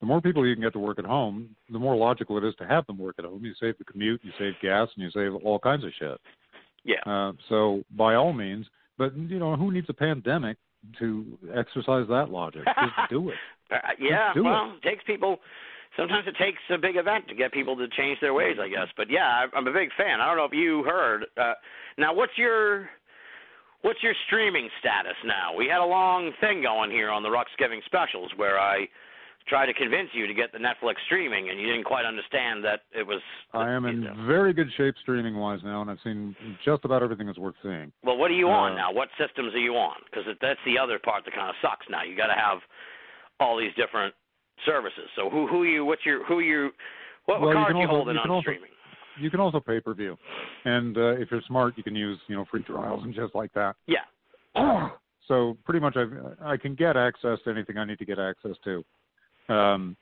The 0.00 0.06
more 0.06 0.20
people 0.20 0.46
you 0.46 0.54
can 0.54 0.62
get 0.64 0.72
to 0.72 0.78
work 0.78 0.98
at 0.98 1.04
home, 1.04 1.54
the 1.70 1.78
more 1.78 1.94
logical 1.94 2.38
it 2.38 2.44
is 2.44 2.54
to 2.56 2.66
have 2.66 2.86
them 2.86 2.96
work 2.98 3.16
at 3.18 3.24
home. 3.26 3.44
You 3.44 3.52
save 3.60 3.76
the 3.78 3.84
commute, 3.84 4.20
you 4.24 4.32
save 4.38 4.54
gas, 4.62 4.88
and 4.96 5.04
you 5.04 5.10
save 5.10 5.34
all 5.44 5.58
kinds 5.58 5.84
of 5.84 5.90
shit. 5.98 6.18
yeah 6.84 7.00
Uh, 7.06 7.32
so 7.48 7.82
by 7.96 8.14
all 8.14 8.32
means, 8.32 8.66
but 8.96 9.14
you 9.16 9.38
know 9.38 9.56
who 9.56 9.70
needs 9.72 9.86
a 9.90 9.94
pandemic 9.94 10.56
to 10.98 11.38
exercise 11.54 12.06
that 12.08 12.30
logic? 12.30 12.62
Just 12.66 13.10
do 13.10 13.28
it. 13.28 13.36
Uh, 13.70 13.76
yeah, 14.00 14.32
do 14.34 14.44
well, 14.44 14.72
it 14.82 14.88
takes 14.88 15.04
people. 15.04 15.38
Sometimes 15.96 16.26
it 16.26 16.36
takes 16.42 16.58
a 16.72 16.78
big 16.78 16.96
event 16.96 17.28
to 17.28 17.34
get 17.34 17.52
people 17.52 17.76
to 17.76 17.86
change 17.88 18.18
their 18.20 18.32
ways, 18.32 18.56
I 18.60 18.68
guess. 18.68 18.88
But 18.96 19.10
yeah, 19.10 19.26
I- 19.26 19.56
I'm 19.56 19.66
a 19.66 19.72
big 19.72 19.90
fan. 19.98 20.20
I 20.20 20.26
don't 20.28 20.36
know 20.36 20.44
if 20.44 20.54
you 20.54 20.82
heard. 20.84 21.26
Uh, 21.36 21.54
now, 21.98 22.14
what's 22.14 22.32
your 22.38 22.88
what's 23.82 24.02
your 24.02 24.14
streaming 24.26 24.68
status 24.78 25.16
now? 25.24 25.54
We 25.56 25.66
had 25.66 25.80
a 25.80 25.84
long 25.84 26.32
thing 26.40 26.62
going 26.62 26.90
here 26.90 27.10
on 27.10 27.22
the 27.22 27.28
Ruxgiving 27.28 27.84
specials 27.84 28.30
where 28.36 28.58
I 28.58 28.86
tried 29.48 29.66
to 29.66 29.74
convince 29.74 30.08
you 30.12 30.26
to 30.26 30.34
get 30.34 30.52
the 30.52 30.58
Netflix 30.58 30.94
streaming, 31.06 31.50
and 31.50 31.58
you 31.60 31.66
didn't 31.66 31.84
quite 31.84 32.04
understand 32.04 32.64
that 32.64 32.82
it 32.92 33.06
was. 33.06 33.20
I 33.52 33.70
am 33.70 33.84
in 33.86 34.06
very 34.26 34.52
good 34.52 34.68
shape 34.76 34.94
streaming 35.02 35.36
wise 35.36 35.60
now, 35.64 35.80
and 35.82 35.90
I've 35.90 35.98
seen 36.04 36.36
just 36.64 36.84
about 36.84 37.02
everything 37.02 37.26
that's 37.26 37.38
worth 37.38 37.56
seeing. 37.62 37.90
Well, 38.04 38.16
what 38.16 38.30
are 38.30 38.34
you 38.34 38.48
on 38.48 38.72
Uh, 38.72 38.76
now? 38.76 38.92
What 38.92 39.08
systems 39.18 39.54
are 39.54 39.58
you 39.58 39.74
on? 39.76 39.96
Because 40.04 40.24
that's 40.40 40.60
the 40.64 40.78
other 40.78 40.98
part 40.98 41.24
that 41.24 41.34
kind 41.34 41.48
of 41.48 41.56
sucks. 41.62 41.86
Now 41.90 42.02
you 42.02 42.16
got 42.16 42.28
to 42.28 42.34
have 42.38 42.58
all 43.40 43.56
these 43.56 43.74
different 43.74 44.14
services. 44.64 45.08
So 45.16 45.28
who 45.30 45.46
who 45.46 45.64
you? 45.64 45.84
What's 45.84 46.04
your 46.06 46.24
who 46.26 46.40
you? 46.40 46.70
What, 47.26 47.40
Well, 47.40 47.48
what 47.48 47.52
you 47.52 47.56
card 47.56 47.68
can 47.72 47.76
you 47.78 47.82
also- 47.86 47.96
holding 47.96 48.14
you 48.16 48.20
on 48.20 48.30
also- 48.30 48.42
streaming? 48.42 48.70
You 49.18 49.28
can 49.30 49.40
also 49.40 49.60
pay 49.60 49.80
per 49.80 49.92
view, 49.92 50.16
and 50.64 50.96
uh, 50.96 51.12
if 51.18 51.30
you're 51.30 51.42
smart, 51.42 51.76
you 51.76 51.82
can 51.82 51.94
use 51.96 52.18
you 52.28 52.36
know 52.36 52.44
free 52.50 52.62
trials 52.62 53.02
and 53.04 53.12
just 53.14 53.34
like 53.34 53.52
that. 53.54 53.74
Yeah. 53.86 54.04
so 55.28 55.56
pretty 55.64 55.80
much 55.80 55.96
I 55.96 56.52
I 56.52 56.56
can 56.56 56.74
get 56.74 56.96
access 56.96 57.38
to 57.44 57.50
anything 57.50 57.76
I 57.76 57.84
need 57.84 57.98
to 57.98 58.04
get 58.06 58.18
access 58.18 58.56
to. 58.64 58.84
Um, 59.50 59.96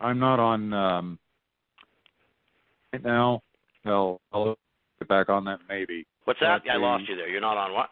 I'm 0.00 0.18
not 0.18 0.40
on 0.40 0.72
um, 0.72 1.18
right 2.92 3.04
now. 3.04 3.42
Well, 3.84 4.20
I'll 4.32 4.56
get 4.98 5.08
back 5.08 5.28
on 5.28 5.44
that 5.44 5.60
maybe. 5.68 6.06
What's 6.24 6.40
that? 6.40 6.62
I 6.70 6.76
lost 6.76 7.08
you 7.08 7.16
there. 7.16 7.28
You're 7.28 7.40
not 7.40 7.56
on 7.56 7.72
what? 7.72 7.90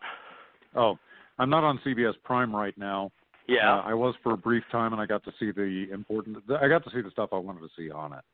Oh, 0.75 0.99
I'm 1.39 1.51
not 1.51 1.65
on 1.65 1.81
CBS 1.85 2.15
Prime 2.25 2.55
right 2.55 2.77
now. 2.77 3.11
Yeah. 3.49 3.79
Uh, 3.79 3.83
I 3.85 3.95
was 3.95 4.15
for 4.23 4.33
a 4.33 4.37
brief 4.37 4.63
time, 4.71 4.93
and 4.93 5.03
I 5.03 5.07
got 5.07 5.25
to 5.25 5.33
see 5.41 5.51
the 5.51 5.89
important. 5.93 6.39
I 6.61 6.69
got 6.69 6.85
to 6.85 6.91
see 6.91 7.01
the 7.01 7.11
stuff 7.11 7.31
I 7.33 7.39
wanted 7.39 7.61
to 7.61 7.69
see 7.77 7.91
on 7.91 8.13
it. 8.13 8.25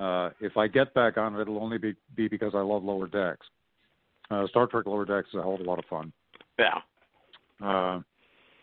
Uh, 0.00 0.30
if 0.40 0.56
I 0.56 0.68
get 0.68 0.94
back 0.94 1.16
on 1.18 1.34
it, 1.34 1.40
it'll 1.42 1.62
only 1.62 1.78
be 1.78 1.94
be 2.16 2.28
because 2.28 2.52
I 2.54 2.60
love 2.60 2.84
Lower 2.84 3.08
Decks. 3.08 3.46
Uh, 4.30 4.46
Star 4.46 4.66
Trek 4.66 4.86
Lower 4.86 5.04
Decks 5.04 5.28
is 5.28 5.34
a 5.34 5.42
hell 5.42 5.54
of 5.54 5.60
a 5.60 5.64
lot 5.64 5.78
of 5.78 5.84
fun. 5.86 6.12
yeah. 6.58 6.78
Uh, 7.62 8.00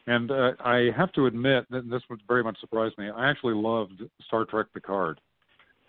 and 0.08 0.32
uh, 0.32 0.52
I 0.64 0.92
have 0.96 1.12
to 1.14 1.26
admit 1.26 1.66
that 1.72 1.90
this 1.90 2.02
would 2.10 2.22
very 2.28 2.44
much 2.44 2.60
surprise 2.60 2.92
me. 2.98 3.10
I 3.10 3.30
actually 3.30 3.56
loved 3.56 4.04
Star 4.28 4.46
Trek 4.46 4.68
Picard. 4.74 5.20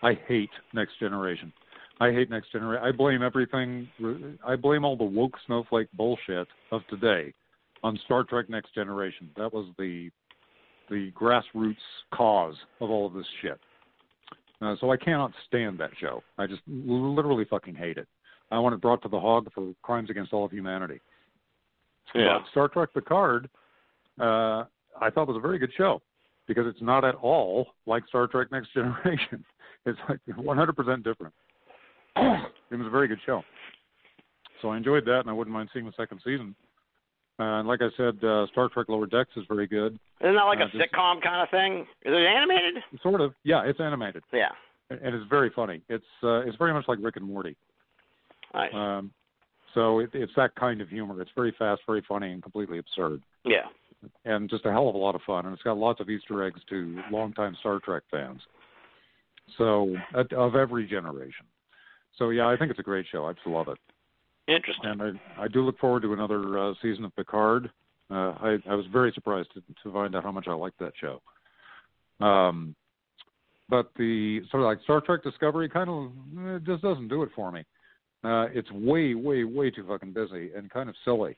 I 0.01 0.17
hate 0.27 0.49
Next 0.73 0.99
Generation. 0.99 1.51
I 1.99 2.11
hate 2.11 2.29
Next 2.29 2.51
Generation. 2.51 2.83
I 2.85 2.91
blame 2.91 3.23
everything. 3.23 3.87
I 4.45 4.55
blame 4.55 4.85
all 4.85 4.95
the 4.95 5.03
woke 5.03 5.35
snowflake 5.45 5.87
bullshit 5.93 6.47
of 6.71 6.81
today 6.89 7.33
on 7.83 7.99
Star 8.05 8.23
Trek 8.23 8.49
Next 8.49 8.73
Generation. 8.73 9.29
That 9.37 9.53
was 9.53 9.67
the 9.77 10.09
the 10.89 11.11
grassroots 11.11 11.75
cause 12.13 12.55
of 12.79 12.89
all 12.89 13.05
of 13.07 13.13
this 13.13 13.25
shit. 13.41 13.59
Uh, 14.61 14.75
so 14.79 14.91
I 14.91 14.97
cannot 14.97 15.31
stand 15.47 15.77
that 15.79 15.91
show. 15.99 16.23
I 16.37 16.47
just 16.47 16.61
literally 16.65 17.45
fucking 17.45 17.75
hate 17.75 17.97
it. 17.97 18.07
I 18.51 18.59
want 18.59 18.73
it 18.73 18.81
brought 18.81 19.01
to 19.03 19.09
the 19.09 19.19
Hague 19.19 19.51
for 19.53 19.73
crimes 19.83 20.09
against 20.09 20.33
all 20.33 20.45
of 20.45 20.51
humanity. 20.51 21.01
Yeah. 22.15 22.39
But 22.39 22.49
Star 22.51 22.67
Trek 22.69 22.93
Picard, 22.93 23.49
uh, 24.19 24.65
I 24.99 25.09
thought 25.11 25.23
it 25.23 25.27
was 25.29 25.37
a 25.37 25.41
very 25.41 25.59
good 25.59 25.71
show 25.77 26.01
because 26.47 26.65
it's 26.67 26.81
not 26.81 27.03
at 27.05 27.15
all 27.15 27.67
like 27.85 28.03
Star 28.07 28.27
Trek 28.27 28.51
Next 28.51 28.73
Generation. 28.73 29.43
It's 29.85 29.99
like 30.09 30.19
100% 30.27 31.03
different. 31.03 31.33
it 32.15 32.75
was 32.75 32.87
a 32.87 32.89
very 32.89 33.07
good 33.07 33.19
show. 33.25 33.43
So 34.61 34.69
I 34.69 34.77
enjoyed 34.77 35.05
that, 35.05 35.19
and 35.19 35.29
I 35.29 35.33
wouldn't 35.33 35.53
mind 35.53 35.69
seeing 35.71 35.85
the 35.85 35.93
second 35.95 36.19
season. 36.23 36.55
Uh, 37.39 37.59
and 37.59 37.67
like 37.67 37.81
I 37.83 37.89
said, 37.95 38.23
uh, 38.23 38.47
Star 38.47 38.67
Trek 38.69 38.87
Lower 38.89 39.05
Decks 39.05 39.29
is 39.37 39.43
very 39.47 39.67
good. 39.67 39.99
Isn't 40.21 40.33
that 40.35 40.43
like 40.43 40.59
Uh, 40.59 40.63
a 40.63 40.69
just- 40.69 40.91
sitcom 40.91 41.21
kind 41.21 41.41
of 41.43 41.49
thing? 41.51 41.81
Is 42.01 42.13
it 42.13 42.25
animated? 42.25 42.83
Sort 43.03 43.21
of, 43.21 43.33
yeah. 43.43 43.61
It's 43.63 43.79
animated, 43.79 44.23
Yeah. 44.33 44.49
and 44.89 45.13
it's 45.13 45.25
very 45.29 45.51
funny. 45.51 45.81
It's 45.89 46.03
uh, 46.23 46.39
it's 46.47 46.57
very 46.57 46.73
much 46.73 46.85
like 46.87 46.97
Rick 46.99 47.17
and 47.17 47.25
Morty. 47.25 47.55
Nice. 48.55 48.73
Um, 48.73 49.11
so 49.75 49.99
it, 49.99 50.09
it's 50.13 50.31
that 50.35 50.55
kind 50.55 50.81
of 50.81 50.89
humor. 50.89 51.21
It's 51.21 51.29
very 51.35 51.51
fast, 51.59 51.81
very 51.85 52.01
funny, 52.07 52.31
and 52.31 52.41
completely 52.41 52.79
absurd. 52.79 53.21
yeah. 53.45 53.67
And 54.25 54.49
just 54.49 54.65
a 54.65 54.71
hell 54.71 54.89
of 54.89 54.95
a 54.95 54.97
lot 54.97 55.15
of 55.15 55.21
fun. 55.25 55.45
And 55.45 55.53
it's 55.53 55.63
got 55.63 55.77
lots 55.77 55.99
of 55.99 56.09
Easter 56.09 56.43
eggs 56.43 56.59
to 56.69 57.01
longtime 57.11 57.55
Star 57.59 57.79
Trek 57.79 58.03
fans. 58.11 58.41
So 59.57 59.95
of 60.13 60.55
every 60.55 60.87
generation. 60.87 61.45
So 62.17 62.29
yeah, 62.29 62.47
I 62.47 62.57
think 62.57 62.71
it's 62.71 62.79
a 62.79 62.83
great 62.83 63.05
show. 63.11 63.25
I 63.25 63.33
just 63.33 63.47
love 63.47 63.67
it, 63.67 63.77
Interesting. 64.47 64.89
and 64.89 65.01
I 65.01 65.43
I 65.43 65.47
do 65.47 65.61
look 65.61 65.79
forward 65.79 66.01
to 66.01 66.13
another 66.13 66.59
uh, 66.59 66.73
season 66.81 67.05
of 67.05 67.15
Picard. 67.15 67.69
Uh, 68.09 68.33
I 68.41 68.57
I 68.69 68.75
was 68.75 68.85
very 68.91 69.11
surprised 69.13 69.49
to 69.53 69.61
to 69.83 69.93
find 69.93 70.15
out 70.15 70.23
how 70.23 70.31
much 70.31 70.47
I 70.47 70.53
liked 70.53 70.79
that 70.79 70.93
show. 70.99 71.21
Um, 72.25 72.75
but 73.69 73.91
the 73.97 74.41
sort 74.49 74.63
of 74.63 74.67
like 74.67 74.81
Star 74.83 75.01
Trek 75.01 75.23
Discovery 75.23 75.69
kind 75.69 75.89
of 75.89 76.11
eh, 76.39 76.59
just 76.65 76.81
doesn't 76.81 77.09
do 77.09 77.23
it 77.23 77.29
for 77.35 77.51
me. 77.51 77.63
Uh, 78.23 78.47
it's 78.53 78.71
way, 78.71 79.13
way, 79.13 79.43
way 79.43 79.69
too 79.69 79.85
fucking 79.87 80.11
busy 80.13 80.51
and 80.55 80.69
kind 80.69 80.89
of 80.89 80.95
silly. 81.05 81.37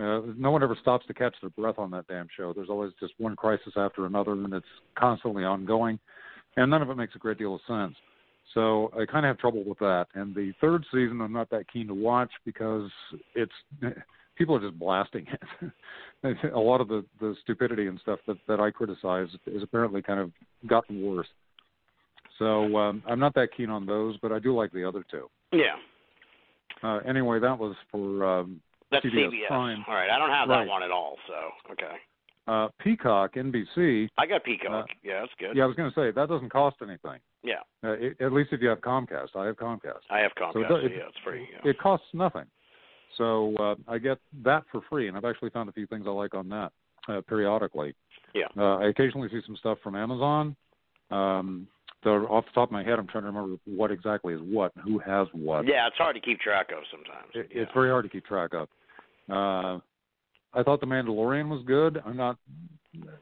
Uh, 0.00 0.20
no 0.36 0.50
one 0.50 0.62
ever 0.62 0.76
stops 0.80 1.06
to 1.06 1.14
catch 1.14 1.34
their 1.40 1.50
breath 1.50 1.78
on 1.78 1.90
that 1.90 2.06
damn 2.06 2.28
show. 2.36 2.52
There's 2.52 2.68
always 2.68 2.92
just 3.00 3.14
one 3.18 3.34
crisis 3.34 3.72
after 3.76 4.06
another, 4.06 4.32
and 4.32 4.52
it's 4.52 4.66
constantly 4.96 5.44
ongoing, 5.44 5.98
and 6.56 6.70
none 6.70 6.82
of 6.82 6.90
it 6.90 6.96
makes 6.96 7.16
a 7.16 7.18
great 7.18 7.38
deal 7.38 7.56
of 7.56 7.60
sense. 7.66 7.96
So 8.54 8.90
I 8.94 9.04
kind 9.06 9.26
of 9.26 9.30
have 9.30 9.38
trouble 9.38 9.64
with 9.64 9.78
that. 9.80 10.06
And 10.14 10.34
the 10.34 10.52
third 10.60 10.84
season, 10.92 11.20
I'm 11.20 11.32
not 11.32 11.50
that 11.50 11.70
keen 11.70 11.88
to 11.88 11.94
watch 11.94 12.30
because 12.44 12.90
it's 13.34 13.52
people 14.36 14.54
are 14.56 14.60
just 14.60 14.78
blasting 14.78 15.26
it. 16.22 16.36
a 16.54 16.58
lot 16.58 16.80
of 16.80 16.88
the 16.88 17.04
the 17.20 17.34
stupidity 17.42 17.88
and 17.88 17.98
stuff 18.00 18.20
that 18.26 18.36
that 18.46 18.60
I 18.60 18.70
criticize 18.70 19.28
is 19.46 19.62
apparently 19.62 20.00
kind 20.00 20.20
of 20.20 20.30
gotten 20.66 21.02
worse. 21.02 21.28
So 22.38 22.76
um, 22.76 23.02
I'm 23.06 23.18
not 23.18 23.34
that 23.34 23.48
keen 23.56 23.68
on 23.68 23.84
those, 23.84 24.16
but 24.22 24.32
I 24.32 24.38
do 24.38 24.54
like 24.54 24.72
the 24.72 24.86
other 24.86 25.04
two. 25.10 25.28
Yeah. 25.52 25.74
Uh, 26.82 26.98
anyway, 26.98 27.40
that 27.40 27.58
was 27.58 27.74
for 27.90 28.24
um, 28.24 28.60
That's 28.90 29.04
CBS 29.04 29.30
CBS. 29.50 29.84
All 29.88 29.94
right. 29.94 30.10
I 30.10 30.18
don't 30.18 30.30
have 30.30 30.48
Right. 30.48 30.64
that 30.64 30.68
one 30.70 30.82
at 30.82 30.90
all. 30.90 31.16
So 31.26 31.72
okay. 31.72 31.96
uh, 32.46 32.68
Peacock, 32.82 33.34
NBC. 33.34 34.08
I 34.16 34.26
got 34.26 34.44
Peacock. 34.44 34.86
Uh, 34.88 34.94
yeah, 35.02 35.20
that's 35.20 35.32
good. 35.38 35.56
Yeah, 35.56 35.64
I 35.64 35.66
was 35.66 35.76
going 35.76 35.90
to 35.90 35.94
say 35.94 36.10
that 36.10 36.28
doesn't 36.28 36.50
cost 36.50 36.76
anything. 36.82 37.18
Yeah. 37.42 37.60
Uh, 37.84 37.92
it, 37.92 38.16
at 38.20 38.32
least 38.32 38.50
if 38.52 38.60
you 38.62 38.68
have 38.68 38.80
Comcast. 38.80 39.36
I 39.36 39.46
have 39.46 39.56
Comcast. 39.56 40.00
I 40.10 40.18
have 40.20 40.32
Comcast. 40.40 40.52
So 40.54 40.60
it 40.76 40.84
it- 40.84 40.92
yeah, 40.96 41.08
it's 41.08 41.18
free. 41.24 41.46
Yeah. 41.52 41.70
It 41.70 41.78
costs 41.78 42.06
nothing. 42.12 42.44
So 43.16 43.54
uh, 43.56 43.74
I 43.88 43.98
get 43.98 44.18
that 44.44 44.64
for 44.70 44.80
free, 44.88 45.08
and 45.08 45.16
I've 45.16 45.24
actually 45.24 45.50
found 45.50 45.68
a 45.68 45.72
few 45.72 45.86
things 45.86 46.04
I 46.06 46.10
like 46.10 46.34
on 46.34 46.48
that 46.50 46.72
uh, 47.08 47.20
periodically. 47.28 47.94
Yeah. 48.34 48.46
Uh, 48.56 48.76
I 48.76 48.86
occasionally 48.88 49.28
see 49.30 49.40
some 49.46 49.56
stuff 49.56 49.78
from 49.82 49.96
Amazon. 49.96 50.54
Um, 51.10 51.66
the, 52.04 52.10
off 52.10 52.44
the 52.44 52.52
top 52.52 52.68
of 52.68 52.72
my 52.72 52.84
head, 52.84 52.98
I'm 52.98 53.06
trying 53.08 53.24
to 53.24 53.28
remember 53.28 53.56
what 53.64 53.90
exactly 53.90 54.34
is 54.34 54.40
what 54.42 54.72
and 54.76 54.84
who 54.84 54.98
has 55.00 55.26
what. 55.32 55.66
yeah, 55.66 55.86
it's 55.88 55.96
hard 55.96 56.14
to 56.14 56.20
keep 56.20 56.38
track 56.38 56.68
of 56.70 56.84
sometimes. 56.92 57.28
It, 57.34 57.48
yeah. 57.52 57.62
It's 57.62 57.72
very 57.74 57.90
hard 57.90 58.04
to 58.04 58.08
keep 58.10 58.24
track 58.24 58.54
of. 58.54 58.68
Uh, 59.28 59.78
I 60.54 60.62
thought 60.64 60.80
The 60.80 60.86
Mandalorian 60.86 61.48
was 61.48 61.62
good. 61.66 62.00
I'm 62.04 62.16
not. 62.16 62.36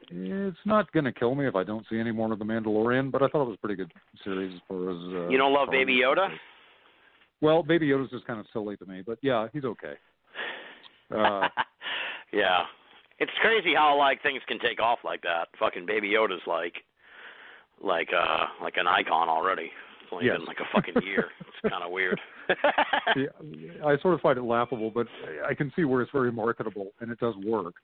It's 0.09 0.57
not 0.65 0.91
going 0.93 1.03
to 1.05 1.11
kill 1.11 1.35
me 1.35 1.47
if 1.47 1.55
I 1.55 1.63
don't 1.63 1.85
see 1.89 1.99
any 1.99 2.11
more 2.11 2.31
of 2.31 2.39
The 2.39 2.45
Mandalorian, 2.45 3.11
but 3.11 3.21
I 3.21 3.27
thought 3.27 3.43
it 3.43 3.49
was 3.49 3.57
a 3.57 3.65
pretty 3.65 3.75
good 3.75 3.91
series 4.23 4.53
as 4.55 4.61
far 4.67 4.89
as. 4.89 4.97
Uh, 4.97 5.29
You 5.29 5.37
don't 5.37 5.53
love 5.53 5.69
Baby 5.69 6.01
Yoda? 6.03 6.29
Well, 7.41 7.61
Baby 7.63 7.87
Yoda's 7.87 8.09
just 8.09 8.25
kind 8.25 8.39
of 8.39 8.45
silly 8.53 8.77
to 8.77 8.85
me, 8.85 9.03
but 9.05 9.19
yeah, 9.21 9.47
he's 9.53 9.65
okay. 9.65 9.93
Uh, 11.09 11.47
yeah. 12.33 12.63
It's 13.19 13.31
crazy 13.39 13.73
how 13.73 13.97
like 13.97 14.21
things 14.21 14.41
can 14.45 14.59
take 14.59 14.81
off 14.81 14.99
like 15.05 15.21
that. 15.21 15.47
Fucking 15.57 15.85
Baby 15.85 16.09
Yoda's 16.09 16.41
like 16.45 16.73
like 17.81 18.09
uh 18.13 18.45
like 18.61 18.75
an 18.75 18.87
icon 18.87 19.29
already. 19.29 19.71
It's 20.07 20.13
only 20.13 20.25
Yes. 20.25 20.37
been 20.37 20.45
like 20.45 20.59
a 20.61 20.67
fucking 20.73 21.03
year. 21.03 21.25
it's 21.41 21.69
kind 21.69 21.83
of 21.83 21.91
weird. 21.91 22.19
yeah, 23.17 23.27
I 23.85 23.97
sort 24.01 24.13
of 24.13 24.21
find 24.21 24.37
it 24.37 24.43
laughable, 24.43 24.89
but 24.89 25.05
I 25.45 25.53
can 25.53 25.69
see 25.75 25.83
where 25.83 26.01
it's 26.01 26.11
very 26.11 26.31
marketable 26.31 26.91
and 27.01 27.11
it 27.11 27.19
does 27.19 27.35
work. 27.45 27.75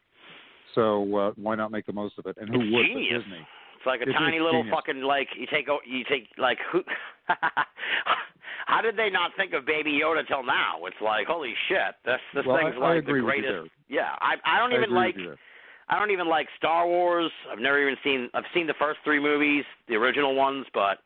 So 0.73 1.15
uh, 1.17 1.31
why 1.35 1.55
not 1.55 1.69
make 1.71 1.85
the 1.85 1.91
most 1.93 2.17
of 2.17 2.25
it? 2.27 2.37
And 2.39 2.47
who 2.49 2.61
It's 2.61 2.71
would 2.73 2.85
genius. 2.85 3.23
Disney? 3.23 3.45
It's 3.75 3.85
like 3.85 3.99
a 3.99 4.03
It's 4.09 4.13
tiny 4.17 4.39
little 4.39 4.61
genius. 4.63 4.73
fucking 4.75 5.01
like 5.01 5.27
you 5.37 5.47
take 5.51 5.67
you 5.85 6.03
take 6.09 6.29
like 6.37 6.57
who 6.71 6.81
How 8.65 8.81
did 8.81 8.95
they 8.95 9.09
not 9.09 9.31
think 9.35 9.51
of 9.53 9.65
Baby 9.65 9.99
Yoda 10.01 10.25
till 10.25 10.43
now? 10.43 10.85
It's 10.85 10.95
like 11.03 11.27
holy 11.27 11.53
shit, 11.67 11.93
this 12.05 12.19
this 12.33 12.45
Well, 12.47 12.57
thing's 12.57 12.75
I- 12.79 12.79
I 12.79 12.89
like 12.95 13.03
agree 13.03 13.19
the 13.19 13.25
greatest. 13.25 13.71
Yeah, 13.89 14.15
I 14.21 14.35
I 14.45 14.57
don't 14.59 14.71
I 14.73 14.77
even 14.77 14.95
like 14.95 15.15
with 15.15 15.21
you 15.23 15.27
there. 15.29 15.37
I 15.89 15.99
don't 15.99 16.11
even 16.11 16.27
like 16.27 16.47
Star 16.57 16.87
Wars. 16.87 17.29
I've 17.51 17.59
never 17.59 17.81
even 17.81 17.97
seen 18.03 18.29
I've 18.33 18.47
seen 18.53 18.65
the 18.67 18.73
first 18.79 18.99
3 19.03 19.19
movies, 19.19 19.65
the 19.89 19.95
original 19.95 20.33
ones, 20.33 20.65
but 20.73 20.99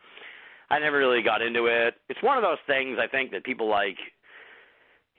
I 0.69 0.79
never 0.79 0.97
really 0.97 1.21
got 1.21 1.41
into 1.41 1.65
it. 1.67 1.95
It's 2.09 2.21
one 2.21 2.37
of 2.37 2.43
those 2.43 2.57
things 2.67 2.97
I 3.01 3.07
think 3.07 3.31
that 3.31 3.43
people 3.43 3.69
like 3.69 3.97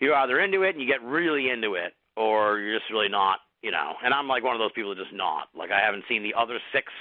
you're 0.00 0.14
either 0.14 0.40
into 0.40 0.62
it 0.62 0.70
and 0.74 0.80
you 0.80 0.86
get 0.86 1.02
really 1.02 1.50
into 1.50 1.74
it 1.74 1.94
or 2.16 2.58
you're 2.58 2.78
just 2.78 2.90
really 2.90 3.08
not, 3.08 3.40
you 3.62 3.70
know. 3.70 3.92
And 4.04 4.12
I'm 4.14 4.28
like 4.28 4.44
one 4.44 4.54
of 4.54 4.60
those 4.60 4.72
people 4.74 4.94
that 4.94 5.02
just 5.02 5.14
not. 5.14 5.48
Like 5.56 5.70
I 5.70 5.80
haven't 5.84 6.04
seen 6.08 6.22
the 6.22 6.34
other 6.38 6.58
6 6.72 6.92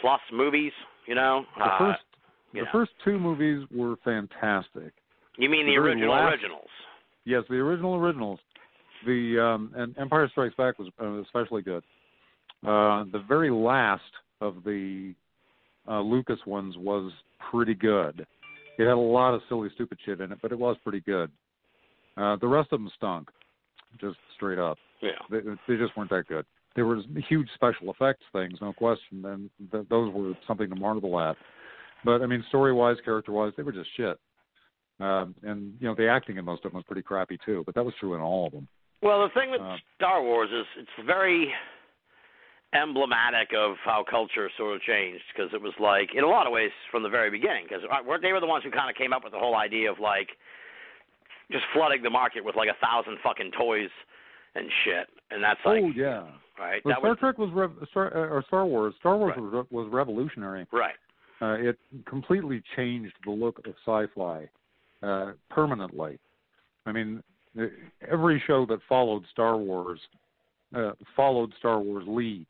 plus 0.00 0.20
movies, 0.32 0.72
you 1.06 1.14
know. 1.14 1.44
The 1.58 1.64
Uh, 1.64 1.78
first 1.78 2.00
the 2.52 2.60
know. 2.62 2.66
first 2.72 2.92
two 3.04 3.18
movies 3.18 3.66
were 3.70 3.96
fantastic. 4.04 4.92
You 5.38 5.48
mean 5.48 5.66
the 5.66 5.72
the 5.72 5.78
original 5.78 6.10
last- 6.10 6.32
originals? 6.34 6.68
Yes, 7.24 7.44
the 7.48 7.56
original 7.56 7.94
originals. 7.96 8.40
The 9.06 9.38
um, 9.40 9.72
and 9.76 9.96
Empire 9.98 10.28
Strikes 10.28 10.54
Back 10.56 10.78
was 10.78 10.88
uh, 11.00 11.20
especially 11.22 11.62
good. 11.62 11.82
Uh, 12.66 13.04
the 13.12 13.22
very 13.26 13.50
last 13.50 14.02
of 14.42 14.62
the 14.64 15.14
uh, 15.88 16.00
Lucas 16.00 16.38
ones 16.46 16.74
was 16.78 17.12
pretty 17.50 17.74
good. 17.74 18.26
It 18.78 18.84
had 18.86 18.94
a 18.94 18.96
lot 18.96 19.34
of 19.34 19.42
silly, 19.48 19.68
stupid 19.74 19.98
shit 20.04 20.20
in 20.20 20.32
it, 20.32 20.38
but 20.40 20.52
it 20.52 20.58
was 20.58 20.76
pretty 20.82 21.00
good. 21.00 21.30
Uh, 22.16 22.36
the 22.40 22.48
rest 22.48 22.68
of 22.72 22.80
them 22.80 22.90
stunk, 22.96 23.28
just 24.00 24.16
straight 24.36 24.58
up. 24.58 24.78
Yeah. 25.02 25.10
They, 25.30 25.38
they 25.68 25.76
just 25.76 25.96
weren't 25.96 26.10
that 26.10 26.26
good. 26.28 26.44
There 26.76 26.86
were 26.86 27.00
huge 27.28 27.48
special 27.54 27.90
effects 27.90 28.22
things, 28.32 28.58
no 28.60 28.72
question, 28.72 29.24
and 29.24 29.50
th- 29.72 29.86
those 29.90 30.12
were 30.12 30.32
something 30.46 30.68
to 30.70 30.76
marvel 30.76 31.18
at. 31.20 31.36
But 32.04 32.22
I 32.22 32.26
mean, 32.26 32.44
story-wise, 32.48 32.96
character-wise, 33.04 33.52
they 33.56 33.62
were 33.62 33.72
just 33.72 33.90
shit. 33.96 34.18
Um, 35.00 35.34
and 35.42 35.74
you 35.80 35.88
know, 35.88 35.94
the 35.94 36.08
acting 36.08 36.36
in 36.36 36.44
most 36.44 36.64
of 36.64 36.72
them 36.72 36.76
was 36.76 36.84
pretty 36.86 37.02
crappy 37.02 37.38
too. 37.44 37.62
But 37.66 37.74
that 37.74 37.84
was 37.84 37.94
true 37.98 38.14
in 38.14 38.20
all 38.20 38.46
of 38.46 38.52
them. 38.52 38.68
Well, 39.02 39.22
the 39.22 39.30
thing 39.38 39.50
with 39.50 39.62
Uh, 39.62 39.76
Star 39.96 40.22
Wars 40.22 40.50
is 40.52 40.66
it's 40.78 41.06
very 41.06 41.52
emblematic 42.72 43.50
of 43.56 43.76
how 43.84 44.04
culture 44.08 44.48
sort 44.56 44.76
of 44.76 44.82
changed 44.82 45.22
because 45.34 45.50
it 45.52 45.60
was 45.60 45.72
like 45.80 46.10
in 46.14 46.22
a 46.22 46.26
lot 46.26 46.46
of 46.46 46.52
ways 46.52 46.70
from 46.90 47.02
the 47.02 47.08
very 47.08 47.30
beginning 47.30 47.64
because 47.68 47.82
they 48.22 48.32
were 48.32 48.40
the 48.40 48.46
ones 48.46 48.62
who 48.62 48.70
kind 48.70 48.88
of 48.88 48.94
came 48.96 49.12
up 49.12 49.24
with 49.24 49.32
the 49.32 49.38
whole 49.38 49.56
idea 49.56 49.90
of 49.90 49.98
like 49.98 50.28
just 51.50 51.64
flooding 51.74 52.02
the 52.02 52.10
market 52.10 52.44
with 52.44 52.54
like 52.54 52.68
a 52.68 52.78
thousand 52.86 53.18
fucking 53.24 53.50
toys 53.58 53.90
and 54.54 54.68
shit 54.84 55.08
and 55.32 55.42
that's 55.42 55.58
like 55.64 55.82
oh 55.82 55.90
yeah. 55.96 56.22
right 56.60 56.80
Well, 56.84 56.94
that 56.94 57.00
Star 57.00 57.10
was 57.10 57.18
Trek 57.18 57.38
was 57.38 57.50
rev- 57.52 57.88
Star, 57.90 58.16
uh, 58.16 58.28
or 58.34 58.44
Star 58.46 58.64
Wars. 58.64 58.94
Star 59.00 59.16
Wars 59.16 59.32
Right. 59.36 59.42
was, 59.52 59.66
was 59.70 59.88
revolutionary. 59.92 60.64
right 60.72 60.94
Uh, 61.42 61.56
it 61.58 61.76
completely 62.06 62.62
changed 62.76 63.14
the 63.24 63.32
look 63.32 63.58
of 63.66 63.74
sci-fi 63.84 64.48
uh, 65.02 65.32
permanently. 65.48 66.20
I 66.86 66.92
mean, 66.92 67.20
uh, 67.58 67.64
every 68.08 68.40
show 68.46 68.64
that 68.66 68.78
followed 68.88 69.24
Star 69.32 69.56
Wars 69.56 69.98
uh, 70.72 70.92
followed 71.16 71.52
Star 71.58 71.80
Wars 71.80 72.04
lead. 72.06 72.46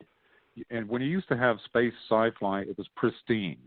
And 0.71 0.89
when 0.89 1.03
you 1.03 1.09
used 1.09 1.29
to 1.29 1.37
have 1.37 1.59
space 1.65 1.93
sci-fi, 2.09 2.61
it 2.63 2.77
was 2.77 2.87
pristine. 2.97 3.59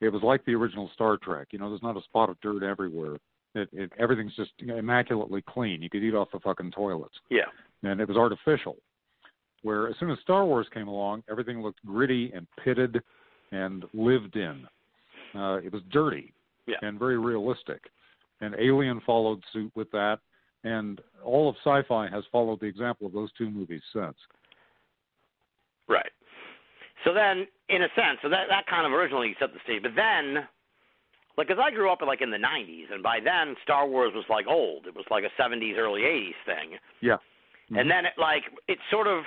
It 0.00 0.08
was 0.10 0.22
like 0.22 0.44
the 0.44 0.54
original 0.54 0.90
Star 0.94 1.18
Trek. 1.18 1.48
You 1.50 1.58
know, 1.58 1.68
there's 1.68 1.82
not 1.82 1.96
a 1.96 2.02
spot 2.02 2.30
of 2.30 2.40
dirt 2.40 2.62
everywhere. 2.62 3.16
It, 3.54 3.68
it, 3.72 3.92
everything's 3.98 4.36
just 4.36 4.52
immaculately 4.60 5.42
clean. 5.46 5.82
You 5.82 5.90
could 5.90 6.02
eat 6.04 6.14
off 6.14 6.28
the 6.32 6.38
fucking 6.38 6.70
toilets 6.70 7.14
yeah 7.30 7.46
and 7.82 8.00
it 8.00 8.08
was 8.08 8.16
artificial. 8.16 8.76
Where 9.62 9.88
as 9.88 9.94
soon 10.00 10.10
as 10.10 10.18
Star 10.22 10.44
Wars 10.46 10.66
came 10.72 10.88
along, 10.88 11.22
everything 11.30 11.62
looked 11.62 11.84
gritty 11.84 12.32
and 12.34 12.46
pitted 12.64 13.02
and 13.52 13.84
lived 13.92 14.36
in. 14.36 14.66
Uh, 15.34 15.56
it 15.64 15.72
was 15.72 15.82
dirty 15.90 16.32
Yeah. 16.66 16.76
and 16.82 16.98
very 16.98 17.18
realistic. 17.18 17.90
And 18.40 18.54
Alien 18.58 19.00
followed 19.02 19.42
suit 19.52 19.70
with 19.74 19.90
that, 19.90 20.18
and 20.64 21.00
all 21.22 21.48
of 21.48 21.56
sci-fi 21.56 22.08
has 22.08 22.24
followed 22.32 22.60
the 22.60 22.66
example 22.66 23.06
of 23.06 23.12
those 23.12 23.30
two 23.32 23.50
movies 23.50 23.82
since. 23.92 24.16
Right. 25.88 26.10
So 27.04 27.14
then, 27.14 27.46
in 27.68 27.82
a 27.82 27.88
sense, 27.96 28.18
so 28.22 28.28
that 28.28 28.46
that 28.48 28.66
kind 28.68 28.86
of 28.86 28.92
originally 28.92 29.34
set 29.40 29.52
the 29.52 29.60
stage. 29.64 29.82
But 29.82 29.96
then, 29.96 30.44
like, 31.36 31.48
because 31.48 31.62
I 31.64 31.70
grew 31.70 31.90
up 31.90 32.00
like 32.02 32.20
in 32.20 32.30
the 32.30 32.36
'90s, 32.38 32.92
and 32.92 33.02
by 33.02 33.18
then 33.20 33.56
Star 33.62 33.86
Wars 33.86 34.12
was 34.14 34.24
like 34.28 34.46
old. 34.46 34.86
It 34.86 34.94
was 34.94 35.06
like 35.10 35.24
a 35.24 35.32
'70s, 35.40 35.78
early 35.78 36.02
'80s 36.02 36.38
thing. 36.44 36.78
Yeah. 37.00 37.14
Mm-hmm. 37.14 37.78
And 37.78 37.90
then 37.90 38.04
it 38.04 38.12
like 38.18 38.42
it 38.68 38.78
sort 38.90 39.06
of 39.06 39.24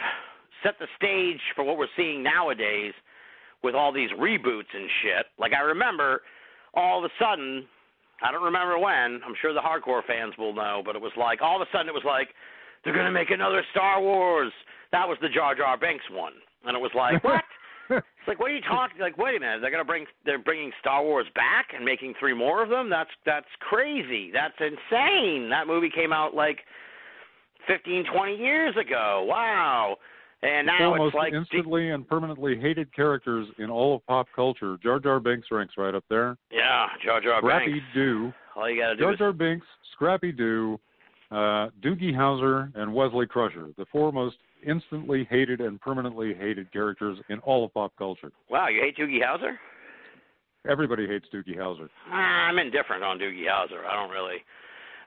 set 0.61 0.75
the 0.79 0.87
stage 0.95 1.41
for 1.55 1.63
what 1.63 1.77
we're 1.77 1.91
seeing 1.97 2.23
nowadays 2.23 2.93
with 3.63 3.75
all 3.75 3.91
these 3.91 4.09
reboots 4.19 4.71
and 4.73 4.89
shit. 5.01 5.25
Like 5.39 5.53
I 5.53 5.61
remember 5.61 6.21
all 6.73 6.99
of 6.99 7.05
a 7.05 7.13
sudden, 7.19 7.65
I 8.21 8.31
don't 8.31 8.43
remember 8.43 8.77
when, 8.77 9.21
I'm 9.25 9.35
sure 9.41 9.53
the 9.53 9.59
hardcore 9.59 10.05
fans 10.05 10.33
will 10.37 10.53
know, 10.53 10.81
but 10.85 10.95
it 10.95 11.01
was 11.01 11.11
like 11.17 11.41
all 11.41 11.61
of 11.61 11.67
a 11.67 11.71
sudden 11.71 11.87
it 11.87 11.93
was 11.93 12.05
like 12.05 12.29
they're 12.83 12.93
going 12.93 13.05
to 13.05 13.11
make 13.11 13.31
another 13.31 13.63
Star 13.71 14.01
Wars. 14.01 14.51
That 14.91 15.07
was 15.07 15.17
the 15.21 15.29
Jar 15.29 15.55
Jar 15.55 15.77
Binks 15.77 16.05
one. 16.11 16.33
And 16.65 16.75
it 16.75 16.79
was 16.79 16.91
like, 16.95 17.23
what? 17.23 17.43
It's 17.89 18.27
like, 18.27 18.39
what 18.39 18.49
are 18.49 18.55
you 18.55 18.61
talking? 18.61 18.99
Like, 18.99 19.17
wait 19.17 19.35
a 19.35 19.39
minute, 19.39 19.59
they're 19.61 19.71
gonna 19.71 19.83
bring, 19.83 20.05
they're 20.25 20.39
bringing 20.39 20.71
Star 20.79 21.03
Wars 21.03 21.25
back 21.35 21.67
and 21.75 21.83
making 21.83 22.13
three 22.19 22.33
more 22.33 22.63
of 22.63 22.69
them. 22.69 22.89
That's 22.89 23.09
that's 23.25 23.47
crazy. 23.59 24.31
That's 24.31 24.55
insane. 24.59 25.49
That 25.49 25.67
movie 25.67 25.89
came 25.93 26.13
out 26.13 26.33
like 26.33 26.59
fifteen, 27.67 28.05
twenty 28.13 28.37
years 28.37 28.75
ago. 28.77 29.25
Wow. 29.27 29.97
And 30.41 30.67
now 30.67 30.91
Almost 30.91 31.13
it's 31.13 31.15
like, 31.15 31.33
instantly 31.33 31.91
and 31.91 32.05
permanently 32.05 32.59
hated 32.59 32.93
characters 32.93 33.47
in 33.59 33.69
all 33.69 33.95
of 33.95 34.05
pop 34.07 34.27
culture. 34.35 34.77
Jar 34.83 34.99
Jar 34.99 35.21
Binks 35.21 35.47
ranks 35.51 35.75
right 35.77 35.95
up 35.95 36.03
there. 36.09 36.35
yeah, 36.51 36.87
Jar 37.03 37.21
Jar 37.21 37.39
Scrappy 37.39 37.71
Binks. 37.71 37.85
Doo, 37.93 38.33
All 38.55 38.69
you 38.69 38.81
gotta 38.81 38.95
do 38.97 39.03
Jar 39.03 39.13
is 39.13 39.19
Jar 39.19 39.31
Binks, 39.31 39.65
Scrappy 39.93 40.33
Doo, 40.33 40.77
uh, 41.31 41.69
Doogie 41.81 42.13
Howser, 42.13 42.75
and 42.75 42.93
Wesley 42.93 43.25
Crusher, 43.25 43.69
the 43.77 43.85
four 43.91 44.11
most 44.11 44.35
instantly 44.67 45.27
hated 45.29 45.61
and 45.61 45.79
permanently 45.81 46.33
hated 46.33 46.71
characters 46.71 47.17
in 47.29 47.39
all 47.39 47.65
of 47.65 47.73
pop 47.73 47.93
culture. 47.97 48.31
wow. 48.49 48.67
You 48.67 48.81
hate 48.81 48.97
Doogie 48.97 49.21
Howser? 49.21 49.55
Everybody 50.69 51.07
hates 51.07 51.25
Doogie 51.33 51.57
Howser. 51.57 51.89
Ah, 52.09 52.47
I'm 52.47 52.57
indifferent 52.57 53.03
on 53.03 53.19
Doogie 53.19 53.45
Howser. 53.47 53.85
I 53.85 53.95
don't 54.01 54.09
really, 54.11 54.37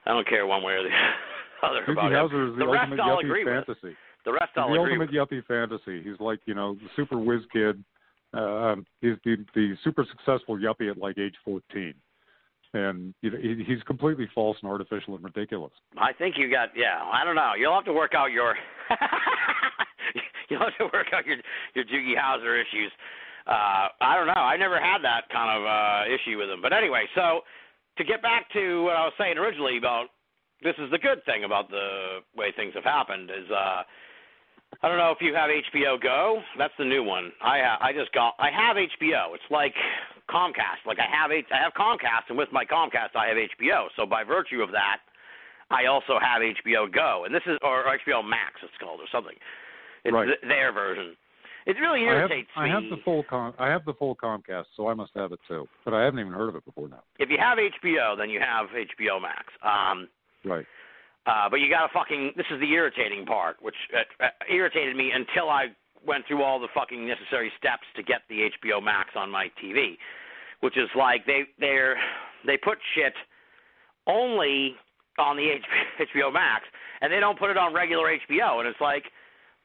I 0.05 0.11
don't 0.11 0.27
care 0.27 0.45
one 0.45 0.61
way 0.63 0.73
or 0.73 0.83
the 0.83 0.89
other 1.67 1.81
Doogie 1.87 1.91
about 1.93 2.11
him. 2.11 2.17
Howser 2.29 2.49
is 2.51 2.57
the, 2.59 2.65
The 2.65 2.71
rest 2.71 2.83
ultimate 2.91 2.99
I'll 3.01 3.17
yuppie 3.17 3.25
agree 3.25 3.43
with. 3.43 3.65
fantasy. 3.65 3.95
The 4.25 4.31
rest 4.33 4.51
I'll 4.57 4.71
the 4.71 4.79
ultimate 4.79 4.99
with. 4.99 5.09
yuppie 5.11 5.43
fantasy. 5.45 6.03
He's 6.03 6.19
like 6.19 6.39
you 6.45 6.53
know 6.53 6.75
the 6.75 6.89
super 6.95 7.17
whiz 7.17 7.41
kid. 7.51 7.83
Uh, 8.33 8.75
he's 9.01 9.13
the 9.25 9.37
the 9.55 9.73
super 9.83 10.05
successful 10.11 10.57
yuppie 10.57 10.91
at 10.91 10.97
like 10.97 11.17
age 11.17 11.33
14, 11.45 11.93
and 12.73 13.13
you 13.21 13.31
know, 13.31 13.37
he, 13.41 13.63
he's 13.65 13.81
completely 13.83 14.27
false 14.35 14.57
and 14.61 14.69
artificial 14.69 15.15
and 15.15 15.23
ridiculous. 15.23 15.71
I 15.97 16.11
think 16.13 16.35
you 16.37 16.51
got 16.51 16.69
yeah. 16.75 17.01
I 17.11 17.23
don't 17.23 17.35
know. 17.35 17.53
You'll 17.57 17.73
have 17.73 17.85
to 17.85 17.93
work 17.93 18.13
out 18.13 18.31
your 18.31 18.53
you'll 20.49 20.59
have 20.59 20.77
to 20.77 20.89
work 20.93 21.07
out 21.13 21.25
your 21.25 21.37
your 21.75 21.85
Doogie 21.85 22.17
Howser 22.17 22.59
issues. 22.59 22.91
Uh, 23.47 23.87
I 24.01 24.15
don't 24.17 24.27
know. 24.27 24.43
I 24.43 24.57
never 24.57 24.79
had 24.79 24.99
that 25.03 25.29
kind 25.31 25.47
of 25.55 25.63
uh, 25.63 26.03
issue 26.11 26.37
with 26.37 26.49
him. 26.49 26.61
But 26.61 26.73
anyway, 26.73 27.05
so 27.15 27.41
to 27.97 28.03
get 28.03 28.21
back 28.21 28.51
to 28.53 28.83
what 28.83 28.95
I 28.95 29.05
was 29.05 29.13
saying 29.17 29.37
originally 29.37 29.77
about 29.77 30.07
this 30.63 30.75
is 30.79 30.91
the 30.91 30.97
good 30.97 31.23
thing 31.25 31.43
about 31.45 31.69
the 31.69 32.19
way 32.35 32.51
things 32.55 32.73
have 32.75 32.83
happened 32.83 33.29
is 33.29 33.49
uh, 33.51 33.83
I 34.83 34.89
don't 34.89 34.97
know 34.97 35.11
if 35.11 35.21
you 35.21 35.33
have 35.33 35.49
HBO 35.49 36.01
Go. 36.01 36.41
That's 36.57 36.73
the 36.77 36.85
new 36.85 37.03
one. 37.03 37.31
I 37.41 37.59
ha- 37.63 37.79
I 37.81 37.93
just 37.93 38.11
got 38.11 38.33
I 38.39 38.49
have 38.51 38.75
HBO. 38.75 39.33
It's 39.33 39.49
like 39.49 39.73
Comcast. 40.29 40.83
Like 40.85 40.99
I 40.99 41.07
have 41.07 41.31
H- 41.31 41.49
I 41.53 41.63
have 41.63 41.73
Comcast, 41.73 42.29
and 42.29 42.37
with 42.37 42.49
my 42.51 42.65
Comcast 42.65 43.15
I 43.15 43.27
have 43.27 43.37
HBO. 43.37 43.87
So 43.95 44.05
by 44.05 44.23
virtue 44.23 44.61
of 44.61 44.71
that, 44.71 44.99
I 45.71 45.85
also 45.85 46.19
have 46.19 46.41
HBO 46.41 46.91
Go, 46.91 47.23
and 47.25 47.33
this 47.33 47.43
is 47.47 47.57
or 47.61 47.85
HBO 47.85 48.27
Max 48.27 48.59
it's 48.61 48.73
called 48.79 48.99
or 48.99 49.07
something. 49.11 49.35
It's 50.07 50.13
Right. 50.13 50.25
th- 50.27 50.39
their 50.47 50.71
version. 50.71 51.15
It 51.67 51.75
really 51.83 52.07
I 52.07 52.13
have, 52.13 52.31
irritates 52.31 52.49
I 52.55 52.67
have 52.69 52.83
the 52.89 52.95
full 53.03 53.23
com- 53.23 53.53
I 53.59 53.67
have 53.67 53.83
the 53.83 53.93
full 53.93 54.15
Comcast, 54.15 54.67
so 54.77 54.87
I 54.87 54.93
must 54.93 55.11
have 55.15 55.33
it 55.33 55.39
too. 55.49 55.67
But 55.83 55.93
I 55.93 56.01
haven't 56.03 56.19
even 56.21 56.31
heard 56.31 56.47
of 56.47 56.55
it 56.55 56.63
before 56.63 56.87
now. 56.87 57.03
if 57.19 57.29
you 57.29 57.37
have 57.37 57.57
HBO, 57.59 58.15
then 58.15 58.29
you 58.29 58.39
have 58.39 58.67
HBO 58.73 59.19
Max. 59.19 59.51
Um, 59.61 60.07
Right. 60.45 60.65
Uh, 61.25 61.49
but 61.49 61.59
you 61.59 61.69
got 61.69 61.87
to 61.87 61.91
fucking. 61.93 62.31
This 62.37 62.45
is 62.51 62.61
the 62.61 62.71
irritating 62.71 63.25
part, 63.25 63.61
which 63.61 63.75
uh, 63.93 64.23
uh, 64.23 64.29
irritated 64.49 64.95
me 64.95 65.11
until 65.11 65.49
I 65.49 65.75
went 66.05 66.25
through 66.25 66.41
all 66.41 66.57
the 66.57 66.69
fucking 66.73 67.05
necessary 67.05 67.51
steps 67.57 67.83
to 67.97 68.01
get 68.03 68.21
the 68.29 68.49
HBO 68.63 68.79
Max 68.81 69.09
on 69.17 69.29
my 69.29 69.51
TV, 69.61 69.97
which 70.61 70.77
is 70.77 70.89
like 70.95 71.25
they 71.25 71.43
they're 71.59 71.97
they 72.45 72.55
put 72.55 72.77
shit 72.95 73.13
only 74.05 74.75
on 75.19 75.35
the 75.35 75.59
HBO 75.99 76.31
Max, 76.33 76.63
and 77.01 77.11
they 77.11 77.19
don't 77.19 77.37
put 77.37 77.49
it 77.49 77.57
on 77.57 77.73
regular 77.73 78.07
HBO, 78.29 78.59
and 78.59 78.67
it's 78.67 78.79
like, 78.79 79.03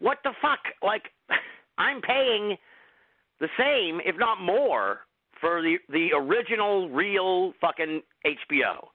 what 0.02 0.18
the 0.24 0.32
fuck? 0.42 0.60
Like, 0.82 1.04
I'm 1.78 2.02
paying 2.02 2.56
the 3.40 3.48
same, 3.58 4.00
if 4.04 4.18
not 4.18 4.40
more, 4.40 5.00
for 5.40 5.62
the 5.62 5.76
the 5.88 6.10
original, 6.14 6.90
real 6.90 7.52
fucking 7.60 8.02
HBO. 8.26 8.88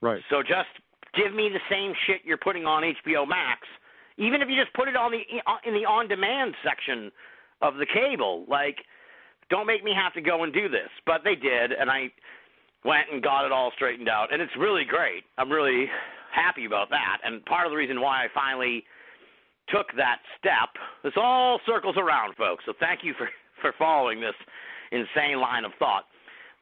Right. 0.00 0.22
So 0.30 0.42
just 0.42 0.68
give 1.16 1.34
me 1.34 1.48
the 1.52 1.60
same 1.70 1.92
shit 2.06 2.20
you're 2.24 2.38
putting 2.38 2.64
on 2.64 2.82
HBO 2.82 3.26
Max, 3.26 3.60
even 4.16 4.42
if 4.42 4.48
you 4.48 4.60
just 4.60 4.74
put 4.74 4.88
it 4.88 4.96
on 4.96 5.10
the 5.10 5.22
uh, 5.46 5.56
in 5.66 5.74
the 5.74 5.84
on-demand 5.84 6.54
section 6.62 7.10
of 7.62 7.76
the 7.76 7.86
cable. 7.86 8.44
Like, 8.48 8.76
don't 9.50 9.66
make 9.66 9.82
me 9.82 9.92
have 9.94 10.12
to 10.14 10.20
go 10.20 10.44
and 10.44 10.52
do 10.52 10.68
this. 10.68 10.88
But 11.06 11.22
they 11.24 11.34
did, 11.34 11.72
and 11.72 11.90
I 11.90 12.08
went 12.84 13.06
and 13.12 13.22
got 13.22 13.44
it 13.44 13.52
all 13.52 13.72
straightened 13.74 14.08
out, 14.08 14.32
and 14.32 14.40
it's 14.40 14.52
really 14.58 14.84
great. 14.84 15.24
I'm 15.38 15.50
really 15.50 15.86
happy 16.34 16.64
about 16.64 16.90
that. 16.90 17.18
And 17.24 17.44
part 17.44 17.66
of 17.66 17.70
the 17.70 17.76
reason 17.76 18.00
why 18.00 18.24
I 18.24 18.28
finally 18.34 18.84
took 19.68 19.86
that 19.96 20.18
step, 20.38 20.70
this 21.02 21.14
all 21.16 21.60
circles 21.66 21.96
around, 21.96 22.34
folks. 22.36 22.64
So 22.66 22.72
thank 22.78 23.00
you 23.02 23.14
for 23.16 23.28
for 23.60 23.72
following 23.78 24.20
this 24.20 24.34
insane 24.92 25.40
line 25.40 25.64
of 25.64 25.72
thought. 25.78 26.04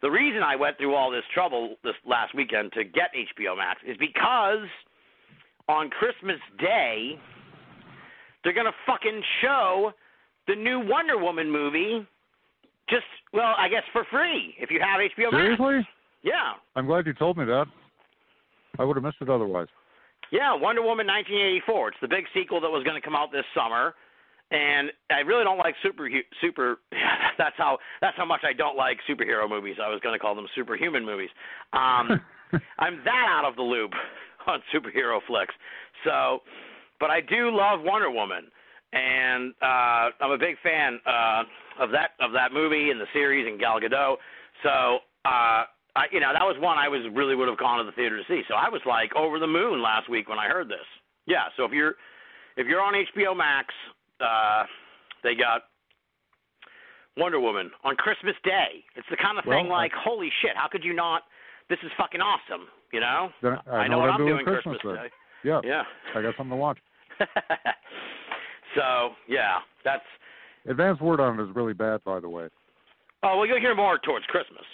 The 0.02 0.10
reason 0.10 0.42
I 0.42 0.56
went 0.56 0.78
through 0.78 0.94
all 0.94 1.10
this 1.10 1.24
trouble 1.34 1.76
this 1.82 1.94
last 2.06 2.34
weekend 2.34 2.72
to 2.72 2.84
get 2.84 3.10
HBO 3.14 3.56
Max 3.56 3.80
is 3.86 3.96
because 3.98 4.66
on 5.68 5.90
Christmas 5.90 6.38
Day 6.58 7.18
they're 8.44 8.52
gonna 8.52 8.70
fucking 8.86 9.22
show 9.40 9.92
the 10.48 10.54
new 10.54 10.80
Wonder 10.80 11.18
Woman 11.18 11.50
movie. 11.50 12.06
Just 12.88 13.04
well, 13.32 13.54
I 13.56 13.68
guess 13.68 13.84
for 13.92 14.04
free 14.10 14.54
if 14.58 14.70
you 14.70 14.80
have 14.80 15.00
HBO 15.00 15.32
Max. 15.32 15.58
Seriously? 15.58 15.88
Yeah, 16.22 16.54
I'm 16.76 16.86
glad 16.86 17.06
you 17.06 17.14
told 17.14 17.36
me 17.36 17.44
that. 17.44 17.66
I 18.78 18.84
would 18.84 18.96
have 18.96 19.04
missed 19.04 19.18
it 19.20 19.28
otherwise. 19.28 19.68
Yeah, 20.32 20.54
Wonder 20.56 20.80
Woman 20.80 21.06
1984. 21.06 21.88
It's 21.88 21.98
the 22.00 22.08
big 22.08 22.24
sequel 22.32 22.58
that 22.62 22.70
was 22.70 22.82
going 22.84 22.96
to 22.96 23.04
come 23.04 23.14
out 23.14 23.30
this 23.30 23.44
summer, 23.54 23.94
and 24.50 24.90
I 25.10 25.20
really 25.20 25.44
don't 25.44 25.58
like 25.58 25.74
super 25.82 26.08
super. 26.40 26.80
That's 27.38 27.56
how 27.56 27.78
that's 28.02 28.16
how 28.16 28.26
much 28.26 28.42
I 28.44 28.52
don't 28.52 28.76
like 28.76 28.98
superhero 29.08 29.48
movies. 29.48 29.76
I 29.82 29.88
was 29.88 30.00
going 30.02 30.14
to 30.14 30.18
call 30.18 30.34
them 30.34 30.46
superhuman 30.54 31.04
movies. 31.04 31.30
Um, 31.72 32.20
I'm 32.78 33.00
that 33.04 33.26
out 33.26 33.46
of 33.48 33.56
the 33.56 33.62
loop 33.62 33.90
on 34.46 34.60
superhero 34.72 35.18
flicks. 35.26 35.54
So, 36.04 36.40
but 37.00 37.10
I 37.10 37.22
do 37.22 37.50
love 37.50 37.80
Wonder 37.82 38.10
Woman, 38.10 38.44
and 38.92 39.54
uh, 39.62 40.12
I'm 40.20 40.30
a 40.32 40.38
big 40.38 40.56
fan 40.62 41.00
uh, 41.06 41.42
of 41.80 41.90
that 41.90 42.10
of 42.20 42.32
that 42.32 42.52
movie 42.52 42.90
and 42.90 43.00
the 43.00 43.06
series 43.14 43.46
and 43.46 43.58
Gal 43.58 43.80
Gadot. 43.80 44.16
So, 44.62 44.98
uh, 45.24 45.64
I, 45.94 46.04
you 46.10 46.20
know, 46.20 46.32
that 46.32 46.42
was 46.44 46.56
one 46.58 46.78
I 46.78 46.88
was 46.88 47.02
really 47.12 47.34
would 47.34 47.48
have 47.48 47.58
gone 47.58 47.78
to 47.78 47.84
the 47.84 47.92
theater 47.92 48.16
to 48.16 48.24
see. 48.28 48.42
So 48.48 48.54
I 48.54 48.68
was 48.68 48.80
like 48.86 49.14
over 49.14 49.38
the 49.38 49.46
moon 49.46 49.82
last 49.82 50.08
week 50.08 50.28
when 50.28 50.38
I 50.38 50.48
heard 50.48 50.68
this. 50.68 50.86
Yeah. 51.26 51.44
So 51.56 51.64
if 51.64 51.72
you're 51.72 51.94
if 52.56 52.66
you're 52.66 52.80
on 52.80 52.94
HBO 52.94 53.36
Max, 53.36 53.68
uh, 54.20 54.64
they 55.22 55.34
got 55.34 55.62
Wonder 57.16 57.40
Woman 57.40 57.70
on 57.84 57.94
Christmas 57.96 58.34
Day. 58.42 58.84
It's 58.96 59.06
the 59.10 59.16
kind 59.18 59.36
of 59.38 59.44
thing 59.44 59.68
Well, 59.68 59.72
I- 59.76 59.82
like, 59.84 59.92
holy 59.92 60.30
shit, 60.40 60.52
how 60.56 60.68
could 60.68 60.82
you 60.84 60.94
not? 60.94 61.22
This 61.68 61.78
is 61.84 61.90
fucking 61.98 62.20
awesome. 62.20 62.66
You 62.92 63.00
know. 63.00 63.30
I, 63.70 63.70
I 63.84 63.88
know, 63.88 63.98
what 63.98 64.06
what 64.08 64.14
I'm 64.14 64.20
I'm 64.22 64.26
doing 64.26 64.44
Christmas, 64.44 64.78
Christmas 64.80 64.96
then. 64.96 65.04
Day. 65.04 65.10
Yeah, 65.44 65.60
Yeah. 65.64 65.82
I 66.18 66.22
got 66.22 66.36
something 66.36 66.50
to 66.50 66.56
watch. 66.56 66.78
so 68.76 69.10
yeah, 69.28 69.58
that's. 69.84 70.04
Advance 70.68 71.00
word 71.00 71.18
on 71.20 71.38
it 71.38 71.42
is 71.42 71.54
really 71.56 71.72
bad, 71.72 72.02
by 72.04 72.20
the 72.20 72.28
way. 72.28 72.48
Oh 73.22 73.38
well, 73.38 73.46
you'll 73.46 73.60
hear 73.60 73.74
more 73.74 73.98
towards 73.98 74.24
Christmas. 74.26 74.64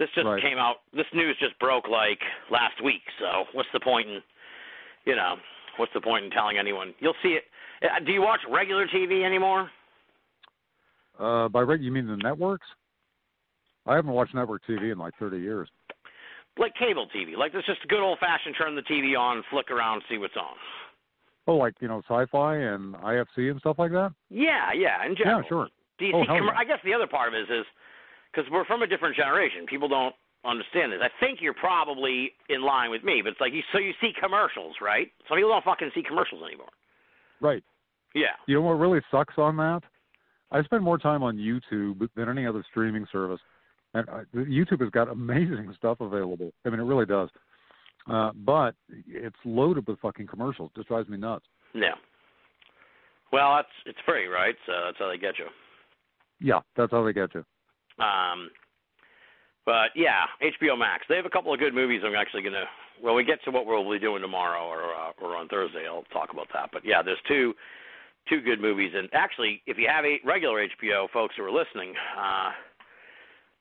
This 0.00 0.08
just 0.14 0.26
Right. 0.26 0.40
came 0.42 0.56
out. 0.58 0.80
This 0.94 1.06
news 1.12 1.36
just 1.38 1.56
broke 1.58 1.86
like 1.86 2.20
last 2.50 2.80
week. 2.82 3.02
So 3.20 3.44
what's 3.52 3.68
the 3.74 3.80
point 3.80 4.08
in, 4.08 4.22
you 5.04 5.14
know, 5.14 5.36
what's 5.76 5.92
the 5.92 6.00
point 6.00 6.24
in 6.24 6.30
telling 6.30 6.56
anyone? 6.56 6.94
You'll 7.00 7.14
see 7.22 7.34
it. 7.36 7.44
Uh, 7.82 8.00
Do 8.00 8.10
you 8.10 8.22
watch 8.22 8.40
regular 8.48 8.86
TV 8.88 9.24
anymore? 9.24 9.70
Uh, 11.18 11.48
by 11.50 11.60
reg, 11.60 11.82
you 11.82 11.92
mean 11.92 12.06
the 12.06 12.16
networks? 12.16 12.66
I 13.86 13.94
haven't 13.94 14.12
watched 14.12 14.34
network 14.34 14.62
TV 14.66 14.90
in 14.90 14.96
like 14.98 15.14
30 15.18 15.38
years. 15.38 15.68
Like 16.56 16.74
cable 16.76 17.06
TV. 17.14 17.36
Like 17.36 17.52
this 17.52 17.64
just 17.66 17.86
good 17.88 18.00
old 18.00 18.18
fashioned 18.20 18.54
turn 18.56 18.74
the 18.74 18.82
TV 18.82 19.18
on, 19.18 19.42
flick 19.50 19.70
around, 19.70 20.02
see 20.08 20.16
what's 20.16 20.36
on. 20.36 20.56
Oh, 21.46 21.56
like 21.56 21.74
you 21.80 21.88
know, 21.88 22.00
sci-fi 22.08 22.56
and 22.56 22.94
IFC 22.96 23.50
and 23.50 23.60
stuff 23.60 23.78
like 23.78 23.92
that. 23.92 24.12
Yeah, 24.30 24.72
yeah. 24.72 25.04
In 25.04 25.14
general. 25.14 25.42
Yeah, 25.42 25.48
sure. 25.48 25.68
Do 25.98 26.06
you 26.06 26.12
Oh, 26.14 26.22
see? 26.22 26.26
hell 26.28 26.36
commer 26.36 26.52
yeah. 26.52 26.58
I 26.58 26.64
guess 26.64 26.78
the 26.84 26.94
other 26.94 27.06
part 27.06 27.28
of 27.28 27.34
it 27.34 27.42
is, 27.42 27.60
is 27.60 27.66
because 28.32 28.50
we're 28.50 28.64
from 28.64 28.82
a 28.82 28.86
different 28.86 29.16
generation. 29.16 29.66
People 29.66 29.88
don't 29.88 30.14
understand 30.44 30.92
this. 30.92 31.00
I 31.02 31.10
think 31.20 31.40
you're 31.40 31.54
probably 31.54 32.32
in 32.48 32.62
line 32.62 32.90
with 32.90 33.04
me, 33.04 33.20
but 33.22 33.30
it's 33.32 33.40
like 33.40 33.52
you. 33.52 33.62
So 33.72 33.78
you 33.78 33.92
see 34.00 34.12
commercials, 34.20 34.76
right? 34.80 35.08
Some 35.28 35.36
people 35.36 35.50
don't 35.50 35.64
fucking 35.64 35.90
see 35.94 36.02
commercials 36.02 36.42
anymore. 36.46 36.70
Right. 37.40 37.62
Yeah. 38.14 38.36
You 38.46 38.56
know 38.56 38.62
what 38.62 38.74
really 38.74 39.00
sucks 39.10 39.34
on 39.36 39.56
that? 39.56 39.82
I 40.50 40.62
spend 40.64 40.82
more 40.82 40.98
time 40.98 41.22
on 41.22 41.36
YouTube 41.36 42.08
than 42.16 42.28
any 42.28 42.46
other 42.46 42.64
streaming 42.70 43.06
service, 43.12 43.40
and 43.94 44.08
I, 44.10 44.22
YouTube 44.34 44.80
has 44.80 44.90
got 44.90 45.08
amazing 45.08 45.72
stuff 45.76 46.00
available. 46.00 46.52
I 46.64 46.70
mean, 46.70 46.80
it 46.80 46.84
really 46.84 47.06
does. 47.06 47.28
Uh, 48.10 48.30
but 48.34 48.74
it's 49.06 49.36
loaded 49.44 49.86
with 49.86 50.00
fucking 50.00 50.26
commercials. 50.26 50.70
Just 50.74 50.88
drives 50.88 51.08
me 51.08 51.18
nuts. 51.18 51.44
Yeah. 51.74 51.94
Well, 53.32 53.54
that's 53.56 53.68
it's 53.86 53.98
free, 54.04 54.26
right? 54.26 54.56
So 54.66 54.72
that's 54.86 54.98
how 54.98 55.08
they 55.08 55.18
get 55.18 55.38
you. 55.38 55.46
Yeah, 56.40 56.60
that's 56.76 56.90
how 56.90 57.04
they 57.04 57.12
get 57.12 57.34
you. 57.34 57.44
Um, 58.00 58.50
but 59.66 59.90
yeah, 59.94 60.24
HBO 60.42 60.78
Max. 60.78 61.04
They 61.08 61.16
have 61.16 61.26
a 61.26 61.30
couple 61.30 61.52
of 61.52 61.60
good 61.60 61.74
movies. 61.74 62.02
I'm 62.04 62.14
actually 62.14 62.42
gonna. 62.42 62.64
When 63.00 63.14
we 63.14 63.24
get 63.24 63.42
to 63.44 63.50
what 63.50 63.66
we'll 63.66 63.90
be 63.90 63.98
doing 63.98 64.22
tomorrow 64.22 64.66
or 64.66 64.94
uh, 64.94 65.12
or 65.20 65.36
on 65.36 65.48
Thursday, 65.48 65.86
I'll 65.86 66.04
talk 66.12 66.30
about 66.32 66.48
that. 66.52 66.70
But 66.72 66.82
yeah, 66.84 67.02
there's 67.02 67.20
two 67.28 67.54
two 68.28 68.40
good 68.40 68.60
movies. 68.60 68.92
And 68.94 69.08
actually, 69.12 69.62
if 69.66 69.78
you 69.78 69.88
have 69.88 70.04
a 70.04 70.18
regular 70.24 70.66
HBO, 70.66 71.08
folks 71.12 71.34
who 71.36 71.44
are 71.44 71.52
listening, 71.52 71.94
uh, 72.18 72.50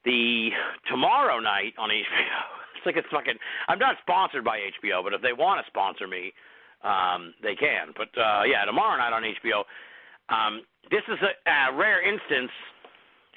the 0.06 0.50
tomorrow 0.90 1.40
night 1.40 1.74
on 1.78 1.90
HBO. 1.90 2.42
It's 2.78 2.86
like 2.86 2.96
it's 2.96 3.08
fucking. 3.12 3.36
I'm 3.68 3.80
not 3.80 3.96
sponsored 4.02 4.46
by 4.46 4.60
HBO, 4.80 5.04
but 5.04 5.14
if 5.14 5.22
they 5.22 5.34
want 5.34 5.60
to 5.60 5.70
sponsor 5.70 6.08
me, 6.08 6.32
um, 6.84 7.34
they 7.44 7.56
can. 7.56 7.92
But 7.96 8.08
uh, 8.16 8.44
yeah, 8.48 8.64
tomorrow 8.66 8.98
night 8.98 9.12
on 9.12 9.24
HBO. 9.24 9.64
Um, 10.30 10.62
this 10.92 11.04
is 11.10 11.18
a, 11.22 11.34
a 11.50 11.76
rare 11.76 12.02
instance, 12.02 12.52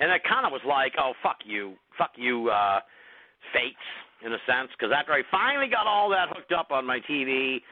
and 0.03 0.11
it 0.11 0.23
kind 0.27 0.45
of 0.45 0.51
was 0.51 0.61
like, 0.67 0.99
oh 0.99 1.15
fuck 1.23 1.39
you, 1.47 1.75
fuck 1.97 2.11
you, 2.17 2.51
uh, 2.51 2.81
fates 3.55 3.87
in 4.27 4.33
a 4.33 4.43
sense, 4.47 4.71
because 4.75 4.91
after 4.91 5.13
I 5.13 5.23
finally 5.31 5.71
got 5.71 5.87
all 5.87 6.11
that 6.11 6.27
hooked 6.31 6.53
up 6.53 6.71
on 6.71 6.87
my 6.87 6.99
TV 7.09 7.63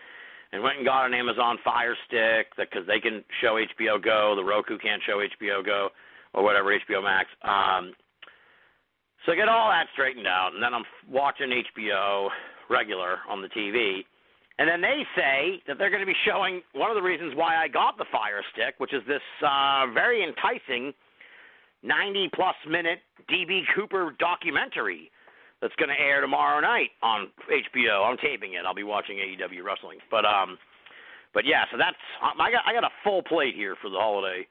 and 0.52 0.62
went 0.62 0.78
and 0.78 0.86
got 0.86 1.07
an 1.07 1.15
Amazon 1.15 1.59
Fire 1.65 1.97
Stick 2.07 2.55
because 2.57 2.86
they 2.86 3.01
can 3.01 3.24
show 3.43 3.59
HBO 3.59 4.02
Go, 4.02 4.35
the 4.36 4.44
Roku 4.44 4.78
can't 4.78 5.02
show 5.07 5.19
HBO 5.19 5.65
Go 5.65 5.89
or 6.35 6.43
whatever 6.43 6.70
HBO 6.70 7.02
Max. 7.02 7.28
Um, 7.43 7.94
so 9.27 9.32
I 9.32 9.36
get 9.36 9.48
all 9.48 9.69
that 9.69 9.86
straightened 9.93 10.27
out, 10.27 10.51
and 10.55 10.62
then 10.62 10.73
I'm 10.73 10.85
watching 11.11 11.51
HBO 11.51 12.28
regular 12.70 13.19
on 13.28 13.43
the 13.43 13.48
TV. 13.48 14.07
And 14.59 14.69
then 14.69 14.81
they 14.81 15.02
say 15.16 15.62
that 15.66 15.78
they're 15.78 15.90
going 15.90 16.02
to 16.02 16.07
be 16.07 16.19
showing 16.27 16.62
one 16.74 16.90
of 16.90 16.97
the 16.97 17.02
reasons 17.02 17.35
why 17.35 17.57
I 17.57 17.66
got 17.66 17.98
the 17.98 18.07
Fire 18.12 18.43
Stick, 18.52 18.74
which 18.78 18.94
is 18.94 19.02
this 19.07 19.23
uh, 19.43 19.86
very 19.94 20.23
enticing 20.23 20.93
90 21.82 22.31
plus 22.35 22.57
minute 22.69 23.01
DB 23.31 23.62
Cooper 23.74 24.15
documentary 24.19 25.11
that's 25.61 25.74
going 25.77 25.89
to 25.89 26.01
air 26.01 26.20
tomorrow 26.20 26.61
night 26.61 26.90
on 27.02 27.28
HBO. 27.48 28.05
I'm 28.09 28.16
taping 28.19 28.55
it. 28.55 28.65
I'll 28.66 28.74
be 28.74 28.82
watching 28.82 29.16
AEW 29.16 29.62
wrestling. 29.65 29.98
But 30.11 30.24
um, 30.24 30.59
but 31.35 31.44
yeah, 31.44 31.65
so 31.70 31.78
that's 31.78 31.97
I 32.23 32.51
got 32.51 32.62
I 32.66 32.73
got 32.73 32.85
a 32.85 32.93
full 33.05 33.23
plate 33.23 33.55
here 33.55 33.77
for 33.81 33.90
the 33.90 33.98
holiday 33.98 34.47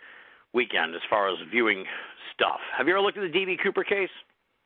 weekend 0.53 0.95
as 0.95 1.01
far 1.09 1.29
as 1.29 1.37
viewing 1.51 1.85
stuff. 2.33 2.59
Have 2.77 2.87
you 2.87 2.93
ever 2.93 3.01
looked 3.01 3.17
at 3.17 3.31
the 3.31 3.37
DB 3.37 3.55
Cooper 3.61 3.83
case? 3.83 4.09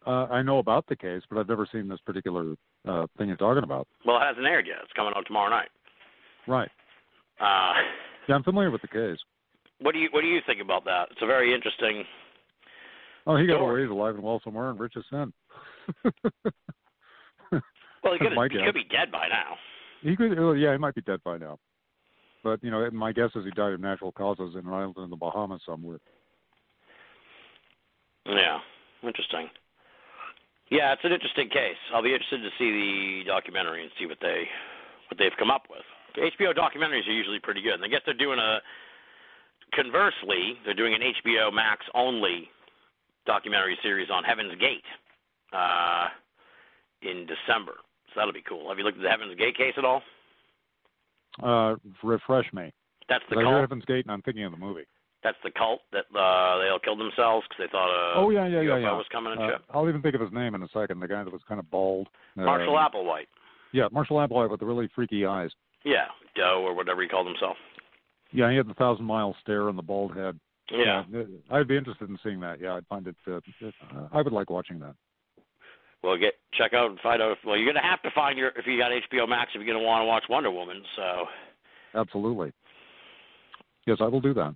Uh, 0.06 0.27
I 0.30 0.41
know 0.41 0.60
about 0.60 0.85
the 0.88 0.95
case, 0.98 1.22
but 1.30 1.40
I've 1.40 1.48
never 1.48 1.68
seen 1.72 1.88
this 1.88 1.99
particular 2.06 2.56
uh, 2.88 3.07
thing 3.18 3.30
you're 3.30 3.38
talking 3.38 3.64
about. 3.64 3.88
Well, 4.06 4.18
it 4.18 4.26
hasn't 4.26 4.45
aired 4.45 4.68
yet. 4.68 4.77
It's 4.84 4.91
coming 4.94 5.14
out 5.15 5.26
tomorrow 5.26 5.49
night. 5.49 5.69
Right. 6.45 6.69
Uh, 7.40 7.73
Yeah, 8.27 8.35
I'm 8.35 8.44
familiar 8.44 8.69
with 8.69 8.81
the 8.81 8.88
case. 8.90 9.18
what 9.80 9.94
do 9.94 9.99
you 9.99 10.10
what 10.11 10.22
do 10.22 10.27
you 10.27 10.40
think 10.45 10.61
about 10.61 10.85
that? 10.85 11.07
It's 11.11 11.22
a 11.22 11.26
very 11.27 11.53
interesting. 11.53 12.03
Oh, 13.28 13.38
he 13.38 13.48
got 13.48 13.58
Sure. 13.60 13.72
away. 13.72 13.82
He's 13.84 13.90
alive 13.91 14.16
and 14.16 14.24
well 14.24 14.41
somewhere 14.44 14.70
in 14.70 14.78
rich 14.78 14.94
as 14.98 15.04
sin. 15.10 15.32
Well, 18.04 18.14
he 18.14 18.20
could 18.20 18.34
he 18.34 18.50
guess. 18.50 18.66
could 18.66 18.74
be 18.76 18.84
dead 18.84 19.12
by 19.12 19.28
now. 19.30 19.56
He 20.02 20.16
could. 20.18 20.38
oh, 20.38 20.52
Yeah, 20.54 20.74
he 20.74 20.78
might 20.78 20.95
be 20.95 21.02
dead 21.02 21.24
by 21.24 21.38
now. 21.38 21.58
But 22.44 22.62
you 22.64 22.70
know, 22.72 22.90
my 22.91 23.14
guess 23.14 23.30
is 23.36 23.45
he 23.45 23.52
died 23.52 23.72
of 23.74 23.80
natural 23.80 24.12
causes 24.12 24.56
in 24.60 24.68
an 24.68 24.74
island 24.74 24.98
in 24.98 25.10
the 25.10 25.16
Bahamas 25.16 25.62
somewhere. 25.66 26.00
Yeah, 28.26 28.60
interesting. 29.04 29.48
Yeah, 30.70 30.91
it's 30.94 31.04
an 31.06 31.12
interesting 31.14 31.50
case. 31.50 31.78
I'll 31.94 32.04
be 32.04 32.12
interested 32.14 32.41
to 32.41 32.50
see 32.58 32.72
the 32.72 33.24
documentary 33.28 33.84
and 33.84 33.91
see 34.00 34.06
what 34.06 34.18
they 34.22 34.44
what 35.10 35.18
they've 35.18 35.36
come 35.40 35.52
up 35.52 35.68
with. 35.70 35.84
HBO 36.18 36.54
documentaries 36.54 37.08
are 37.08 37.12
usually 37.16 37.40
pretty 37.40 37.62
good. 37.62 37.76
And 37.76 37.84
I 37.86 37.88
guess 37.88 38.02
they're 38.06 38.14
doing 38.14 38.40
a 38.40 38.60
conversely, 39.74 40.56
they're 40.66 40.74
doing 40.74 40.94
an 40.94 41.02
HBO 41.02 41.54
Max 41.54 41.86
only 41.95 42.50
documentary 43.26 43.78
series 43.82 44.10
on 44.12 44.24
Heaven's 44.24 44.56
Gate 44.60 44.84
uh, 45.54 46.08
in 47.02 47.26
December. 47.26 47.74
So 48.14 48.14
that'll 48.20 48.34
be 48.34 48.44
cool. 48.48 48.70
Have 48.70 48.78
you 48.78 48.84
looked 48.84 48.98
at 48.98 49.04
the 49.04 49.10
Heaven's 49.10 49.36
Gate 49.38 49.58
case 49.58 49.74
at 49.78 49.86
all? 49.86 50.02
Uh, 51.41 51.76
refresh 52.04 52.52
me. 52.54 52.72
That's 53.10 53.24
the 53.30 53.36
'Cause 53.36 53.44
I 53.44 53.48
hear 53.48 53.54
cult. 53.58 53.62
Heaven's 53.62 53.86
Gate, 53.86 54.06
and 54.06 54.12
I'm 54.12 54.22
thinking 54.22 54.44
of 54.44 54.52
the 54.52 54.58
movie. 54.58 54.86
That's 55.24 55.38
the 55.44 55.52
cult 55.52 55.82
that 55.91 56.06
uh, 56.14 56.58
they 56.60 56.68
all 56.70 56.80
killed 56.84 57.00
themselves 57.00 57.45
because 57.48 57.66
they 57.66 57.72
thought 57.72 57.90
a 57.90 58.14
oh 58.20 58.30
yeah, 58.30 58.45
yeah, 58.45 58.60
yeah, 58.62 58.72
UFO 58.76 58.82
yeah. 58.82 58.91
was 58.94 59.06
coming 59.12 59.32
and 59.34 59.41
Uh, 59.41 59.48
shit. 59.52 59.62
I'll 59.74 59.88
even 59.88 60.02
think 60.02 60.16
of 60.16 60.22
his 60.22 60.32
name 60.34 60.54
in 60.54 60.62
a 60.64 60.68
second. 60.70 61.00
The 61.00 61.08
guy 61.08 61.24
that 61.24 61.32
was 61.32 61.41
kind 61.48 61.60
of 61.60 61.70
bald. 61.72 62.08
Marshall 62.36 62.78
Um, 62.78 62.86
Applewhite. 62.91 63.28
Yeah, 63.72 63.88
Marshall 63.91 64.18
Applewhite 64.18 64.50
with 64.50 64.60
the 64.60 64.66
really 64.66 64.88
freaky 64.94 65.26
eyes. 65.26 65.50
Yeah, 65.86 66.08
Do 66.36 66.44
or 66.44 66.74
whatever 66.74 67.02
he 67.02 67.08
called 67.08 67.28
himself. 67.28 67.58
Yeah, 68.32 68.50
he 68.52 68.58
had 68.58 68.68
the 68.68 68.74
thousand 68.76 69.06
mile 69.06 69.36
stare 69.41 69.70
and 69.70 69.78
the 69.78 69.82
bald 69.84 70.16
head. 70.16 70.40
Yeah. 70.74 71.04
uh, 71.16 71.24
I'd 71.56 71.68
be 71.68 71.78
interested 71.78 72.10
in 72.10 72.18
seeing 72.24 72.40
that. 72.40 72.60
Yeah, 72.60 72.76
I'd 72.76 72.88
find 72.88 73.08
it. 73.08 73.16
Uh, 73.28 73.36
uh, 73.36 74.08
I 74.12 74.22
would 74.22 74.34
like 74.34 74.50
watching 74.50 74.80
that. 74.80 74.95
Well, 76.04 76.18
get 76.18 76.34
check 76.54 76.74
out 76.74 76.90
and 76.90 77.00
find 77.00 77.22
out. 77.22 77.32
If, 77.32 77.38
well, 77.45 77.56
you're 77.56 77.72
gonna 77.72 77.86
have 77.86 78.02
to 78.02 78.12
find 78.12 78.38
your 78.38 78.50
if 78.50 78.68
you 78.68 78.78
got 78.78 78.91
HBO 78.91 79.28
Max 79.28 79.52
if 79.54 79.62
you're 79.62 79.74
gonna 79.74 79.86
want 79.86 80.02
to 80.02 80.06
watch 80.06 80.24
Wonder 80.30 80.52
Woman. 80.52 80.82
So 80.95 81.26
Absolutely. 81.95 82.52
Yes, 83.86 83.98
I 84.02 84.06
will 84.08 84.22
do 84.22 84.34
that. 84.34 84.56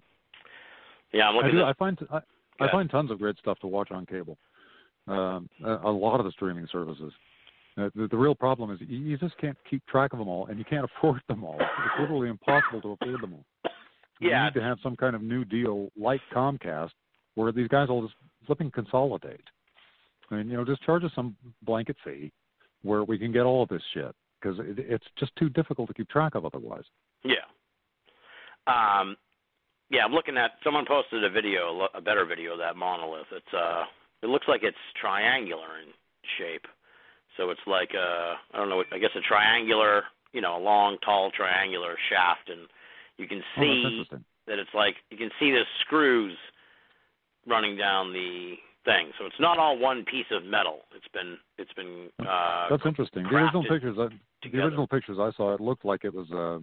yeah, 1.14 1.30
I'm 1.30 1.36
I 1.36 1.38
looking 1.38 1.52
do. 1.52 1.60
at. 1.62 1.68
I 1.68 1.74
find 1.74 2.00
I, 2.12 2.20
I 2.60 2.72
find 2.72 2.90
tons 2.90 3.12
of 3.12 3.20
great 3.20 3.38
stuff 3.38 3.60
to 3.60 3.68
watch 3.68 3.92
on 3.92 4.06
cable. 4.06 4.38
Um, 5.08 5.50
a, 5.64 5.76
a 5.86 5.92
lot 5.92 6.20
of 6.20 6.26
the 6.26 6.32
streaming 6.32 6.68
services. 6.70 7.14
Uh, 7.78 7.90
the, 7.96 8.08
the 8.08 8.18
real 8.18 8.36
problem 8.36 8.72
is 8.72 8.80
you, 8.82 8.98
you 8.98 9.18
just 9.18 9.38
can't 9.38 9.58
keep 9.70 9.86
track 9.86 10.12
of 10.12 10.20
them 10.20 10.28
all, 10.28 10.48
and 10.48 10.58
you 10.58 10.66
can't 10.66 10.86
afford 10.98 11.22
them 11.30 11.44
all. 11.44 11.58
It's 11.60 12.00
literally 12.00 12.30
impossible 12.30 12.82
to 12.82 12.98
afford 13.00 13.22
them 13.22 13.34
all. 13.34 13.46
Yeah. 14.20 14.46
need 14.46 14.54
to 14.56 14.62
have 14.62 14.78
some 14.82 14.96
kind 14.96 15.16
of 15.16 15.22
new 15.22 15.46
deal 15.46 15.90
like 15.98 16.22
Comcast, 16.34 16.92
where 17.36 17.52
these 17.52 17.68
guys 17.68 17.90
will 17.90 18.04
just 18.04 18.16
flipping 18.46 18.72
consolidate. 18.72 19.44
I 20.32 20.36
mean, 20.36 20.50
you 20.50 20.58
know, 20.58 20.66
just 20.66 20.84
charge 20.84 21.04
us 21.04 21.12
some 21.16 21.36
blanket 21.64 21.96
fee 22.04 22.32
where 22.84 23.04
we 23.04 23.18
can 23.18 23.32
get 23.32 23.44
all 23.44 23.64
of 23.64 23.70
this 23.70 23.82
shit 23.94 24.16
because 24.42 24.60
it, 24.60 24.80
it's 24.80 25.06
just 25.18 25.36
too 25.36 25.50
difficult 25.50 25.88
to 25.88 25.94
keep 25.94 26.10
track 26.10 26.36
of 26.36 26.46
otherwise. 26.46 26.84
Yeah. 27.24 27.46
Um, 28.68 29.16
yeah, 29.90 30.04
I'm 30.04 30.12
looking 30.12 30.38
at. 30.38 30.52
Someone 30.64 30.86
posted 30.86 31.24
a 31.24 31.30
video, 31.30 31.88
a 31.94 32.02
better 32.02 32.26
video 32.26 32.54
of 32.54 32.60
that 32.60 32.76
monolith. 32.76 33.28
It's 33.32 33.54
uh, 33.54 33.86
it 34.22 34.28
looks 34.28 34.48
like 34.48 34.62
it's 34.64 34.78
triangular 35.00 35.80
in 35.82 35.94
shape. 36.38 36.66
So 37.38 37.52
it's 37.52 37.62
like 37.66 37.92
uh, 37.96 38.36
I 38.54 38.58
don't 38.58 38.70
know. 38.70 38.84
I 38.92 38.98
guess 38.98 39.12
a 39.16 39.22
triangular, 39.22 40.04
you 40.34 40.42
know, 40.42 40.58
a 40.58 40.64
long, 40.64 40.98
tall 41.06 41.32
triangular 41.32 41.96
shaft, 42.10 42.50
and 42.50 42.68
you 43.18 43.28
can 43.28 43.44
Oh, 43.58 43.62
see 43.62 43.84
interesting. 43.86 44.26
that 44.48 44.60
it's 44.60 44.74
like 44.74 44.96
you 45.10 45.18
can 45.18 45.30
see 45.40 45.52
the 45.52 45.64
screws 45.82 46.38
running 47.48 47.78
down 47.78 48.14
the 48.14 48.56
thing. 48.86 49.12
So 49.20 49.26
it's 49.26 49.40
not 49.40 49.58
all 49.58 49.78
one 49.78 50.04
piece 50.06 50.26
of 50.32 50.44
metal. 50.44 50.82
It's 50.96 51.08
been 51.14 51.38
it's 51.58 51.74
been 51.74 52.10
uh, 52.20 52.70
That's 52.70 52.86
interesting. 52.86 53.24
The 53.24 53.36
original 53.36 53.64
pictures, 53.64 53.98
I, 54.00 54.08
the 54.48 54.58
original 54.64 54.88
pictures 54.88 55.18
I 55.20 55.32
saw, 55.36 55.54
it 55.54 55.62
looked 55.62 55.86
like 55.86 56.06
it 56.06 56.14
was, 56.14 56.28
uh, 56.32 56.60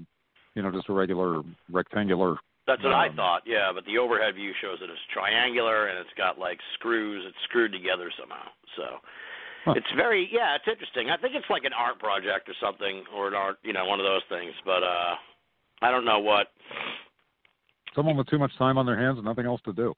you 0.54 0.62
know, 0.62 0.70
just 0.70 0.88
a 0.88 0.92
regular 0.92 1.42
rectangular. 1.70 2.36
That's 2.66 2.82
what 2.82 2.94
I 2.94 3.08
Um, 3.08 3.16
thought, 3.16 3.42
yeah. 3.44 3.70
But 3.74 3.84
the 3.84 3.98
overhead 3.98 4.36
view 4.36 4.52
shows 4.62 4.78
that 4.80 4.88
it's 4.88 5.00
triangular 5.12 5.88
and 5.88 5.98
it's 5.98 6.14
got 6.16 6.38
like 6.38 6.58
screws. 6.74 7.24
It's 7.26 7.36
screwed 7.44 7.72
together 7.72 8.10
somehow. 8.18 8.48
So 8.76 9.00
Huh. 9.66 9.74
it's 9.76 9.90
very, 9.96 10.28
yeah, 10.32 10.54
it's 10.54 10.68
interesting. 10.68 11.10
I 11.10 11.16
think 11.16 11.34
it's 11.34 11.48
like 11.50 11.64
an 11.64 11.72
art 11.72 11.98
project 11.98 12.48
or 12.48 12.54
something, 12.60 13.04
or 13.14 13.28
an 13.28 13.34
art, 13.34 13.58
you 13.62 13.72
know, 13.72 13.84
one 13.84 14.00
of 14.00 14.04
those 14.04 14.22
things. 14.28 14.54
But 14.64 14.82
uh 14.82 15.16
I 15.84 15.90
don't 15.90 16.04
know 16.04 16.18
what. 16.18 16.48
Someone 17.94 18.16
with 18.16 18.26
too 18.28 18.38
much 18.38 18.56
time 18.58 18.78
on 18.78 18.86
their 18.86 18.98
hands 18.98 19.18
and 19.18 19.24
nothing 19.24 19.44
else 19.46 19.60
to 19.66 19.72
do. 19.72 19.94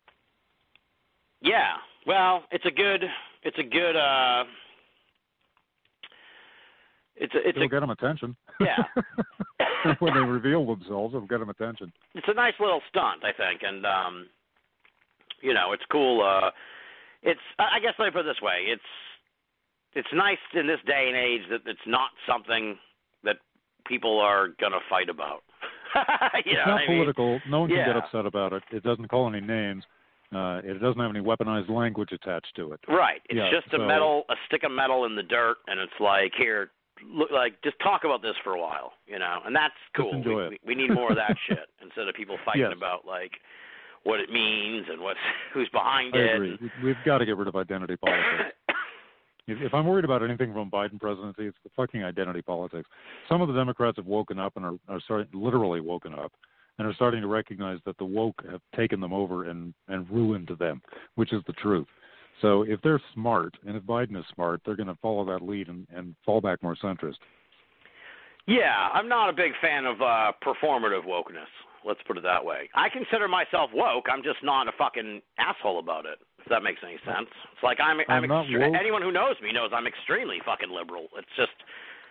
Yeah, 1.41 1.75
well, 2.07 2.43
it's 2.51 2.65
a 2.67 2.71
good, 2.71 3.05
it's 3.45 3.59
a 3.59 3.63
good, 3.63 3.97
uh 3.97 4.45
it's 7.15 7.35
a, 7.35 7.39
it's 7.39 7.57
It'll 7.57 7.63
a, 7.63 7.69
get 7.69 7.81
them 7.81 7.91
attention. 7.91 8.37
Yeah. 8.61 8.83
when 10.01 10.13
they 10.15 10.21
reveal 10.21 10.67
themselves, 10.67 11.15
it'll 11.15 11.27
get 11.27 11.39
them 11.39 11.51
attention. 11.51 11.93
it's 12.15 12.27
a 12.29 12.35
nice 12.35 12.55
little 12.61 12.83
stunt, 12.89 13.25
I 13.25 13.33
think, 13.33 13.63
and 13.63 13.87
um, 13.87 14.27
you 15.41 15.55
know, 15.55 15.73
it's 15.73 15.85
cool. 15.91 16.23
Uh, 16.23 16.51
it's 17.23 17.41
I 17.59 17.77
I 17.77 17.81
guess 17.81 17.95
let 17.99 18.07
me 18.07 18.11
put 18.11 18.27
it 18.27 18.35
this 18.35 18.43
way: 18.43 18.67
it's 18.67 18.83
it's 19.95 20.09
nice 20.13 20.39
in 20.55 20.67
this 20.67 20.81
day 20.87 21.07
and 21.09 21.17
age 21.17 21.43
that 21.51 21.61
it's 21.71 21.87
not 21.87 22.11
something 22.29 22.77
that 23.25 23.37
people 23.87 24.19
are 24.21 24.49
gonna 24.61 24.81
fight 24.91 25.09
about. 25.09 25.43
it's 26.45 26.49
not 26.67 26.81
I 26.83 26.87
mean? 26.89 26.99
political. 26.99 27.41
No 27.49 27.61
one 27.61 27.69
can 27.71 27.85
get 27.87 27.97
upset 27.97 28.27
about 28.27 28.53
it. 28.53 28.63
It 28.73 28.83
doesn't 28.83 29.09
call 29.09 29.29
any 29.29 29.41
names. 29.41 29.85
Uh, 30.35 30.61
it 30.65 30.81
doesn't 30.81 31.01
have 31.01 31.11
any 31.15 31.21
weaponized 31.25 31.71
language 31.71 32.11
attached 32.13 32.53
to 32.57 32.73
it. 32.73 32.81
Right. 32.89 33.21
It's 33.29 33.37
Yeah, 33.39 33.51
just 33.51 33.73
a 33.73 33.77
so- 33.79 33.87
metal, 33.87 34.25
a 34.29 34.35
stick 34.47 34.65
of 34.65 34.73
metal 34.73 35.05
in 35.07 35.15
the 35.15 35.23
dirt, 35.23 35.59
and 35.69 35.79
it's 35.79 35.93
like 36.01 36.33
here, 36.37 36.71
look, 37.09 37.31
like 37.31 37.63
just 37.63 37.79
talk 37.81 38.03
about 38.05 38.23
this 38.23 38.35
for 38.43 38.55
a 38.55 38.61
while, 38.61 38.93
you 39.07 39.19
know, 39.21 39.39
and 39.47 39.55
that's 39.55 39.75
cool. 39.97 40.21
we, 40.25 40.55
it. 40.57 40.61
we 40.67 40.75
need 40.75 40.91
more 40.93 41.11
of 41.11 41.17
that 41.17 41.37
shit 41.49 41.69
instead 41.81 42.09
of 42.09 42.15
people 42.17 42.39
fighting 42.45 42.63
Yes. 42.63 42.73
about 42.77 43.07
like 43.07 43.33
what 44.03 44.19
it 44.21 44.31
means 44.31 44.87
and 44.91 45.01
what's 45.01 45.19
who's 45.55 45.69
behind 45.71 46.15
I 46.17 46.19
it. 46.19 46.35
agree. 46.35 46.59
We've 46.83 46.97
got 47.05 47.19
to 47.19 47.27
get 47.27 47.37
rid 47.37 47.47
of 47.49 47.55
identity 47.55 47.97
politics. 47.97 48.57
If, 49.47 49.59
if 49.61 49.75
I'm 49.75 49.87
worried 49.87 50.05
about 50.05 50.23
anything 50.23 50.53
from 50.53 50.71
Biden 50.71 51.01
presidency, 51.01 51.47
it's 51.47 51.59
the 51.65 51.71
fucking 51.77 52.03
identity 52.03 52.43
politics. 52.43 52.89
Some 53.29 53.43
of 53.43 53.49
the 53.49 53.55
Democrats 53.55 53.97
have 53.97 54.07
woken 54.07 54.39
up 54.39 54.55
and 54.57 54.65
are, 54.65 54.75
are 54.89 55.01
starting, 55.01 55.29
literally 55.33 55.81
woken 55.81 56.15
up, 56.15 56.33
and 56.79 56.87
are 56.87 56.95
starting 56.95 57.23
to 57.23 57.29
recognize 57.29 57.79
that 57.87 57.97
the 57.99 58.05
woke 58.05 58.43
have 58.51 58.61
taken 58.75 59.01
them 59.01 59.13
over 59.13 59.49
and 59.49 59.73
and 59.89 60.09
ruined 60.11 60.51
them, 60.59 60.83
which 61.15 61.33
is 61.33 61.43
the 61.47 61.53
truth. 61.55 61.87
So 62.43 62.63
if 62.63 62.81
they're 62.83 63.01
smart, 63.15 63.55
and 63.67 63.77
if 63.77 63.83
Biden 63.85 64.19
is 64.19 64.25
smart, 64.35 64.61
they're 64.65 64.77
going 64.77 64.89
to 64.89 64.99
follow 65.01 65.25
that 65.27 65.43
lead 65.43 65.69
and, 65.69 65.87
and 65.95 66.15
fall 66.25 66.41
back 66.41 66.63
more 66.63 66.77
centrist. 66.83 67.17
Yeah, 68.47 68.89
I'm 68.93 69.09
not 69.09 69.31
a 69.31 69.33
big 69.33 69.53
fan 69.61 69.87
of 69.87 70.01
uh 70.01 70.33
performative 70.45 71.07
wokeness. 71.07 71.51
Let's 71.85 72.01
put 72.07 72.19
it 72.19 72.25
that 72.25 72.45
way. 72.45 72.69
I 72.75 72.89
consider 72.89 73.29
myself 73.29 73.71
woke. 73.73 74.07
I'm 74.13 74.23
just 74.23 74.43
not 74.43 74.67
a 74.67 74.73
fucking 74.77 75.23
asshole 75.39 75.79
about 75.79 76.05
it. 76.05 76.19
If 76.47 76.51
that 76.51 76.63
makes 76.63 76.79
any 76.85 76.97
sense. 77.05 77.27
It's 77.53 77.63
like 77.65 77.79
I'm. 77.83 77.99
I'm, 78.09 78.31
I'm 78.31 78.47
extre- 78.47 78.79
anyone 78.79 79.03
who 79.03 79.11
knows 79.11 79.35
me 79.43 79.53
knows 79.53 79.71
I'm 79.75 79.89
extremely 79.89 80.39
fucking 80.47 80.71
liberal. 80.71 81.09
It's 81.19 81.27
just 81.37 81.51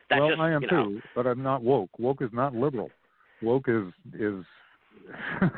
that 0.10 0.20
well, 0.20 0.30
just 0.30 0.42
I 0.42 0.52
am 0.52 0.62
you 0.62 0.68
know. 0.68 0.84
too, 0.84 1.02
but 1.16 1.26
I'm 1.26 1.42
not 1.42 1.64
woke. 1.64 1.98
Woke 1.98 2.22
is 2.22 2.30
not 2.34 2.54
liberal. 2.54 2.90
Woke 3.42 3.70
is 3.70 3.86
is 4.14 4.44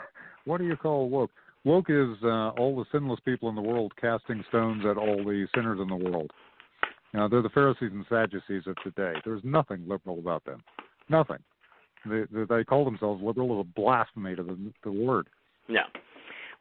what 0.46 0.60
do 0.60 0.66
you 0.66 0.76
call 0.76 1.10
woke? 1.10 1.32
Woke 1.66 1.90
is 1.90 2.16
uh, 2.24 2.50
all 2.50 2.76
the 2.76 2.86
sinless 2.92 3.20
people 3.26 3.50
in 3.50 3.56
the 3.56 3.62
world 3.62 3.94
casting 4.00 4.44
stones 4.48 4.86
at 4.86 4.96
all 4.96 5.18
the 5.18 5.48
sinners 5.56 5.80
in 5.82 5.90
the 5.90 5.96
world. 5.96 6.30
Now 7.16 7.28
they're 7.28 7.42
the 7.42 7.50
Pharisees 7.50 7.90
and 7.92 8.06
Sadducees 8.08 8.68
of 8.68 8.76
today. 8.84 9.14
There's 9.26 9.42
nothing 9.44 9.88
liberal 9.88 10.20
about 10.20 10.46
them. 10.46 10.62
Nothing. 11.10 11.40
They, 12.06 12.26
they, 12.32 12.44
they 12.48 12.64
call 12.64 12.86
themselves 12.86 13.24
liberal 13.24 13.60
is 13.60 13.68
a 13.68 13.80
blasphemy 13.82 14.36
to 14.36 14.44
the, 14.44 14.58
the 14.84 14.92
word. 14.92 15.30
No. 15.68 15.82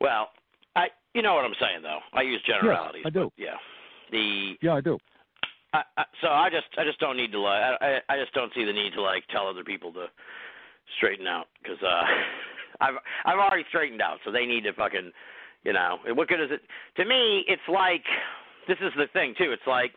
Well, 0.01 0.31
I 0.77 0.89
you 1.15 1.23
know 1.23 1.35
what 1.35 1.45
I'm 1.45 1.57
saying 1.59 1.83
though. 1.83 2.01
I 2.13 2.23
use 2.23 2.41
generalities. 2.47 3.03
Yeah, 3.05 3.09
I 3.09 3.11
do. 3.11 3.31
yeah. 3.37 3.57
The 4.13 4.55
Yeah, 4.63 4.75
I 4.75 4.81
do. 4.81 4.99
I, 5.73 5.83
I, 5.97 6.05
so 6.21 6.29
I 6.29 6.49
just 6.51 6.69
I 6.79 6.85
just 6.85 7.01
don't 7.01 7.17
need 7.17 7.33
to 7.33 7.41
like 7.41 7.61
I 7.81 8.01
I 8.09 8.15
I 8.15 8.21
just 8.21 8.33
don't 8.35 8.53
see 8.55 8.65
the 8.65 8.73
need 8.73 8.93
to 8.95 9.03
like 9.03 9.25
tell 9.33 9.49
other 9.49 9.65
people 9.65 9.93
to 9.95 10.07
straighten 10.99 11.27
out 11.27 11.47
because 11.63 11.79
uh 11.83 12.03
I've 12.81 12.95
I've 13.25 13.39
already 13.39 13.65
straightened 13.69 14.03
out 14.03 14.19
so 14.25 14.31
they 14.31 14.47
need 14.47 14.65
to 14.65 14.73
fucking 14.75 15.11
you 15.65 15.73
know 15.73 15.99
what 16.15 16.29
good 16.29 16.41
is 16.41 16.51
it 16.51 16.61
to 17.01 17.05
me 17.09 17.45
it's 17.49 17.67
like 17.69 18.05
this 18.69 18.79
is 18.81 18.93
the 18.97 19.07
thing 19.13 19.35
too 19.37 19.51
it's 19.53 19.67
like 19.67 19.93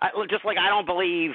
I 0.00 0.10
just 0.30 0.44
like 0.44 0.56
I 0.56 0.68
don't 0.68 0.86
believe 0.86 1.32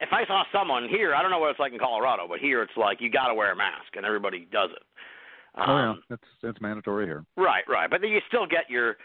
if 0.00 0.12
I 0.12 0.26
saw 0.26 0.44
someone 0.52 0.88
here 0.88 1.14
I 1.14 1.22
don't 1.22 1.30
know 1.30 1.38
what 1.38 1.50
it's 1.50 1.60
like 1.60 1.72
in 1.72 1.78
Colorado 1.78 2.28
but 2.28 2.38
here 2.38 2.62
it's 2.62 2.76
like 2.76 3.00
you 3.00 3.10
got 3.10 3.28
to 3.28 3.34
wear 3.34 3.52
a 3.52 3.56
mask 3.56 3.96
and 3.96 4.06
everybody 4.06 4.46
does 4.52 4.70
it 4.70 4.82
um, 5.54 5.64
oh 5.68 5.76
yeah, 5.76 6.14
it's 6.14 6.28
it's 6.42 6.60
mandatory 6.60 7.06
here. 7.06 7.24
right 7.36 7.64
right 7.68 7.90
but 7.90 8.00
then 8.00 8.10
you 8.10 8.20
still 8.28 8.46
get 8.46 8.68
your 8.68 8.96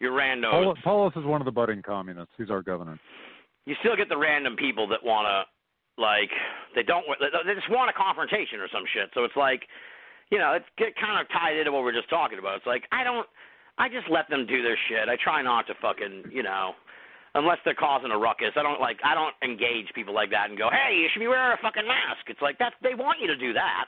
your 0.00 0.12
random. 0.12 0.50
Paul, 0.50 0.74
Polis 0.82 1.14
is 1.16 1.24
one 1.24 1.40
of 1.40 1.44
the 1.44 1.52
budding 1.52 1.80
communists. 1.80 2.34
He's 2.36 2.50
our 2.50 2.60
governor. 2.60 2.98
you 3.66 3.76
still 3.80 3.94
get 3.96 4.08
the 4.08 4.18
random 4.18 4.56
people 4.56 4.88
that 4.88 4.98
want 5.02 5.26
to 5.30 5.46
like 6.00 6.30
they 6.74 6.82
don't 6.82 7.04
they 7.20 7.54
just 7.54 7.70
want 7.70 7.88
a 7.88 7.92
confrontation 7.92 8.58
or 8.58 8.68
some 8.72 8.84
shit. 8.92 9.10
So 9.14 9.24
it's 9.24 9.36
like, 9.36 9.62
you 10.30 10.38
know, 10.38 10.52
it's 10.58 10.66
get 10.76 10.96
kind 10.96 11.20
of 11.20 11.30
tied 11.30 11.56
into 11.56 11.70
what 11.70 11.84
we're 11.84 11.94
just 11.94 12.10
talking 12.10 12.38
about. 12.38 12.56
It's 12.56 12.66
like 12.66 12.84
I 12.90 13.04
don't, 13.04 13.26
I 13.78 13.88
just 13.88 14.10
let 14.10 14.28
them 14.28 14.46
do 14.46 14.62
their 14.62 14.78
shit. 14.88 15.08
I 15.08 15.16
try 15.22 15.42
not 15.42 15.66
to 15.68 15.74
fucking, 15.80 16.32
you 16.32 16.42
know, 16.42 16.72
unless 17.34 17.58
they're 17.64 17.78
causing 17.78 18.10
a 18.10 18.18
ruckus. 18.18 18.56
I 18.56 18.62
don't 18.62 18.80
like 18.80 18.98
I 19.04 19.14
don't 19.14 19.36
engage 19.44 19.92
people 19.94 20.14
like 20.14 20.30
that 20.30 20.50
and 20.50 20.58
go, 20.58 20.68
hey, 20.72 20.96
you 20.96 21.08
should 21.12 21.20
be 21.20 21.28
wearing 21.28 21.54
a 21.54 21.62
fucking 21.62 21.86
mask. 21.86 22.26
It's 22.26 22.42
like 22.42 22.58
that's 22.58 22.74
they 22.82 22.96
want 22.96 23.20
you 23.20 23.28
to 23.28 23.36
do 23.36 23.52
that. 23.52 23.86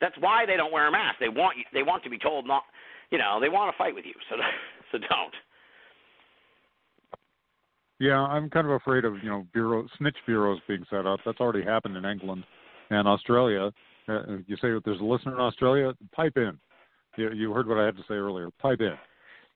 That's 0.00 0.16
why 0.20 0.44
they 0.46 0.56
don't 0.56 0.72
wear 0.72 0.88
a 0.88 0.92
mask. 0.92 1.16
They 1.20 1.28
want 1.28 1.56
you, 1.58 1.64
they 1.72 1.82
want 1.82 2.02
to 2.04 2.10
be 2.10 2.18
told 2.18 2.46
not, 2.46 2.62
you 3.10 3.18
know, 3.18 3.38
they 3.40 3.48
want 3.48 3.72
to 3.72 3.78
fight 3.78 3.94
with 3.94 4.04
you. 4.04 4.14
So 4.28 4.36
so 4.92 4.98
don't. 4.98 5.34
Yeah, 8.00 8.18
I'm 8.20 8.50
kind 8.50 8.66
of 8.66 8.72
afraid 8.72 9.04
of 9.04 9.22
you 9.22 9.30
know 9.30 9.46
bureau 9.52 9.86
snitch 9.98 10.16
bureaus 10.26 10.58
being 10.66 10.84
set 10.90 11.06
up. 11.06 11.20
That's 11.24 11.40
already 11.40 11.62
happened 11.64 11.96
in 11.96 12.04
England 12.04 12.44
and 12.90 13.06
Australia. 13.06 13.70
Uh, 14.08 14.20
you 14.46 14.56
say 14.56 14.68
there's 14.84 15.00
a 15.00 15.04
listener 15.04 15.34
in 15.34 15.40
Australia, 15.40 15.92
pipe 16.12 16.36
in. 16.36 16.58
You, 17.16 17.30
you 17.32 17.52
heard 17.52 17.68
what 17.68 17.78
I 17.78 17.86
had 17.86 17.96
to 17.96 18.02
say 18.02 18.14
earlier. 18.14 18.50
Pipe 18.60 18.80
in. 18.80 18.92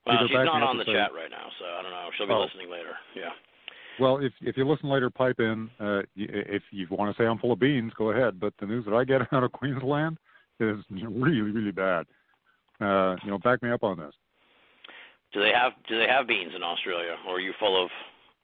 Well, 0.06 0.16
Either 0.16 0.28
she's 0.28 0.34
not 0.36 0.62
on 0.62 0.78
the 0.78 0.84
say- 0.84 0.92
chat 0.92 1.10
right 1.12 1.30
now, 1.30 1.48
so 1.58 1.64
I 1.66 1.82
don't 1.82 1.90
know. 1.90 2.08
She'll 2.16 2.26
be 2.28 2.32
Oh. 2.32 2.40
listening 2.44 2.70
later. 2.70 2.92
Yeah. 3.14 3.30
Well, 4.00 4.18
if 4.18 4.32
if 4.40 4.56
you 4.56 4.66
listen 4.66 4.88
later, 4.88 5.10
pipe 5.10 5.40
in. 5.40 5.68
Uh, 5.80 6.02
if 6.16 6.62
you 6.70 6.86
want 6.90 7.14
to 7.14 7.20
say 7.20 7.26
I'm 7.26 7.38
full 7.38 7.52
of 7.52 7.58
beans, 7.58 7.92
go 7.98 8.12
ahead. 8.12 8.38
But 8.38 8.54
the 8.60 8.66
news 8.66 8.84
that 8.86 8.94
I 8.94 9.02
get 9.04 9.20
out 9.32 9.42
of 9.42 9.50
Queensland 9.52 10.16
is 10.60 10.84
really, 10.90 11.40
really 11.40 11.72
bad. 11.72 12.06
Uh, 12.80 13.16
you 13.24 13.30
know, 13.30 13.38
back 13.38 13.62
me 13.62 13.70
up 13.70 13.82
on 13.82 13.98
this. 13.98 14.14
Do 15.32 15.40
they 15.40 15.52
have 15.52 15.72
Do 15.88 15.98
they 15.98 16.06
have 16.08 16.26
beans 16.26 16.52
in 16.54 16.62
Australia, 16.62 17.16
or 17.26 17.36
are 17.36 17.40
you 17.40 17.52
full 17.58 17.82
of? 17.82 17.90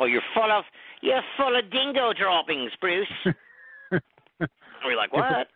Oh, 0.01 0.07
you're 0.07 0.23
full 0.35 0.51
of 0.51 0.65
you're 1.03 1.23
full 1.37 1.57
of 1.57 1.71
dingo 1.71 2.13
droppings, 2.13 2.73
Bruce. 2.81 3.07
Are 4.41 4.89
we 4.89 4.97
like 4.97 5.13
what? 5.13 5.49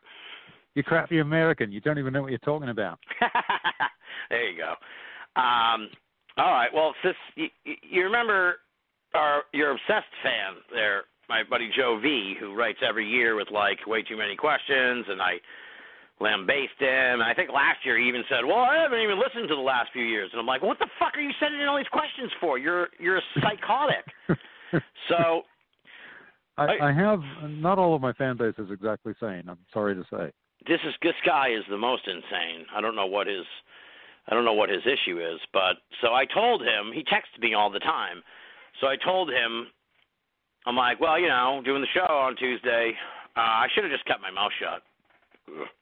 you 0.75 0.83
crappy 0.83 1.19
American. 1.19 1.73
You 1.73 1.81
don't 1.81 1.99
even 1.99 2.13
know 2.13 2.23
what 2.23 2.31
you're 2.31 2.39
talking 2.39 2.69
about. 2.69 2.99
there 4.31 4.49
you 4.49 4.57
go. 4.57 4.71
Um, 5.41 5.89
all 6.37 6.53
right. 6.53 6.71
Well, 6.73 6.95
sis, 7.03 7.15
you, 7.35 7.49
you 7.83 8.05
remember 8.05 8.57
our 9.15 9.43
your 9.53 9.73
obsessed 9.73 10.13
fan 10.23 10.63
there, 10.73 11.05
my 11.29 11.43
buddy 11.49 11.71
Joe 11.77 11.99
V, 12.01 12.37
who 12.39 12.55
writes 12.55 12.79
every 12.87 13.09
year 13.09 13.35
with 13.35 13.51
like 13.51 13.87
way 13.87 14.03
too 14.03 14.17
many 14.17 14.37
questions, 14.37 15.05
and 15.09 15.21
I 15.21 15.35
lambaste 16.21 16.79
him. 16.79 17.23
I 17.23 17.33
think 17.35 17.51
last 17.51 17.79
year 17.85 17.99
he 17.99 18.09
even 18.09 18.25
said, 18.29 18.45
"Well, 18.45 18.59
I 18.59 18.77
haven't 18.77 19.01
even 19.01 19.19
listened 19.19 19.49
to 19.49 19.55
the 19.55 19.61
last 19.61 19.91
few 19.93 20.05
years." 20.05 20.31
And 20.33 20.41
I'm 20.41 20.47
like, 20.47 20.63
"What 20.63 20.79
the 20.79 20.89
fuck 20.99 21.17
are 21.17 21.21
you 21.21 21.33
sending 21.41 21.61
in 21.61 21.69
all 21.69 21.77
these 21.77 21.89
questions 21.89 22.31
for? 22.41 22.59
You're 22.59 22.89
you're 22.99 23.19
a 23.19 23.23
psychotic." 23.41 24.05
so 25.09 25.43
I, 26.57 26.77
I- 26.83 26.93
have 26.93 27.21
not 27.49 27.79
all 27.79 27.95
of 27.95 28.03
my 28.03 28.13
fan 28.15 28.37
base 28.37 28.55
is 28.59 28.71
exactly 28.71 29.15
sane. 29.21 29.45
I'm 29.49 29.59
sorry 29.73 29.95
to 29.95 30.03
say. 30.11 30.33
this 30.67 30.81
is 30.87 30.95
this 31.03 31.15
guy 31.25 31.49
is 31.51 31.65
the 31.71 31.79
most 31.79 32.03
insane. 32.07 32.67
I 32.75 32.81
don't 32.81 32.97
know 32.97 33.07
what 33.07 33.27
his 33.27 33.47
I 34.29 34.35
don't 34.35 34.45
know 34.45 34.55
what 34.55 34.69
his 34.71 34.83
issue 34.85 35.21
is, 35.21 35.41
but 35.53 35.77
so 36.03 36.15
I 36.15 36.25
told 36.27 36.63
him 36.63 36.93
he 36.93 37.03
texts 37.05 37.39
me 37.41 37.55
all 37.55 37.71
the 37.71 37.79
time. 37.79 38.23
So 38.81 38.87
I 38.89 38.97
told 38.97 39.31
him 39.31 39.69
I'm 40.67 40.77
like, 40.77 41.01
well, 41.01 41.19
you 41.19 41.29
know, 41.29 41.63
doing 41.65 41.81
the 41.81 41.89
show 41.95 42.13
on 42.13 42.37
Tuesday, 42.37 42.93
uh, 43.37 43.41
I 43.41 43.67
should 43.75 43.85
have 43.85 43.93
just 43.93 44.05
kept 44.05 44.21
my 44.21 44.31
mouth 44.31 44.53
shut. 44.61 44.83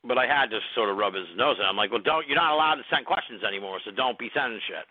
But 0.05 0.19
I 0.19 0.27
had 0.27 0.51
to 0.51 0.61
sort 0.75 0.91
of 0.91 0.97
rub 0.97 1.15
his 1.15 1.27
nose 1.37 1.57
it. 1.59 1.65
I'm 1.65 1.77
like, 1.77 1.91
well, 1.91 2.03
don't 2.03 2.27
you're 2.27 2.39
not 2.39 2.53
allowed 2.53 2.77
to 2.77 2.87
send 2.91 3.07
questions 3.07 3.43
anymore, 3.43 3.81
so 3.85 3.91
don't 3.91 4.19
be 4.19 4.31
sending 4.35 4.61
shit. 4.67 4.87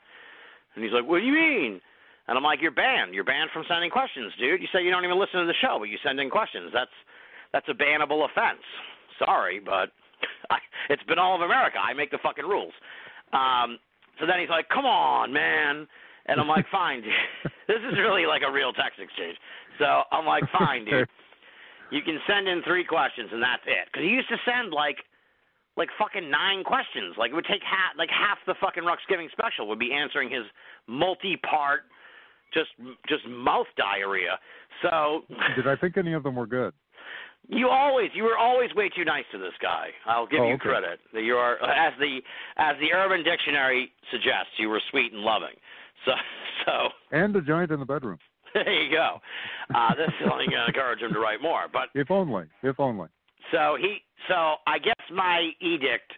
And 0.75 0.83
he's 0.83 0.93
like, 0.93 1.07
what 1.07 1.19
do 1.19 1.25
you 1.25 1.33
mean? 1.33 1.81
And 2.27 2.37
I'm 2.37 2.43
like, 2.43 2.61
you're 2.61 2.73
banned. 2.73 3.13
You're 3.13 3.23
banned 3.23 3.51
from 3.53 3.63
sending 3.69 3.89
questions, 3.89 4.33
dude. 4.39 4.61
You 4.61 4.67
say 4.73 4.83
you 4.83 4.91
don't 4.91 5.05
even 5.05 5.19
listen 5.19 5.39
to 5.41 5.45
the 5.45 5.57
show, 5.61 5.77
but 5.79 5.89
you 5.89 5.97
send 6.03 6.19
in 6.19 6.29
questions. 6.29 6.71
That's 6.73 6.93
that's 7.53 7.67
a 7.69 7.73
bannable 7.73 8.25
offense. 8.25 8.65
Sorry, 9.19 9.59
but 9.59 9.93
I, 10.49 10.57
it's 10.89 11.03
been 11.03 11.19
all 11.19 11.35
of 11.35 11.41
America. 11.41 11.77
I 11.77 11.93
make 11.93 12.11
the 12.11 12.19
fucking 12.21 12.45
rules. 12.45 12.73
Um, 13.31 13.77
so 14.19 14.25
then 14.25 14.39
he's 14.39 14.49
like, 14.49 14.67
"Come 14.69 14.85
on, 14.85 15.31
man," 15.31 15.87
and 16.25 16.39
I'm 16.41 16.47
like, 16.47 16.65
"Fine, 16.71 17.01
dude. 17.01 17.13
this 17.67 17.79
is 17.79 17.97
really 17.99 18.25
like 18.25 18.41
a 18.47 18.51
real 18.51 18.73
text 18.73 18.99
exchange." 18.99 19.37
So 19.77 20.03
I'm 20.11 20.25
like, 20.25 20.43
"Fine, 20.51 20.85
dude. 20.85 21.07
You 21.91 22.01
can 22.01 22.19
send 22.27 22.47
in 22.47 22.61
three 22.63 22.83
questions 22.83 23.29
and 23.31 23.41
that's 23.41 23.63
it." 23.65 23.87
Because 23.91 24.03
he 24.03 24.09
used 24.11 24.29
to 24.29 24.37
send 24.45 24.71
like 24.71 24.97
like 25.77 25.89
fucking 25.99 26.29
nine 26.29 26.63
questions. 26.63 27.15
Like 27.17 27.31
it 27.31 27.35
would 27.35 27.45
take 27.45 27.63
half 27.63 27.97
like 27.97 28.09
half 28.09 28.37
the 28.47 28.55
fucking 28.61 28.83
Ruxgiving 28.83 29.31
special 29.31 29.67
would 29.67 29.79
be 29.79 29.91
answering 29.93 30.29
his 30.29 30.43
multi-part 30.87 31.81
just 32.53 32.69
just 33.07 33.27
mouth 33.27 33.67
diarrhea. 33.77 34.39
So 34.81 35.23
Did 35.55 35.67
I 35.67 35.75
think 35.75 35.97
any 35.97 36.13
of 36.13 36.23
them 36.23 36.35
were 36.35 36.47
good? 36.47 36.73
you 37.47 37.69
always 37.69 38.09
you 38.15 38.23
were 38.23 38.37
always 38.37 38.73
way 38.73 38.89
too 38.89 39.05
nice 39.05 39.25
to 39.31 39.37
this 39.37 39.53
guy. 39.61 39.89
I'll 40.07 40.25
give 40.25 40.39
Oh, 40.39 40.47
you 40.47 40.55
okay. 40.55 40.61
credit. 40.69 40.99
That 41.13 41.21
you 41.21 41.35
are 41.35 41.61
as 41.63 41.93
the 41.99 42.19
as 42.57 42.75
the 42.79 42.91
Urban 42.93 43.23
Dictionary 43.23 43.91
suggests, 44.11 44.53
you 44.57 44.69
were 44.69 44.81
sweet 44.89 45.13
and 45.13 45.21
loving. 45.21 45.55
So 46.05 46.11
so 46.65 46.71
And 47.11 47.35
a 47.35 47.41
giant 47.41 47.71
in 47.71 47.79
the 47.79 47.85
bedroom. 47.85 48.17
there 48.63 48.71
you 48.71 48.89
go. 48.91 49.19
Uh, 49.73 49.93
this 49.95 50.09
is 50.19 50.27
only 50.31 50.45
going 50.47 50.63
to 50.63 50.67
encourage 50.67 51.01
him 51.01 51.13
to 51.13 51.19
write 51.19 51.41
more. 51.41 51.65
But 51.71 51.89
If 51.93 52.09
only. 52.09 52.45
If 52.63 52.79
only. 52.79 53.09
so 53.51 53.75
he 53.79 53.99
so 54.27 54.55
I 54.65 54.79
guess 54.79 54.95
my 55.13 55.51
edict 55.61 56.13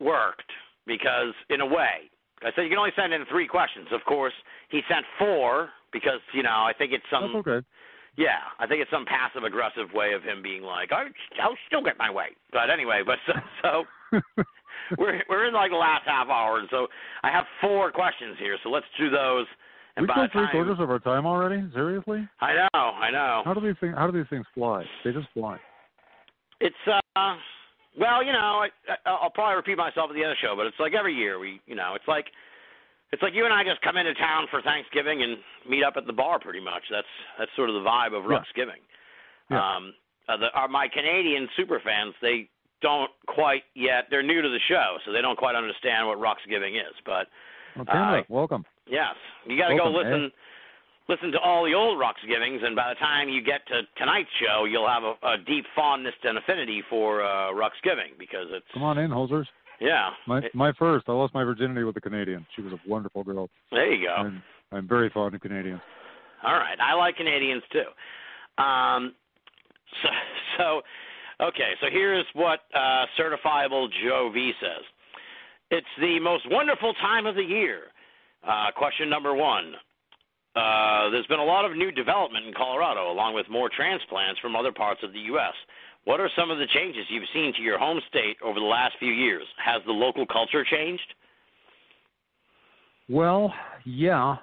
worked 0.00 0.50
because 0.86 1.34
in 1.50 1.60
a 1.60 1.66
way 1.66 2.06
I 2.42 2.50
said 2.54 2.62
you 2.62 2.68
can 2.68 2.78
only 2.78 2.92
send 2.94 3.12
in 3.12 3.24
three 3.26 3.48
questions. 3.48 3.88
Of 3.90 4.04
course, 4.04 4.34
he 4.70 4.80
sent 4.88 5.04
four 5.18 5.70
because 5.92 6.20
you 6.34 6.42
know 6.42 6.50
I 6.70 6.72
think 6.76 6.92
it's 6.92 7.04
some 7.10 7.32
That's 7.32 7.48
okay. 7.48 7.66
yeah, 8.16 8.46
I 8.58 8.66
think 8.66 8.80
it's 8.82 8.90
some 8.90 9.06
passive 9.06 9.42
aggressive 9.44 9.92
way 9.94 10.12
of 10.12 10.22
him 10.22 10.42
being 10.42 10.62
like, 10.62 10.92
I, 10.92 11.06
I'll 11.42 11.56
still 11.66 11.82
get 11.82 11.98
my 11.98 12.10
way. 12.10 12.36
But 12.52 12.70
anyway, 12.70 13.02
but 13.04 13.18
so, 13.26 13.32
so 13.62 14.18
we're 14.98 15.22
we're 15.28 15.46
in 15.48 15.54
like 15.54 15.70
the 15.70 15.76
last 15.76 16.04
half 16.06 16.28
hour, 16.28 16.58
and 16.58 16.68
so 16.70 16.86
I 17.22 17.30
have 17.30 17.44
four 17.60 17.90
questions 17.90 18.36
here. 18.38 18.56
So 18.62 18.68
let's 18.70 18.86
do 18.98 19.10
those. 19.10 19.46
And 19.98 20.06
We've 20.06 20.14
got 20.14 20.30
three 20.30 20.42
time, 20.42 20.50
quarters 20.52 20.78
of 20.78 20.90
our 20.90 21.00
time 21.00 21.26
already. 21.26 21.60
Seriously? 21.74 22.26
I 22.40 22.54
know, 22.54 22.80
I 22.80 23.10
know. 23.10 23.42
How 23.44 23.52
do 23.52 23.60
these 23.60 23.74
things? 23.80 23.94
How 23.96 24.06
do 24.08 24.16
these 24.16 24.28
things 24.30 24.46
fly? 24.54 24.84
They 25.04 25.10
just 25.12 25.26
fly. 25.34 25.58
It's 26.60 26.74
uh, 26.86 27.34
well, 27.98 28.22
you 28.22 28.30
know, 28.32 28.62
I, 28.62 28.68
I'll 29.06 29.30
probably 29.30 29.56
repeat 29.56 29.76
myself 29.76 30.10
at 30.10 30.14
the 30.14 30.22
end 30.22 30.30
of 30.30 30.36
the 30.40 30.46
show, 30.46 30.54
but 30.56 30.66
it's 30.66 30.78
like 30.78 30.94
every 30.94 31.14
year 31.14 31.38
we, 31.38 31.60
you 31.66 31.74
know, 31.74 31.94
it's 31.94 32.08
like. 32.08 32.26
It's 33.10 33.22
like 33.22 33.32
you 33.32 33.46
and 33.46 33.54
I 33.54 33.64
just 33.64 33.80
come 33.80 33.96
into 33.96 34.12
town 34.14 34.48
for 34.50 34.60
Thanksgiving 34.60 35.22
and 35.22 35.38
meet 35.66 35.82
up 35.82 35.94
at 35.96 36.06
the 36.06 36.12
bar, 36.12 36.38
pretty 36.38 36.60
much. 36.60 36.82
That's 36.90 37.06
that's 37.38 37.50
sort 37.56 37.70
of 37.70 37.74
the 37.74 37.80
vibe 37.80 38.12
of 38.12 38.30
Yeah. 38.30 38.36
Ruxgiving. 38.36 38.84
Yeah. 39.50 39.76
Um, 39.76 39.94
uh, 40.28 40.36
the, 40.36 40.48
uh, 40.52 40.68
my 40.68 40.88
Canadian 40.88 41.48
super 41.56 41.80
fans, 41.82 42.12
they 42.20 42.50
don't 42.82 43.10
quite 43.26 43.62
yet. 43.74 44.08
They're 44.10 44.22
new 44.22 44.42
to 44.42 44.48
the 44.50 44.60
show, 44.68 44.98
so 45.06 45.12
they 45.12 45.22
don't 45.22 45.38
quite 45.38 45.54
understand 45.54 46.06
what 46.06 46.18
Ruxgiving 46.18 46.76
is. 46.76 46.92
But 47.06 47.28
Well, 47.76 47.86
Pamela, 47.86 48.18
Uh, 48.18 48.22
welcome. 48.28 48.66
Yes, 48.90 49.14
you 49.46 49.58
got 49.58 49.68
to 49.68 49.76
go 49.76 49.86
eh? 49.94 50.02
listen. 50.04 50.32
Listen 51.08 51.32
to 51.32 51.38
all 51.40 51.64
the 51.64 51.72
old 51.72 51.98
Ruxgivings, 51.98 52.62
and 52.62 52.76
by 52.76 52.90
the 52.90 52.94
time 52.96 53.30
you 53.30 53.42
get 53.42 53.66
to 53.68 53.80
tonight's 53.96 54.28
show, 54.44 54.66
you'll 54.66 54.86
have 54.86 55.02
a, 55.04 55.14
a 55.26 55.36
deep 55.46 55.64
fondness 55.74 56.12
and 56.22 56.36
affinity 56.36 56.82
for 56.90 57.22
uh, 57.22 57.50
Ruxgiving 57.50 58.18
because 58.18 58.44
it's 58.50 58.66
Come 58.74 58.82
on 58.82 58.98
in, 58.98 59.10
hosers. 59.10 59.46
yeah. 59.80 60.10
My 60.26 60.40
It- 60.40 60.54
my 60.54 60.70
first. 60.78 61.08
I 61.08 61.12
lost 61.12 61.32
my 61.32 61.44
virginity 61.44 61.82
with 61.82 61.96
a 61.96 62.00
Canadian. 62.02 62.44
She 62.54 62.60
was 62.60 62.74
a 62.74 62.78
wonderful 62.86 63.24
girl. 63.24 63.48
there 63.72 63.90
you 63.90 64.06
go. 64.06 64.12
I'm 64.14 64.42
I'm 64.70 64.86
very 64.86 65.08
fond 65.08 65.34
of 65.34 65.40
Canadians. 65.40 65.80
All 66.44 66.52
right, 66.52 66.78
I 66.78 66.92
like 66.94 67.16
Canadians 67.16 67.62
too. 67.72 68.62
Um, 68.62 69.14
so, 70.02 70.08
so, 70.58 70.82
okay, 71.46 71.72
so 71.80 71.86
here's 71.90 72.26
what 72.34 72.60
uh, 72.74 73.06
certifiable 73.18 73.88
Joe 74.04 74.30
V 74.34 74.52
says. 74.60 74.84
It's 75.70 75.86
the 75.98 76.20
most 76.20 76.44
wonderful 76.50 76.92
time 77.00 77.24
of 77.24 77.34
the 77.34 77.42
year. 77.42 77.84
Uh, 78.48 78.72
question 78.74 79.10
number 79.10 79.34
one. 79.34 79.74
Uh, 80.56 81.10
there's 81.10 81.26
been 81.26 81.38
a 81.38 81.44
lot 81.44 81.64
of 81.64 81.76
new 81.76 81.92
development 81.92 82.46
in 82.46 82.54
Colorado, 82.54 83.12
along 83.12 83.34
with 83.34 83.46
more 83.50 83.68
transplants 83.68 84.40
from 84.40 84.56
other 84.56 84.72
parts 84.72 85.00
of 85.04 85.12
the 85.12 85.20
U.S. 85.20 85.52
What 86.04 86.18
are 86.18 86.30
some 86.36 86.50
of 86.50 86.58
the 86.58 86.66
changes 86.74 87.04
you've 87.10 87.28
seen 87.34 87.52
to 87.54 87.62
your 87.62 87.78
home 87.78 88.00
state 88.08 88.38
over 88.42 88.58
the 88.58 88.64
last 88.64 88.94
few 88.98 89.12
years? 89.12 89.44
Has 89.62 89.82
the 89.86 89.92
local 89.92 90.26
culture 90.26 90.64
changed? 90.64 91.14
Well, 93.08 93.52
yeah. 93.84 94.36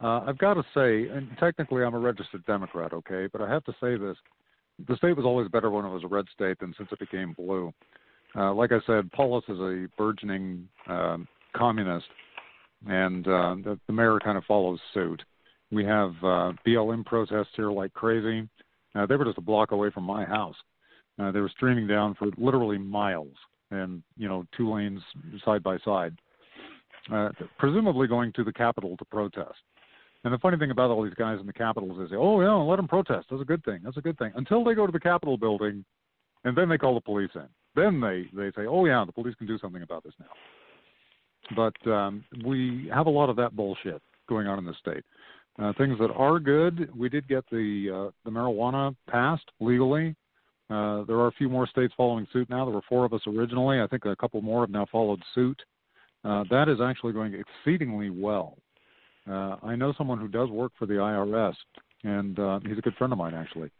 Uh, 0.00 0.20
I've 0.26 0.38
got 0.38 0.54
to 0.54 0.62
say, 0.74 1.08
and 1.08 1.28
technically 1.38 1.82
I'm 1.82 1.94
a 1.94 1.98
registered 1.98 2.46
Democrat, 2.46 2.92
okay, 2.92 3.28
but 3.32 3.40
I 3.40 3.50
have 3.50 3.64
to 3.64 3.72
say 3.80 3.96
this: 3.96 4.16
the 4.88 4.96
state 4.96 5.16
was 5.16 5.26
always 5.26 5.48
better 5.48 5.70
when 5.70 5.84
it 5.84 5.90
was 5.90 6.04
a 6.04 6.08
red 6.08 6.26
state 6.32 6.58
than 6.60 6.74
since 6.78 6.88
it 6.92 6.98
became 7.00 7.32
blue. 7.32 7.72
Uh, 8.36 8.52
like 8.52 8.72
I 8.72 8.78
said, 8.86 9.10
Polis 9.12 9.44
is 9.48 9.58
a 9.58 9.88
burgeoning 9.96 10.68
um, 10.88 11.26
communist, 11.54 12.06
and 12.86 13.26
uh, 13.26 13.56
the, 13.64 13.78
the 13.86 13.92
mayor 13.92 14.18
kind 14.22 14.38
of 14.38 14.44
follows 14.44 14.80
suit. 14.94 15.22
We 15.70 15.84
have 15.84 16.10
uh, 16.22 16.52
BLM 16.66 17.04
protests 17.04 17.54
here 17.56 17.70
like 17.70 17.92
crazy. 17.92 18.48
Uh, 18.94 19.06
they 19.06 19.16
were 19.16 19.24
just 19.24 19.38
a 19.38 19.42
block 19.42 19.72
away 19.72 19.90
from 19.90 20.04
my 20.04 20.24
house. 20.24 20.56
Uh, 21.18 21.32
they 21.32 21.40
were 21.40 21.50
streaming 21.50 21.86
down 21.86 22.14
for 22.14 22.28
literally 22.38 22.78
miles, 22.78 23.34
and 23.70 24.02
you 24.16 24.28
know, 24.28 24.44
two 24.56 24.72
lanes 24.72 25.00
side 25.44 25.62
by 25.62 25.78
side 25.78 26.16
uh, 27.12 27.30
presumably 27.58 28.06
going 28.06 28.32
to 28.32 28.44
the 28.44 28.52
Capitol 28.52 28.96
to 28.96 29.04
protest. 29.04 29.58
And 30.24 30.32
the 30.32 30.38
funny 30.38 30.56
thing 30.56 30.70
about 30.70 30.90
all 30.90 31.04
these 31.04 31.14
guys 31.14 31.38
in 31.40 31.46
the 31.46 31.52
Capitol 31.52 31.90
is 31.92 32.08
they 32.08 32.14
say, 32.14 32.18
oh, 32.18 32.40
yeah, 32.40 32.52
let 32.52 32.76
them 32.76 32.88
protest. 32.88 33.26
That's 33.30 33.42
a 33.42 33.46
good 33.46 33.64
thing. 33.64 33.80
That's 33.84 33.96
a 33.96 34.00
good 34.00 34.18
thing. 34.18 34.32
Until 34.34 34.64
they 34.64 34.74
go 34.74 34.86
to 34.86 34.92
the 34.92 35.00
Capitol 35.00 35.36
building, 35.36 35.84
and 36.44 36.56
then 36.56 36.68
they 36.68 36.78
call 36.78 36.94
the 36.94 37.00
police 37.00 37.30
in. 37.34 37.46
Then 37.74 38.00
they, 38.00 38.26
they 38.32 38.50
say, 38.56 38.66
oh, 38.66 38.86
yeah, 38.86 39.04
the 39.04 39.12
police 39.12 39.34
can 39.36 39.46
do 39.46 39.58
something 39.58 39.82
about 39.82 40.02
this 40.02 40.14
now. 40.18 40.26
But 41.54 41.74
um, 41.90 42.24
we 42.44 42.90
have 42.92 43.06
a 43.06 43.10
lot 43.10 43.30
of 43.30 43.36
that 43.36 43.54
bullshit 43.54 44.02
going 44.28 44.46
on 44.46 44.58
in 44.58 44.64
the 44.64 44.74
state. 44.80 45.04
Uh, 45.58 45.72
things 45.78 45.98
that 45.98 46.10
are 46.10 46.38
good, 46.38 46.90
we 46.94 47.08
did 47.08 47.26
get 47.28 47.44
the 47.50 48.08
uh, 48.08 48.10
the 48.24 48.30
marijuana 48.30 48.94
passed 49.08 49.48
legally. 49.60 50.14
Uh, 50.68 51.04
there 51.04 51.16
are 51.16 51.28
a 51.28 51.32
few 51.32 51.48
more 51.48 51.66
states 51.66 51.94
following 51.96 52.26
suit 52.32 52.50
now. 52.50 52.64
There 52.64 52.74
were 52.74 52.82
four 52.88 53.04
of 53.04 53.12
us 53.12 53.20
originally. 53.26 53.80
I 53.80 53.86
think 53.86 54.04
a 54.04 54.16
couple 54.16 54.42
more 54.42 54.62
have 54.62 54.70
now 54.70 54.86
followed 54.90 55.22
suit. 55.34 55.60
Uh, 56.24 56.44
that 56.50 56.68
is 56.68 56.78
actually 56.82 57.12
going 57.12 57.34
exceedingly 57.34 58.10
well. 58.10 58.58
Uh, 59.30 59.56
I 59.62 59.76
know 59.76 59.94
someone 59.96 60.18
who 60.18 60.28
does 60.28 60.50
work 60.50 60.72
for 60.78 60.86
the 60.86 60.94
IRS, 60.94 61.54
and 62.02 62.38
uh, 62.38 62.60
he's 62.66 62.78
a 62.78 62.80
good 62.80 62.94
friend 62.94 63.12
of 63.12 63.18
mine 63.18 63.34
actually. 63.34 63.70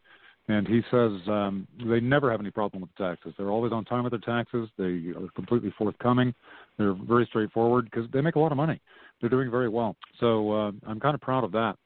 And 0.48 0.66
he 0.66 0.80
says 0.90 1.12
um, 1.26 1.66
they 1.84 2.00
never 2.00 2.30
have 2.30 2.40
any 2.40 2.50
problem 2.50 2.82
with 2.82 2.94
taxes. 2.96 3.34
They're 3.36 3.50
always 3.50 3.72
on 3.72 3.84
time 3.84 4.04
with 4.04 4.12
their 4.12 4.20
taxes. 4.20 4.68
They 4.78 5.12
are 5.16 5.28
completely 5.34 5.74
forthcoming. 5.76 6.34
They're 6.78 6.94
very 6.94 7.26
straightforward 7.26 7.86
because 7.90 8.08
they 8.12 8.20
make 8.20 8.36
a 8.36 8.38
lot 8.38 8.52
of 8.52 8.56
money. 8.56 8.80
They're 9.20 9.30
doing 9.30 9.50
very 9.50 9.68
well. 9.68 9.96
So 10.20 10.52
uh, 10.52 10.72
I'm 10.86 11.00
kind 11.00 11.14
of 11.14 11.20
proud 11.20 11.42
of 11.42 11.52
that. 11.52 11.76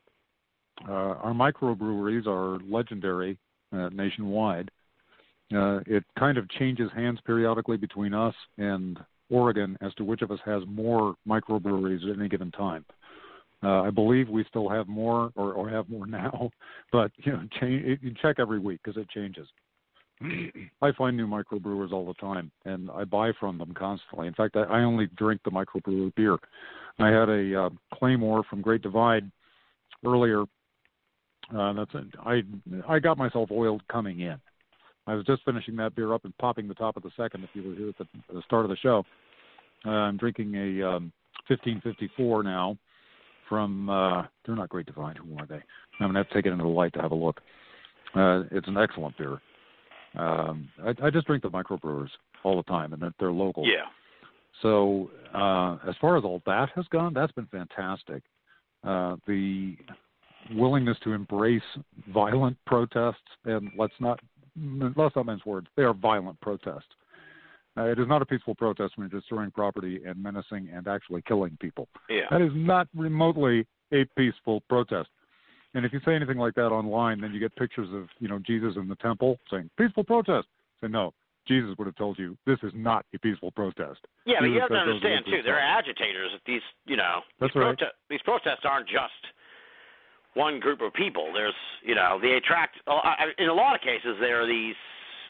Uh, 0.89 0.93
our 0.93 1.33
microbreweries 1.33 2.27
are 2.27 2.59
legendary 2.71 3.39
uh, 3.73 3.89
nationwide. 3.91 4.71
Uh, 5.55 5.81
it 5.87 6.05
kind 6.19 6.39
of 6.39 6.49
changes 6.51 6.91
hands 6.95 7.19
periodically 7.25 7.77
between 7.77 8.15
us 8.15 8.35
and 8.59 8.99
Oregon 9.31 9.77
as 9.81 9.93
to 9.95 10.05
which 10.05 10.23
of 10.23 10.31
us 10.31 10.39
has 10.45 10.63
more 10.67 11.15
microbreweries 11.29 12.09
at 12.11 12.19
any 12.19 12.29
given 12.29 12.51
time. 12.53 12.85
Uh, 13.63 13.83
I 13.83 13.91
believe 13.91 14.29
we 14.29 14.45
still 14.49 14.69
have 14.71 14.89
more, 14.89 15.33
or, 15.37 15.53
or 15.53 15.69
have 15.69 15.89
more 15.89 16.07
now, 16.07 16.51
but 16.93 17.11
you 17.19 17.33
know, 17.33 17.43
change, 17.61 17.99
you 18.03 18.15
check 18.23 18.37
every 18.39 18.59
week 18.59 18.81
because 18.83 19.01
it 19.01 19.09
changes. 19.11 19.47
I 20.83 20.93
find 20.93 21.17
new 21.17 21.27
microbrewers 21.27 21.93
all 21.93 22.07
the 22.07 22.15
time, 22.15 22.51
and 22.65 22.91
I 22.91 23.05
buy 23.05 23.33
from 23.39 23.59
them 23.59 23.75
constantly. 23.75 24.29
In 24.29 24.35
fact, 24.35 24.57
I, 24.57 24.63
I 24.63 24.81
only 24.81 25.09
drink 25.17 25.43
the 25.45 25.51
microbrewer 25.51 26.15
beer. 26.15 26.39
I 26.99 27.09
had 27.09 27.29
a 27.29 27.65
uh, 27.65 27.71
Claymore 27.95 28.45
from 28.49 28.63
Great 28.63 28.83
Divide 28.83 29.31
earlier. 30.07 30.43
Uh, 31.55 31.73
that's 31.73 31.91
it. 31.95 32.07
I 32.25 32.43
I 32.89 32.99
got 32.99 33.19
myself 33.19 33.51
oiled 33.51 33.83
coming 33.89 34.21
in. 34.21 34.37
I 35.07 35.15
was 35.15 35.27
just 35.27 35.43
finishing 35.45 35.77
that 35.77 35.95
beer 35.97 36.15
up 36.15 36.25
and 36.25 36.37
popping 36.39 36.69
the 36.69 36.75
top 36.75 36.97
of 36.97 37.03
the 37.03 37.11
second. 37.17 37.45
If 37.45 37.51
you 37.55 37.69
were 37.69 37.75
here 37.75 37.89
at 37.89 37.99
the, 37.99 38.07
the 38.33 38.43
start 38.43 38.65
of 38.65 38.71
the 38.71 38.77
show, 38.77 39.05
uh, 39.85 39.91
I'm 39.91 40.17
drinking 40.17 40.55
a 40.55 40.87
um, 40.87 41.13
1554 41.49 42.43
now 42.43 42.77
from. 43.51 43.91
Uh, 43.91 44.23
they're 44.47 44.57
not 44.57 44.71
Great 44.71 44.87
Divide. 44.87 45.19
Who 45.19 45.37
are 45.39 45.47
they? 45.47 45.57
I'm 45.57 46.09
gonna 46.09 46.21
have 46.21 46.29
to 46.29 46.35
take 46.35 46.47
it 46.47 46.53
into 46.53 46.65
the 46.65 46.71
light 46.71 46.95
to 46.95 47.03
have 47.03 47.13
a 47.13 47.15
look. 47.15 47.43
Uh, 48.15 48.45
it's 48.51 48.67
an 48.67 48.79
excellent 48.79 49.19
beer. 49.19 49.39
Um, 50.17 50.71
I, 50.83 50.95
I 51.05 51.11
just 51.11 51.27
drink 51.27 51.43
the 51.43 51.51
microbrewers 51.51 52.09
all 52.43 52.57
the 52.57 52.63
time, 52.63 52.95
and 52.95 53.03
they're, 53.03 53.15
they're 53.21 53.33
local. 53.33 53.67
Yeah. 53.67 53.85
So 54.63 55.11
uh, 55.35 55.77
as 55.89 55.95
far 56.01 56.17
as 56.17 56.25
all 56.25 56.43
that 56.47 56.71
has 56.75 56.87
gone, 56.91 57.13
that's 57.13 57.33
been 57.33 57.47
fantastic. 57.47 58.23
Uh, 58.83 59.17
the 59.27 59.77
willingness 60.55 60.97
to 61.05 61.13
embrace 61.13 61.63
violent 62.13 62.57
protests, 62.67 63.19
and 63.45 63.71
let's 63.77 63.93
not 64.01 64.21
let's 64.97 65.15
not 65.15 65.27
mince 65.27 65.45
words. 65.45 65.67
They 65.77 65.83
are 65.83 65.95
violent 65.95 66.41
protests. 66.41 66.89
Uh, 67.77 67.85
it 67.85 67.99
is 67.99 68.09
not 68.09 68.21
a 68.21 68.27
peaceful 68.27 68.55
protest 68.55 68.95
when 68.97 69.09
you're 69.09 69.21
destroying 69.21 69.51
property 69.51 70.01
and 70.05 70.21
menacing 70.21 70.69
and 70.75 70.89
actually 70.89 71.23
killing 71.23 71.57
people. 71.61 71.89
Yeah. 72.09 72.23
That 72.31 72.43
is 72.43 72.51
not 72.55 72.89
remotely 72.95 73.67
a 73.93 74.05
peaceful 74.17 74.61
protest. 74.69 75.09
And 75.75 75.87
if 75.87 75.93
you 75.93 76.01
say 76.05 76.15
anything 76.15 76.39
like 76.39 76.55
that 76.57 76.69
online, 76.69 77.21
then 77.21 77.33
you 77.33 77.39
get 77.39 77.55
pictures 77.55 77.89
of 77.93 78.09
you 78.19 78.29
know 78.29 78.41
Jesus 78.41 78.75
in 78.77 78.89
the 78.89 78.97
temple 78.97 79.39
saying 79.51 79.71
peaceful 79.79 80.03
protest. 80.03 80.49
Say 80.81 80.89
no, 80.89 81.13
Jesus 81.47 81.75
would 81.79 81.87
have 81.87 81.97
told 81.97 82.19
you 82.19 82.37
this 82.47 82.59
is 82.63 82.73
not 82.75 83.05
a 83.15 83.19
peaceful 83.19 83.51
protest. 83.53 84.01
Yeah, 84.27 84.37
but 84.41 84.47
you 84.47 84.61
have 84.61 84.69
to 84.71 84.75
understand 84.77 85.25
too. 85.27 85.43
There 85.45 85.57
are 85.57 85.79
agitators. 85.79 86.31
These, 86.47 86.63
you 86.87 86.97
know, 86.97 87.21
That's 87.41 87.55
these, 87.55 87.61
right. 87.61 87.79
prote- 87.79 87.97
these 88.09 88.23
protests 88.23 88.65
aren't 88.65 88.89
just 88.89 89.23
one 90.35 90.61
group 90.61 90.81
of 90.81 90.93
people. 90.93 91.31
There's, 91.33 91.55
you 91.83 91.95
know, 91.95 92.19
they 92.21 92.33
attract. 92.33 92.77
In 93.39 93.49
a 93.49 93.55
lot 93.55 93.75
of 93.75 93.81
cases, 93.81 94.17
there 94.21 94.43
are 94.43 94.47
these. 94.47 94.77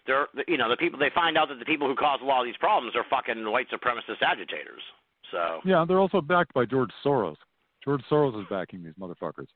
They're, 0.07 0.27
you 0.49 0.57
know, 0.57 0.69
the 0.69 0.77
people. 0.77 0.99
They 0.99 1.11
find 1.15 1.37
out 1.37 1.49
that 1.49 1.59
the 1.59 1.65
people 1.65 1.87
who 1.87 1.95
cause 1.95 2.21
a 2.23 2.25
lot 2.25 2.41
of 2.41 2.47
these 2.47 2.57
problems 2.57 2.95
are 2.97 3.05
fucking 3.11 3.51
white 3.51 3.67
supremacist 3.71 4.23
agitators. 4.23 4.83
So 5.31 5.61
Yeah, 5.65 5.85
they're 5.87 6.01
also 6.01 6.21
backed 6.21 6.55
by 6.55 6.65
George 6.65 6.91
Soros. 7.05 7.37
George 7.85 8.03
Soros 8.11 8.39
is 8.41 8.47
backing 8.51 8.83
these 8.83 8.95
motherfuckers. 9.01 9.47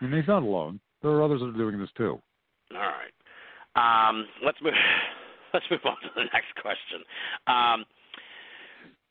And 0.00 0.12
he's 0.12 0.26
not 0.26 0.42
alone. 0.42 0.80
There 1.02 1.10
are 1.12 1.22
others 1.22 1.40
that 1.40 1.48
are 1.48 1.52
doing 1.52 1.78
this 1.78 1.90
too. 1.96 2.20
All 2.74 2.78
right. 2.78 3.12
Um, 3.76 4.26
let's 4.44 4.58
move. 4.62 4.74
Let's 5.54 5.66
move 5.70 5.80
on 5.84 5.96
to 6.00 6.08
the 6.16 6.24
next 6.32 6.54
question. 6.62 7.04
Um, 7.46 7.84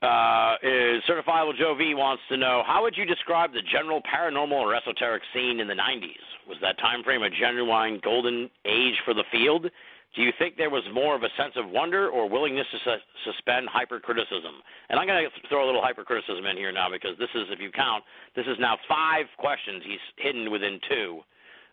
uh, 0.02 0.56
is 0.64 1.04
Certifiable 1.08 1.56
Joe 1.56 1.76
V 1.78 1.94
wants 1.94 2.24
to 2.30 2.38
know 2.38 2.64
how 2.66 2.82
would 2.82 2.98
you 2.98 3.06
describe 3.06 3.54
the 3.54 3.62
general 3.72 4.02
paranormal 4.02 4.54
or 4.54 4.74
esoteric 4.74 5.22
scene 5.36 5.60
in 5.60 5.68
the 5.68 5.76
90s? 5.76 6.26
Was 6.48 6.58
that 6.64 6.80
time 6.80 7.04
frame 7.04 7.22
a 7.22 7.30
genuine 7.30 8.00
golden 8.04 8.50
age 8.66 8.96
for 9.06 9.14
the 9.14 9.24
field? 9.32 9.68
Do 10.16 10.22
you 10.22 10.32
think 10.38 10.58
there 10.58 10.70
was 10.70 10.84
more 10.94 11.16
of 11.16 11.24
a 11.24 11.30
sense 11.38 11.54
of 11.56 11.70
wonder 11.70 12.10
or 12.10 12.28
willingness 12.28 12.68
to 12.72 12.78
su- 12.84 13.32
suspend 13.32 13.70
hypercriticism? 13.72 14.56
And 14.90 15.00
I'm 15.00 15.08
going 15.08 15.24
to 15.24 15.48
throw 15.48 15.64
a 15.64 15.68
little 15.68 15.82
hypercriticism 15.82 16.46
in 16.46 16.58
here 16.58 16.72
now 16.72 16.90
because 16.92 17.18
this 17.18 17.30
is, 17.34 17.48
if 17.50 17.60
you 17.62 17.72
count, 17.72 18.04
this 18.36 18.46
is 18.46 18.58
now 18.60 18.78
five 18.90 19.26
questions 19.38 19.82
he's 19.86 20.04
hidden 20.18 20.52
within 20.52 20.80
two. 20.90 21.22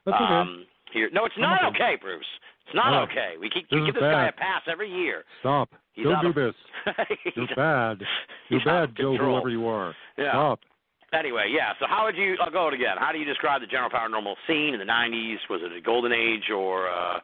That's 0.07 0.15
okay. 0.23 0.25
Um, 0.25 0.67
here, 0.93 1.11
no, 1.13 1.25
it's 1.25 1.35
not 1.37 1.65
okay. 1.75 1.83
okay, 1.85 1.97
Bruce. 2.01 2.25
It's 2.67 2.75
not 2.75 2.93
No. 2.93 3.01
okay. 3.11 3.35
We 3.41 3.51
keep 3.51 3.67
we 3.73 3.85
give 3.87 3.95
this 3.95 4.03
guy 4.03 4.29
a 4.29 4.33
pass 4.33 4.63
every 4.71 4.91
year. 4.91 5.25
Stop. 5.41 5.71
He's 5.95 6.05
Don't 6.05 6.23
do 6.23 6.29
of- 6.29 6.35
this. 6.35 6.55
He's- 7.25 7.35
You're 7.37 7.57
bad. 7.57 7.99
You're 8.49 8.61
he's 8.61 8.65
bad, 8.67 8.95
Joe, 8.97 9.17
whoever 9.17 9.49
you 9.49 9.67
are. 9.67 9.95
Yeah. 10.17 10.31
Stop. 10.33 10.61
Anyway, 11.13 11.47
yeah. 11.51 11.73
So 11.81 11.87
how 11.89 12.05
would 12.05 12.17
you? 12.17 12.37
I'll 12.41 12.51
go 12.53 12.69
it 12.69 12.75
again. 12.75 12.97
How 12.99 13.11
do 13.13 13.19
you 13.19 13.25
describe 13.25 13.63
the 13.63 13.67
general 13.67 13.89
paranormal 13.91 14.35
scene 14.47 14.75
in 14.75 14.79
the 14.79 14.85
'90s? 14.87 15.37
Was 15.51 15.61
it 15.65 15.73
a 15.77 15.81
golden 15.81 16.13
age, 16.13 16.51
or 16.55 16.89
uh, 16.89 17.21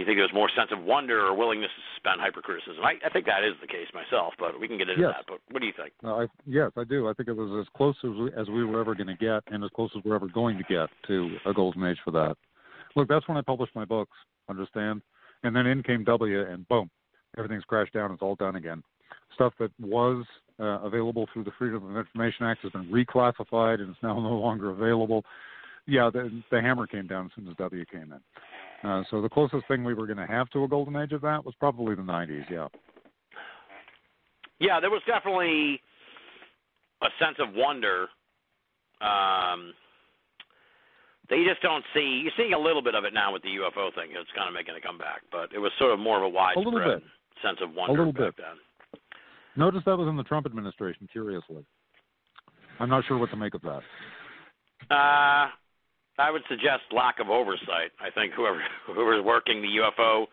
you 0.00 0.06
think 0.06 0.16
there 0.16 0.24
was 0.24 0.32
more 0.32 0.50
sense 0.56 0.70
of 0.72 0.82
wonder 0.82 1.20
or 1.20 1.36
willingness 1.36 1.70
to 1.76 1.82
suspend 1.94 2.20
hypercriticism? 2.20 2.82
I, 2.82 2.94
I 3.04 3.10
think 3.10 3.26
that 3.26 3.44
is 3.44 3.54
the 3.60 3.66
case 3.66 3.88
myself, 3.92 4.32
but 4.38 4.58
we 4.58 4.66
can 4.66 4.78
get 4.78 4.88
into 4.88 5.02
Yes. 5.02 5.12
that. 5.16 5.24
But 5.28 5.40
what 5.50 5.60
do 5.60 5.66
you 5.66 5.74
think? 5.76 5.92
Uh, 6.02 6.24
I, 6.24 6.26
yes, 6.46 6.70
I 6.76 6.84
do. 6.84 7.08
I 7.08 7.12
think 7.12 7.28
it 7.28 7.36
was 7.36 7.52
as 7.60 7.68
close 7.76 7.96
as 8.02 8.10
we, 8.10 8.30
as 8.40 8.48
we 8.48 8.64
were 8.64 8.80
ever 8.80 8.94
going 8.94 9.08
to 9.08 9.16
get, 9.16 9.42
and 9.52 9.62
as 9.62 9.70
close 9.76 9.90
as 9.96 10.02
we're 10.04 10.14
ever 10.14 10.28
going 10.28 10.56
to 10.58 10.64
get 10.64 10.88
to 11.08 11.36
a 11.46 11.52
golden 11.52 11.84
age 11.84 11.98
for 12.04 12.10
that. 12.12 12.36
Look, 12.96 13.08
that's 13.08 13.26
when 13.28 13.36
I 13.36 13.42
published 13.42 13.74
my 13.74 13.84
books. 13.84 14.16
Understand? 14.48 15.02
And 15.44 15.54
then 15.54 15.66
in 15.66 15.82
came 15.82 16.04
W, 16.04 16.40
and 16.46 16.66
boom, 16.68 16.90
everything's 17.36 17.64
crashed 17.64 17.92
down. 17.92 18.12
It's 18.12 18.22
all 18.22 18.36
done 18.36 18.56
again. 18.56 18.82
Stuff 19.34 19.52
that 19.60 19.70
was 19.80 20.24
uh, 20.60 20.80
available 20.82 21.26
through 21.32 21.44
the 21.44 21.52
Freedom 21.58 21.84
of 21.90 21.96
Information 21.96 22.46
Act 22.46 22.60
has 22.62 22.72
been 22.72 22.86
reclassified, 22.90 23.80
and 23.80 23.90
it's 23.90 24.02
now 24.02 24.14
no 24.20 24.36
longer 24.36 24.70
available. 24.70 25.24
Yeah, 25.86 26.10
the, 26.12 26.42
the 26.50 26.60
hammer 26.60 26.86
came 26.86 27.06
down 27.06 27.26
as 27.26 27.32
soon 27.34 27.48
as 27.48 27.56
W 27.56 27.84
came 27.90 28.12
in. 28.12 28.20
Uh, 28.84 29.02
so 29.10 29.20
the 29.20 29.28
closest 29.28 29.66
thing 29.68 29.84
we 29.84 29.94
were 29.94 30.06
going 30.06 30.18
to 30.18 30.26
have 30.26 30.50
to 30.50 30.64
a 30.64 30.68
golden 30.68 30.96
age 30.96 31.12
of 31.12 31.20
that 31.20 31.44
was 31.44 31.54
probably 31.58 31.94
the 31.94 32.02
90s. 32.02 32.50
Yeah. 32.50 32.68
Yeah, 34.58 34.80
there 34.80 34.90
was 34.90 35.02
definitely 35.06 35.80
a 37.02 37.08
sense 37.18 37.36
of 37.40 37.54
wonder 37.54 38.06
um, 39.00 39.72
that 41.28 41.36
you 41.36 41.48
just 41.48 41.62
don't 41.62 41.84
see. 41.94 42.22
You're 42.22 42.32
seeing 42.36 42.52
a 42.52 42.58
little 42.58 42.82
bit 42.82 42.94
of 42.94 43.04
it 43.04 43.12
now 43.12 43.32
with 43.32 43.42
the 43.42 43.48
UFO 43.48 43.94
thing. 43.94 44.10
It's 44.10 44.30
kind 44.36 44.48
of 44.48 44.54
making 44.54 44.74
a 44.76 44.80
comeback, 44.80 45.22
but 45.30 45.52
it 45.54 45.58
was 45.58 45.72
sort 45.78 45.92
of 45.92 45.98
more 45.98 46.18
of 46.18 46.24
a 46.24 46.28
widespread 46.28 46.64
little 46.66 46.80
bit. 46.80 47.02
sense 47.42 47.58
of 47.60 47.74
wonder 47.74 48.02
a 48.02 48.06
little 48.06 48.12
back 48.12 48.36
bit. 48.36 48.44
then. 48.44 49.00
Notice 49.56 49.82
that 49.84 49.98
was 49.98 50.08
in 50.08 50.16
the 50.16 50.22
Trump 50.22 50.46
administration, 50.46 51.08
curiously. 51.12 51.64
I'm 52.78 52.88
not 52.88 53.04
sure 53.06 53.18
what 53.18 53.30
to 53.30 53.36
make 53.36 53.54
of 53.54 53.62
that. 53.62 53.82
Uh, 54.90 55.50
I 56.18 56.30
would 56.30 56.42
suggest 56.48 56.82
lack 56.92 57.20
of 57.20 57.28
oversight. 57.28 57.92
I 58.00 58.10
think 58.10 58.32
whoever 58.34 58.60
whoever's 58.86 59.24
working 59.24 59.62
the 59.62 59.80
UFO 59.80 60.26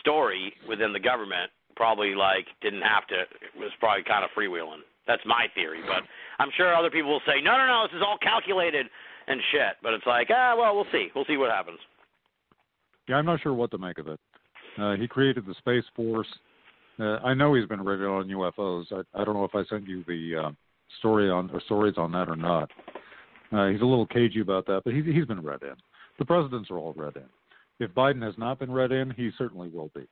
story 0.00 0.52
within 0.68 0.92
the 0.92 1.00
government 1.00 1.50
probably 1.76 2.14
like 2.14 2.46
didn't 2.62 2.82
have 2.82 3.06
to. 3.08 3.22
It 3.22 3.58
was 3.58 3.70
probably 3.80 4.04
kind 4.04 4.24
of 4.24 4.30
freewheeling. 4.36 4.82
That's 5.06 5.22
my 5.26 5.46
theory, 5.54 5.82
but 5.86 6.02
I'm 6.38 6.50
sure 6.56 6.74
other 6.74 6.90
people 6.90 7.10
will 7.10 7.26
say, 7.26 7.42
no, 7.42 7.58
no, 7.58 7.66
no, 7.66 7.86
this 7.86 7.96
is 7.96 8.02
all 8.02 8.16
calculated 8.22 8.86
and 9.26 9.40
shit. 9.52 9.76
But 9.82 9.92
it's 9.92 10.06
like, 10.06 10.28
ah, 10.30 10.54
well, 10.56 10.74
we'll 10.74 10.90
see. 10.92 11.08
We'll 11.14 11.26
see 11.26 11.36
what 11.36 11.50
happens. 11.50 11.78
Yeah, 13.08 13.16
I'm 13.16 13.26
not 13.26 13.42
sure 13.42 13.52
what 13.52 13.70
to 13.72 13.78
make 13.78 13.98
of 13.98 14.08
it. 14.08 14.18
Uh, 14.80 14.94
he 14.96 15.06
created 15.06 15.44
the 15.46 15.54
Space 15.58 15.84
Force. 15.94 16.26
Uh, 16.98 17.18
I 17.24 17.34
know 17.34 17.54
he's 17.54 17.66
been 17.66 17.84
read 17.84 18.00
on 18.00 18.28
UFOs. 18.28 18.84
I, 18.92 19.20
I 19.20 19.24
don't 19.24 19.34
know 19.34 19.44
if 19.44 19.54
I 19.54 19.64
sent 19.68 19.86
you 19.86 20.04
the 20.06 20.46
uh, 20.46 20.50
story 21.00 21.30
on 21.30 21.50
or 21.50 21.60
stories 21.62 21.94
on 21.98 22.12
that 22.12 22.28
or 22.28 22.36
not. 22.36 22.70
Uh, 23.54 23.68
he's 23.68 23.80
a 23.80 23.86
little 23.86 24.06
cagey 24.06 24.40
about 24.40 24.66
that, 24.66 24.82
but 24.84 24.92
he's 24.92 25.04
he's 25.04 25.26
been 25.26 25.42
read 25.42 25.62
in. 25.62 25.74
The 26.18 26.24
presidents 26.24 26.70
are 26.70 26.78
all 26.78 26.92
read 26.94 27.16
in. 27.16 27.28
If 27.78 27.92
Biden 27.92 28.22
has 28.22 28.34
not 28.36 28.58
been 28.58 28.70
read 28.70 28.92
in, 28.92 29.10
he 29.10 29.30
certainly 29.38 29.68
will 29.68 29.90
be. 29.94 30.06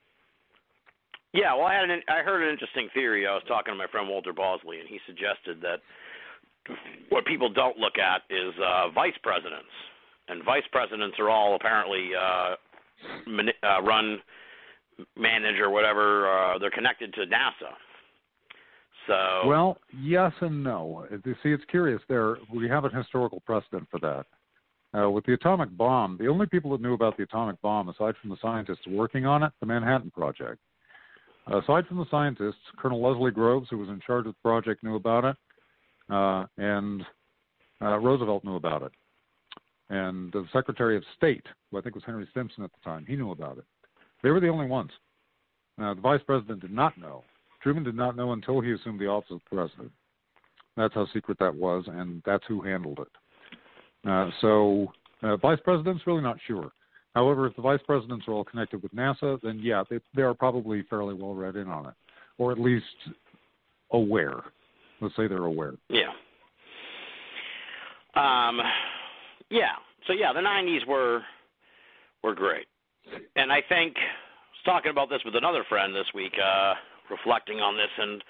Yeah, 1.33 1.55
well, 1.55 1.65
I 1.65 1.73
had 1.73 1.89
an 1.89 2.01
I 2.07 2.19
heard 2.23 2.43
an 2.43 2.49
interesting 2.49 2.89
theory. 2.93 3.27
I 3.27 3.33
was 3.33 3.43
talking 3.47 3.73
to 3.73 3.77
my 3.77 3.87
friend 3.87 4.07
Walter 4.07 4.33
Bosley, 4.33 4.79
and 4.79 4.87
he 4.87 4.99
suggested 5.07 5.61
that 5.61 5.81
what 7.09 7.25
people 7.25 7.51
don't 7.51 7.77
look 7.77 7.97
at 7.97 8.21
is 8.29 8.53
uh, 8.63 8.89
vice 8.91 9.17
presidents, 9.23 9.73
and 10.29 10.43
vice 10.45 10.63
presidents 10.71 11.17
are 11.19 11.29
all 11.29 11.55
apparently 11.55 12.11
uh, 12.15 12.55
uh, 13.67 13.81
run, 13.81 14.19
manage, 15.17 15.59
or 15.59 15.69
whatever. 15.69 16.29
Uh, 16.31 16.57
they're 16.59 16.71
connected 16.71 17.13
to 17.15 17.21
NASA. 17.21 17.73
So 19.07 19.47
Well, 19.47 19.77
yes 19.97 20.31
and 20.41 20.63
no. 20.63 21.05
You 21.25 21.35
see, 21.43 21.49
it's 21.49 21.63
curious. 21.69 22.01
There, 22.07 22.37
we 22.53 22.69
have 22.69 22.85
a 22.85 22.89
historical 22.89 23.41
precedent 23.45 23.87
for 23.91 23.99
that. 23.99 24.25
Uh, 24.97 25.09
with 25.09 25.25
the 25.25 25.33
atomic 25.33 25.75
bomb, 25.75 26.17
the 26.19 26.27
only 26.27 26.45
people 26.45 26.71
that 26.71 26.81
knew 26.81 26.93
about 26.93 27.17
the 27.17 27.23
atomic 27.23 27.59
bomb, 27.61 27.89
aside 27.89 28.13
from 28.21 28.29
the 28.29 28.37
scientists 28.41 28.85
working 28.87 29.25
on 29.25 29.41
it, 29.43 29.51
the 29.59 29.65
Manhattan 29.65 30.11
Project. 30.11 30.59
aside 31.47 31.87
from 31.87 31.97
the 31.97 32.05
scientists, 32.11 32.61
Colonel 32.77 33.01
Leslie 33.01 33.31
Groves, 33.31 33.67
who 33.69 33.77
was 33.79 33.89
in 33.89 33.99
charge 34.05 34.27
of 34.27 34.33
the 34.33 34.41
project, 34.41 34.83
knew 34.83 34.95
about 34.95 35.25
it, 35.25 35.35
uh, 36.09 36.45
and 36.57 37.03
uh, 37.81 37.97
Roosevelt 37.97 38.43
knew 38.45 38.55
about 38.55 38.83
it. 38.83 38.91
and 39.89 40.31
the 40.31 40.45
Secretary 40.53 40.95
of 40.95 41.03
State, 41.17 41.45
who 41.69 41.77
I 41.77 41.81
think 41.81 41.95
was 41.95 42.03
Henry 42.05 42.27
Stimson 42.31 42.63
at 42.63 42.71
the 42.71 42.89
time, 42.89 43.05
he 43.07 43.15
knew 43.15 43.31
about 43.31 43.57
it. 43.57 43.65
They 44.21 44.29
were 44.29 44.39
the 44.39 44.47
only 44.47 44.67
ones. 44.67 44.91
Now, 45.77 45.93
the 45.93 46.01
Vice 46.01 46.21
President 46.25 46.61
did 46.61 46.71
not 46.71 46.97
know. 46.97 47.23
Truman 47.63 47.83
did 47.83 47.95
not 47.95 48.17
know 48.17 48.33
until 48.33 48.59
he 48.59 48.71
assumed 48.73 48.99
the 48.99 49.07
office 49.07 49.31
of 49.31 49.45
President. 49.45 49.91
That's 50.75 50.93
how 50.93 51.07
secret 51.13 51.39
that 51.39 51.55
was, 51.55 51.85
and 51.87 52.21
that's 52.25 52.43
who 52.47 52.61
handled 52.61 52.99
it. 52.99 54.09
Uh, 54.09 54.29
so, 54.41 54.91
uh, 55.21 55.37
Vice 55.37 55.59
President's 55.63 56.05
really 56.05 56.21
not 56.21 56.37
sure. 56.45 56.71
However, 57.15 57.47
if 57.47 57.55
the 57.55 57.61
Vice 57.61 57.79
Presidents 57.85 58.25
are 58.27 58.33
all 58.33 58.43
connected 58.43 58.83
with 58.83 58.93
NASA, 58.93 59.39
then 59.41 59.59
yeah, 59.61 59.83
they, 59.89 59.99
they 60.15 60.23
are 60.23 60.33
probably 60.33 60.83
fairly 60.89 61.13
well 61.13 61.33
read 61.33 61.55
in 61.55 61.67
on 61.67 61.85
it, 61.85 61.93
or 62.37 62.51
at 62.51 62.59
least 62.59 62.85
aware. 63.91 64.41
Let's 64.99 65.15
say 65.15 65.27
they're 65.27 65.45
aware. 65.45 65.73
Yeah. 65.89 66.11
Um, 68.15 68.59
yeah. 69.49 69.73
So 70.07 70.13
yeah, 70.13 70.33
the 70.33 70.39
'90s 70.39 70.87
were 70.87 71.21
were 72.23 72.35
great, 72.35 72.65
and 73.35 73.51
I 73.51 73.61
think 73.69 73.95
I 73.95 73.99
was 73.99 74.65
talking 74.65 74.91
about 74.91 75.09
this 75.09 75.21
with 75.23 75.35
another 75.35 75.63
friend 75.69 75.93
this 75.93 76.07
week, 76.15 76.33
uh, 76.43 76.73
reflecting 77.09 77.59
on 77.59 77.75
this, 77.75 77.91
and 77.97 78.23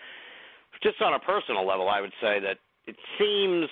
just 0.82 1.02
on 1.02 1.14
a 1.14 1.20
personal 1.20 1.66
level, 1.66 1.90
I 1.90 2.02
would 2.02 2.14
say 2.22 2.40
that 2.40 2.58
it 2.86 2.96
seems 3.18 3.70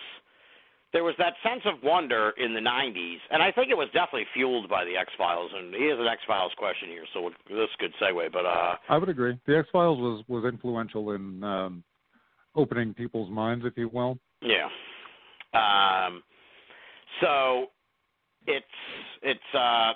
there 0.93 1.03
was 1.03 1.15
that 1.17 1.33
sense 1.43 1.61
of 1.65 1.81
wonder 1.83 2.33
in 2.37 2.53
the 2.53 2.59
'90s, 2.59 3.17
and 3.31 3.41
I 3.41 3.51
think 3.51 3.69
it 3.69 3.77
was 3.77 3.87
definitely 3.93 4.27
fueled 4.33 4.69
by 4.69 4.83
the 4.83 4.97
X 4.97 5.11
Files. 5.17 5.51
And 5.55 5.73
here's 5.73 5.99
an 5.99 6.07
X 6.07 6.21
Files 6.27 6.51
question 6.57 6.89
here, 6.89 7.05
so 7.13 7.29
this 7.49 7.69
is 7.69 7.69
a 7.79 7.81
good 7.81 7.93
segue. 8.01 8.31
But 8.31 8.45
uh, 8.45 8.75
I 8.89 8.97
would 8.97 9.09
agree. 9.09 9.37
The 9.47 9.57
X 9.57 9.69
Files 9.71 9.99
was 9.99 10.23
was 10.27 10.45
influential 10.45 11.11
in 11.11 11.43
um, 11.43 11.83
opening 12.55 12.93
people's 12.93 13.29
minds, 13.29 13.65
if 13.65 13.73
you 13.77 13.89
will. 13.91 14.17
Yeah. 14.41 14.67
Um, 15.53 16.23
so 17.21 17.67
it's 18.47 18.65
it's 19.21 19.39
uh, 19.57 19.93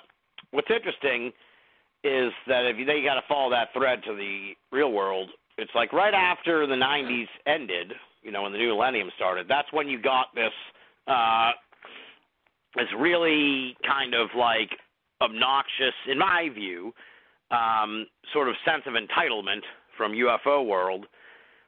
what's 0.50 0.70
interesting 0.70 1.32
is 2.06 2.32
that 2.46 2.66
if 2.66 2.78
you 2.78 2.86
got 2.86 3.14
to 3.14 3.26
follow 3.28 3.50
that 3.50 3.68
thread 3.74 4.00
to 4.06 4.14
the 4.14 4.54
real 4.70 4.92
world. 4.92 5.30
It's 5.58 5.70
like 5.74 5.92
right 5.92 6.14
after 6.14 6.66
the 6.66 6.74
'90s 6.74 7.26
ended, 7.46 7.92
you 8.22 8.30
know, 8.30 8.42
when 8.42 8.52
the 8.52 8.58
new 8.58 8.68
millennium 8.68 9.10
started. 9.16 9.46
That's 9.48 9.72
when 9.72 9.88
you 9.88 10.00
got 10.00 10.26
this 10.34 10.52
uh, 11.06 11.52
this 12.76 12.88
really 12.98 13.76
kind 13.86 14.14
of 14.14 14.28
like 14.36 14.70
obnoxious, 15.20 15.94
in 16.10 16.18
my 16.18 16.48
view, 16.54 16.92
um, 17.50 18.06
sort 18.32 18.48
of 18.48 18.54
sense 18.64 18.82
of 18.86 18.92
entitlement 18.92 19.62
from 19.96 20.12
UFO 20.12 20.66
world, 20.66 21.06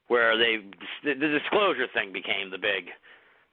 where 0.09 0.37
they 0.37 0.59
the 1.03 1.15
disclosure 1.15 1.87
thing 1.95 2.13
became 2.13 2.51
the 2.51 2.59
big 2.59 2.93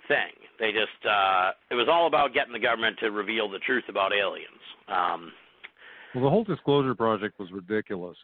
thing. 0.07 0.35
They 0.59 0.71
just 0.71 1.05
uh, 1.07 1.51
it 1.71 1.75
was 1.75 1.87
all 1.89 2.07
about 2.07 2.33
getting 2.33 2.53
the 2.53 2.59
government 2.59 2.97
to 2.99 3.11
reveal 3.11 3.49
the 3.49 3.59
truth 3.59 3.85
about 3.89 4.11
aliens. 4.13 4.61
Um, 4.87 5.31
Well, 6.15 6.23
the 6.23 6.29
whole 6.29 6.45
disclosure 6.45 6.95
project 6.95 7.37
was 7.39 7.51
ridiculous. 7.51 8.17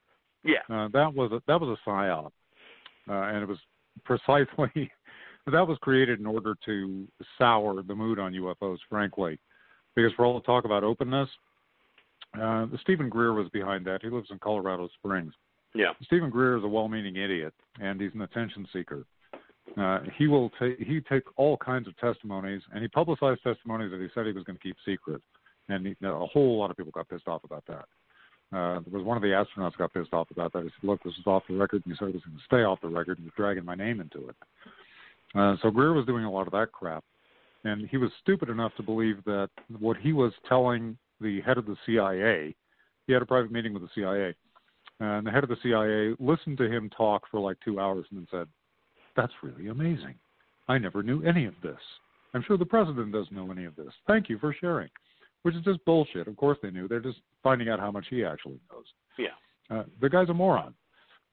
yeah, 0.45 0.59
Uh, 0.69 0.87
that 0.93 1.13
was 1.13 1.31
a, 1.33 1.41
that 1.47 1.59
was 1.59 1.77
a 1.77 1.89
psyop, 1.89 2.31
uh, 3.09 3.33
and 3.33 3.43
it 3.43 3.47
was 3.47 3.59
precisely 4.05 4.89
that 5.51 5.67
was 5.67 5.77
created 5.81 6.19
in 6.19 6.25
order 6.25 6.55
to 6.65 7.05
sour 7.37 7.83
the 7.83 7.93
mood 7.93 8.17
on 8.17 8.31
UFOs, 8.33 8.77
frankly, 8.89 9.37
because 9.93 10.13
for 10.13 10.25
all 10.25 10.35
the 10.35 10.45
talk 10.45 10.63
about 10.63 10.85
openness, 10.85 11.27
uh, 12.41 12.65
Steven 12.79 13.09
Greer 13.09 13.33
was 13.33 13.49
behind 13.49 13.85
that. 13.85 14.01
He 14.01 14.09
lives 14.09 14.29
in 14.31 14.39
Colorado 14.39 14.87
Springs. 14.97 15.33
yeah, 15.75 15.91
Steven 16.03 16.29
Greer 16.29 16.57
is 16.57 16.63
a 16.63 16.67
well-meaning 16.67 17.17
idiot, 17.17 17.53
and 17.81 17.99
he's 17.99 18.13
an 18.13 18.21
attention 18.21 18.65
seeker. 18.71 19.05
Uh, 19.77 19.99
he 20.17 20.27
will 20.27 20.49
take 20.59 20.79
he 20.79 21.01
take 21.01 21.23
all 21.35 21.57
kinds 21.57 21.87
of 21.89 21.97
testimonies, 21.97 22.61
and 22.73 22.81
he 22.81 22.87
publicized 22.87 23.41
testimonies 23.43 23.91
that 23.91 23.99
he 23.99 24.07
said 24.13 24.25
he 24.25 24.31
was 24.31 24.43
going 24.45 24.57
to 24.57 24.63
keep 24.63 24.77
secret, 24.85 25.21
and 25.69 25.87
he, 25.87 25.95
a 26.03 26.25
whole 26.25 26.57
lot 26.59 26.71
of 26.71 26.77
people 26.77 26.91
got 26.91 27.09
pissed 27.09 27.27
off 27.27 27.43
about 27.43 27.63
that. 27.67 27.85
Uh, 28.53 28.81
there 28.85 28.99
was 28.99 29.03
one 29.03 29.15
of 29.15 29.23
the 29.23 29.29
astronauts 29.29 29.77
got 29.77 29.93
pissed 29.93 30.13
off 30.13 30.29
about 30.31 30.51
that. 30.51 30.63
He 30.63 30.69
said, 30.69 30.87
"Look, 30.87 31.01
this 31.03 31.13
is 31.13 31.25
off 31.25 31.43
the 31.47 31.55
record, 31.55 31.83
and 31.85 31.91
you 31.91 31.95
said 31.97 32.09
it 32.09 32.15
was 32.15 32.23
going 32.23 32.37
to 32.37 32.43
stay 32.43 32.63
off 32.63 32.81
the 32.81 32.89
record, 32.89 33.17
and 33.17 33.25
you're 33.25 33.33
dragging 33.37 33.63
my 33.63 33.75
name 33.75 34.01
into 34.01 34.27
it." 34.27 34.35
Uh, 35.33 35.55
so 35.61 35.71
Greer 35.71 35.93
was 35.93 36.05
doing 36.05 36.25
a 36.25 36.31
lot 36.31 36.47
of 36.47 36.51
that 36.51 36.71
crap, 36.73 37.03
and 37.63 37.87
he 37.87 37.95
was 37.95 38.11
stupid 38.21 38.49
enough 38.49 38.75
to 38.75 38.83
believe 38.83 39.23
that 39.25 39.49
what 39.79 39.95
he 39.97 40.11
was 40.11 40.33
telling 40.49 40.97
the 41.21 41.39
head 41.41 41.57
of 41.57 41.65
the 41.65 41.77
CIA, 41.85 42.53
he 43.07 43.13
had 43.13 43.21
a 43.21 43.25
private 43.25 43.51
meeting 43.51 43.73
with 43.73 43.83
the 43.83 43.89
CIA, 43.95 44.35
and 44.99 45.25
the 45.25 45.31
head 45.31 45.43
of 45.43 45.49
the 45.49 45.57
CIA 45.63 46.15
listened 46.19 46.57
to 46.57 46.69
him 46.69 46.89
talk 46.89 47.23
for 47.31 47.39
like 47.39 47.57
two 47.63 47.79
hours 47.79 48.05
and 48.11 48.19
then 48.19 48.27
said, 48.29 48.47
"That's 49.15 49.33
really 49.41 49.67
amazing. 49.67 50.15
I 50.67 50.77
never 50.77 51.03
knew 51.03 51.23
any 51.23 51.45
of 51.45 51.55
this. 51.61 51.79
I'm 52.33 52.43
sure 52.43 52.57
the 52.57 52.65
president 52.65 53.13
doesn't 53.13 53.35
know 53.35 53.49
any 53.49 53.63
of 53.63 53.77
this. 53.77 53.93
Thank 54.07 54.27
you 54.27 54.37
for 54.39 54.53
sharing." 54.53 54.89
Which 55.43 55.55
is 55.55 55.63
just 55.63 55.83
bullshit. 55.85 56.27
Of 56.27 56.37
course 56.37 56.57
they 56.61 56.69
knew. 56.69 56.87
They're 56.87 56.99
just 56.99 57.19
finding 57.41 57.69
out 57.69 57.79
how 57.79 57.91
much 57.91 58.05
he 58.09 58.23
actually 58.23 58.59
knows. 58.71 58.85
yeah, 59.17 59.75
Uh, 59.75 59.83
the 59.99 60.09
guy's 60.09 60.29
a 60.29 60.33
moron. 60.33 60.73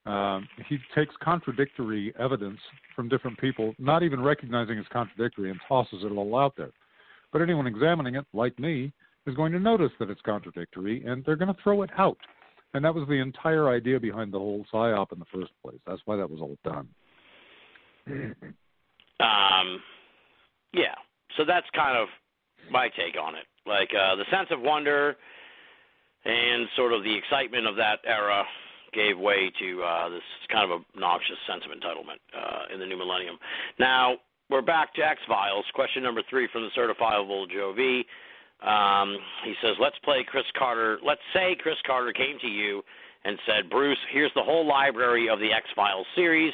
Um, 0.06 0.48
he 0.68 0.78
takes 0.94 1.14
contradictory 1.22 2.14
evidence 2.18 2.58
from 2.96 3.10
different 3.10 3.38
people, 3.38 3.74
not 3.78 4.02
even 4.02 4.22
recognizing 4.22 4.78
it's 4.78 4.88
contradictory, 4.88 5.50
and 5.50 5.60
tosses 5.68 6.02
it 6.02 6.10
all 6.10 6.38
out 6.38 6.54
there. 6.56 6.70
But 7.30 7.42
anyone 7.42 7.66
examining 7.66 8.14
it, 8.14 8.24
like 8.32 8.58
me, 8.58 8.90
is 9.26 9.34
going 9.34 9.52
to 9.52 9.60
notice 9.60 9.90
that 9.98 10.08
it's 10.08 10.22
contradictory, 10.22 11.04
and 11.04 11.22
they're 11.24 11.36
going 11.36 11.54
to 11.54 11.62
throw 11.62 11.82
it 11.82 11.90
out. 11.98 12.16
And 12.72 12.84
that 12.84 12.94
was 12.94 13.06
the 13.08 13.14
entire 13.14 13.68
idea 13.68 14.00
behind 14.00 14.32
the 14.32 14.38
whole 14.38 14.64
psyop 14.72 15.12
in 15.12 15.18
the 15.18 15.26
first 15.32 15.52
place. 15.62 15.78
That's 15.86 16.00
why 16.06 16.16
that 16.16 16.30
was 16.30 16.40
all 16.40 16.56
done. 16.64 16.88
um, 19.20 19.80
yeah. 20.72 20.94
So 21.36 21.44
that's 21.46 21.66
kind 21.74 21.96
of 21.98 22.08
my 22.70 22.88
take 22.88 23.20
on 23.20 23.34
it. 23.34 23.44
Like 23.68 23.90
uh, 23.92 24.16
the 24.16 24.24
sense 24.30 24.48
of 24.50 24.60
wonder 24.60 25.16
and 26.24 26.66
sort 26.76 26.92
of 26.92 27.04
the 27.04 27.14
excitement 27.14 27.66
of 27.66 27.76
that 27.76 28.00
era 28.06 28.44
gave 28.92 29.18
way 29.18 29.52
to 29.60 29.82
uh, 29.82 30.08
this 30.08 30.22
kind 30.50 30.70
of 30.70 30.80
obnoxious 30.80 31.36
sense 31.46 31.62
of 31.64 31.70
entitlement 31.70 32.18
uh, 32.32 32.72
in 32.72 32.80
the 32.80 32.86
new 32.86 32.96
millennium. 32.96 33.36
Now 33.78 34.16
we're 34.50 34.62
back 34.62 34.94
to 34.94 35.02
X 35.02 35.20
Files. 35.28 35.64
Question 35.74 36.02
number 36.02 36.22
three 36.30 36.48
from 36.50 36.62
the 36.62 36.70
certifiable 36.76 37.48
Joe 37.50 37.74
V. 37.76 38.04
Um, 38.66 39.18
he 39.44 39.54
says, 39.62 39.76
"Let's 39.78 39.98
play 40.02 40.24
Chris 40.26 40.46
Carter. 40.58 40.98
Let's 41.04 41.20
say 41.32 41.54
Chris 41.60 41.76
Carter 41.86 42.12
came 42.12 42.38
to 42.40 42.48
you 42.48 42.82
and 43.24 43.38
said, 43.46 43.68
Bruce, 43.70 43.98
here's 44.10 44.32
the 44.34 44.42
whole 44.42 44.66
library 44.66 45.28
of 45.28 45.38
the 45.38 45.52
X 45.52 45.66
Files 45.74 46.06
series, 46.14 46.52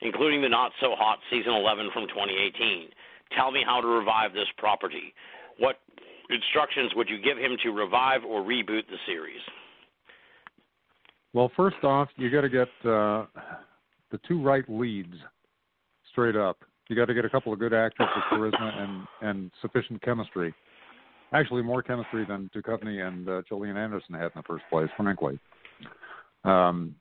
including 0.00 0.42
the 0.42 0.48
not 0.48 0.72
so 0.80 0.94
hot 0.96 1.18
season 1.30 1.52
11 1.52 1.90
from 1.92 2.06
2018. 2.08 2.88
Tell 3.36 3.50
me 3.50 3.62
how 3.66 3.80
to 3.80 3.86
revive 3.86 4.32
this 4.32 4.48
property. 4.58 5.12
What 5.58 5.76
instructions 6.30 6.92
would 6.96 7.08
you 7.08 7.18
give 7.18 7.38
him 7.38 7.56
to 7.62 7.70
revive 7.70 8.24
or 8.24 8.42
reboot 8.42 8.86
the 8.88 8.98
series?" 9.06 9.40
Well, 11.32 11.50
first 11.56 11.82
off, 11.82 12.08
you 12.16 12.30
got 12.30 12.42
to 12.42 12.48
get 12.48 12.68
uh, 12.84 13.26
the 14.10 14.18
two 14.26 14.40
right 14.40 14.64
leads 14.68 15.14
straight 16.12 16.36
up. 16.36 16.58
You 16.88 16.96
got 16.96 17.06
to 17.06 17.14
get 17.14 17.24
a 17.24 17.30
couple 17.30 17.52
of 17.52 17.58
good 17.58 17.74
actors 17.74 18.08
with 18.14 18.24
charisma 18.40 18.82
and 18.82 19.06
and 19.22 19.50
sufficient 19.60 20.00
chemistry. 20.02 20.54
Actually, 21.32 21.62
more 21.62 21.82
chemistry 21.82 22.24
than 22.24 22.48
Duchovny 22.54 23.06
and 23.06 23.28
uh, 23.28 23.42
Gillian 23.48 23.76
Anderson 23.76 24.14
had 24.14 24.26
in 24.26 24.32
the 24.36 24.42
first 24.46 24.64
place, 24.70 24.88
frankly. 24.96 25.38
Um, 26.44 26.94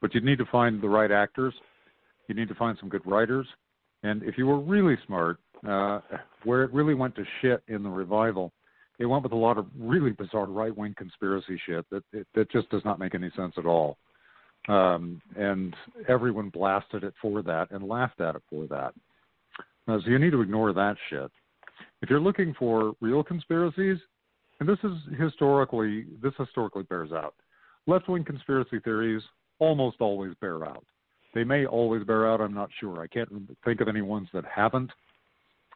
but 0.00 0.14
you 0.14 0.20
need 0.20 0.38
to 0.38 0.46
find 0.46 0.82
the 0.82 0.88
right 0.88 1.12
actors. 1.12 1.54
You 2.28 2.34
need 2.34 2.48
to 2.48 2.54
find 2.54 2.76
some 2.80 2.88
good 2.88 3.06
writers. 3.06 3.46
And 4.02 4.22
if 4.24 4.36
you 4.36 4.46
were 4.46 4.58
really 4.58 4.96
smart, 5.06 5.38
uh, 5.66 6.00
where 6.44 6.64
it 6.64 6.72
really 6.72 6.94
went 6.94 7.14
to 7.16 7.24
shit 7.40 7.62
in 7.68 7.82
the 7.82 7.88
revival, 7.88 8.52
it 8.98 9.06
went 9.06 9.22
with 9.22 9.32
a 9.32 9.36
lot 9.36 9.58
of 9.58 9.66
really 9.78 10.12
bizarre 10.12 10.46
right 10.46 10.76
wing 10.76 10.94
conspiracy 10.96 11.60
shit 11.66 11.84
that 11.90 12.02
that 12.34 12.50
just 12.50 12.70
does 12.70 12.84
not 12.84 12.98
make 12.98 13.14
any 13.14 13.30
sense 13.36 13.54
at 13.58 13.66
all. 13.66 13.98
Um, 14.68 15.20
and 15.36 15.76
everyone 16.08 16.48
blasted 16.48 17.04
it 17.04 17.14
for 17.22 17.42
that 17.42 17.70
and 17.70 17.86
laughed 17.86 18.20
at 18.20 18.34
it 18.34 18.42
for 18.50 18.66
that. 18.66 18.92
Uh, 19.86 19.98
so 20.02 20.10
you 20.10 20.18
need 20.18 20.32
to 20.32 20.40
ignore 20.40 20.72
that 20.72 20.96
shit. 21.08 21.30
If 22.02 22.10
you're 22.10 22.20
looking 22.20 22.54
for 22.58 22.94
real 23.00 23.22
conspiracies, 23.22 23.98
and 24.58 24.68
this 24.68 24.78
is 24.82 24.92
historically 25.18 26.06
this 26.22 26.32
historically 26.38 26.84
bears 26.84 27.12
out. 27.12 27.34
Left 27.86 28.08
wing 28.08 28.24
conspiracy 28.24 28.80
theories 28.80 29.22
almost 29.58 30.00
always 30.00 30.32
bear 30.40 30.64
out. 30.64 30.84
They 31.34 31.44
may 31.44 31.66
always 31.66 32.02
bear 32.04 32.28
out. 32.28 32.40
I'm 32.40 32.54
not 32.54 32.70
sure. 32.80 33.00
I 33.00 33.06
can't 33.06 33.28
think 33.64 33.80
of 33.80 33.88
any 33.88 34.02
ones 34.02 34.28
that 34.32 34.44
haven't, 34.44 34.90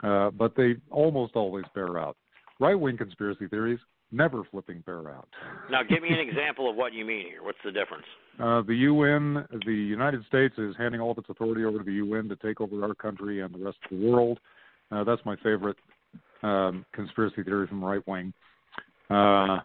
uh, 0.02 0.30
but 0.30 0.56
they 0.56 0.76
almost 0.90 1.36
always 1.36 1.64
bear 1.74 1.98
out. 1.98 2.16
Right 2.60 2.78
wing 2.78 2.96
conspiracy 2.98 3.48
theories 3.48 3.78
never 4.12 4.42
flipping 4.50 4.82
bear 4.84 5.10
out. 5.10 5.28
Now, 5.70 5.82
give 5.82 6.02
me 6.02 6.10
an 6.10 6.18
example 6.28 6.68
of 6.68 6.76
what 6.76 6.92
you 6.92 7.04
mean 7.04 7.26
here. 7.26 7.42
What's 7.42 7.58
the 7.64 7.72
difference? 7.72 8.04
Uh, 8.38 8.62
the 8.62 8.74
UN, 8.74 9.46
the 9.64 9.72
United 9.72 10.24
States, 10.26 10.54
is 10.58 10.74
handing 10.78 11.00
all 11.00 11.12
of 11.12 11.18
its 11.18 11.28
authority 11.30 11.64
over 11.64 11.78
to 11.78 11.84
the 11.84 11.94
UN 11.94 12.28
to 12.28 12.36
take 12.36 12.60
over 12.60 12.82
our 12.84 12.94
country 12.94 13.40
and 13.40 13.54
the 13.54 13.58
rest 13.64 13.78
of 13.90 13.98
the 13.98 14.06
world. 14.10 14.38
Uh, 14.92 15.04
that's 15.04 15.22
my 15.24 15.36
favorite 15.36 15.76
um, 16.42 16.84
conspiracy 16.92 17.42
theory 17.42 17.66
from 17.66 17.84
right 17.84 18.06
wing. 18.06 18.32
Uh, 19.08 19.58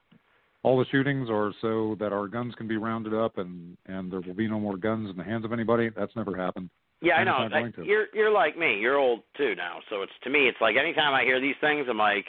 all 0.63 0.79
the 0.79 0.85
shootings 0.91 1.29
are 1.29 1.53
so 1.61 1.95
that 1.99 2.11
our 2.11 2.27
guns 2.27 2.53
can 2.55 2.67
be 2.67 2.77
rounded 2.77 3.13
up 3.13 3.37
and 3.37 3.77
and 3.85 4.11
there 4.11 4.21
will 4.21 4.33
be 4.33 4.47
no 4.47 4.59
more 4.59 4.77
guns 4.77 5.09
in 5.09 5.15
the 5.17 5.23
hands 5.23 5.45
of 5.45 5.53
anybody. 5.53 5.89
That's 5.95 6.15
never 6.15 6.35
happened. 6.35 6.69
Yeah, 7.01 7.15
I 7.15 7.17
And 7.19 7.25
know. 7.27 7.37
not 7.39 7.51
going 7.51 7.63
Like, 7.65 7.75
to. 7.75 7.85
you're 7.85 8.05
you're 8.13 8.31
like 8.31 8.57
me. 8.57 8.79
You're 8.79 8.97
old 8.97 9.21
too 9.37 9.53
now. 9.55 9.79
So 9.89 10.01
it's 10.01 10.11
to 10.23 10.29
me, 10.29 10.47
it's 10.47 10.57
like 10.61 10.75
anytime 10.75 11.13
I 11.13 11.23
hear 11.23 11.39
these 11.39 11.55
things, 11.61 11.85
I'm 11.89 11.97
like, 11.99 12.25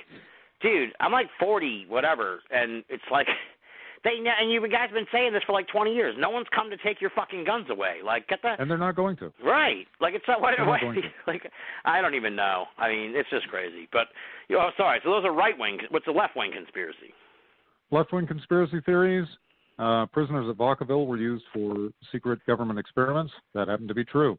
dude, 0.60 0.90
I'm 1.00 1.12
like 1.12 1.26
40, 1.38 1.86
whatever, 1.88 2.40
and 2.50 2.84
it's 2.88 3.02
like 3.10 3.26
they 4.04 4.12
and 4.40 4.50
you 4.50 4.60
guys 4.68 4.88
have 4.88 4.92
been 4.92 5.06
saying 5.12 5.32
this 5.32 5.42
for 5.46 5.52
like 5.52 5.66
20 5.68 5.92
years. 5.92 6.14
No 6.18 6.30
one's 6.30 6.46
come 6.54 6.70
to 6.70 6.76
take 6.76 7.00
your 7.00 7.10
fucking 7.10 7.44
guns 7.44 7.66
away. 7.70 7.96
Like, 8.04 8.28
get 8.28 8.38
that 8.44 8.60
And 8.60 8.70
they're 8.70 8.78
not 8.78 8.94
going 8.94 9.16
to. 9.16 9.32
right. 9.44 9.86
Like 10.00 10.14
it's 10.14 10.24
not 10.28 10.40
what, 10.40 10.54
what 10.66 10.80
like 11.26 11.50
I 11.84 12.00
don't 12.00 12.14
even 12.14 12.36
know. 12.36 12.66
I 12.78 12.88
mean, 12.88 13.12
it's 13.14 13.28
just 13.30 13.48
crazy. 13.48 13.88
But 13.92 14.06
you 14.48 14.56
know, 14.56 14.70
sorry. 14.76 15.00
So 15.04 15.10
those 15.10 15.24
are 15.24 15.32
right 15.34 15.58
wing. 15.58 15.78
What's 15.90 16.06
the 16.06 16.12
left 16.12 16.36
wing 16.36 16.52
conspiracy? 16.54 17.12
Left 17.90 18.12
wing 18.12 18.26
conspiracy 18.26 18.80
theories. 18.84 19.26
Uh, 19.78 20.06
prisoners 20.06 20.46
at 20.48 20.56
Vacaville 20.56 21.06
were 21.06 21.18
used 21.18 21.44
for 21.52 21.90
secret 22.10 22.38
government 22.46 22.78
experiments. 22.78 23.32
That 23.54 23.68
happened 23.68 23.88
to 23.88 23.94
be 23.94 24.04
true. 24.04 24.38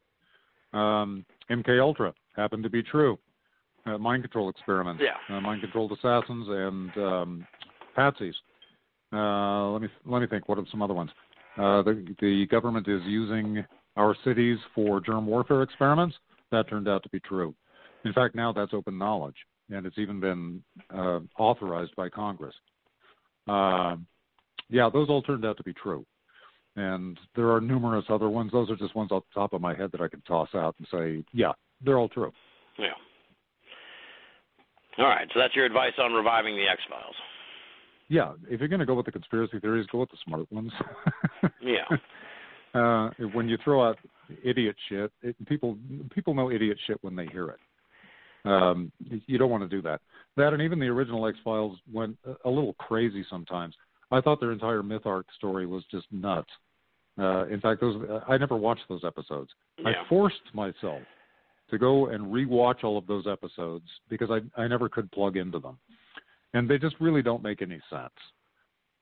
Um, 0.74 1.26
MK 1.52 1.80
Ultra 1.80 2.14
happened 2.36 2.64
to 2.64 2.70
be 2.70 2.82
true. 2.82 3.20
Uh, 3.88 3.98
mind 3.98 4.24
control 4.24 4.50
experiments. 4.50 5.02
Yeah. 5.04 5.36
Uh, 5.36 5.40
mind 5.40 5.62
controlled 5.62 5.92
assassins 5.92 6.48
and 6.50 6.98
um, 6.98 7.48
patsies. 7.98 8.34
Uh, 9.14 9.72
let 9.72 9.82
me 9.82 9.88
let 10.06 10.20
me 10.22 10.28
think. 10.28 10.50
What 10.50 10.58
are 10.58 10.66
some 10.70 10.82
other 10.82 10.94
ones? 10.94 11.10
Uh, 11.58 11.82
the 11.82 12.16
the 12.20 12.46
government 12.48 12.88
is 12.88 13.02
using 13.06 13.64
our 13.96 14.16
cities 14.24 14.58
for 14.76 15.00
germ 15.00 15.26
warfare 15.26 15.64
experiments. 15.64 16.16
That 16.52 16.70
turned 16.70 16.88
out 16.88 17.04
to 17.04 17.10
be 17.10 17.20
true. 17.22 17.56
In 18.06 18.14
fact, 18.14 18.36
now 18.36 18.52
that's 18.52 18.74
open 18.74 18.98
knowledge, 18.98 19.36
and 19.70 19.86
it's 19.86 19.98
even 19.98 20.20
been 20.20 20.64
uh, 20.94 21.20
authorized 21.40 21.96
by 21.96 22.10
Congress. 22.10 22.54
Uh, 23.48 23.96
yeah, 24.70 24.90
those 24.92 25.10
all 25.10 25.22
turned 25.22 25.46
out 25.46 25.58
to 25.58 25.64
be 25.64 25.74
true. 25.74 26.06
And 26.76 27.18
there 27.36 27.52
are 27.52 27.62
numerous 27.62 28.06
other 28.10 28.30
ones. 28.30 28.52
Those 28.52 28.70
are 28.70 28.76
just 28.76 28.96
ones 28.96 29.12
off 29.12 29.24
the 29.34 29.40
top 29.40 29.54
of 29.54 29.62
my 29.62 29.76
head 29.76 29.92
that 29.94 30.02
I 30.02 30.08
can 30.08 30.22
toss 30.22 30.50
out 30.54 30.76
and 30.78 30.88
say, 30.92 31.26
yeah, 31.34 31.54
they're 31.84 31.98
all 31.98 32.10
true. 32.10 32.32
Yeah. 32.78 32.90
All 34.98 35.06
right. 35.06 35.28
So 35.34 35.40
that's 35.40 35.56
your 35.56 35.66
advice 35.66 35.94
on 36.00 36.14
reviving 36.14 36.56
the 36.56 36.68
X 36.68 36.82
Files. 36.90 37.16
Yeah, 38.10 38.34
if 38.50 38.60
you're 38.60 38.70
going 38.70 38.80
to 38.80 38.86
go 38.86 38.94
with 38.94 39.06
the 39.06 39.12
conspiracy 39.12 39.60
theories, 39.60 39.86
go 39.92 40.00
with 40.00 40.10
the 40.12 40.18
smart 40.26 40.52
ones. 40.52 40.72
Yeah. 41.62 41.84
uh, 42.74 43.10
when 43.34 43.50
you 43.50 43.58
throw 43.64 43.86
out 43.88 43.98
idiot 44.44 44.76
shit, 44.90 45.12
it, 45.22 45.36
people 45.48 45.78
people 46.16 46.34
know 46.34 46.50
idiot 46.50 46.78
shit 46.88 46.98
when 47.02 47.16
they 47.16 47.26
hear 47.28 47.50
it. 47.50 47.60
Um, 48.46 48.92
you 49.26 49.38
don't 49.38 49.50
want 49.50 49.64
to 49.64 49.70
do 49.70 49.82
that. 49.82 50.00
That 50.38 50.54
and 50.54 50.62
even 50.62 50.80
the 50.80 50.88
original 50.88 51.28
X 51.28 51.38
Files 51.44 51.78
went 51.92 52.18
a- 52.46 52.50
little 52.50 52.74
crazy 52.74 53.26
sometimes. 53.30 53.76
I 54.12 54.22
thought 54.22 54.40
their 54.40 54.54
entire 54.54 54.82
myth 54.82 55.06
arc 55.06 55.26
story 55.38 55.66
was 55.66 55.84
just 55.92 56.06
nuts. 56.12 56.50
Uh, 57.20 57.46
in 57.48 57.60
fact, 57.60 57.82
those 57.82 58.02
I 58.28 58.38
never 58.38 58.56
watched 58.56 58.84
those 58.88 59.04
episodes. 59.06 59.50
Yeah. 59.80 59.90
I 59.90 59.94
forced 60.08 60.42
myself 60.54 61.02
to 61.70 61.78
go 61.78 62.08
and 62.08 62.26
rewatch 62.26 62.84
all 62.84 62.98
of 62.98 63.08
those 63.08 63.26
episodes 63.28 63.86
because 64.10 64.30
I 64.32 64.62
I 64.62 64.68
never 64.68 64.90
could 64.90 65.12
plug 65.12 65.38
into 65.38 65.60
them, 65.60 65.78
and 66.54 66.70
they 66.70 66.78
just 66.78 66.96
really 67.00 67.22
don't 67.22 67.44
make 67.44 67.62
any 67.62 67.80
sense. 67.90 68.14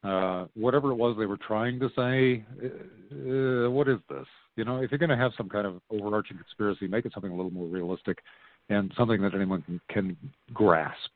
Uh, 0.04 0.46
whatever 0.54 0.92
it 0.92 0.96
was 0.96 1.16
they 1.18 1.26
were 1.26 1.38
trying 1.38 1.80
to 1.80 1.90
say, 1.96 2.46
uh, 2.64 3.72
what 3.72 3.88
is 3.88 3.98
this? 4.08 4.28
You 4.56 4.64
know, 4.64 4.82
if 4.82 4.92
you're 4.92 5.00
going 5.00 5.10
to 5.10 5.18
have 5.18 5.32
some 5.36 5.50
kind 5.50 5.66
of 5.66 5.82
overarching 5.90 6.38
conspiracy, 6.38 6.88
make 6.88 7.06
it 7.06 7.14
something 7.14 7.32
a 7.32 7.36
little 7.36 7.52
more 7.52 7.68
realistic 7.68 8.20
and 8.70 8.92
something 8.96 9.20
that 9.22 9.34
anyone 9.34 9.64
can, 9.64 9.82
can 9.90 10.18
grasp. 10.54 11.10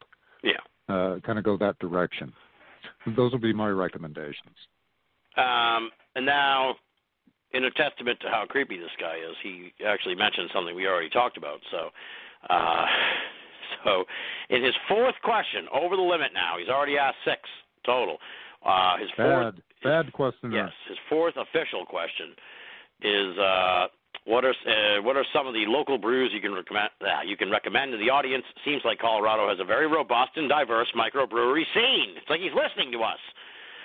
Yeah. 0.44 0.54
Uh, 0.94 1.20
kind 1.20 1.38
of 1.38 1.46
go 1.46 1.56
that 1.58 1.78
direction. 1.78 2.34
Those 3.16 3.32
would 3.32 3.42
be 3.42 3.54
my 3.54 3.70
recommendations. 3.70 4.56
Um, 5.38 5.92
and 6.16 6.26
now, 6.26 6.76
in 7.54 7.66
a 7.66 7.72
testament 7.72 8.20
to 8.22 8.30
how 8.30 8.46
creepy 8.48 8.78
this 8.78 8.92
guy 9.00 9.18
is, 9.18 9.36
he 9.42 9.74
actually 9.86 10.16
mentioned 10.16 10.50
something 10.54 10.76
we 10.76 10.88
already 10.88 11.10
talked 11.10 11.38
about. 11.38 11.60
So, 11.72 11.90
uh, 12.50 12.86
so 13.84 14.04
in 14.50 14.64
his 14.64 14.76
fourth 14.88 15.16
question, 15.24 15.68
over 15.74 15.96
the 15.96 16.02
limit 16.02 16.32
now, 16.34 16.56
he's 16.60 16.70
already 16.70 16.98
asked 16.98 17.18
six 17.26 17.42
total. 17.86 18.18
Uh, 18.66 18.98
his 18.98 19.10
fourth, 19.16 19.56
Bad, 19.56 19.64
bad 19.84 20.14
questioner. 20.14 20.56
yes, 20.56 20.72
his 20.88 20.98
fourth 21.10 21.36
official 21.38 21.86
question 21.86 22.36
is 23.02 23.38
uh, 23.38 23.88
what 24.26 24.44
are 24.44 24.54
uh, 24.68 25.02
what 25.02 25.16
are 25.16 25.26
some 25.34 25.48
of 25.48 25.54
the 25.54 25.66
local 25.66 25.98
brews 25.98 26.32
you 26.34 26.42
can 26.42 26.54
recommend 26.54 26.90
uh, 27.02 27.22
you 27.26 27.38
can 27.38 27.50
recommend 27.50 27.92
to 27.94 27.98
the 27.98 28.10
audience? 28.10 28.44
Seems 28.66 28.82
like 28.84 29.00
Colorado 29.00 29.48
has 29.48 29.60
a 29.60 29.66
very 29.66 29.88
robust 29.88 30.32
and 30.36 30.50
diverse 30.50 30.92
microbrewery 30.96 31.64
scene. 31.74 32.16
It's 32.18 32.30
like 32.30 32.42
he's 32.42 32.54
listening 32.54 32.92
to 32.92 33.00
us. 33.00 33.20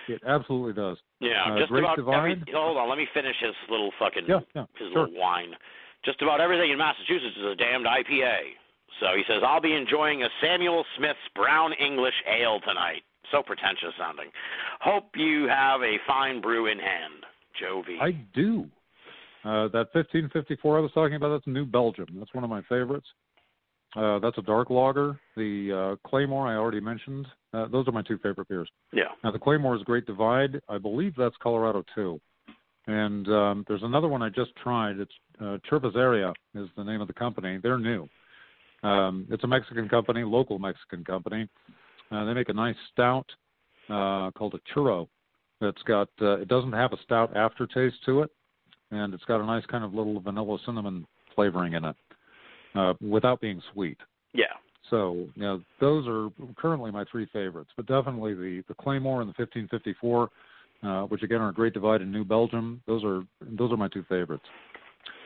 It 0.09 0.23
absolutely 0.27 0.73
does. 0.75 0.99
Yeah, 1.21 1.45
Uh, 1.45 1.59
just 1.59 1.71
about 1.73 1.99
every. 1.99 2.43
Hold 2.53 2.77
on, 2.77 2.89
let 2.89 2.99
me 2.99 3.07
finish 3.15 3.37
his 3.41 3.55
little 3.69 3.91
fucking 3.99 4.25
Yeah, 4.27 4.41
yeah, 4.55 4.67
his 4.79 4.93
sure. 4.93 5.07
little 5.07 5.21
wine. 5.21 5.57
Just 6.05 6.21
about 6.21 6.41
everything 6.41 6.71
in 6.71 6.79
Massachusetts 6.79 7.37
is 7.37 7.45
a 7.45 7.55
damned 7.55 7.87
IPA. 7.87 8.57
So 9.01 9.17
he 9.17 9.25
says, 9.27 9.43
I'll 9.45 9.61
be 9.61 9.75
enjoying 9.75 10.23
a 10.23 10.29
Samuel 10.41 10.85
Smith's 10.97 11.19
Brown 11.35 11.73
English 11.75 12.15
Ale 12.29 12.61
tonight. 12.61 13.03
So 13.31 13.43
pretentious 13.43 13.95
sounding. 13.99 14.31
Hope 14.81 15.17
you 15.17 15.49
have 15.49 15.83
a 15.83 15.97
fine 16.07 16.41
brew 16.41 16.67
in 16.67 16.79
hand, 16.79 17.25
Joe 17.59 17.83
I 18.01 18.13
do. 18.35 18.67
Uh, 19.45 19.69
that 19.69 19.89
1554 19.93 20.79
I 20.79 20.81
was 20.81 20.93
talking 20.93 21.17
about, 21.17 21.31
that's 21.31 21.47
New 21.47 21.65
Belgium. 21.65 22.07
That's 22.19 22.33
one 22.33 22.45
of 22.45 22.51
my 22.51 22.63
favorites. 22.63 23.07
Uh, 23.97 24.19
that's 24.19 24.39
a 24.39 24.43
dark 24.43 24.71
lager. 24.71 25.19
The 25.37 25.97
uh, 26.03 26.09
Claymore 26.09 26.49
I 26.49 26.57
already 26.57 26.81
mentioned. 26.81 27.27
Uh, 27.53 27.69
those 27.69 27.87
are 27.87 27.93
my 27.93 28.03
two 28.03 28.19
favorite 28.19 28.49
beers. 28.49 28.69
yeah. 28.93 29.05
Now 29.23 29.31
the 29.31 29.39
Claymore 29.39 29.77
is 29.77 29.83
Great 29.83 30.07
Divide. 30.07 30.61
I 30.69 30.79
believe 30.79 31.15
that's 31.17 31.37
Colorado 31.41 31.85
too. 31.95 32.21
And 32.87 33.27
um, 33.29 33.65
there's 33.69 33.83
another 33.83 34.09
one 34.09 34.21
I 34.23 34.29
just 34.29 34.55
tried. 34.63 34.99
It's 34.99 35.13
uh, 35.41 35.59
Cerveceria 35.71 36.33
is 36.55 36.69
the 36.77 36.85
name 36.85 37.01
of 37.01 37.07
the 37.07 37.15
company. 37.15 37.59
They're 37.63 37.79
new. 37.79 38.09
Um, 38.83 39.27
it's 39.31 39.45
a 39.45 39.47
Mexican 39.47 39.89
company, 39.89 40.23
local 40.25 40.59
Mexican 40.59 41.05
company. 41.05 41.49
Uh, 42.11 42.25
they 42.27 42.35
make 42.35 42.51
a 42.51 42.53
nice 42.53 42.77
stout 42.93 43.27
uh, 43.89 44.31
called 44.33 44.55
a 44.55 44.79
churro. 44.79 45.09
That's 45.61 45.83
got 45.85 46.09
uh, 46.21 46.39
it 46.41 46.49
doesn't 46.49 46.73
have 46.73 46.93
a 46.93 46.99
stout 47.05 47.35
aftertaste 47.37 47.97
to 48.07 48.23
it, 48.23 48.31
and 48.91 49.15
it's 49.15 49.25
got 49.25 49.41
a 49.41 49.47
nice 49.47 49.65
kind 49.67 49.85
of 49.85 49.95
little 49.95 50.21
vanilla 50.21 50.59
cinnamon 50.67 51.07
flavoring 51.35 51.73
in 51.73 51.85
it, 51.85 51.97
uh, 52.75 52.95
without 53.01 53.41
being 53.41 53.61
sweet. 53.73 53.99
Yeah. 54.33 54.45
So, 54.91 55.27
you 55.35 55.43
know, 55.43 55.63
those 55.81 56.07
are 56.07 56.29
currently 56.57 56.91
my 56.91 57.05
three 57.11 57.27
favorites, 57.33 57.71
but 57.77 57.87
definitely 57.87 58.35
the, 58.35 58.63
the 58.69 58.75
Claymore 58.75 59.23
and 59.23 59.29
the 59.29 59.35
1554, 59.37 60.31
uh, 60.83 61.03
which 61.07 61.23
again 61.23 61.41
are 61.41 61.49
a 61.49 61.55
Great 61.55 61.73
Divide 61.73 62.03
in 62.03 62.13
New 62.13 62.25
Belgium. 62.25 62.83
Those 62.87 63.03
are 63.05 63.23
those 63.41 63.73
are 63.73 63.77
my 63.77 63.89
two 63.89 64.05
favorites. 64.09 64.45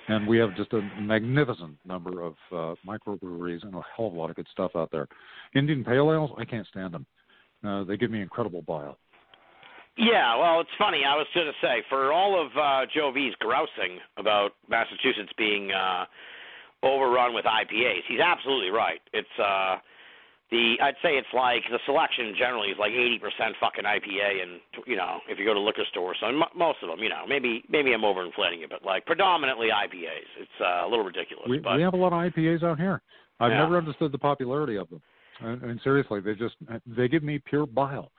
And 0.08 0.26
we 0.26 0.38
have 0.38 0.56
just 0.56 0.72
a 0.72 0.80
magnificent 1.00 1.76
number 1.84 2.22
of 2.22 2.34
uh, 2.50 2.74
microbreweries 2.86 3.62
and 3.62 3.74
a 3.74 3.82
hell 3.94 4.06
of 4.06 4.14
a 4.14 4.16
lot 4.16 4.30
of 4.30 4.36
good 4.36 4.46
stuff 4.50 4.70
out 4.74 4.90
there. 4.90 5.06
Indian 5.54 5.84
Pale 5.84 6.12
Ales, 6.12 6.30
I 6.38 6.46
can't 6.46 6.66
stand 6.68 6.94
them. 6.94 7.06
Uh, 7.62 7.84
they 7.84 7.98
give 7.98 8.10
me 8.10 8.22
incredible 8.22 8.62
bile. 8.62 8.96
Yeah, 9.98 10.36
well, 10.38 10.60
it's 10.60 10.70
funny. 10.78 11.02
I 11.06 11.16
was 11.16 11.26
going 11.34 11.46
to 11.46 11.52
say, 11.60 11.82
for 11.90 12.12
all 12.12 12.40
of 12.40 12.52
uh, 12.56 12.86
Joe 12.94 13.10
V's 13.12 13.34
grousing 13.40 13.98
about 14.16 14.52
Massachusetts 14.70 15.32
being 15.36 15.72
uh, 15.72 16.04
overrun 16.82 17.34
with 17.34 17.44
IPAs, 17.44 18.02
he's 18.08 18.20
absolutely 18.20 18.70
right. 18.70 19.00
It's 19.12 19.28
uh, 19.38 19.76
the 20.50 20.76
I'd 20.80 20.94
say 21.02 21.16
it's 21.18 21.28
like 21.34 21.62
the 21.70 21.78
selection 21.84 22.34
generally 22.38 22.68
is 22.68 22.78
like 22.78 22.92
80% 22.92 23.20
fucking 23.60 23.84
IPA, 23.84 24.42
and 24.42 24.60
you 24.86 24.96
know, 24.96 25.20
if 25.28 25.38
you 25.38 25.44
go 25.44 25.54
to 25.54 25.60
liquor 25.60 25.84
stores, 25.90 26.16
so 26.20 26.28
m- 26.28 26.42
most 26.56 26.78
of 26.82 26.88
them, 26.88 27.00
you 27.00 27.08
know, 27.08 27.24
maybe 27.28 27.62
maybe 27.68 27.92
I'm 27.92 28.02
overinflating 28.02 28.62
it, 28.64 28.70
but 28.70 28.84
like 28.84 29.04
predominantly 29.06 29.68
IPAs. 29.68 30.28
It's 30.40 30.60
uh, 30.60 30.86
a 30.86 30.88
little 30.88 31.04
ridiculous, 31.04 31.46
We, 31.48 31.58
but 31.58 31.76
we 31.76 31.82
have 31.82 31.94
a 31.94 31.96
lot 31.98 32.12
of 32.12 32.32
IPAs 32.32 32.62
out 32.62 32.78
here. 32.78 33.02
I've 33.40 33.50
Yeah. 33.50 33.58
never 33.58 33.76
understood 33.76 34.10
the 34.12 34.18
popularity 34.18 34.76
of 34.76 34.88
them. 34.88 35.02
I, 35.40 35.50
I 35.50 35.56
mean, 35.56 35.80
seriously, 35.84 36.20
they 36.20 36.34
just 36.34 36.56
they 36.86 37.08
give 37.08 37.22
me 37.22 37.38
pure 37.38 37.66
bile. 37.66 38.10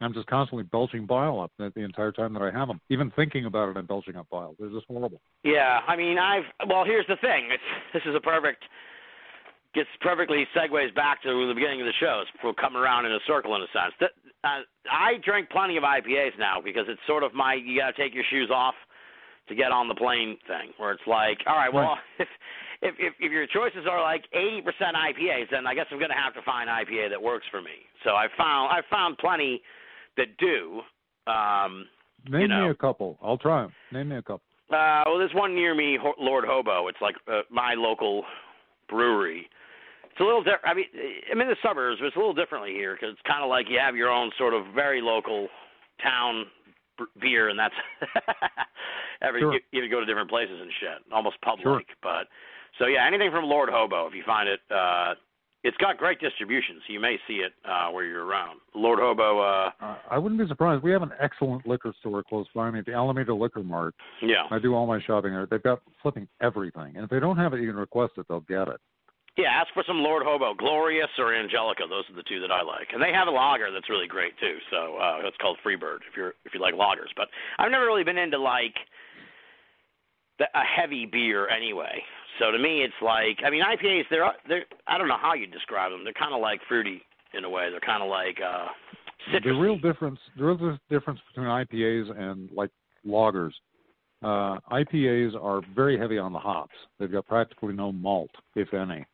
I'm 0.00 0.14
just 0.14 0.26
constantly 0.26 0.64
belching 0.64 1.06
bile 1.06 1.40
up 1.40 1.52
the, 1.58 1.72
entire 1.80 2.12
time 2.12 2.32
that 2.32 2.42
I 2.42 2.50
have 2.50 2.68
them. 2.68 2.80
Even 2.88 3.10
thinking 3.16 3.44
about 3.44 3.68
it, 3.68 3.76
I'm 3.76 3.86
belching 3.86 4.16
up 4.16 4.28
bile. 4.30 4.54
They're 4.58 4.70
just 4.70 4.86
horrible. 4.86 5.20
Yeah, 5.44 5.80
I 5.86 5.96
mean, 5.96 6.18
I've 6.18 6.44
well. 6.68 6.84
Here's 6.84 7.06
the 7.06 7.16
thing. 7.20 7.48
It's, 7.50 7.62
this 7.92 8.02
is 8.06 8.14
a 8.14 8.20
perfect 8.20 8.64
gets 9.74 9.88
perfectly 10.00 10.46
segues 10.56 10.94
back 10.94 11.22
to 11.22 11.46
the 11.46 11.54
beginning 11.54 11.80
of 11.80 11.86
the 11.86 11.92
show. 12.00 12.22
It's 12.22 12.30
for 12.40 12.52
coming 12.54 12.80
around 12.80 13.06
in 13.06 13.12
a 13.12 13.20
circle 13.26 13.54
in 13.56 13.62
a 13.62 13.70
sense. 13.72 13.94
That 14.00 14.10
uh, 14.42 14.62
I 14.90 15.14
drink 15.24 15.50
plenty 15.50 15.76
of 15.76 15.84
IPAs 15.84 16.38
now 16.38 16.60
because 16.62 16.86
it's 16.88 17.00
sort 17.06 17.22
of 17.22 17.34
my 17.34 17.54
you 17.54 17.78
got 17.78 17.94
to 17.94 18.02
take 18.02 18.14
your 18.14 18.24
shoes 18.30 18.50
off 18.52 18.74
to 19.48 19.54
get 19.54 19.72
on 19.72 19.88
the 19.88 19.94
plane 19.94 20.38
thing. 20.46 20.72
Where 20.78 20.92
it's 20.92 21.06
like, 21.06 21.38
all 21.46 21.56
right, 21.56 21.72
well, 21.72 21.98
if 22.18 22.28
if 22.82 22.94
if, 22.98 23.14
if 23.20 23.30
your 23.30 23.46
choices 23.46 23.86
are 23.88 24.02
like 24.02 24.24
80% 24.34 24.64
IPAs, 24.64 25.50
then 25.50 25.66
I 25.66 25.74
guess 25.74 25.86
I'm 25.90 25.98
going 25.98 26.10
to 26.10 26.16
have 26.16 26.34
to 26.34 26.42
find 26.42 26.68
IPA 26.68 27.10
that 27.10 27.22
works 27.22 27.46
for 27.50 27.60
me. 27.60 27.84
So 28.04 28.10
I 28.10 28.26
found 28.36 28.72
I 28.72 28.80
found 28.90 29.18
plenty 29.18 29.62
that 30.16 30.36
do. 30.38 30.80
Um, 31.30 31.86
Name 32.28 32.48
know. 32.48 32.64
me 32.64 32.70
a 32.70 32.74
couple. 32.74 33.18
I'll 33.22 33.38
try 33.38 33.62
them. 33.62 33.72
Name 33.92 34.10
me 34.10 34.16
a 34.16 34.22
couple. 34.22 34.42
Uh, 34.70 35.02
well, 35.06 35.18
there's 35.18 35.34
one 35.34 35.54
near 35.54 35.74
me, 35.74 35.98
Lord 36.18 36.44
Hobo. 36.46 36.88
It's 36.88 37.00
like 37.00 37.16
uh, 37.26 37.40
my 37.50 37.74
local 37.74 38.24
brewery. 38.88 39.48
It's 40.04 40.20
a 40.20 40.24
little 40.24 40.42
different. 40.42 40.64
I 40.64 40.74
mean, 40.74 40.86
I'm 41.30 41.40
in 41.40 41.48
the 41.48 41.56
suburbs, 41.62 41.98
but 42.00 42.06
it's 42.06 42.16
a 42.16 42.18
little 42.18 42.34
differently 42.34 42.72
here 42.72 42.94
because 42.94 43.10
it's 43.12 43.26
kind 43.26 43.42
of 43.42 43.48
like 43.48 43.66
you 43.68 43.78
have 43.78 43.96
your 43.96 44.10
own 44.10 44.30
sort 44.38 44.54
of 44.54 44.64
very 44.74 45.00
local 45.00 45.48
town 46.02 46.46
beer, 47.20 47.48
and 47.48 47.58
that's 47.58 47.74
every 49.22 49.40
Sure. 49.40 49.54
you, 49.54 49.60
you 49.72 49.88
go 49.90 50.00
to 50.00 50.06
different 50.06 50.30
places 50.30 50.58
and 50.60 50.70
shit, 50.80 51.12
almost 51.12 51.40
public. 51.42 51.64
Sure. 51.64 51.82
But 52.02 52.28
so 52.78 52.86
yeah, 52.86 53.06
anything 53.06 53.30
from 53.30 53.44
Lord 53.44 53.68
Hobo, 53.72 54.06
if 54.06 54.14
you 54.14 54.22
find 54.24 54.48
it 54.48 54.60
uh, 54.70 55.14
it's 55.62 55.76
got 55.76 55.98
great 55.98 56.18
distribution, 56.20 56.76
so 56.86 56.92
you 56.92 57.00
may 57.00 57.16
see 57.28 57.34
it 57.44 57.52
uh, 57.68 57.90
where 57.90 58.04
you're 58.06 58.24
around. 58.24 58.60
Lord 58.74 58.98
Hobo, 58.98 59.40
uh, 59.40 59.70
Uh, 59.80 59.96
I 60.10 60.16
wouldn't 60.18 60.40
be 60.40 60.46
surprised. 60.48 60.82
We 60.82 60.90
have 60.92 61.02
an 61.02 61.12
excellent 61.20 61.66
liquor 61.66 61.92
store 62.00 62.22
close 62.22 62.46
by 62.54 62.70
me, 62.70 62.80
the 62.80 62.94
Alameda 62.94 63.34
Liquor 63.34 63.62
Mart. 63.62 63.94
yeah, 64.22 64.44
I 64.50 64.58
do 64.58 64.74
all 64.74 64.86
my 64.86 65.00
shopping 65.02 65.32
there. 65.32 65.46
They've 65.46 65.62
got 65.62 65.80
flipping 66.02 66.26
everything, 66.40 66.96
and 66.96 67.04
if 67.04 67.10
they 67.10 67.20
don't 67.20 67.36
have 67.36 67.52
it, 67.52 67.60
you 67.60 67.66
can 67.68 67.76
request 67.76 68.12
it. 68.16 68.26
They'll 68.28 68.40
get 68.40 68.68
it. 68.68 68.80
yeah. 69.36 69.48
Ask 69.60 69.68
for 69.74 69.84
some 69.86 69.98
Lord 69.98 70.22
Hobo, 70.24 70.54
Glorious 70.54 71.10
or 71.18 71.34
Angelica. 71.34 71.82
Those 71.88 72.04
are 72.10 72.16
the 72.16 72.24
two 72.28 72.40
that 72.40 72.50
I 72.50 72.62
like, 72.62 72.88
and 72.94 73.02
they 73.02 73.12
have 73.12 73.28
a 73.28 73.30
lager 73.30 73.70
that's 73.70 73.88
really 73.90 74.06
great 74.08 74.38
too. 74.40 74.56
So 74.70 74.96
uh, 74.96 75.20
it's 75.28 75.36
called 75.42 75.58
Freebird 75.64 76.00
if 76.10 76.16
you're 76.16 76.34
if 76.46 76.54
you 76.54 76.60
like 76.60 76.74
lagers. 76.74 77.12
But 77.16 77.28
I've 77.58 77.70
never 77.70 77.84
really 77.84 78.04
been 78.04 78.18
into 78.18 78.38
like 78.38 78.74
the, 80.38 80.46
a 80.54 80.64
heavy 80.64 81.04
beer 81.06 81.48
anyway. 81.48 82.02
So 82.38 82.50
to 82.50 82.58
me, 82.58 82.82
it's 82.82 82.94
like 83.02 83.38
I 83.44 83.50
mean 83.50 83.62
IPAs. 83.62 84.04
They're 84.10 84.32
they're 84.48 84.64
I 84.86 84.98
don't 84.98 85.08
know 85.08 85.18
how 85.20 85.34
you 85.34 85.46
describe 85.46 85.90
them. 85.90 86.04
They're 86.04 86.12
kind 86.12 86.34
of 86.34 86.40
like 86.40 86.60
fruity 86.68 87.02
in 87.34 87.44
a 87.44 87.50
way. 87.50 87.68
They're 87.70 87.80
kind 87.80 88.02
of 88.02 88.08
like 88.08 88.38
uh, 88.40 88.66
citrusy. 89.32 89.44
The 89.44 89.60
real 89.60 89.78
difference, 89.78 90.18
the 90.36 90.44
real 90.44 90.78
difference 90.88 91.20
between 91.28 91.46
IPAs 91.48 92.18
and 92.18 92.50
like 92.52 92.70
lagers, 93.06 93.52
uh, 94.22 94.58
IPAs 94.70 95.34
are 95.40 95.62
very 95.74 95.98
heavy 95.98 96.18
on 96.18 96.32
the 96.32 96.38
hops. 96.38 96.74
They've 96.98 97.10
got 97.10 97.26
practically 97.26 97.74
no 97.74 97.92
malt, 97.92 98.30
if 98.54 98.72
any. 98.74 99.04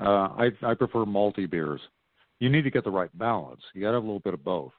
Uh, 0.00 0.28
I, 0.36 0.50
I 0.62 0.74
prefer 0.74 1.04
malty 1.04 1.48
beers. 1.48 1.80
You 2.40 2.50
need 2.50 2.62
to 2.62 2.70
get 2.70 2.84
the 2.84 2.90
right 2.90 3.16
balance. 3.16 3.60
You 3.74 3.82
got 3.82 3.90
to 3.90 3.94
have 3.94 4.02
a 4.02 4.06
little 4.06 4.20
bit 4.20 4.34
of 4.34 4.42
both. 4.44 4.72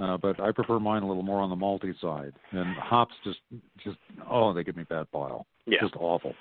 Uh, 0.00 0.16
but 0.16 0.40
I 0.40 0.50
prefer 0.50 0.80
mine 0.80 1.02
a 1.02 1.06
little 1.06 1.22
more 1.22 1.40
on 1.40 1.50
the 1.50 1.56
malty 1.56 1.94
side. 2.00 2.32
And 2.50 2.74
hops 2.76 3.14
just, 3.22 3.38
just 3.84 3.98
oh, 4.28 4.52
they 4.52 4.64
give 4.64 4.76
me 4.76 4.84
bad 4.84 5.06
bile. 5.12 5.46
Yeah. 5.66 5.78
Just 5.82 5.94
awful. 5.96 6.34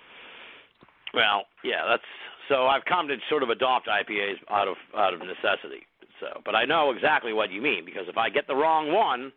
Well, 1.14 1.46
yeah, 1.64 1.86
that's 1.88 2.04
so 2.50 2.68
I've 2.68 2.86
come 2.86 3.08
to 3.08 3.16
sort 3.30 3.44
of 3.44 3.50
adopt 3.50 3.88
IPAs 3.88 4.36
out 4.50 4.68
of 4.68 4.76
out 4.98 5.14
of 5.14 5.20
necessity. 5.22 5.86
So, 6.20 6.42
but 6.46 6.56
I 6.56 6.66
know 6.66 6.92
exactly 6.92 7.34
what 7.34 7.52
you 7.52 7.62
mean 7.62 7.86
because 7.86 8.06
if 8.08 8.18
I 8.18 8.30
get 8.30 8.48
the 8.48 8.56
wrong 8.56 8.94
one 8.94 9.32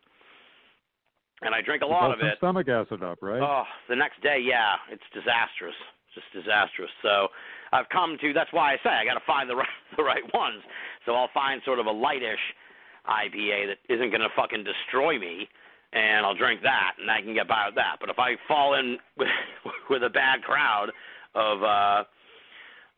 and 1.41 1.53
I 1.53 1.61
drink 1.61 1.83
a 1.83 1.85
lot 1.85 2.11
of 2.11 2.19
it, 2.21 2.37
stomach 2.37 2.67
acid 2.67 3.03
up, 3.03 3.19
right? 3.21 3.41
oh, 3.41 3.63
the 3.89 3.95
next 3.95 4.21
day, 4.21 4.39
yeah, 4.41 4.75
it's 4.91 5.03
disastrous, 5.13 5.75
just 6.13 6.27
disastrous. 6.33 6.89
So 7.01 7.27
I've 7.73 7.89
come 7.89 8.17
to 8.21 8.33
that's 8.33 8.51
why 8.53 8.73
I 8.73 8.77
say 8.83 8.89
I 8.89 9.05
got 9.05 9.15
to 9.15 9.25
find 9.25 9.49
the 9.49 9.55
right 9.55 9.77
the 9.97 10.03
right 10.03 10.23
ones. 10.33 10.63
So 11.05 11.13
I'll 11.13 11.31
find 11.33 11.61
sort 11.65 11.79
of 11.79 11.85
a 11.85 11.93
lightish 11.93 12.41
IPA 13.07 13.73
that 13.73 13.79
isn't 13.93 14.09
going 14.09 14.21
to 14.21 14.33
fucking 14.35 14.63
destroy 14.63 15.19
me. 15.19 15.47
And 15.93 16.25
I'll 16.25 16.35
drink 16.35 16.59
that, 16.63 16.99
and 16.99 17.09
I 17.09 17.21
can 17.21 17.33
get 17.33 17.47
by 17.47 17.63
with 17.67 17.75
that. 17.75 17.95
But 18.01 18.09
if 18.09 18.19
I 18.19 18.35
fall 18.45 18.73
in 18.75 18.97
with, 19.17 19.29
with 19.89 20.03
a 20.03 20.09
bad 20.09 20.43
crowd 20.43 20.91
of 21.37 21.61
uh 21.61 22.03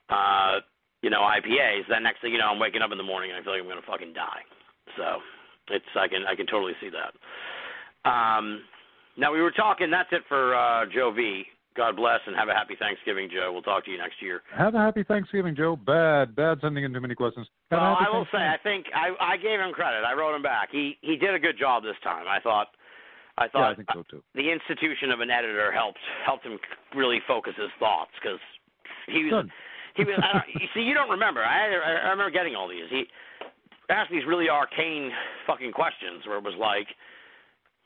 uh 0.09 0.59
you 1.01 1.09
know 1.09 1.21
IPAs 1.21 1.83
then 1.89 2.03
next 2.03 2.21
thing 2.21 2.31
you 2.31 2.39
know 2.39 2.47
I'm 2.47 2.59
waking 2.59 2.81
up 2.81 2.91
in 2.91 2.97
the 2.97 3.03
morning 3.03 3.31
and 3.31 3.39
I 3.39 3.43
feel 3.43 3.53
like 3.53 3.61
I'm 3.61 3.67
going 3.67 3.81
to 3.81 3.87
fucking 3.87 4.13
die. 4.13 4.41
So 4.95 5.19
it's 5.75 5.91
I 5.95 6.07
can 6.07 6.23
I 6.23 6.35
can 6.35 6.47
totally 6.47 6.73
see 6.79 6.89
that. 6.89 7.11
Um 8.09 8.63
now 9.17 9.33
we 9.33 9.41
were 9.41 9.51
talking 9.51 9.91
that's 9.91 10.09
it 10.11 10.23
for 10.27 10.55
uh 10.55 10.85
Joe 10.93 11.11
V. 11.11 11.43
God 11.75 11.95
bless 11.95 12.19
and 12.25 12.35
have 12.35 12.49
a 12.49 12.53
happy 12.53 12.75
Thanksgiving 12.79 13.29
Joe. 13.31 13.51
We'll 13.53 13.61
talk 13.61 13.85
to 13.85 13.91
you 13.91 13.97
next 13.97 14.21
year. 14.21 14.41
Have 14.57 14.75
a 14.75 14.79
happy 14.79 15.03
Thanksgiving, 15.03 15.55
Joe. 15.55 15.77
Bad, 15.77 16.35
bad 16.35 16.57
sending 16.61 16.83
in 16.83 16.91
too 16.91 16.99
many 16.99 17.15
questions. 17.15 17.47
Have 17.71 17.79
well 17.79 17.97
I 17.99 18.09
will 18.09 18.27
say 18.33 18.39
I 18.39 18.57
think 18.63 18.87
I 18.93 19.13
I 19.19 19.37
gave 19.37 19.59
him 19.59 19.71
credit. 19.71 20.03
I 20.03 20.13
wrote 20.13 20.35
him 20.35 20.41
back. 20.41 20.69
He 20.71 20.97
he 21.01 21.15
did 21.15 21.33
a 21.35 21.39
good 21.39 21.57
job 21.57 21.83
this 21.83 21.95
time. 22.03 22.25
I 22.27 22.39
thought 22.41 22.67
I 23.39 23.45
yeah, 23.45 23.49
thought 23.51 23.71
I 23.71 23.75
think 23.75 23.87
so 23.93 24.03
too. 24.11 24.21
the 24.35 24.51
institution 24.51 25.11
of 25.11 25.21
an 25.21 25.31
editor 25.31 25.71
helped 25.71 25.99
helped 26.25 26.45
him 26.45 26.59
really 26.95 27.19
focus 27.25 27.53
his 27.55 27.71
thoughts 27.79 28.11
because 28.21 28.39
he 29.07 29.23
was 29.23 29.31
Good. 29.31 29.51
he 29.95 30.03
was. 30.03 30.19
I 30.19 30.33
don't, 30.33 30.47
you 30.61 30.67
see, 30.75 30.81
you 30.81 30.93
don't 30.93 31.09
remember. 31.09 31.41
I 31.41 31.71
I 31.71 32.09
remember 32.11 32.29
getting 32.29 32.55
all 32.55 32.67
these. 32.67 32.85
He 32.91 33.07
asked 33.89 34.11
these 34.11 34.25
really 34.27 34.49
arcane 34.49 35.09
fucking 35.47 35.71
questions 35.71 36.27
where 36.27 36.37
it 36.37 36.43
was 36.43 36.53
like, 36.59 36.87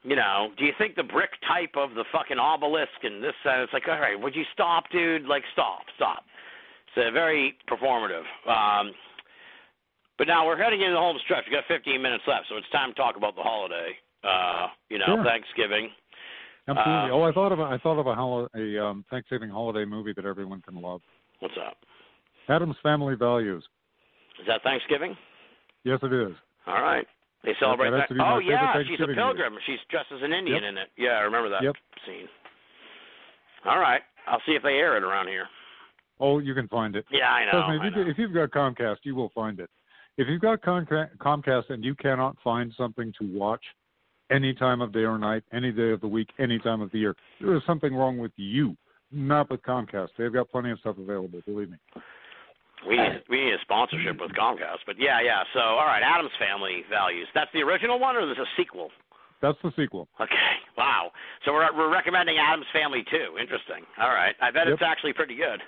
you 0.04 0.16
know, 0.16 0.50
do 0.58 0.66
you 0.66 0.74
think 0.78 0.96
the 0.96 1.04
brick 1.04 1.32
type 1.48 1.78
of 1.78 1.96
the 1.96 2.04
fucking 2.12 2.38
obelisk 2.40 2.98
and 3.04 3.24
this? 3.24 3.38
And 3.46 3.62
it's 3.62 3.74
like, 3.74 3.88
all 3.88 4.00
right, 4.00 4.20
would 4.20 4.36
you 4.36 4.44
stop, 4.54 4.84
dude? 4.92 5.26
Like, 5.26 5.44
stop, 5.54 5.84
stop. 5.96 6.26
It's 6.90 7.08
uh, 7.08 7.12
very 7.12 7.56
performative. 7.70 8.26
Um, 8.48 8.92
but 10.18 10.28
now 10.28 10.46
we're 10.46 10.62
heading 10.62 10.82
into 10.82 10.94
the 10.94 11.00
home 11.00 11.18
stretch. 11.24 11.46
We've 11.50 11.56
got 11.56 11.64
15 11.68 12.02
minutes 12.02 12.24
left, 12.28 12.46
so 12.50 12.58
it's 12.58 12.70
time 12.72 12.90
to 12.92 12.96
talk 12.96 13.16
about 13.18 13.36
the 13.36 13.42
holiday. 13.42 13.96
Uh, 14.24 14.68
you 14.90 14.98
know, 15.00 15.06
Sure. 15.08 15.24
Thanksgiving. 15.24 15.90
Absolutely. 16.68 17.12
Uh, 17.12 17.14
oh, 17.14 17.24
I 17.24 17.32
thought 17.34 17.52
of 17.52 17.60
a, 17.60 17.64
I 17.64 17.78
thought 17.80 18.00
of 18.00 18.08
a, 18.08 18.16
hol- 18.16 18.48
a 18.56 18.86
um, 18.86 19.04
Thanksgiving 19.10 19.50
holiday 19.50 19.84
movie 19.84 20.14
that 20.16 20.26
everyone 20.26 20.62
can 20.62 20.82
love. 20.82 21.02
What's 21.40 21.56
up? 21.58 21.78
Addams 22.48 22.78
Family 22.82 23.16
Values. 23.16 23.64
Is 24.40 24.48
that 24.48 24.64
Thanksgiving? 24.64 25.16
Yes, 25.84 26.00
it 26.04 26.14
is. 26.14 26.34
All 26.66 26.82
right. 26.82 27.06
They 27.44 27.52
celebrate 27.60 27.92
that 27.92 27.98
that. 27.98 28.08
to 28.08 28.14
be 28.14 28.20
my 28.20 28.36
Oh 28.36 28.40
yeah, 28.40 28.82
she's 28.88 29.00
a 29.02 29.14
pilgrim. 29.14 29.56
She's 29.66 29.80
dressed 29.90 30.08
as 30.16 30.22
an 30.24 30.32
Indian 30.32 30.64
Yep. 30.64 30.70
in 30.72 30.78
it. 30.78 30.90
Yeah, 30.98 31.10
I 31.20 31.22
remember 31.22 31.50
that 31.50 31.62
Yep. 31.64 31.76
scene. 32.06 32.28
All 33.66 33.80
right. 33.80 34.02
I'll 34.28 34.42
see 34.46 34.54
if 34.54 34.64
they 34.64 34.76
air 34.76 34.96
it 34.96 35.04
around 35.04 35.28
here. 35.28 35.48
Oh, 36.22 36.40
you 36.40 36.54
can 36.54 36.70
find 36.70 36.96
it. 36.96 37.06
Yeah, 37.12 37.30
I 37.30 37.44
know. 37.46 37.52
Trust 37.52 37.70
me, 37.70 37.88
if, 37.88 37.96
know. 37.96 38.02
you, 38.04 38.12
if 38.12 38.18
you've 38.18 38.34
got 38.34 38.52
Comcast, 38.52 38.98
you 39.04 39.16
will 39.16 39.30
find 39.36 39.60
it. 39.60 39.70
If 40.18 40.28
you've 40.30 40.42
got 40.42 40.62
Comcast 40.62 41.70
and 41.70 41.84
you 41.84 41.96
cannot 41.96 42.38
find 42.44 42.72
something 42.78 43.12
to 43.20 43.38
watch 43.38 43.64
any 44.32 44.54
time 44.54 44.82
of 44.82 44.92
day 44.94 45.04
or 45.04 45.18
night, 45.18 45.44
any 45.54 45.72
day 45.72 45.92
of 45.92 46.02
the 46.02 46.08
week, 46.08 46.30
any 46.40 46.60
time 46.60 46.82
of 46.82 46.92
the 46.92 47.00
year, 47.00 47.16
there 47.42 47.56
is 47.56 47.62
something 47.66 47.94
wrong 47.94 48.18
with 48.18 48.32
you, 48.36 48.76
not 49.12 49.50
with 49.50 49.62
Comcast. 49.64 50.10
They've 50.18 50.34
got 50.34 50.50
plenty 50.50 50.72
of 50.72 50.80
stuff 50.80 50.98
available, 50.98 51.42
believe 51.46 51.70
me. 51.70 51.78
We 52.88 52.98
need 52.98 53.24
we 53.30 53.38
need 53.46 53.54
a 53.54 53.62
sponsorship 53.62 54.20
with 54.20 54.32
Comcast, 54.32 54.84
but 54.86 54.96
yeah, 55.00 55.22
yeah. 55.22 55.44
So 55.54 55.60
all 55.62 55.86
right, 55.86 56.04
Addams 56.04 56.32
Family 56.38 56.84
Values. 56.90 57.28
That's 57.34 57.50
the 57.54 57.62
original 57.62 57.98
one, 58.00 58.16
or 58.18 58.22
is 58.30 58.36
there's 58.36 58.46
a 58.46 58.62
sequel? 58.62 58.90
That's 59.42 59.58
the 59.64 59.72
sequel. 59.76 60.08
Okay. 60.20 60.36
Wow. 60.76 61.12
So 61.46 61.54
we're 61.54 61.72
we're 61.78 61.94
recommending 61.94 62.38
Addams 62.40 62.66
Family 62.74 63.06
too. 63.12 63.38
Interesting. 63.40 63.86
All 64.02 64.10
right. 64.10 64.34
I 64.42 64.50
bet 64.50 64.66
Yep. 64.66 64.74
it's 64.74 64.82
actually 64.84 65.14
pretty 65.14 65.36
good. 65.36 65.62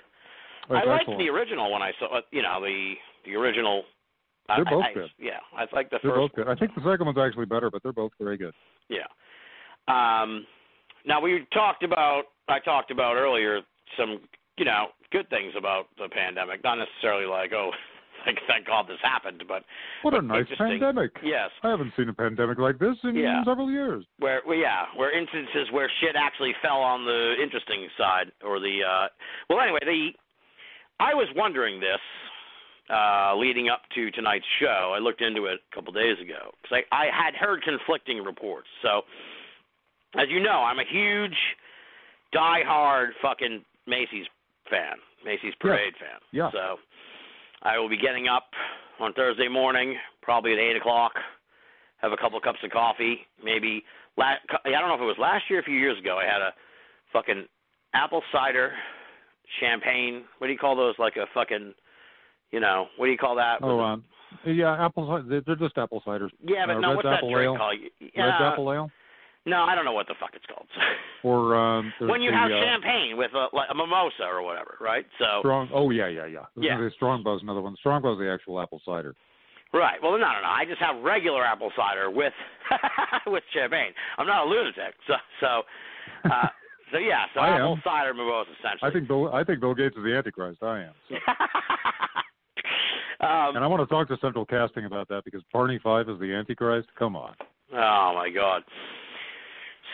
Oh, 0.68 0.74
that's 0.74 0.84
I 0.84 0.90
liked 0.90 1.02
excellent. 1.02 1.20
the 1.20 1.28
original 1.30 1.72
when 1.72 1.80
I 1.80 1.92
saw. 2.00 2.18
Uh, 2.18 2.20
you 2.32 2.42
know 2.42 2.60
the 2.60 2.94
the 3.24 3.36
original. 3.36 3.84
They're 4.48 4.64
both 4.64 4.84
I, 4.84 4.90
I, 4.90 4.94
good. 4.94 5.10
Yeah, 5.18 5.38
I 5.56 5.66
like 5.74 5.90
the 5.90 5.98
They're 6.02 6.12
first. 6.12 6.18
both 6.20 6.32
good. 6.34 6.48
I 6.48 6.54
think 6.54 6.74
the 6.74 6.82
second 6.82 7.06
one's 7.06 7.18
actually 7.18 7.46
better, 7.46 7.70
but 7.70 7.82
they're 7.82 7.92
both 7.92 8.12
very 8.20 8.36
good. 8.36 8.54
Yeah. 8.88 9.06
Um, 9.88 10.46
now 11.06 11.20
we 11.20 11.46
talked 11.52 11.82
about 11.82 12.24
I 12.48 12.58
talked 12.60 12.90
about 12.90 13.16
earlier 13.16 13.60
some 13.98 14.20
you 14.56 14.64
know 14.64 14.86
good 15.12 15.28
things 15.30 15.52
about 15.56 15.86
the 15.98 16.08
pandemic, 16.08 16.62
not 16.64 16.76
necessarily 16.76 17.26
like 17.26 17.52
oh 17.52 17.70
thank 18.24 18.38
thank 18.48 18.66
God 18.66 18.86
this 18.88 18.98
happened, 19.02 19.44
but 19.46 19.62
What 20.02 20.14
a 20.14 20.22
nice 20.22 20.46
pandemic. 20.58 21.12
Yes, 21.22 21.50
I 21.62 21.70
haven't 21.70 21.92
seen 21.96 22.08
a 22.08 22.12
pandemic 22.14 22.58
like 22.58 22.78
this 22.78 22.96
in 23.04 23.14
Yeah. 23.16 23.44
several 23.44 23.70
years. 23.70 24.04
where 24.18 24.42
well, 24.46 24.56
yeah 24.56 24.86
where 24.96 25.16
instances 25.16 25.68
where 25.70 25.90
shit 26.00 26.16
actually 26.16 26.54
fell 26.62 26.78
on 26.80 27.04
the 27.04 27.34
interesting 27.42 27.86
side 27.96 28.32
or 28.44 28.58
the 28.58 28.80
uh 28.82 29.06
well 29.48 29.60
anyway 29.60 29.78
the 29.82 30.08
I 30.98 31.14
was 31.14 31.28
wondering 31.36 31.78
this 31.78 32.00
uh 32.90 33.34
leading 33.36 33.68
up 33.68 33.82
to 33.94 34.10
tonight's 34.12 34.44
show. 34.60 34.92
I 34.94 34.98
looked 34.98 35.20
into 35.22 35.46
it 35.46 35.60
a 35.70 35.74
couple 35.74 35.92
days 35.92 36.18
ago 36.20 36.52
because 36.62 36.82
I 36.92 37.04
I 37.04 37.06
had 37.12 37.34
heard 37.34 37.62
conflicting 37.62 38.22
reports. 38.22 38.68
So 38.82 39.02
as 40.14 40.28
you 40.30 40.40
know, 40.40 40.62
I'm 40.62 40.78
a 40.78 40.84
huge 40.88 41.36
die-hard 42.32 43.10
fucking 43.22 43.64
Macy's 43.86 44.26
fan, 44.70 44.96
Macy's 45.24 45.54
Parade 45.60 45.94
fan. 45.98 46.20
Yeah. 46.32 46.50
So 46.52 46.76
I 47.62 47.78
will 47.78 47.88
be 47.88 47.96
getting 47.98 48.28
up 48.28 48.48
on 49.00 49.12
Thursday 49.12 49.48
morning, 49.48 49.96
probably 50.22 50.52
at 50.52 50.58
eight 50.58 50.76
o'clock. 50.76 51.12
Have 51.98 52.12
a 52.12 52.16
couple 52.16 52.38
cups 52.40 52.58
of 52.62 52.70
coffee, 52.70 53.20
maybe. 53.42 53.82
La- 54.16 54.36
I 54.64 54.70
don't 54.70 54.88
know 54.88 54.94
if 54.94 55.00
it 55.00 55.04
was 55.04 55.16
last 55.18 55.44
year, 55.48 55.58
or 55.58 55.62
a 55.62 55.64
few 55.64 55.78
years 55.78 55.98
ago. 55.98 56.18
I 56.18 56.24
had 56.24 56.42
a 56.42 56.52
fucking 57.12 57.46
apple 57.94 58.22
cider, 58.32 58.72
champagne. 59.60 60.24
What 60.38 60.46
do 60.48 60.52
you 60.52 60.58
call 60.58 60.76
those? 60.76 60.94
Like 60.98 61.16
a 61.16 61.26
fucking, 61.32 61.74
you 62.56 62.60
know, 62.60 62.86
what 62.96 63.04
do 63.04 63.12
you 63.12 63.18
call 63.18 63.36
that? 63.36 63.58
Oh, 63.60 63.80
um, 63.80 64.02
yeah, 64.46 64.82
apple. 64.82 65.22
they're- 65.28 65.42
just 65.56 65.76
apple 65.76 66.02
ciders. 66.06 66.30
yeah, 66.42 66.64
but 66.64 66.76
uh, 66.76 66.80
no, 66.80 66.96
what's 66.96 67.04
that 67.04 67.20
drink 67.20 67.52
ale. 67.52 67.56
called? 67.58 67.76
Red 68.00 68.10
Yeah, 68.14 68.48
apple 68.50 68.72
ale, 68.72 68.90
no, 69.44 69.62
I 69.64 69.74
don't 69.74 69.84
know 69.84 69.92
what 69.92 70.08
the 70.08 70.14
fuck 70.18 70.30
it's 70.32 70.46
called. 70.46 70.66
or 71.22 71.54
um, 71.54 71.92
when 72.00 72.22
you 72.22 72.30
the, 72.30 72.36
have 72.36 72.50
uh, 72.50 72.54
champagne 72.54 73.18
with 73.18 73.30
a, 73.34 73.48
like 73.52 73.68
a 73.70 73.74
mimosa 73.74 74.24
or 74.24 74.42
whatever, 74.42 74.78
right? 74.80 75.04
So 75.18 75.40
strong. 75.40 75.68
Oh 75.70 75.90
yeah, 75.90 76.08
yeah, 76.08 76.24
yeah. 76.24 76.46
Gonna 76.56 76.90
strong 76.92 77.22
buzz. 77.22 77.42
Another 77.42 77.60
one. 77.60 77.76
Strong 77.76 78.02
buzz, 78.02 78.16
the 78.18 78.32
actual 78.32 78.58
apple 78.58 78.80
cider. 78.86 79.14
Right. 79.74 80.00
Well, 80.02 80.12
no, 80.12 80.18
no, 80.18 80.40
no. 80.40 80.48
I 80.48 80.64
just 80.66 80.80
have 80.80 80.96
regular 81.02 81.44
apple 81.44 81.70
cider 81.76 82.10
with 82.10 82.32
with 83.26 83.42
champagne. 83.52 83.92
I'm 84.16 84.26
not 84.26 84.46
a 84.46 84.48
lunatic. 84.48 84.94
So, 85.06 85.14
so, 85.40 85.62
uh, 86.24 86.48
so 86.92 86.98
yeah. 86.98 87.26
So 87.34 87.40
I 87.40 87.50
apple 87.50 87.74
am. 87.74 87.82
cider 87.84 88.14
mimosa, 88.14 88.48
essentially. 88.58 88.88
I 88.88 88.92
think 88.92 89.08
Bill. 89.08 89.30
I 89.34 89.44
think 89.44 89.60
Bill 89.60 89.74
Gates 89.74 89.94
is 89.96 90.02
the 90.02 90.16
Antichrist. 90.16 90.62
I 90.62 90.84
am. 90.84 90.94
So. 91.10 91.16
Um, 93.20 93.56
And 93.56 93.64
I 93.64 93.66
want 93.66 93.86
to 93.86 93.92
talk 93.92 94.08
to 94.08 94.16
Central 94.20 94.44
Casting 94.44 94.84
about 94.84 95.08
that 95.08 95.24
because 95.24 95.42
Barney 95.52 95.78
Fife 95.82 96.06
is 96.08 96.18
the 96.20 96.32
Antichrist. 96.34 96.88
Come 96.98 97.16
on. 97.16 97.34
oh 97.72 98.12
my 98.14 98.30
god. 98.34 98.62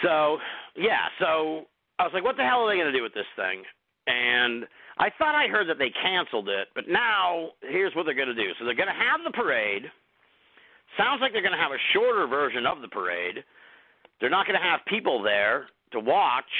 So 0.03 0.39
yeah. 0.77 1.07
So 1.20 1.66
I 1.99 2.05
was 2.05 2.12
like, 2.15 2.24
what 2.24 2.36
the 2.36 2.43
hell 2.43 2.61
are 2.66 2.70
they 2.70 2.77
going 2.81 2.93
to 2.93 2.97
do 2.99 3.03
with 3.03 3.15
this 3.15 3.27
thing? 3.36 3.62
and 4.09 4.66
I 4.99 5.11
thought 5.16 5.36
I 5.36 5.47
heard 5.47 5.69
that 5.69 5.78
they 5.78 5.90
canceled 6.03 6.49
it, 6.49 6.66
but 6.74 6.89
now 6.89 7.51
here's 7.62 7.94
what 7.94 8.05
they're 8.05 8.16
going 8.19 8.27
to 8.28 8.35
do. 8.35 8.51
So 8.59 8.65
they're 8.65 8.74
going 8.74 8.89
to 8.89 8.93
have 8.93 9.20
the 9.24 9.31
parade. 9.31 9.85
Sounds 10.99 11.20
like 11.20 11.32
they're 11.32 11.40
going 11.40 11.55
to 11.55 11.59
have 11.59 11.70
a 11.70 11.78
shorter 11.94 12.27
version 12.27 12.66
of 12.66 12.82
the 12.82 12.89
parade. 12.89 13.44
They're 14.20 14.28
not 14.28 14.44
going 14.47 14.59
to 14.59 14.66
have 14.66 14.81
people 14.89 15.23
there 15.23 15.66
to 15.93 16.01
watch. 16.01 16.51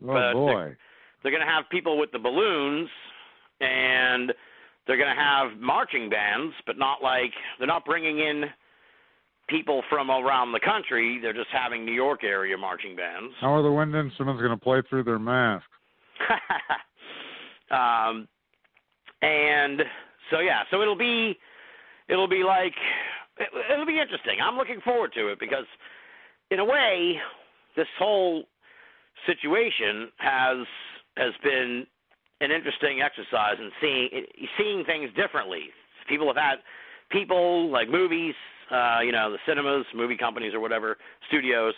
Oh 0.00 0.06
But 0.06 0.32
boy. 0.34 0.76
They're 1.22 1.32
going 1.32 1.44
to 1.44 1.52
have 1.52 1.64
people 1.70 1.98
with 1.98 2.12
the 2.12 2.20
balloons, 2.20 2.88
and 3.60 4.32
they're 4.86 4.96
going 4.96 5.14
to 5.14 5.20
have 5.20 5.58
marching 5.60 6.08
bands, 6.08 6.54
but 6.66 6.78
not 6.78 7.02
like 7.02 7.32
they're 7.58 7.66
not 7.66 7.84
bringing 7.84 8.20
in 8.20 8.44
people 9.48 9.82
from 9.88 10.10
around 10.10 10.52
the 10.52 10.60
country. 10.60 11.18
They're 11.20 11.32
just 11.32 11.50
having 11.52 11.84
New 11.84 11.92
York 11.92 12.24
area 12.24 12.56
marching 12.56 12.96
bands. 12.96 13.32
How 13.40 13.54
are 13.54 13.62
the 13.62 13.72
wind 13.72 13.94
instruments 13.94 14.40
going 14.40 14.56
to 14.56 14.62
play 14.62 14.82
through 14.88 15.04
their 15.04 15.18
masks? 15.18 15.66
um, 17.70 18.28
and 19.22 19.82
so 20.30 20.40
yeah, 20.40 20.62
so 20.70 20.82
it'll 20.82 20.96
be 20.96 21.36
it'll 22.08 22.28
be 22.28 22.42
like 22.44 22.74
it, 23.38 23.48
it'll 23.72 23.86
be 23.86 24.00
interesting. 24.00 24.38
I'm 24.42 24.56
looking 24.56 24.80
forward 24.82 25.12
to 25.14 25.28
it 25.28 25.40
because 25.40 25.66
in 26.50 26.58
a 26.58 26.64
way, 26.64 27.16
this 27.76 27.86
whole 27.98 28.44
situation 29.26 30.08
has 30.18 30.66
has 31.16 31.32
been 31.42 31.86
an 32.40 32.50
interesting 32.50 33.00
exercise 33.00 33.56
in 33.58 33.70
seeing 33.80 34.08
seeing 34.58 34.84
things 34.84 35.10
differently. 35.16 35.70
People 36.08 36.26
have 36.26 36.36
had 36.36 36.56
people 37.10 37.70
like 37.70 37.88
movies, 37.88 38.34
uh, 38.70 39.00
you 39.02 39.12
know, 39.12 39.30
the 39.30 39.38
cinemas, 39.46 39.84
movie 39.94 40.16
companies 40.16 40.54
or 40.54 40.60
whatever, 40.60 40.96
studios, 41.28 41.74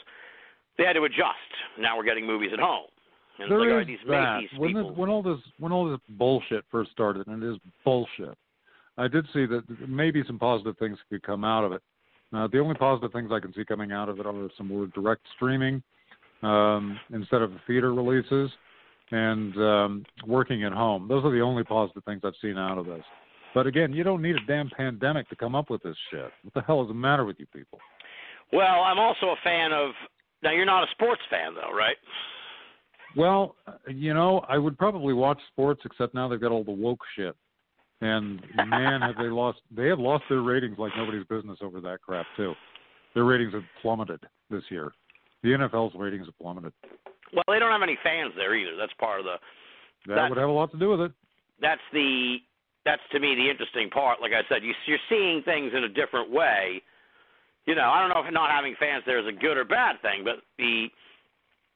they 0.76 0.84
had 0.84 0.94
to 0.94 1.04
adjust. 1.04 1.52
Now 1.78 1.96
we're 1.96 2.04
getting 2.04 2.26
movies 2.26 2.50
at 2.52 2.60
home. 2.60 2.86
And 3.38 3.50
it's 3.52 3.58
like, 3.58 3.68
There 3.68 3.80
is 3.80 3.98
that. 4.08 4.58
When, 4.58 4.72
this, 4.72 4.84
when 4.96 5.08
all 5.08 5.22
this 5.22 5.38
when 5.58 5.72
all 5.72 5.90
this 5.90 6.00
bullshit 6.10 6.64
first 6.70 6.90
started, 6.90 7.26
and 7.26 7.42
it 7.42 7.54
is 7.54 7.56
bullshit, 7.84 8.36
I 8.96 9.08
did 9.08 9.26
see 9.32 9.46
that 9.46 9.62
maybe 9.88 10.22
some 10.26 10.38
positive 10.38 10.76
things 10.78 10.98
could 11.08 11.22
come 11.22 11.44
out 11.44 11.64
of 11.64 11.72
it. 11.72 11.82
Uh, 12.32 12.46
the 12.48 12.58
only 12.58 12.74
positive 12.74 13.12
things 13.12 13.30
I 13.32 13.40
can 13.40 13.54
see 13.54 13.64
coming 13.64 13.92
out 13.92 14.08
of 14.08 14.20
it 14.20 14.26
are 14.26 14.48
some 14.56 14.68
more 14.68 14.86
direct 14.88 15.22
streaming 15.36 15.82
um, 16.42 16.98
instead 17.12 17.42
of 17.42 17.52
theater 17.66 17.94
releases, 17.94 18.50
and 19.10 19.56
um, 19.56 20.04
working 20.26 20.64
at 20.64 20.72
home. 20.72 21.08
Those 21.08 21.24
are 21.24 21.30
the 21.30 21.40
only 21.40 21.64
positive 21.64 22.04
things 22.04 22.20
I've 22.24 22.34
seen 22.40 22.58
out 22.58 22.78
of 22.78 22.86
this. 22.86 23.02
But 23.54 23.66
again, 23.66 23.92
you 23.92 24.04
don't 24.04 24.22
need 24.22 24.36
a 24.36 24.46
damn 24.46 24.68
pandemic 24.70 25.28
to 25.30 25.36
come 25.36 25.54
up 25.54 25.70
with 25.70 25.82
this 25.82 25.96
shit. 26.10 26.30
What 26.42 26.54
the 26.54 26.60
hell 26.62 26.82
is 26.82 26.88
the 26.88 26.94
matter 26.94 27.24
with 27.24 27.36
you 27.38 27.46
people? 27.46 27.78
Well, 28.52 28.82
I'm 28.82 28.98
also 28.98 29.26
a 29.26 29.36
fan 29.42 29.72
of. 29.72 29.90
Now 30.42 30.52
you're 30.52 30.66
not 30.66 30.84
a 30.84 30.90
sports 30.92 31.22
fan 31.30 31.54
though, 31.54 31.74
right? 31.74 31.96
Well, 33.16 33.56
you 33.88 34.14
know, 34.14 34.44
I 34.48 34.58
would 34.58 34.78
probably 34.78 35.14
watch 35.14 35.38
sports, 35.50 35.80
except 35.84 36.14
now 36.14 36.28
they've 36.28 36.40
got 36.40 36.52
all 36.52 36.64
the 36.64 36.70
woke 36.70 37.00
shit. 37.16 37.34
And 38.00 38.40
man, 38.54 39.00
have 39.00 39.16
they 39.16 39.28
lost? 39.28 39.58
They 39.74 39.88
have 39.88 39.98
lost 39.98 40.24
their 40.28 40.42
ratings 40.42 40.78
like 40.78 40.92
nobody's 40.96 41.24
business 41.26 41.58
over 41.62 41.80
that 41.80 42.00
crap 42.00 42.26
too. 42.36 42.52
Their 43.14 43.24
ratings 43.24 43.54
have 43.54 43.64
plummeted 43.82 44.20
this 44.50 44.62
year. 44.70 44.92
The 45.42 45.48
NFL's 45.50 45.94
ratings 45.98 46.26
have 46.26 46.38
plummeted. 46.38 46.72
Well, 47.32 47.44
they 47.48 47.58
don't 47.58 47.72
have 47.72 47.82
any 47.82 47.98
fans 48.02 48.32
there 48.36 48.54
either. 48.54 48.76
That's 48.76 48.92
part 48.94 49.20
of 49.20 49.26
the. 49.26 49.36
That, 50.06 50.14
That- 50.14 50.28
would 50.30 50.38
have 50.38 50.48
a 50.48 50.52
lot 50.52 50.70
to 50.72 50.78
do 50.78 50.90
with 50.90 51.00
it. 51.00 51.12
That's 51.60 51.82
the. 51.92 52.38
That's 52.84 53.02
to 53.12 53.20
me 53.20 53.34
the 53.34 53.50
interesting 53.50 53.90
part. 53.90 54.20
Like 54.22 54.32
I 54.32 54.48
said, 54.48 54.64
you, 54.64 54.72
you're 54.86 55.02
seeing 55.10 55.42
things 55.42 55.72
in 55.76 55.84
a 55.84 55.88
different 55.88 56.30
way. 56.30 56.80
You 57.66 57.74
know, 57.74 57.90
I 57.90 58.00
don't 58.00 58.08
know 58.08 58.24
if 58.24 58.32
not 58.32 58.50
having 58.50 58.76
fans 58.80 59.02
there 59.04 59.18
is 59.18 59.26
a 59.26 59.32
good 59.36 59.58
or 59.58 59.64
bad 59.64 60.00
thing, 60.00 60.24
but 60.24 60.36
the 60.56 60.88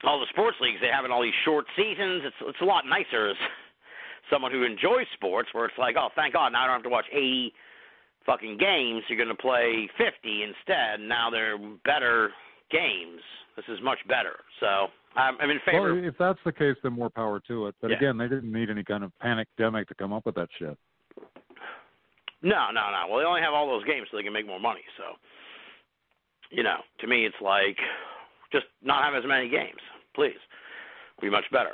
all 0.04 0.18
the 0.20 0.26
sports 0.30 0.56
leagues 0.60 0.78
they 0.80 0.88
having 0.88 1.10
all 1.10 1.22
these 1.22 1.36
short 1.44 1.66
seasons. 1.76 2.22
It's 2.24 2.36
it's 2.42 2.60
a 2.62 2.64
lot 2.64 2.86
nicer 2.86 3.28
as 3.30 3.36
someone 4.30 4.52
who 4.52 4.62
enjoys 4.64 5.06
sports, 5.12 5.50
where 5.52 5.66
it's 5.66 5.76
like, 5.76 5.96
oh, 5.98 6.08
thank 6.16 6.32
God, 6.32 6.52
now 6.52 6.64
I 6.64 6.66
don't 6.66 6.76
have 6.76 6.82
to 6.84 6.88
watch 6.88 7.06
80 7.12 7.52
fucking 8.24 8.56
games. 8.56 9.02
You're 9.08 9.18
going 9.18 9.28
to 9.36 9.42
play 9.42 9.90
50 9.98 10.42
instead. 10.42 11.00
Now 11.00 11.28
they're 11.28 11.58
better 11.84 12.30
games. 12.72 13.20
This 13.56 13.64
is 13.68 13.78
much 13.82 13.98
better. 14.08 14.36
So 14.60 14.88
I'm, 15.14 15.36
I'm 15.40 15.50
in 15.50 15.60
favor. 15.66 15.94
Well, 15.94 16.04
if 16.04 16.14
that's 16.18 16.38
the 16.44 16.52
case, 16.52 16.76
then 16.82 16.94
more 16.94 17.10
power 17.10 17.40
to 17.48 17.66
it. 17.66 17.74
But 17.80 17.90
Yeah. 17.90 17.96
again, 17.98 18.16
they 18.18 18.28
didn't 18.28 18.50
need 18.50 18.70
any 18.70 18.82
kind 18.82 19.04
of 19.04 19.12
panic 19.20 19.48
demic 19.58 19.88
to 19.88 19.94
come 19.94 20.12
up 20.12 20.26
with 20.26 20.34
that 20.36 20.48
shit. 20.58 20.76
No, 22.42 22.70
no, 22.72 22.90
no. 22.90 23.06
Well, 23.08 23.20
they 23.20 23.26
only 23.26 23.42
have 23.42 23.54
all 23.54 23.68
those 23.68 23.84
games 23.84 24.08
so 24.10 24.16
they 24.16 24.22
can 24.22 24.32
make 24.32 24.46
more 24.46 24.58
money. 24.58 24.82
So, 24.96 25.04
you 26.50 26.62
know, 26.62 26.78
to 27.00 27.06
me, 27.06 27.24
it's 27.24 27.36
like 27.40 27.76
just 28.50 28.66
not 28.82 29.04
have 29.04 29.14
as 29.14 29.26
many 29.26 29.48
games, 29.48 29.80
please. 30.14 30.40
Be 31.20 31.30
much 31.30 31.44
better. 31.52 31.70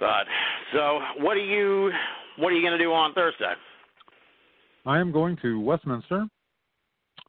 But 0.00 0.26
so, 0.72 1.00
what 1.18 1.36
are 1.36 1.44
you 1.44 1.92
what 2.38 2.48
are 2.48 2.56
you 2.56 2.62
going 2.62 2.76
to 2.76 2.84
do 2.84 2.92
on 2.92 3.14
Thursday? 3.14 3.52
I 4.84 4.98
am 4.98 5.12
going 5.12 5.36
to 5.42 5.60
Westminster, 5.60 6.26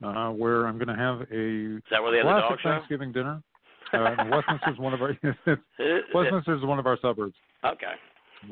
uh, 0.03 0.29
where 0.29 0.67
I'm 0.67 0.77
going 0.77 0.87
to 0.87 0.95
have 0.95 1.21
a 1.31 1.77
Is 1.77 1.83
that 1.91 2.01
where 2.01 2.11
they 2.11 2.17
have 2.17 2.25
the 2.25 2.41
classic? 2.47 2.63
Thanksgiving 2.63 3.11
dinner. 3.11 3.41
Uh, 3.93 4.15
Westminster 4.31 4.71
is 4.71 4.79
one 4.79 4.93
of 4.93 5.01
our 5.01 5.17
Westminster 6.13 6.55
is 6.55 6.63
one 6.63 6.79
of 6.79 6.85
our 6.85 6.97
suburbs. 7.01 7.35
Okay. 7.63 7.93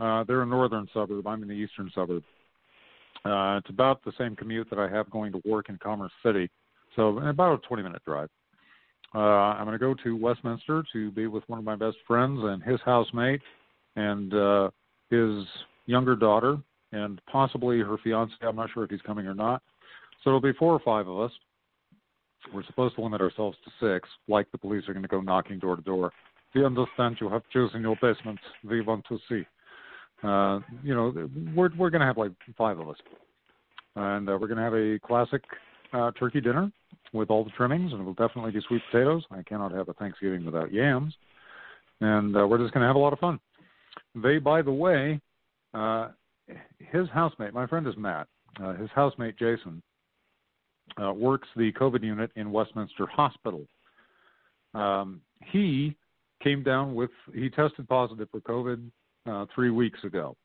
Uh, 0.02 0.24
they're 0.24 0.42
a 0.42 0.46
northern 0.46 0.88
suburb. 0.94 1.28
I'm 1.28 1.42
in 1.44 1.50
the 1.50 1.54
eastern 1.54 1.92
suburb. 1.94 2.24
Uh, 3.26 3.58
it's 3.58 3.70
about 3.70 4.04
the 4.04 4.12
same 4.18 4.36
commute 4.36 4.70
that 4.70 4.80
I 4.80 4.90
have 4.90 5.10
going 5.10 5.32
to 5.32 5.42
work 5.46 5.70
in 5.70 5.78
Commerce 5.78 6.12
City, 6.26 6.50
so 6.96 7.20
about 7.20 7.64
a 7.64 7.68
20 7.68 7.84
minute 7.84 8.02
drive. 8.06 8.30
Uh, 9.16 9.20
I'm 9.20 9.66
going 9.66 9.78
to 9.78 9.80
go 9.80 9.94
to 10.04 10.18
Westminster 10.18 10.84
to 10.92 11.12
be 11.12 11.28
with 11.28 11.44
one 11.48 11.60
of 11.60 11.66
my 11.66 11.76
best 11.76 11.98
friends 12.08 12.40
and 12.44 12.64
his 12.64 12.80
housemate 12.84 13.42
and 13.96 14.34
uh, 14.34 14.70
his 15.10 15.46
younger 15.86 16.16
daughter 16.16 16.58
and 16.92 17.22
possibly 17.32 17.80
her 17.80 17.98
fiance. 18.04 18.34
I'm 18.42 18.56
not 18.56 18.70
sure 18.74 18.84
if 18.84 18.90
he's 18.90 19.02
coming 19.02 19.28
or 19.28 19.36
not. 19.36 19.62
So 20.24 20.30
it'll 20.30 20.42
be 20.42 20.54
four 20.54 20.74
or 20.74 20.80
five 20.80 21.08
of 21.08 21.20
us. 21.20 21.32
We're 22.54 22.66
supposed 22.66 22.96
to 22.96 23.02
limit 23.02 23.22
ourselves 23.22 23.58
to 23.64 23.72
six, 23.80 24.08
like 24.28 24.52
the 24.52 24.58
police 24.58 24.84
are 24.88 24.94
going 24.94 25.04
to 25.04 25.10
go 25.10 25.22
knocking 25.22 25.60
door 25.60 25.76
to 25.76 25.82
door. 25.82 26.12
We 26.54 26.66
understand 26.66 27.18
you 27.20 27.30
have 27.30 27.44
chosen 27.52 27.82
your 27.82 27.98
basement. 28.02 28.40
We 28.64 28.82
want 28.82 29.06
to 29.10 29.18
see. 29.30 29.44
Uh, 30.24 30.60
you 30.84 30.94
know, 30.94 31.14
we're 31.56 31.70
we're 31.78 31.90
going 31.90 32.02
to 32.02 32.06
have 32.06 32.18
like 32.18 32.32
five 32.58 32.80
of 32.80 32.90
us, 32.90 32.98
and 33.96 34.30
uh, 34.30 34.38
we're 34.40 34.48
going 34.48 34.58
to 34.58 34.64
have 34.64 34.74
a 34.74 35.00
classic 35.06 35.44
uh, 35.94 36.12
turkey 36.18 36.42
dinner 36.42 36.72
with 37.12 37.30
all 37.30 37.44
the 37.44 37.50
trimmings, 37.52 37.92
and 37.92 38.02
it 38.02 38.04
will 38.04 38.14
definitely 38.14 38.52
be 38.52 38.62
sweet 38.68 38.82
potatoes. 38.92 39.24
I 39.32 39.44
cannot 39.44 39.72
have 39.72 39.90
a 39.90 39.94
Thanksgiving 39.94 40.46
without 40.46 40.72
yams, 40.72 41.14
and 42.02 42.36
uh, 42.38 42.48
we're 42.48 42.58
just 42.58 42.74
going 42.74 42.82
to 42.82 42.88
have 42.88 42.96
a 42.96 43.00
lot 43.00 43.14
of 43.14 43.20
fun. 43.20 43.40
They, 44.16 44.38
by 44.38 44.62
the 44.62 44.72
way, 44.72 45.20
uh, 45.74 46.10
his 46.80 47.08
housemate, 47.14 47.54
my 47.54 47.68
friend 47.68 47.88
is 47.88 47.96
Matt. 47.98 48.28
Uh, 48.64 48.74
his 48.74 48.90
housemate 48.94 49.38
Jason 49.38 49.82
uh, 51.02 51.12
works 51.14 51.48
the 51.56 51.72
COVID 51.74 52.04
unit 52.04 52.32
in 52.36 52.52
Westminster 52.52 53.06
Hospital. 53.08 53.66
Um, 54.74 55.22
he 55.52 55.96
came 56.44 56.64
down 56.64 56.94
with 56.96 57.12
he 57.34 57.50
tested 57.50 57.88
positive 57.88 58.28
for 58.32 58.42
COVID 58.42 58.90
uh, 59.30 59.46
three 59.54 59.70
weeks 59.70 60.04
ago. 60.04 60.36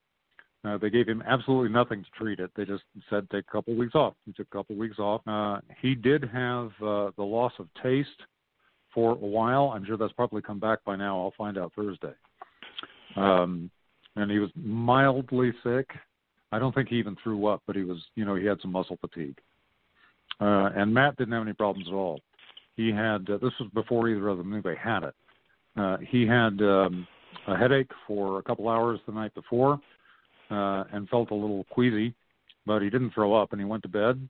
Uh, 0.64 0.76
they 0.76 0.90
gave 0.90 1.08
him 1.08 1.22
absolutely 1.26 1.68
nothing 1.68 2.02
to 2.02 2.10
treat 2.18 2.40
it. 2.40 2.50
They 2.56 2.64
just 2.64 2.82
said 3.08 3.28
take 3.30 3.44
a 3.48 3.52
couple 3.52 3.74
of 3.74 3.78
weeks 3.78 3.94
off. 3.94 4.14
He 4.26 4.32
took 4.32 4.48
a 4.52 4.56
couple 4.56 4.74
of 4.74 4.78
weeks 4.78 4.98
off. 4.98 5.20
Uh, 5.26 5.60
he 5.80 5.94
did 5.94 6.24
have 6.24 6.70
uh, 6.82 7.10
the 7.16 7.22
loss 7.22 7.52
of 7.58 7.68
taste 7.82 8.08
for 8.92 9.12
a 9.12 9.14
while. 9.14 9.72
I'm 9.74 9.84
sure 9.84 9.96
that's 9.96 10.12
probably 10.14 10.42
come 10.42 10.58
back 10.58 10.80
by 10.84 10.96
now. 10.96 11.18
I'll 11.18 11.34
find 11.38 11.56
out 11.56 11.72
Thursday. 11.76 12.14
Um, 13.16 13.70
and 14.16 14.30
he 14.30 14.38
was 14.38 14.50
mildly 14.56 15.52
sick. 15.62 15.88
I 16.50 16.58
don't 16.58 16.74
think 16.74 16.88
he 16.88 16.96
even 16.96 17.16
threw 17.22 17.46
up, 17.46 17.62
but 17.66 17.76
he 17.76 17.82
was, 17.82 17.98
you 18.16 18.24
know, 18.24 18.34
he 18.34 18.44
had 18.44 18.60
some 18.60 18.72
muscle 18.72 18.98
fatigue. 19.00 19.38
Uh, 20.40 20.70
and 20.76 20.92
Matt 20.92 21.16
didn't 21.16 21.32
have 21.32 21.42
any 21.42 21.52
problems 21.52 21.88
at 21.88 21.94
all. 21.94 22.20
He 22.76 22.90
had 22.90 23.28
uh, 23.28 23.38
this 23.42 23.52
was 23.58 23.68
before 23.74 24.08
either 24.08 24.28
of 24.28 24.38
them 24.38 24.50
knew 24.50 24.62
they 24.62 24.76
had 24.76 25.02
it. 25.02 25.14
Uh, 25.76 25.96
he 26.08 26.26
had 26.26 26.60
um, 26.60 27.06
a 27.46 27.56
headache 27.56 27.90
for 28.06 28.38
a 28.38 28.42
couple 28.42 28.68
hours 28.68 29.00
the 29.06 29.12
night 29.12 29.34
before 29.34 29.80
uh, 30.50 30.84
and 30.92 31.08
felt 31.08 31.30
a 31.30 31.34
little 31.34 31.64
queasy, 31.70 32.14
but 32.66 32.82
he 32.82 32.90
didn't 32.90 33.12
throw 33.12 33.34
up 33.34 33.52
and 33.52 33.60
he 33.60 33.64
went 33.64 33.82
to 33.82 33.88
bed. 33.88 34.28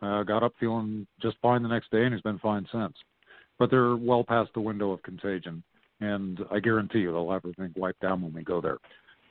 Uh, 0.00 0.22
got 0.22 0.42
up 0.42 0.52
feeling 0.58 1.06
just 1.20 1.36
fine 1.40 1.62
the 1.62 1.68
next 1.68 1.90
day 1.90 2.04
and 2.04 2.14
he's 2.14 2.22
been 2.22 2.38
fine 2.38 2.66
since. 2.72 2.94
But 3.58 3.70
they're 3.70 3.96
well 3.96 4.24
past 4.24 4.50
the 4.54 4.60
window 4.60 4.90
of 4.90 5.02
contagion, 5.02 5.62
and 6.00 6.40
I 6.50 6.58
guarantee 6.58 7.00
you 7.00 7.12
they'll 7.12 7.30
have 7.30 7.44
everything 7.44 7.72
wiped 7.76 8.00
down 8.00 8.22
when 8.22 8.32
we 8.32 8.42
go 8.42 8.60
there. 8.60 8.78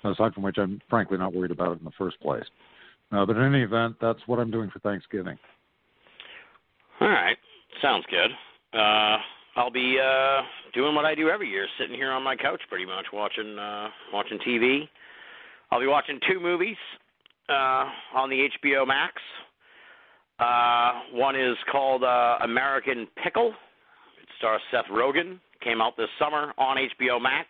Aside 0.04 0.34
from 0.34 0.44
which, 0.44 0.58
I'm 0.58 0.82
frankly 0.90 1.18
not 1.18 1.34
worried 1.34 1.52
about 1.52 1.74
it 1.74 1.80
in 1.80 1.86
the 1.86 1.92
first 1.98 2.20
place. 2.22 2.46
Uh, 3.12 3.26
but 3.26 3.36
in 3.36 3.44
any 3.44 3.62
event, 3.62 3.98
that's 4.00 4.20
what 4.26 4.40
I'm 4.40 4.52
doing 4.52 4.70
for 4.70 4.80
Thanksgiving. 4.80 5.38
All 7.02 7.10
right. 7.10 7.38
Sounds 7.82 8.06
good. 8.12 8.30
Uh, 8.80 9.18
I'll 9.56 9.72
be 9.72 9.98
uh, 10.00 10.44
doing 10.72 10.94
what 10.94 11.04
I 11.04 11.16
do 11.16 11.30
every 11.30 11.50
year, 11.50 11.66
sitting 11.80 11.96
here 11.96 12.12
on 12.12 12.22
my 12.22 12.36
couch, 12.36 12.62
pretty 12.70 12.86
much 12.86 13.08
watching 13.12 13.58
uh, 13.58 13.90
watching 14.14 14.38
TV. 14.48 14.88
I'll 15.72 15.80
be 15.80 15.88
watching 15.88 16.20
two 16.30 16.40
movies 16.40 16.78
uh, 17.50 17.86
on 18.14 18.30
the 18.30 18.48
HBO 18.64 18.86
Max. 18.86 19.16
Uh, 20.40 21.18
one 21.18 21.36
is 21.36 21.58
called 21.72 22.04
uh, 22.04 22.38
American 22.44 23.08
Pickle. 23.24 23.50
It 24.22 24.30
stars 24.38 24.62
Seth 24.72 24.86
Rogen. 24.92 25.40
Came 25.64 25.82
out 25.82 25.98
this 25.98 26.10
summer 26.20 26.54
on 26.60 26.78
HBO 26.78 27.20
Max. 27.20 27.48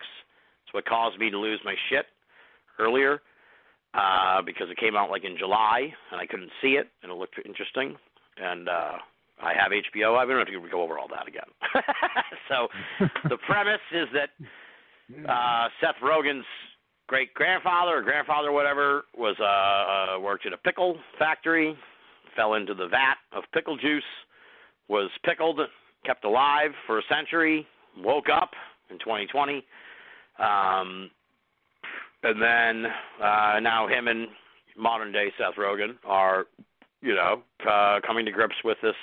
It's 0.64 0.72
what 0.72 0.86
caused 0.86 1.18
me 1.18 1.28
to 1.28 1.38
lose 1.38 1.60
my 1.62 1.74
shit 1.90 2.06
earlier 2.78 3.20
uh, 3.92 4.40
because 4.40 4.68
it 4.70 4.78
came 4.78 4.96
out 4.96 5.10
like 5.10 5.24
in 5.24 5.36
July 5.38 5.92
and 6.10 6.18
I 6.18 6.26
couldn't 6.26 6.50
see 6.62 6.78
it 6.78 6.88
and 7.02 7.12
it 7.12 7.14
looked 7.16 7.34
interesting. 7.44 7.96
And 8.38 8.68
uh, 8.68 8.92
I 9.42 9.52
have 9.54 9.72
HBO. 9.72 10.16
I 10.16 10.24
don't 10.24 10.38
have 10.38 10.46
to 10.46 10.70
go 10.70 10.82
over 10.82 10.98
all 10.98 11.08
that 11.08 11.26
again. 11.26 11.42
so 12.48 12.68
the 13.28 13.36
premise 13.38 13.80
is 13.92 14.08
that 14.14 14.30
uh, 15.28 15.68
Seth 15.80 15.96
Rogen's 16.02 16.44
great 17.08 17.34
grandfather 17.34 17.98
or 17.98 18.02
grandfather 18.02 18.48
or 18.48 18.52
whatever 18.52 19.02
was 19.16 19.36
uh, 19.40 20.16
uh, 20.16 20.20
worked 20.20 20.46
at 20.46 20.52
a 20.52 20.56
pickle 20.56 20.96
factory, 21.18 21.76
fell 22.36 22.54
into 22.54 22.72
the 22.72 22.86
vat 22.88 23.16
of 23.32 23.44
pickle 23.52 23.76
juice, 23.76 24.02
was 24.88 25.10
pickled, 25.24 25.60
kept 26.06 26.24
alive 26.24 26.70
for 26.86 26.98
a 26.98 27.02
century, 27.08 27.66
woke 27.98 28.28
up 28.32 28.50
in 28.90 28.98
2020. 28.98 29.64
Um, 30.38 31.10
and 32.22 32.40
then 32.40 32.90
uh, 33.20 33.60
now 33.60 33.88
him 33.88 34.08
and 34.08 34.28
modern 34.76 35.12
day 35.12 35.32
Seth 35.36 35.56
Rogen 35.58 35.96
are, 36.04 36.46
you 37.00 37.14
know, 37.14 37.42
uh, 37.68 38.00
coming 38.06 38.24
to 38.24 38.30
grips 38.30 38.54
with 38.64 38.78
this 38.82 38.94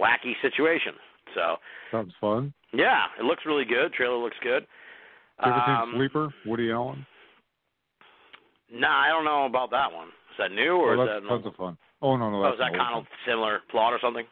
wacky 0.00 0.32
situation. 0.42 0.92
So 1.34 1.56
Sounds 1.90 2.12
fun. 2.20 2.52
yeah, 2.72 3.04
it 3.18 3.24
looks 3.24 3.42
really 3.46 3.64
good. 3.64 3.92
Trailer 3.92 4.16
looks 4.18 4.36
good. 4.42 4.66
Um, 5.40 5.92
Sleeper? 5.96 6.32
Woody 6.46 6.70
Allen. 6.70 7.04
Nah, 8.72 9.00
I 9.04 9.08
don't 9.08 9.24
know 9.24 9.44
about 9.46 9.70
that 9.70 9.92
one. 9.92 10.08
Is 10.08 10.38
that 10.38 10.52
new 10.52 10.76
or 10.76 10.94
Oh, 10.96 11.02
is 11.02 11.08
that? 11.22 11.28
tons 11.28 11.46
of 11.46 11.54
fun. 11.54 11.76
Oh 12.02 12.16
no, 12.16 12.30
no, 12.30 12.40
oh, 12.40 12.42
that's 12.44 12.54
is 12.54 12.58
that 12.60 12.76
kind 12.76 12.96
of 12.98 13.04
similar 13.26 13.60
plot 13.70 13.92
or 13.92 13.98
something? 14.02 14.24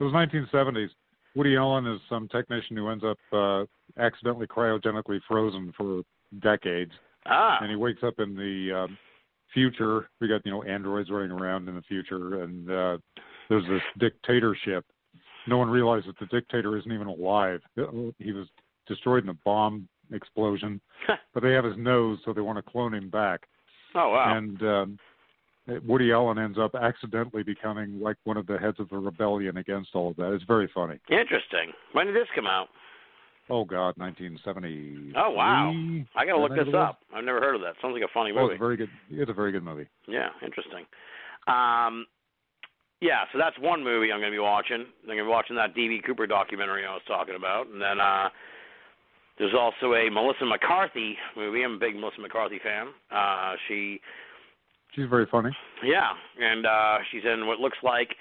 It 0.00 0.04
was 0.04 0.12
1970s. 0.12 0.88
Woody 1.34 1.56
Allen 1.56 1.86
is 1.86 2.00
some 2.08 2.28
technician 2.28 2.76
who 2.76 2.88
ends 2.88 3.04
up 3.04 3.18
uh, 3.32 3.64
accidentally 3.98 4.46
cryogenically 4.46 5.20
frozen 5.26 5.72
for 5.76 6.02
decades, 6.40 6.92
Ah, 7.26 7.58
and 7.62 7.70
he 7.70 7.76
wakes 7.76 8.02
up 8.02 8.14
in 8.18 8.34
the 8.34 8.84
um, 8.84 8.98
future. 9.54 10.08
We 10.20 10.28
got 10.28 10.42
you 10.44 10.50
know 10.52 10.62
androids 10.64 11.10
running 11.10 11.30
around 11.30 11.68
in 11.68 11.74
the 11.74 11.82
future, 11.82 12.42
and 12.42 12.70
uh, 12.70 12.98
there's 13.52 13.66
this 13.68 13.82
dictatorship. 13.98 14.84
No 15.46 15.58
one 15.58 15.68
realized 15.68 16.06
that 16.06 16.18
the 16.18 16.26
dictator 16.26 16.76
isn't 16.78 16.90
even 16.92 17.06
alive. 17.08 17.60
He 18.18 18.32
was 18.32 18.46
destroyed 18.86 19.24
in 19.24 19.28
a 19.30 19.34
bomb 19.44 19.88
explosion, 20.12 20.80
but 21.34 21.42
they 21.42 21.52
have 21.52 21.64
his 21.64 21.76
nose, 21.76 22.18
so 22.24 22.32
they 22.32 22.40
want 22.40 22.58
to 22.64 22.70
clone 22.70 22.94
him 22.94 23.08
back. 23.10 23.40
oh 23.94 24.10
wow. 24.10 24.36
And 24.36 24.62
um, 24.62 24.98
Woody 25.86 26.12
Allen 26.12 26.38
ends 26.38 26.58
up 26.58 26.74
accidentally 26.74 27.42
becoming 27.42 28.00
like 28.00 28.16
one 28.24 28.36
of 28.36 28.46
the 28.46 28.58
heads 28.58 28.78
of 28.80 28.88
the 28.88 28.98
rebellion 28.98 29.56
against 29.58 29.90
all 29.94 30.10
of 30.10 30.16
that. 30.16 30.32
It's 30.32 30.44
very 30.44 30.70
funny. 30.74 30.98
Interesting. 31.10 31.72
When 31.92 32.06
did 32.06 32.16
this 32.16 32.28
come 32.34 32.46
out? 32.46 32.68
Oh 33.50 33.64
God, 33.64 33.94
1970. 33.96 35.12
Oh 35.16 35.30
wow. 35.30 35.72
I 36.16 36.24
gotta 36.24 36.38
look 36.40 36.54
this 36.54 36.72
up. 36.74 37.00
I've 37.14 37.24
never 37.24 37.40
heard 37.40 37.54
of 37.56 37.60
that. 37.62 37.74
Sounds 37.82 37.94
like 37.94 38.02
a 38.08 38.12
funny 38.14 38.30
Oh, 38.36 38.42
movie. 38.42 38.54
it's 38.54 38.60
a 38.60 38.64
very 38.64 38.76
good. 38.76 38.90
It's 39.10 39.30
a 39.30 39.34
very 39.34 39.50
good 39.52 39.64
movie. 39.64 39.86
Yeah, 40.06 40.28
interesting. 40.44 40.84
Um, 41.48 42.06
yeah, 43.02 43.26
so 43.32 43.38
that's 43.38 43.58
one 43.58 43.82
movie 43.82 44.12
I'm 44.12 44.20
going 44.20 44.30
to 44.30 44.34
be 44.34 44.38
watching. 44.38 44.86
I'm 44.86 45.06
going 45.06 45.18
to 45.18 45.24
be 45.24 45.28
watching 45.28 45.56
that 45.56 45.74
D.B. 45.74 46.00
Cooper 46.06 46.26
documentary 46.26 46.86
I 46.86 46.94
was 46.94 47.02
talking 47.08 47.34
about, 47.34 47.66
and 47.66 47.82
then 47.82 47.98
uh, 47.98 48.30
there's 49.38 49.54
also 49.58 49.94
a 49.94 50.08
Melissa 50.08 50.46
McCarthy 50.46 51.18
movie. 51.36 51.64
I'm 51.64 51.74
a 51.74 51.78
big 51.78 51.96
Melissa 51.96 52.20
McCarthy 52.20 52.60
fan. 52.62 52.94
Uh, 53.10 53.54
she, 53.66 54.00
She's 54.94 55.10
very 55.10 55.26
funny. 55.26 55.50
yeah, 55.82 56.14
and 56.38 56.64
uh, 56.64 56.98
she's 57.10 57.24
in 57.26 57.46
what 57.48 57.58
looks 57.58 57.78
like 57.82 58.14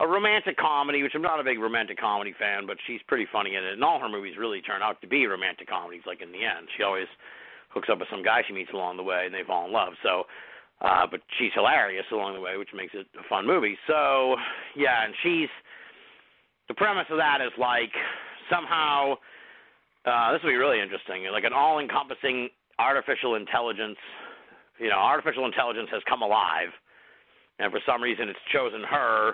a 0.00 0.06
romantic 0.06 0.58
comedy, 0.58 1.02
which 1.02 1.12
I'm 1.14 1.22
not 1.22 1.40
a 1.40 1.44
big 1.44 1.58
romantic 1.58 1.98
comedy 1.98 2.34
fan, 2.38 2.66
but 2.66 2.76
she's 2.86 3.00
pretty 3.08 3.26
funny 3.32 3.54
in 3.54 3.64
it. 3.64 3.72
And 3.72 3.82
all 3.82 3.98
her 4.00 4.08
movies 4.10 4.34
really 4.38 4.60
turn 4.60 4.82
out 4.82 5.00
to 5.00 5.06
be 5.08 5.26
romantic 5.26 5.68
comedies. 5.68 6.02
Like 6.06 6.20
in 6.20 6.32
the 6.32 6.44
end, 6.44 6.68
she 6.76 6.82
always 6.82 7.08
hooks 7.70 7.88
up 7.90 8.00
with 8.00 8.08
some 8.10 8.22
guy 8.22 8.42
she 8.46 8.52
meets 8.52 8.72
along 8.74 8.98
the 8.98 9.02
way, 9.02 9.22
and 9.24 9.32
they 9.34 9.40
fall 9.46 9.64
in 9.64 9.72
love. 9.72 9.94
So 10.02 10.24
uh, 10.80 11.06
but 11.10 11.20
she's 11.38 11.52
hilarious 11.54 12.06
along 12.12 12.34
the 12.34 12.40
way, 12.40 12.56
which 12.56 12.70
makes 12.74 12.92
it 12.94 13.06
a 13.18 13.28
fun 13.28 13.46
movie. 13.46 13.76
So, 13.86 14.36
yeah, 14.76 15.04
and 15.04 15.14
she's 15.22 15.48
the 16.68 16.74
premise 16.74 17.06
of 17.10 17.18
that 17.18 17.40
is 17.40 17.52
like 17.58 17.92
somehow 18.50 19.14
uh, 20.06 20.32
this 20.32 20.42
will 20.42 20.50
be 20.50 20.56
really 20.56 20.80
interesting. 20.80 21.26
Like 21.32 21.44
an 21.44 21.52
all-encompassing 21.52 22.48
artificial 22.78 23.34
intelligence, 23.34 23.98
you 24.78 24.88
know, 24.88 24.98
artificial 24.98 25.46
intelligence 25.46 25.88
has 25.90 26.02
come 26.08 26.22
alive, 26.22 26.70
and 27.58 27.72
for 27.72 27.80
some 27.84 28.02
reason 28.02 28.28
it's 28.28 28.38
chosen 28.52 28.82
her 28.82 29.32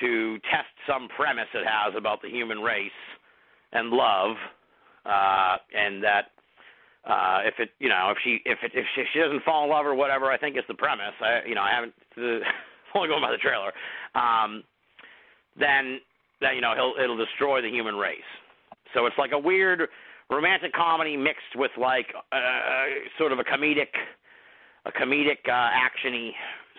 to 0.00 0.38
test 0.50 0.72
some 0.86 1.08
premise 1.16 1.48
it 1.54 1.64
has 1.64 1.94
about 1.96 2.20
the 2.20 2.28
human 2.28 2.58
race 2.58 2.90
and 3.72 3.90
love, 3.90 4.36
uh, 5.04 5.56
and 5.74 6.02
that 6.02 6.32
uh 7.06 7.38
if 7.44 7.54
it 7.58 7.70
you 7.78 7.88
know 7.88 8.10
if 8.10 8.18
she 8.24 8.40
if 8.44 8.58
it 8.62 8.72
if 8.74 8.84
she, 8.94 9.00
if 9.02 9.06
she 9.12 9.18
doesn't 9.20 9.42
fall 9.44 9.64
in 9.64 9.70
love 9.70 9.86
or 9.86 9.94
whatever 9.94 10.26
i 10.30 10.36
think 10.38 10.56
it's 10.56 10.66
the 10.68 10.74
premise. 10.74 11.14
I 11.20 11.40
you 11.46 11.54
know 11.54 11.62
i 11.62 11.70
haven't 11.70 11.94
uh, 12.18 12.44
only 12.94 13.08
going 13.08 13.22
by 13.22 13.30
the 13.30 13.38
trailer. 13.38 13.72
Um 14.14 14.64
then 15.58 16.00
then 16.40 16.54
you 16.54 16.60
know 16.60 16.74
he'll 16.74 17.02
it'll 17.02 17.16
destroy 17.16 17.62
the 17.62 17.68
human 17.68 17.94
race. 17.96 18.18
So 18.94 19.06
it's 19.06 19.16
like 19.18 19.32
a 19.32 19.38
weird 19.38 19.88
romantic 20.30 20.72
comedy 20.72 21.16
mixed 21.16 21.54
with 21.54 21.70
like 21.78 22.06
uh 22.32 22.38
sort 23.18 23.32
of 23.32 23.38
a 23.38 23.44
comedic 23.44 23.88
a 24.86 24.92
comedic 24.92 25.46
uh 25.48 25.70
actiony 25.72 26.32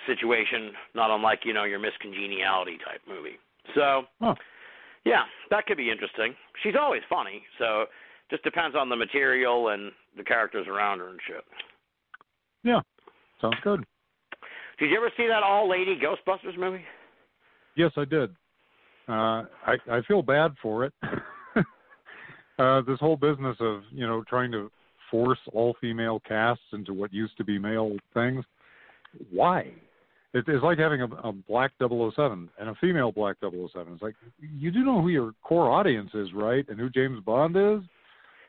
situation 0.05 0.71
not 0.95 1.09
unlike 1.11 1.39
you 1.43 1.53
know 1.53 1.63
your 1.63 1.79
miss 1.79 1.93
congeniality 2.01 2.77
type 2.85 3.01
movie. 3.07 3.37
So 3.75 4.03
Huh. 4.21 4.35
yeah 5.05 5.23
that 5.51 5.65
could 5.65 5.77
be 5.77 5.89
interesting. 5.89 6.35
She's 6.63 6.75
always 6.79 7.01
funny 7.09 7.43
so 7.59 7.85
just 8.29 8.43
depends 8.43 8.75
on 8.75 8.89
the 8.89 8.95
material 8.95 9.69
and 9.69 9.91
the 10.15 10.23
characters 10.23 10.67
around 10.67 10.99
her 10.99 11.09
and 11.09 11.19
shit. 11.27 11.43
Yeah, 12.63 12.81
sounds 13.41 13.57
good. 13.63 13.83
Did 14.79 14.91
you 14.91 14.97
ever 14.97 15.11
see 15.17 15.27
that 15.27 15.43
all 15.43 15.69
lady 15.69 15.97
Ghostbusters 15.97 16.57
movie? 16.57 16.83
Yes, 17.75 17.91
I 17.95 18.05
did. 18.05 18.31
Uh, 19.07 19.45
I 19.65 19.77
I 19.89 20.01
feel 20.07 20.21
bad 20.21 20.53
for 20.61 20.85
it. 20.85 20.93
uh, 22.59 22.81
this 22.81 22.99
whole 22.99 23.15
business 23.15 23.55
of 23.59 23.81
you 23.91 24.05
know 24.05 24.23
trying 24.27 24.51
to 24.51 24.69
force 25.09 25.39
all 25.53 25.75
female 25.79 26.21
casts 26.27 26.63
into 26.73 26.93
what 26.93 27.13
used 27.13 27.37
to 27.37 27.43
be 27.43 27.57
male 27.57 27.95
things. 28.13 28.43
Why? 29.31 29.71
It, 30.33 30.43
it's 30.47 30.63
like 30.63 30.77
having 30.77 31.01
a, 31.01 31.05
a 31.05 31.31
black 31.31 31.71
007 31.79 32.49
and 32.59 32.69
a 32.69 32.75
female 32.75 33.11
black 33.11 33.37
007. 33.41 33.93
It's 33.93 34.01
like 34.01 34.15
you 34.39 34.71
do 34.71 34.83
know 34.83 35.01
who 35.01 35.09
your 35.09 35.31
core 35.41 35.71
audience 35.71 36.11
is, 36.13 36.33
right? 36.33 36.67
And 36.67 36.79
who 36.79 36.89
James 36.89 37.23
Bond 37.23 37.55
is. 37.55 37.87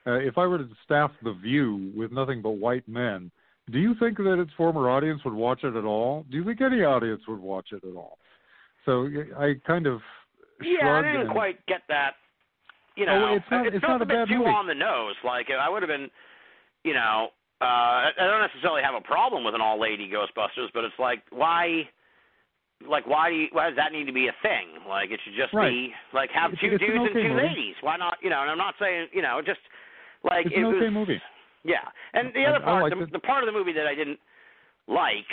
Uh, 0.07 0.13
if 0.15 0.39
I 0.39 0.47
were 0.47 0.59
to 0.59 0.69
staff 0.85 1.11
The 1.23 1.33
View 1.35 1.93
with 1.95 2.13
nothing 2.13 2.41
but 2.43 2.51
white 2.53 2.87
men, 2.89 3.31
do 3.71 3.79
you 3.79 3.95
think 4.01 4.17
that 4.19 4.41
its 4.41 4.51
former 4.57 4.89
audience 4.89 5.21
would 5.25 5.35
watch 5.35 5.65
it 5.65 5.77
at 5.77 5.85
all? 5.85 6.25
Do 6.31 6.37
you 6.39 6.45
think 6.45 6.61
any 6.61 6.83
audience 6.83 7.23
would 7.29 7.41
watch 7.41 7.69
it 7.73 7.83
at 7.85 7.95
all? 7.97 8.19
So 8.87 9.09
I 9.39 9.55
kind 9.67 9.87
of 9.87 10.01
Yeah, 10.63 10.97
I 10.99 11.03
didn't 11.03 11.21
and- 11.23 11.31
quite 11.31 11.65
get 11.67 11.83
that. 11.89 12.17
You 12.97 13.07
Oh, 13.07 13.19
know, 13.19 13.35
it's 13.35 13.51
not- 13.51 13.67
it 13.67 13.75
it's 13.75 13.81
felt 13.85 14.01
not 14.01 14.03
a 14.03 14.07
bit 14.07 14.15
bad 14.17 14.29
too 14.29 14.39
movie. 14.39 14.51
on 14.51 14.67
the 14.67 14.75
nose. 14.75 15.15
Like 15.23 15.51
I 15.51 15.69
would 15.69 15.83
have 15.83 15.89
been, 15.89 16.11
you 16.85 16.95
know, 16.95 17.33
uh, 17.61 17.65
I 17.65 18.13
don't 18.17 18.41
necessarily 18.41 18.83
have 18.83 18.95
a 18.95 19.01
problem 19.01 19.45
with 19.45 19.55
an 19.55 19.61
all 19.61 19.79
lady 19.79 20.09
Ghostbusters, 20.11 20.73
but 20.73 20.85
it's 20.85 20.99
like 20.99 21.23
why. 21.31 21.89
Like 22.87 23.07
why 23.09 23.29
do 23.31 23.35
you, 23.37 23.49
why 23.51 23.67
does 23.69 23.77
that 23.77 23.91
need 23.93 24.07
to 24.07 24.13
be 24.13 24.29
a 24.29 24.33
thing? 24.41 24.69
Like 24.87 25.11
it 25.11 25.21
should 25.25 25.35
just 25.35 25.53
Right. 25.53 25.69
be 25.69 25.95
like 26.13 26.31
have 26.31 26.53
It's- 26.53 26.61
two 26.61 26.75
it's 26.77 26.83
an 26.83 26.89
dudes 26.91 27.11
okay 27.11 27.21
and 27.21 27.29
two 27.29 27.35
movie. 27.35 27.49
ladies. 27.49 27.77
Why 27.83 27.97
not? 27.97 28.19
You 28.23 28.31
know, 28.31 28.41
and 28.41 28.51
I'm 28.51 28.59
not 28.59 28.77
saying 28.79 29.09
you 29.13 29.21
know 29.23 29.43
just 29.43 29.61
like 30.25 30.47
It's 30.47 30.55
it 30.55 30.59
an 30.61 30.65
okay 30.67 30.85
was, 30.87 30.93
movie. 30.93 31.21
Yeah, 31.65 31.79
and 32.15 32.33
the 32.35 32.45
I- 32.47 32.51
other 32.57 32.65
part, 32.65 32.93
the, 32.99 33.07
the 33.13 33.19
part 33.19 33.43
of 33.43 33.53
the 33.53 33.59
movie 33.59 33.73
that 33.73 33.87
I 33.87 33.95
didn't 33.95 34.19
like 34.87 35.27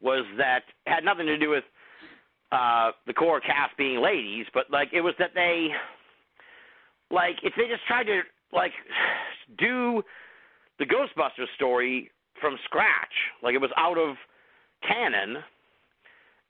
was 0.00 0.24
that 0.38 0.62
had 0.86 1.04
nothing 1.04 1.26
to 1.26 1.38
do 1.38 1.50
with 1.50 1.64
uh 2.52 2.92
the 3.06 3.12
core 3.14 3.40
cast 3.40 3.76
being 3.76 4.00
ladies, 4.00 4.46
but 4.54 4.70
like 4.70 4.88
it 4.92 5.00
was 5.00 5.14
that 5.18 5.30
they 5.34 5.68
like 7.10 7.36
if 7.42 7.52
they 7.56 7.66
just 7.66 7.84
tried 7.86 8.04
to 8.04 8.20
like 8.52 8.72
do 9.58 10.02
the 10.78 10.84
Ghostbusters 10.86 11.48
story 11.56 12.10
from 12.40 12.56
scratch, 12.64 13.14
like 13.42 13.54
it 13.54 13.60
was 13.60 13.70
out 13.76 13.96
of 13.98 14.16
canon, 14.86 15.36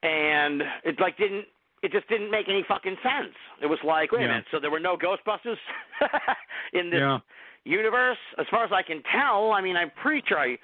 and 0.03 0.63
it 0.85 0.99
like 1.01 1.17
didn't 1.17 1.45
it 1.83 1.93
just 1.93 2.09
didn't 2.09 2.31
make 2.31 2.49
any 2.49 2.65
fucking 2.67 2.97
sense. 3.03 3.35
It 3.63 3.67
was 3.67 3.79
like, 3.85 4.11
wait 4.13 4.25
a 4.25 4.29
minute, 4.29 4.45
so 4.51 4.59
there 4.59 4.71
were 4.71 4.81
no 4.81 4.97
Ghostbusters 4.97 5.57
in 6.73 6.89
this 6.91 6.99
Yeah. 7.01 7.19
Universe, 7.65 8.19
as 8.39 8.47
far 8.51 8.65
as 8.65 8.71
I 8.73 8.83
can 8.83 9.03
tell, 9.13 9.53
I 9.53 9.61
mean, 9.61 9.77
I'm 9.77 9.91
pretty 10.03 10.23
sure 10.29 10.39
I, 10.39 10.57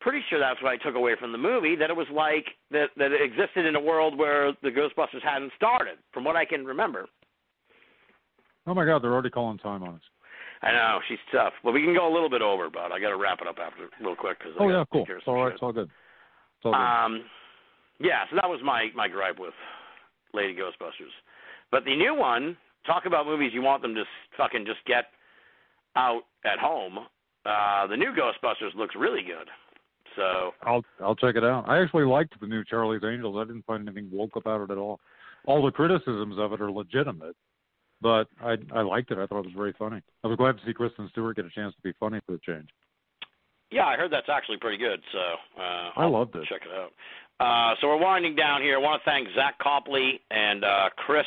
pretty 0.00 0.20
sure 0.28 0.38
that's 0.38 0.60
what 0.62 0.72
I 0.72 0.76
took 0.76 0.94
away 0.94 1.14
from 1.18 1.32
the 1.32 1.38
movie. 1.38 1.76
That 1.76 1.90
it 1.90 1.96
was 1.96 2.08
like 2.12 2.46
that 2.70 2.90
that 2.96 3.12
it 3.12 3.22
existed 3.22 3.66
in 3.66 3.76
a 3.76 3.80
world 3.80 4.18
where 4.18 4.52
the 4.62 4.70
Ghostbusters 4.70 5.22
hadn't 5.22 5.52
started, 5.56 5.98
from 6.12 6.24
what 6.24 6.36
I 6.36 6.44
can 6.44 6.64
remember. 6.64 7.06
Oh 8.66 8.74
my 8.74 8.84
God, 8.84 9.02
they're 9.02 9.12
already 9.12 9.30
calling 9.30 9.58
time 9.58 9.82
on 9.82 9.94
us. 9.94 10.02
I 10.62 10.70
know 10.70 11.00
she's 11.08 11.18
tough, 11.32 11.52
but 11.64 11.72
we 11.72 11.82
can 11.82 11.94
go 11.94 12.06
a 12.06 12.12
little 12.12 12.30
bit 12.30 12.42
over. 12.42 12.70
But 12.70 12.92
I 12.92 13.00
got 13.00 13.10
to 13.10 13.16
wrap 13.16 13.40
it 13.40 13.48
up 13.48 13.56
after 13.58 13.88
real 14.00 14.14
quick 14.14 14.38
because 14.38 14.54
Oh 14.58 14.68
yeah, 14.68 14.84
cool. 14.92 15.04
It's 15.08 15.26
all 15.26 15.34
right. 15.34 15.48
Shit. 15.48 15.54
It's 15.54 15.62
all 15.62 15.72
good. 15.72 15.90
It's 15.90 16.64
all 16.64 16.72
good. 16.72 16.78
Um, 16.78 17.24
yeah, 17.98 18.24
so 18.30 18.36
that 18.36 18.48
was 18.48 18.60
my 18.64 18.88
my 18.94 19.08
gripe 19.08 19.38
with 19.38 19.54
Lady 20.34 20.54
Ghostbusters. 20.54 21.14
But 21.70 21.84
the 21.84 21.96
new 21.96 22.14
one, 22.14 22.56
talk 22.86 23.06
about 23.06 23.26
movies 23.26 23.52
you 23.54 23.62
want 23.62 23.82
them 23.82 23.94
to 23.94 24.04
fucking 24.36 24.66
just 24.66 24.84
get 24.86 25.06
out 25.96 26.22
at 26.44 26.58
home. 26.58 26.98
uh, 27.46 27.86
the 27.86 27.96
new 27.96 28.12
Ghostbusters 28.12 28.74
looks 28.76 28.94
really 28.98 29.22
good. 29.22 29.48
So 30.16 30.52
I'll 30.62 30.84
I'll 31.02 31.16
check 31.16 31.36
it 31.36 31.44
out. 31.44 31.68
I 31.68 31.82
actually 31.82 32.04
liked 32.04 32.38
the 32.40 32.46
new 32.46 32.62
Charlie's 32.64 33.02
Angels. 33.04 33.36
I 33.38 33.44
didn't 33.44 33.64
find 33.64 33.88
anything 33.88 34.10
woke 34.12 34.36
about 34.36 34.60
it 34.60 34.70
at 34.70 34.78
all. 34.78 35.00
All 35.46 35.64
the 35.64 35.70
criticisms 35.72 36.36
of 36.38 36.52
it 36.52 36.60
are 36.60 36.70
legitimate, 36.70 37.34
but 38.02 38.28
I 38.42 38.56
I 38.74 38.82
liked 38.82 39.10
it. 39.10 39.18
I 39.18 39.26
thought 39.26 39.38
it 39.40 39.46
was 39.46 39.54
very 39.56 39.74
funny. 39.78 40.00
I 40.22 40.26
was 40.28 40.36
glad 40.36 40.58
to 40.58 40.62
see 40.66 40.74
Kristen 40.74 41.08
Stewart 41.12 41.36
get 41.36 41.46
a 41.46 41.50
chance 41.50 41.74
to 41.74 41.80
be 41.82 41.92
funny 41.98 42.20
for 42.26 42.34
a 42.34 42.40
change. 42.40 42.68
yeah, 43.70 43.86
I 43.86 43.96
heard 43.96 44.12
that's 44.12 44.28
actually 44.28 44.58
pretty 44.58 44.76
good. 44.76 45.00
So 45.12 45.18
uh, 45.58 45.62
I 45.62 45.92
I'll 45.96 46.12
loved 46.12 46.36
it. 46.36 46.44
Check 46.46 46.62
it 46.66 46.72
out. 46.76 46.92
Uh, 47.40 47.74
so 47.80 47.88
we're 47.88 47.96
winding 47.96 48.36
down 48.36 48.60
here. 48.60 48.76
I 48.76 48.78
want 48.80 49.02
to 49.02 49.10
thank 49.10 49.28
Zach 49.34 49.58
Copley 49.58 50.20
and 50.30 50.62
uh, 50.62 50.90
Chris 50.96 51.24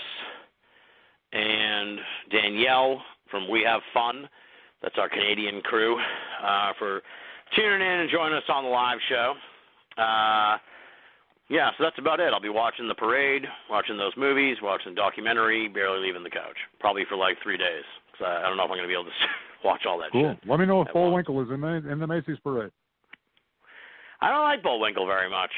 and 1.33 1.99
Danielle 2.31 3.01
from 3.31 3.49
We 3.49 3.63
Have 3.63 3.81
Fun. 3.93 4.29
That's 4.85 4.95
our 5.01 5.09
Canadian 5.09 5.61
crew 5.65 5.97
uh, 6.45 6.71
for 6.77 7.01
tuning 7.57 7.81
in 7.81 7.99
and 8.05 8.09
joining 8.11 8.37
us 8.37 8.43
on 8.53 8.63
the 8.63 8.69
live 8.69 8.99
show. 9.09 9.33
Uh, 9.97 10.57
yeah, 11.49 11.69
so 11.77 11.83
that's 11.83 11.97
about 11.97 12.19
it. 12.19 12.29
I'll 12.33 12.39
be 12.39 12.49
watching 12.53 12.87
the 12.87 12.93
parade, 12.93 13.45
watching 13.67 13.97
those 13.97 14.13
movies, 14.15 14.57
watching 14.61 14.93
the 14.93 14.95
documentary, 15.01 15.67
barely 15.67 16.05
leaving 16.05 16.21
the 16.21 16.29
couch, 16.29 16.57
probably 16.79 17.01
for 17.09 17.17
like 17.17 17.37
three 17.41 17.57
days. 17.57 17.81
Cause 18.13 18.27
I, 18.29 18.45
I 18.45 18.47
don't 18.47 18.57
know 18.57 18.65
if 18.65 18.69
I'm 18.69 18.77
going 18.77 18.85
to 18.85 18.93
be 18.93 18.93
able 18.93 19.05
to 19.09 19.25
watch 19.65 19.81
all 19.89 19.97
that 20.05 20.11
Cool. 20.11 20.37
shit. 20.37 20.47
Let 20.49 20.59
me 20.59 20.67
know 20.67 20.81
if. 20.83 20.93
Bullwinkle 20.93 21.41
is 21.41 21.49
in 21.49 21.61
the 21.61 21.81
in 21.89 21.97
the 21.97 22.05
Macy's 22.05 22.37
parade. 22.43 22.71
I 24.21 24.29
don't 24.29 24.43
like 24.43 24.61
Bullwinkle 24.61 25.07
very 25.07 25.29
much. 25.29 25.51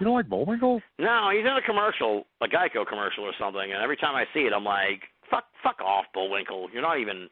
You 0.00 0.04
don't 0.06 0.14
like 0.14 0.28
Bullwinkle? 0.28 0.82
No, 0.98 1.30
he's 1.30 1.46
in 1.46 1.54
a 1.56 1.62
commercial, 1.62 2.26
a 2.42 2.46
Geico 2.46 2.84
commercial 2.86 3.22
or 3.22 3.32
something, 3.38 3.72
and 3.72 3.80
every 3.82 3.96
time 3.96 4.16
I 4.16 4.24
see 4.34 4.40
it, 4.40 4.52
I'm 4.52 4.64
like, 4.64 5.02
"Fuck, 5.30 5.44
fuck 5.62 5.80
off, 5.80 6.06
Bullwinkle. 6.12 6.70
You're 6.72 6.82
not 6.82 6.98
even." 6.98 7.28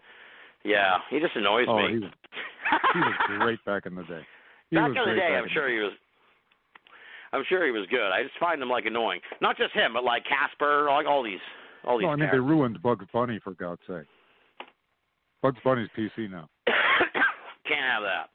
Yeah, 0.64 0.98
he 1.10 1.18
just 1.18 1.34
annoys 1.36 1.66
Oh, 1.68 1.76
me. 1.76 1.89
he 1.94 1.98
was 1.98 2.10
he 2.94 2.98
was 3.01 3.14
great 3.39 3.64
back 3.64 3.86
in 3.86 3.94
the 3.94 4.05
day. 4.05 4.22
He 4.70 4.76
Back 4.76 4.89
in 4.89 4.94
the 4.94 5.14
day, 5.14 5.36
I'm 5.36 5.48
sure 5.52 5.68
he 5.68 5.78
was. 5.80 5.93
I'm 7.34 7.44
sure 7.47 7.64
he 7.66 7.72
was 7.72 7.86
good. 7.90 8.10
I 8.10 8.22
just 8.22 8.39
find 8.40 8.62
him 8.62 8.70
like 8.70 8.86
annoying. 8.86 9.20
Not 9.43 9.59
just 9.59 9.74
him, 9.74 9.93
but 9.93 10.02
like 10.02 10.22
Casper, 10.24 10.86
like 10.89 11.06
all 11.06 11.22
these, 11.22 11.40
all 11.84 11.98
these. 11.98 12.05
No, 12.06 12.10
I 12.12 12.16
mean 12.16 12.30
they 12.32 12.39
ruined 12.39 12.80
Bugs 12.82 13.05
Bunny 13.12 13.39
for 13.44 13.52
God's 13.52 13.82
sake. 13.86 14.06
Bugs 15.43 15.59
Bunny's 15.62 15.89
PC 15.97 16.30
now. 16.30 16.48
Can't 17.68 17.84
have 17.84 18.02
that. 18.02 18.30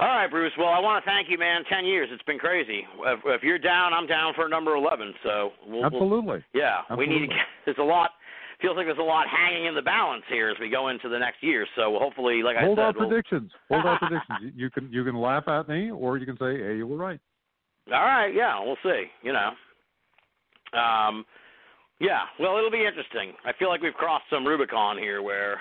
All 0.00 0.06
right, 0.06 0.30
Bruce. 0.30 0.52
Well, 0.56 0.68
I 0.68 0.78
want 0.78 1.04
to 1.04 1.10
thank 1.10 1.28
you, 1.28 1.38
man. 1.38 1.64
Ten 1.68 1.84
years. 1.84 2.08
It's 2.12 2.22
been 2.22 2.38
crazy. 2.38 2.86
If, 3.00 3.20
if 3.24 3.42
you're 3.42 3.58
down, 3.58 3.92
I'm 3.92 4.06
down 4.06 4.32
for 4.34 4.48
number 4.48 4.76
eleven. 4.76 5.12
So 5.24 5.50
we'll, 5.66 5.78
we'll 5.78 5.86
Absolutely. 5.86 6.44
Yeah, 6.54 6.82
we 6.96 7.06
need 7.06 7.20
to. 7.20 7.26
Get, 7.26 7.36
there's 7.64 7.78
a 7.78 7.82
lot. 7.82 8.10
Feels 8.60 8.76
like 8.76 8.86
there's 8.86 8.98
a 8.98 9.02
lot 9.02 9.26
hanging 9.28 9.66
in 9.66 9.74
the 9.76 9.82
balance 9.82 10.24
here 10.28 10.48
as 10.50 10.56
we 10.60 10.68
go 10.68 10.88
into 10.88 11.08
the 11.08 11.18
next 11.18 11.42
year. 11.42 11.64
So 11.76 11.96
hopefully, 12.00 12.42
like 12.42 12.56
Hold 12.56 12.78
I 12.80 12.82
our 12.82 12.88
said, 12.92 12.96
we'll- 12.98 13.08
predictions. 13.08 13.52
Hold 13.70 13.84
our 13.86 13.98
predictions. 13.98 14.38
You- 14.42 14.52
You 14.64 14.70
can 14.70 14.92
you 14.92 15.04
can 15.04 15.14
laugh 15.16 15.46
at 15.48 15.68
me 15.68 15.90
or 15.92 16.18
you 16.18 16.26
can 16.26 16.36
say, 16.38 16.58
"Hey, 16.58 16.76
you 16.76 16.86
were 16.86 16.96
right." 16.96 17.20
all 17.92 18.04
right. 18.04 18.34
Yeah, 18.34 18.58
we'll 18.62 18.76
see. 18.82 19.04
You 19.22 19.32
know. 19.32 19.50
Um. 20.78 21.24
Yeah. 22.00 22.22
Well, 22.38 22.56
it'll 22.58 22.70
be 22.70 22.84
interesting. 22.84 23.32
I 23.44 23.52
feel 23.58 23.68
like 23.68 23.80
we've 23.82 23.94
crossed 23.94 24.24
some 24.30 24.46
Rubicon 24.46 24.98
here, 24.98 25.20
where, 25.22 25.60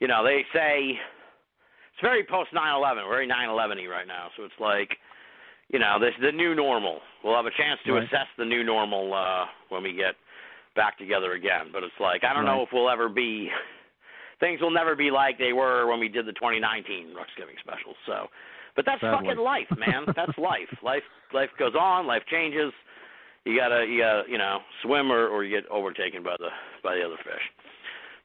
you 0.00 0.08
know, 0.08 0.24
they 0.24 0.44
say 0.52 0.98
it's 1.92 2.00
very 2.02 2.24
post 2.24 2.50
9/11, 2.52 3.08
very 3.08 3.26
9/11y 3.28 3.86
right 3.88 4.06
now. 4.06 4.28
So 4.36 4.44
it's 4.44 4.58
like, 4.58 4.96
you 5.68 5.78
know, 5.78 5.98
this 6.00 6.14
the 6.20 6.32
new 6.32 6.54
normal. 6.54 7.00
We'll 7.22 7.36
have 7.36 7.46
a 7.46 7.50
chance 7.56 7.78
to 7.86 7.92
Right. 7.94 8.04
assess 8.04 8.26
the 8.36 8.44
new 8.44 8.64
normal 8.64 9.12
uh, 9.14 9.46
when 9.68 9.82
we 9.82 9.92
get 9.92 10.14
back 10.78 10.96
together 10.96 11.32
again. 11.32 11.74
But 11.74 11.82
it's 11.82 11.98
like 11.98 12.22
I 12.22 12.32
don't 12.32 12.46
know 12.46 12.62
if 12.62 12.68
we'll 12.72 12.88
ever 12.88 13.08
be. 13.10 13.50
Things 14.38 14.60
will 14.60 14.70
never 14.70 14.94
be 14.94 15.10
like 15.10 15.36
they 15.36 15.52
were 15.52 15.90
when 15.90 15.98
we 15.98 16.08
did 16.08 16.24
the 16.24 16.32
2019 16.32 17.08
Ruxgiving 17.08 17.58
special. 17.58 17.94
So, 18.06 18.28
but 18.76 18.86
that's 18.86 19.00
Sadly. 19.00 19.26
fucking 19.26 19.42
life, 19.42 19.66
man. 19.76 20.06
that's 20.16 20.38
life. 20.38 20.70
Life 20.84 21.02
life 21.34 21.50
goes 21.58 21.74
on. 21.74 22.06
Life 22.06 22.22
changes. 22.30 22.72
You 23.44 23.58
gotta 23.58 23.84
you 23.84 23.98
gotta 24.00 24.22
you 24.30 24.38
know 24.38 24.60
swim 24.82 25.10
or 25.10 25.26
or 25.26 25.42
you 25.42 25.50
get 25.60 25.68
overtaken 25.70 26.22
by 26.22 26.36
the 26.38 26.50
by 26.84 26.94
the 26.94 27.02
other 27.02 27.18
fish. 27.18 27.42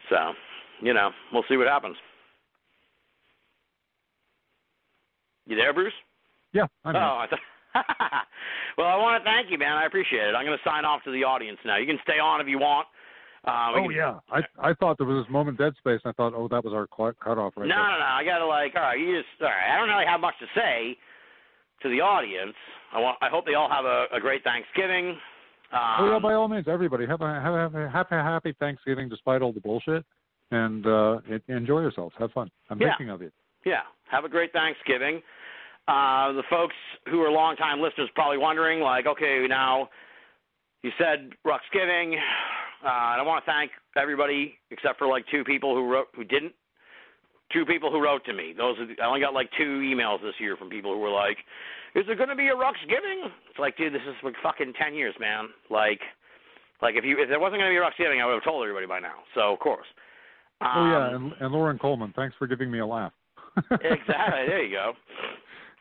So, 0.09 0.33
you 0.81 0.93
know, 0.93 1.09
we'll 1.31 1.45
see 1.49 1.57
what 1.57 1.67
happens. 1.67 1.95
You 5.47 5.55
there, 5.55 5.73
Bruce? 5.73 5.93
Yeah, 6.53 6.67
I 6.85 6.91
Oh. 6.91 7.17
I 7.17 7.27
thought. 7.29 7.39
Well, 8.77 8.87
I 8.87 8.95
want 8.97 9.21
to 9.21 9.29
thank 9.29 9.49
you, 9.51 9.57
man. 9.57 9.73
I 9.73 9.85
appreciate 9.85 10.27
it. 10.27 10.35
I'm 10.35 10.45
going 10.45 10.57
to 10.57 10.63
sign 10.69 10.85
off 10.85 11.03
to 11.05 11.11
the 11.11 11.23
audience 11.23 11.59
now. 11.65 11.77
You 11.77 11.85
can 11.85 11.99
stay 12.03 12.19
on 12.19 12.41
if 12.41 12.47
you 12.47 12.59
want. 12.59 12.87
Uh, 13.45 13.71
oh 13.75 13.83
can- 13.83 13.91
yeah, 13.91 14.19
I 14.31 14.39
I 14.69 14.73
thought 14.73 14.97
there 14.97 15.07
was 15.07 15.25
this 15.25 15.31
moment 15.31 15.57
dead 15.57 15.73
space, 15.77 15.99
and 16.05 16.11
I 16.11 16.13
thought, 16.13 16.33
oh, 16.35 16.47
that 16.47 16.63
was 16.63 16.73
our 16.73 16.87
cl- 16.95 17.13
cutoff 17.19 17.53
right 17.57 17.67
no, 17.67 17.75
there. 17.75 17.83
no, 17.83 17.99
no. 17.99 18.05
I 18.05 18.23
got 18.23 18.39
to 18.39 18.45
like. 18.47 18.73
All 18.75 18.81
right, 18.83 18.97
you 18.99 19.17
just. 19.17 19.27
All 19.41 19.47
right. 19.47 19.73
I 19.73 19.77
don't 19.77 19.89
really 19.89 20.05
have 20.05 20.21
much 20.21 20.35
to 20.39 20.45
say 20.55 20.95
to 21.81 21.89
the 21.89 21.99
audience. 21.99 22.55
I 22.93 22.99
want. 22.99 23.17
I 23.21 23.27
hope 23.27 23.45
they 23.45 23.55
all 23.55 23.69
have 23.69 23.83
a, 23.85 24.05
a 24.15 24.19
great 24.21 24.43
Thanksgiving. 24.45 25.17
Um, 25.73 25.79
oh 25.99 26.11
yeah, 26.13 26.19
by 26.19 26.33
all 26.35 26.47
means, 26.47 26.67
everybody 26.69 27.05
have 27.05 27.19
a 27.21 27.27
have 27.41 27.53
a, 27.53 27.57
have 27.59 27.75
a 27.75 27.89
happy 27.89 28.15
happy 28.15 28.55
Thanksgiving 28.59 29.09
despite 29.09 29.41
all 29.41 29.51
the 29.51 29.59
bullshit, 29.59 30.05
and 30.51 30.85
uh 30.87 31.17
enjoy 31.49 31.81
yourselves. 31.81 32.15
Have 32.19 32.31
fun. 32.31 32.49
I'm 32.69 32.79
Yeah. 32.79 32.89
thinking 32.91 33.09
of 33.09 33.21
you. 33.21 33.31
Yeah. 33.65 33.81
Have 34.09 34.23
a 34.23 34.29
great 34.29 34.53
Thanksgiving. 34.53 35.21
Uh, 35.87 36.31
the 36.31 36.43
folks 36.49 36.75
who 37.09 37.21
are 37.21 37.31
longtime 37.31 37.81
listeners 37.81 38.09
probably 38.15 38.37
wondering, 38.37 38.79
like, 38.79 39.05
okay, 39.05 39.45
now 39.49 39.89
you 40.81 40.91
said 40.97 41.31
Ruxgiving. 41.45 42.15
Uh, 42.83 43.15
and 43.15 43.19
I 43.19 43.23
want 43.23 43.43
to 43.43 43.51
thank 43.51 43.71
everybody 43.97 44.55
except 44.71 44.99
for 44.99 45.07
like 45.07 45.25
two 45.31 45.43
people 45.43 45.73
who 45.73 45.89
wrote 45.89 46.07
who 46.15 46.23
didn't. 46.23 46.53
Two 47.51 47.65
people 47.65 47.91
who 47.91 48.01
wrote 48.01 48.25
to 48.25 48.33
me. 48.33 48.53
Those 48.57 48.79
are 48.79 48.87
the, 48.87 48.95
I 49.01 49.07
only 49.07 49.19
got 49.19 49.33
like 49.33 49.49
two 49.57 49.79
emails 49.83 50.21
this 50.21 50.33
year 50.39 50.57
from 50.57 50.69
people 50.69 50.93
who 50.93 50.99
were 50.99 51.11
like, 51.11 51.37
"Is 51.95 52.03
there 52.07 52.15
going 52.15 52.29
to 52.29 52.35
be 52.35 52.47
a 52.47 52.55
Ruxgiving?" 52.55 53.29
It's 53.49 53.59
like, 53.59 53.77
dude, 53.77 53.93
this 53.93 54.01
is 54.07 54.15
like 54.23 54.33
fucking 54.41 54.73
ten 54.81 54.95
years, 54.95 55.13
man. 55.19 55.49
Like, 55.69 55.99
like 56.81 56.95
if 56.95 57.05
you 57.05 57.21
if 57.21 57.29
there 57.29 57.39
wasn't 57.39 57.61
going 57.61 57.71
to 57.71 57.75
be 57.75 57.77
a 57.77 57.85
Ruxgiving, 57.85 58.21
I 58.21 58.25
would 58.25 58.35
have 58.35 58.43
told 58.43 58.63
everybody 58.63 58.87
by 58.87 58.99
now. 58.99 59.23
So 59.35 59.53
of 59.53 59.59
course. 59.59 59.87
Um, 60.61 60.69
oh 60.75 60.89
yeah, 60.89 61.15
and, 61.15 61.33
and 61.39 61.53
Lauren 61.53 61.77
Coleman, 61.77 62.13
thanks 62.15 62.35
for 62.39 62.47
giving 62.47 62.71
me 62.71 62.79
a 62.79 62.85
laugh. 62.85 63.13
exactly. 63.71 64.47
There 64.47 64.63
you 64.63 64.75
go. 64.75 64.93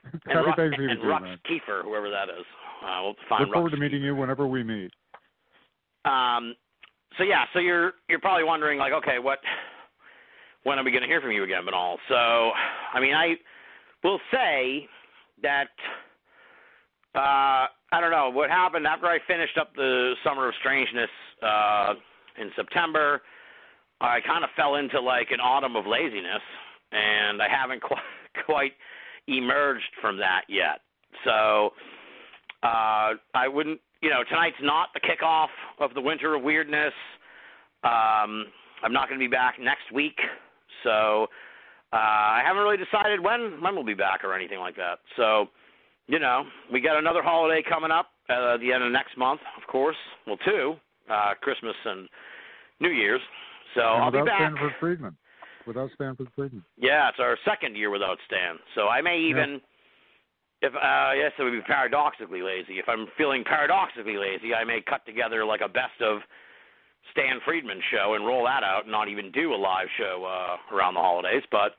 And, 0.04 0.20
Happy 0.26 0.50
Thanksgiving 0.56 0.90
and 0.90 1.00
Rux 1.00 1.22
man. 1.22 1.38
Kiefer, 1.48 1.82
whoever 1.82 2.10
that 2.10 2.28
is. 2.28 2.44
Uh, 2.84 3.00
we'll 3.02 3.14
find 3.28 3.44
Look 3.44 3.54
forward 3.54 3.70
to 3.70 3.76
meeting 3.76 4.02
you 4.02 4.16
whenever 4.16 4.46
we 4.46 4.62
meet. 4.62 4.90
Um, 6.04 6.54
so 7.16 7.24
yeah, 7.24 7.44
so 7.52 7.60
you're 7.60 7.92
you're 8.08 8.18
probably 8.18 8.44
wondering 8.44 8.78
like, 8.78 8.92
okay, 8.92 9.18
what, 9.20 9.38
when 10.64 10.78
are 10.78 10.84
we 10.84 10.90
going 10.90 11.02
to 11.02 11.08
hear 11.08 11.20
from 11.20 11.30
you 11.30 11.44
again, 11.44 11.62
and 11.66 11.74
all? 11.74 11.98
So, 12.08 12.14
I 12.14 13.00
mean, 13.00 13.14
I 13.14 13.34
will 14.02 14.20
say 14.32 14.88
that 15.42 15.68
uh, 17.14 17.68
I 17.92 18.00
don't 18.00 18.10
know 18.10 18.30
what 18.30 18.50
happened 18.50 18.86
after 18.86 19.06
I 19.06 19.18
finished 19.26 19.58
up 19.58 19.74
the 19.76 20.14
Summer 20.24 20.48
of 20.48 20.54
Strangeness 20.60 21.10
uh, 21.42 21.94
in 22.40 22.50
September. 22.56 23.22
I 24.00 24.18
kind 24.26 24.42
of 24.42 24.50
fell 24.56 24.76
into 24.76 25.00
like 25.00 25.28
an 25.30 25.40
autumn 25.40 25.76
of 25.76 25.86
laziness, 25.86 26.42
and 26.90 27.40
I 27.40 27.48
haven't 27.48 27.82
quite 27.82 28.00
quite 28.46 28.72
emerged 29.28 29.90
from 30.00 30.16
that 30.18 30.42
yet. 30.48 30.80
So 31.24 31.70
uh, 32.62 33.14
I 33.34 33.48
wouldn't, 33.48 33.80
you 34.00 34.10
know, 34.10 34.22
tonight's 34.28 34.56
not 34.62 34.88
the 34.94 35.00
kickoff 35.00 35.48
of 35.78 35.94
the 35.94 36.00
Winter 36.00 36.34
of 36.34 36.42
Weirdness. 36.42 36.92
Um, 37.84 38.46
I'm 38.82 38.92
not 38.92 39.08
going 39.08 39.18
to 39.18 39.24
be 39.24 39.30
back 39.30 39.56
next 39.60 39.92
week, 39.92 40.18
so 40.82 41.26
uh, 41.92 41.96
I 41.96 42.42
haven't 42.44 42.62
really 42.62 42.76
decided 42.76 43.20
when 43.20 43.60
when 43.60 43.74
we'll 43.74 43.84
be 43.84 43.94
back 43.94 44.24
or 44.24 44.34
anything 44.34 44.58
like 44.58 44.76
that. 44.76 44.98
So, 45.16 45.46
you 46.06 46.18
know, 46.18 46.44
we 46.72 46.80
got 46.80 46.96
another 46.96 47.22
holiday 47.22 47.62
coming 47.68 47.90
up 47.90 48.08
uh, 48.28 48.54
at 48.54 48.60
the 48.60 48.72
end 48.72 48.82
of 48.82 48.92
next 48.92 49.16
month, 49.16 49.40
of 49.60 49.66
course. 49.68 49.96
Well, 50.26 50.38
two, 50.44 50.74
uh, 51.10 51.34
Christmas 51.40 51.74
and 51.84 52.08
New 52.80 52.90
Year's. 52.90 53.20
So 53.74 53.80
and 53.80 54.04
I'll 54.04 54.10
be 54.10 54.22
back. 54.22 54.52
Friedman. 54.80 55.16
Without 55.66 55.90
Stanton 55.94 56.28
Friedman. 56.34 56.64
Yeah, 56.76 57.08
it's 57.08 57.18
our 57.20 57.36
second 57.44 57.76
year 57.76 57.90
without 57.90 58.18
Stan. 58.26 58.56
So 58.74 58.88
I 58.88 59.00
may 59.00 59.18
even, 59.18 59.60
if 60.60 60.74
uh, 60.74 61.12
yes, 61.16 61.32
it 61.38 61.42
would 61.42 61.52
be 61.52 61.60
paradoxically 61.62 62.42
lazy. 62.42 62.78
If 62.78 62.88
I'm 62.88 63.06
feeling 63.16 63.44
paradoxically 63.44 64.16
lazy, 64.16 64.54
I 64.54 64.64
may 64.64 64.80
cut 64.80 65.04
together 65.06 65.44
like 65.44 65.60
a 65.60 65.68
best 65.68 66.00
of 66.00 66.20
Stan 67.10 67.40
Friedman 67.44 67.80
show 67.90 68.14
and 68.14 68.26
roll 68.26 68.44
that 68.44 68.62
out, 68.62 68.84
and 68.84 68.92
not 68.92 69.08
even 69.08 69.30
do 69.32 69.54
a 69.54 69.56
live 69.56 69.88
show 69.98 70.24
uh, 70.24 70.74
around 70.74 70.94
the 70.94 71.00
holidays. 71.00 71.42
But 71.50 71.76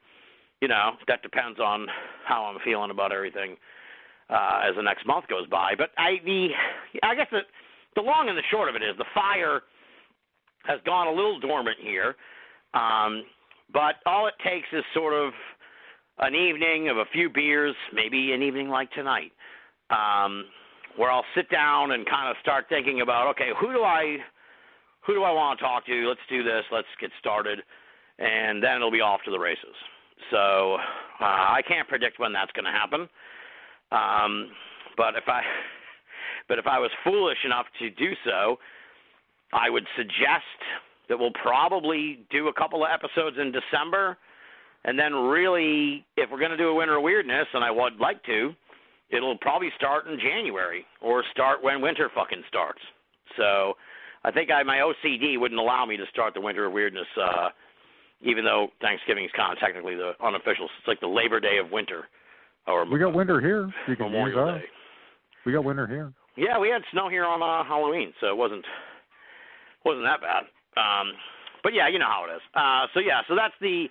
you 0.61 0.67
know, 0.67 0.91
that 1.07 1.21
depends 1.23 1.59
on 1.59 1.87
how 2.25 2.45
I'm 2.45 2.59
feeling 2.63 2.91
about 2.91 3.11
everything 3.11 3.57
uh, 4.29 4.61
as 4.67 4.75
the 4.75 4.81
next 4.81 5.05
month 5.05 5.27
goes 5.27 5.47
by. 5.47 5.73
But 5.77 5.91
I 5.97 6.17
the 6.23 6.49
I 7.03 7.15
guess 7.15 7.27
the 7.31 7.41
the 7.95 8.01
long 8.01 8.29
and 8.29 8.37
the 8.37 8.43
short 8.49 8.69
of 8.69 8.75
it 8.75 8.83
is 8.83 8.97
the 8.97 9.05
fire 9.13 9.61
has 10.65 10.79
gone 10.85 11.07
a 11.07 11.11
little 11.11 11.39
dormant 11.39 11.77
here. 11.81 12.15
Um, 12.73 13.23
but 13.71 13.95
all 14.05 14.27
it 14.27 14.33
takes 14.43 14.67
is 14.73 14.83
sort 14.93 15.13
of 15.13 15.33
an 16.19 16.35
evening 16.35 16.89
of 16.89 16.97
a 16.97 17.05
few 17.11 17.29
beers, 17.29 17.75
maybe 17.93 18.33
an 18.33 18.41
evening 18.41 18.69
like 18.69 18.91
tonight, 18.91 19.31
um, 19.89 20.45
where 20.95 21.11
I'll 21.11 21.25
sit 21.35 21.49
down 21.49 21.91
and 21.91 22.05
kind 22.07 22.29
of 22.29 22.35
start 22.41 22.65
thinking 22.69 23.01
about, 23.01 23.27
okay, 23.31 23.49
who 23.59 23.73
do 23.73 23.81
I, 23.81 24.17
who 25.05 25.13
do 25.13 25.23
I 25.23 25.31
want 25.31 25.59
to 25.59 25.65
talk 25.65 25.85
to? 25.87 26.07
Let's 26.07 26.21
do 26.29 26.43
this. 26.43 26.63
Let's 26.71 26.87
get 27.01 27.09
started, 27.19 27.59
and 28.19 28.63
then 28.63 28.75
it'll 28.75 28.91
be 28.91 29.01
off 29.01 29.21
to 29.25 29.31
the 29.31 29.39
races. 29.39 29.75
So 30.31 30.75
uh, 31.19 31.23
I 31.23 31.61
can't 31.67 31.87
predict 31.87 32.19
when 32.19 32.31
that's 32.31 32.51
going 32.51 32.65
to 32.65 32.71
happen. 32.71 33.09
Um, 33.91 34.51
but 34.97 35.15
if 35.15 35.27
I 35.27 35.41
but 36.47 36.59
if 36.59 36.67
I 36.67 36.79
was 36.79 36.91
foolish 37.03 37.37
enough 37.45 37.65
to 37.79 37.89
do 37.91 38.11
so, 38.25 38.57
I 39.53 39.69
would 39.69 39.85
suggest 39.95 40.59
that 41.09 41.17
we'll 41.17 41.33
probably 41.41 42.25
do 42.31 42.47
a 42.47 42.53
couple 42.53 42.83
of 42.83 42.89
episodes 42.93 43.37
in 43.39 43.51
December, 43.51 44.17
and 44.85 44.97
then 44.97 45.13
really, 45.13 46.05
if 46.17 46.29
we're 46.31 46.39
going 46.39 46.51
to 46.51 46.57
do 46.57 46.69
a 46.69 46.75
winter 46.75 46.99
weirdness, 46.99 47.47
and 47.53 47.63
I 47.63 47.71
would 47.71 47.97
like 47.97 48.23
to, 48.25 48.53
it'll 49.09 49.37
probably 49.37 49.69
start 49.75 50.07
in 50.07 50.19
January 50.19 50.85
or 51.01 51.23
start 51.31 51.63
when 51.63 51.81
winter 51.81 52.09
fucking 52.13 52.43
starts. 52.47 52.79
So 53.37 53.73
I 54.23 54.31
think 54.31 54.49
I 54.51 54.63
my 54.63 54.77
OCD 54.77 55.39
wouldn't 55.39 55.59
allow 55.59 55.85
me 55.85 55.97
to 55.97 56.05
start 56.11 56.33
the 56.33 56.41
winter 56.41 56.69
weirdness, 56.69 57.07
uh, 57.21 57.49
even 58.21 58.43
though 58.43 58.67
Thanksgiving 58.81 59.25
is 59.25 59.31
kind 59.35 59.51
of 59.53 59.59
technically 59.59 59.95
the 59.95 60.13
unofficial. 60.23 60.65
It's 60.65 60.87
like 60.87 60.99
the 60.99 61.07
Labor 61.07 61.39
Day 61.39 61.57
of 61.63 61.71
winter, 61.71 62.05
or 62.67 62.85
We 62.85 62.99
got 62.99 63.13
winter 63.13 63.39
here. 63.39 63.71
You 63.87 63.95
can 63.95 64.11
Memorial. 64.11 64.59
Day. 64.59 64.65
We 65.45 65.51
got 65.51 65.63
winter 65.63 65.87
here. 65.87 66.13
Yeah, 66.35 66.57
we 66.57 66.69
had 66.69 66.81
snow 66.91 67.09
here 67.09 67.25
on 67.25 67.41
uh, 67.41 67.67
Halloween, 67.67 68.13
so 68.19 68.27
it 68.27 68.37
wasn't 68.37 68.65
wasn't 69.85 70.05
that 70.05 70.21
bad. 70.21 70.43
Um, 70.77 71.13
but 71.63 71.73
yeah, 71.73 71.87
you 71.87 71.99
know 71.99 72.09
how 72.09 72.25
it 72.29 72.35
is. 72.35 72.41
Uh, 72.53 72.87
so 72.93 72.99
yeah, 72.99 73.21
so 73.27 73.35
that's 73.35 73.55
the 73.61 73.87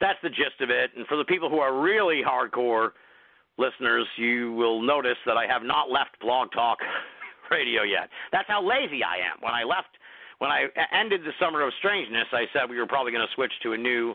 that's 0.00 0.18
the 0.22 0.28
gist 0.28 0.60
of 0.60 0.70
it. 0.70 0.90
And 0.96 1.06
for 1.06 1.16
the 1.16 1.24
people 1.24 1.48
who 1.48 1.58
are 1.58 1.80
really 1.80 2.22
hardcore 2.22 2.90
listeners, 3.58 4.06
you 4.16 4.52
will 4.52 4.82
notice 4.82 5.16
that 5.26 5.36
I 5.36 5.46
have 5.46 5.62
not 5.62 5.90
left 5.90 6.20
Blog 6.20 6.52
Talk 6.52 6.78
Radio 7.50 7.82
yet. 7.82 8.08
That's 8.32 8.48
how 8.48 8.62
lazy 8.62 9.02
I 9.02 9.16
am. 9.24 9.40
When 9.40 9.54
I 9.54 9.64
left, 9.64 9.88
when 10.38 10.50
I 10.50 10.66
ended 10.92 11.22
the 11.22 11.32
Summer 11.40 11.66
of 11.66 11.72
Strangeness, 11.78 12.28
I 12.32 12.44
said 12.52 12.68
we 12.68 12.78
were 12.78 12.86
probably 12.86 13.12
going 13.12 13.26
to 13.26 13.34
switch 13.34 13.52
to 13.62 13.72
a 13.72 13.78
new 13.78 14.14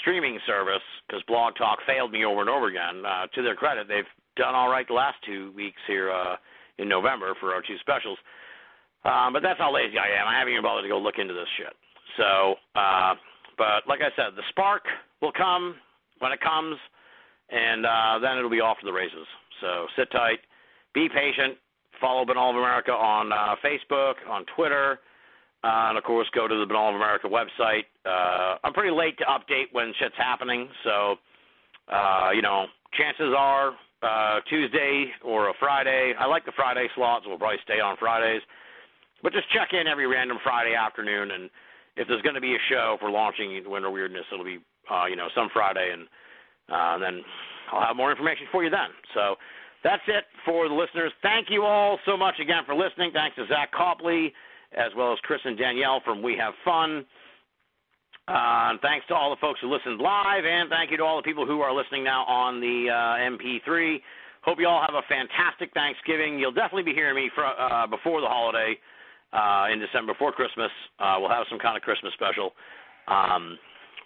streaming 0.00 0.38
service 0.46 0.82
because 1.06 1.22
Blog 1.26 1.54
Talk 1.56 1.78
failed 1.86 2.12
me 2.12 2.24
over 2.24 2.40
and 2.40 2.50
over 2.50 2.66
again. 2.68 3.04
Uh, 3.04 3.26
to 3.34 3.42
their 3.42 3.54
credit, 3.54 3.88
they've 3.88 4.04
done 4.36 4.54
all 4.54 4.68
right 4.68 4.86
the 4.86 4.94
last 4.94 5.16
two 5.26 5.52
weeks 5.52 5.80
here 5.86 6.10
uh, 6.10 6.36
in 6.78 6.88
November 6.88 7.34
for 7.40 7.52
our 7.52 7.62
two 7.62 7.78
specials. 7.80 8.18
Um, 9.04 9.32
but 9.32 9.42
that's 9.42 9.58
how 9.58 9.72
lazy 9.72 9.98
I 9.98 10.20
am. 10.20 10.26
I 10.26 10.38
haven't 10.38 10.52
even 10.52 10.62
bothered 10.64 10.84
to 10.84 10.88
go 10.88 10.98
look 10.98 11.18
into 11.18 11.34
this 11.34 11.48
shit. 11.56 11.74
So, 12.16 12.56
uh, 12.74 13.14
but 13.58 13.86
like 13.86 14.00
I 14.00 14.10
said, 14.16 14.36
the 14.36 14.42
spark 14.48 14.84
will 15.20 15.32
come 15.32 15.76
when 16.20 16.32
it 16.32 16.40
comes, 16.40 16.76
and 17.50 17.84
uh, 17.84 18.18
then 18.20 18.38
it'll 18.38 18.50
be 18.50 18.60
off 18.60 18.78
to 18.80 18.86
the 18.86 18.92
races. 18.92 19.26
So 19.60 19.86
sit 19.96 20.10
tight, 20.10 20.40
be 20.94 21.08
patient, 21.08 21.58
follow 22.00 22.24
Binnall 22.24 22.50
of 22.50 22.56
America 22.56 22.92
on 22.92 23.32
uh, 23.32 23.56
Facebook, 23.64 24.14
on 24.28 24.44
Twitter, 24.56 25.00
uh, 25.62 25.88
and 25.90 25.98
of 25.98 26.04
course 26.04 26.28
go 26.34 26.48
to 26.48 26.54
the 26.54 26.66
Binnall 26.66 26.90
of 26.90 26.96
America 26.96 27.28
website. 27.28 27.84
Uh, 28.06 28.58
I'm 28.64 28.72
pretty 28.72 28.94
late 28.94 29.18
to 29.18 29.24
update 29.24 29.66
when 29.72 29.92
shit's 29.98 30.16
happening, 30.16 30.68
so 30.82 31.16
uh, 31.92 32.30
you 32.34 32.42
know, 32.42 32.66
chances 32.98 33.34
are 33.36 33.72
uh, 34.02 34.40
Tuesday 34.48 35.06
or 35.22 35.50
a 35.50 35.54
Friday. 35.58 36.14
I 36.18 36.26
like 36.26 36.44
the 36.44 36.52
Friday 36.56 36.86
slots. 36.94 37.26
We'll 37.26 37.38
probably 37.38 37.58
stay 37.64 37.80
on 37.80 37.96
Fridays. 37.98 38.42
But 39.24 39.32
just 39.32 39.50
check 39.50 39.72
in 39.72 39.88
every 39.88 40.06
random 40.06 40.36
Friday 40.44 40.76
afternoon, 40.76 41.30
and 41.32 41.48
if 41.96 42.06
there's 42.06 42.20
going 42.20 42.36
to 42.36 42.44
be 42.44 42.54
a 42.54 42.62
show 42.68 42.98
for 43.00 43.10
launching 43.10 43.56
Winter 43.64 43.90
Weirdness, 43.90 44.28
it'll 44.30 44.44
be 44.44 44.60
uh, 44.92 45.06
you 45.06 45.16
know 45.16 45.28
some 45.34 45.48
Friday, 45.50 45.96
and 45.96 46.04
uh, 46.68 46.98
then 46.98 47.24
I'll 47.72 47.86
have 47.88 47.96
more 47.96 48.10
information 48.12 48.46
for 48.52 48.62
you 48.62 48.68
then. 48.68 48.92
So 49.14 49.36
that's 49.82 50.02
it 50.08 50.24
for 50.44 50.68
the 50.68 50.74
listeners. 50.74 51.10
Thank 51.22 51.48
you 51.48 51.64
all 51.64 51.98
so 52.04 52.18
much 52.18 52.34
again 52.38 52.64
for 52.66 52.74
listening. 52.74 53.12
Thanks 53.12 53.34
to 53.36 53.46
Zach 53.48 53.72
Copley 53.72 54.30
as 54.76 54.92
well 54.94 55.12
as 55.12 55.18
Chris 55.22 55.40
and 55.44 55.56
Danielle 55.56 56.02
from 56.04 56.22
We 56.22 56.36
Have 56.36 56.52
Fun. 56.62 57.06
Uh, 58.28 58.76
and 58.76 58.80
thanks 58.80 59.06
to 59.08 59.14
all 59.14 59.30
the 59.30 59.40
folks 59.40 59.60
who 59.60 59.72
listened 59.72 60.00
live, 60.00 60.44
and 60.44 60.68
thank 60.68 60.90
you 60.90 60.96
to 60.96 61.04
all 61.04 61.16
the 61.16 61.22
people 61.22 61.46
who 61.46 61.60
are 61.60 61.74
listening 61.74 62.04
now 62.04 62.24
on 62.24 62.60
the 62.60 62.88
uh, 62.90 63.36
MP3. 63.36 64.00
Hope 64.42 64.58
you 64.58 64.66
all 64.66 64.84
have 64.84 64.96
a 64.96 65.06
fantastic 65.08 65.72
Thanksgiving. 65.72 66.38
You'll 66.38 66.52
definitely 66.52 66.82
be 66.82 66.94
hearing 66.94 67.16
me 67.16 67.30
for, 67.34 67.44
uh, 67.44 67.86
before 67.86 68.20
the 68.20 68.26
holiday 68.26 68.76
uh, 69.34 69.66
in 69.72 69.80
December, 69.80 70.14
before 70.14 70.32
Christmas. 70.32 70.70
Uh, 70.98 71.16
we'll 71.18 71.30
have 71.30 71.44
some 71.50 71.58
kind 71.58 71.76
of 71.76 71.82
Christmas 71.82 72.12
special. 72.14 72.52
Um, 73.08 73.58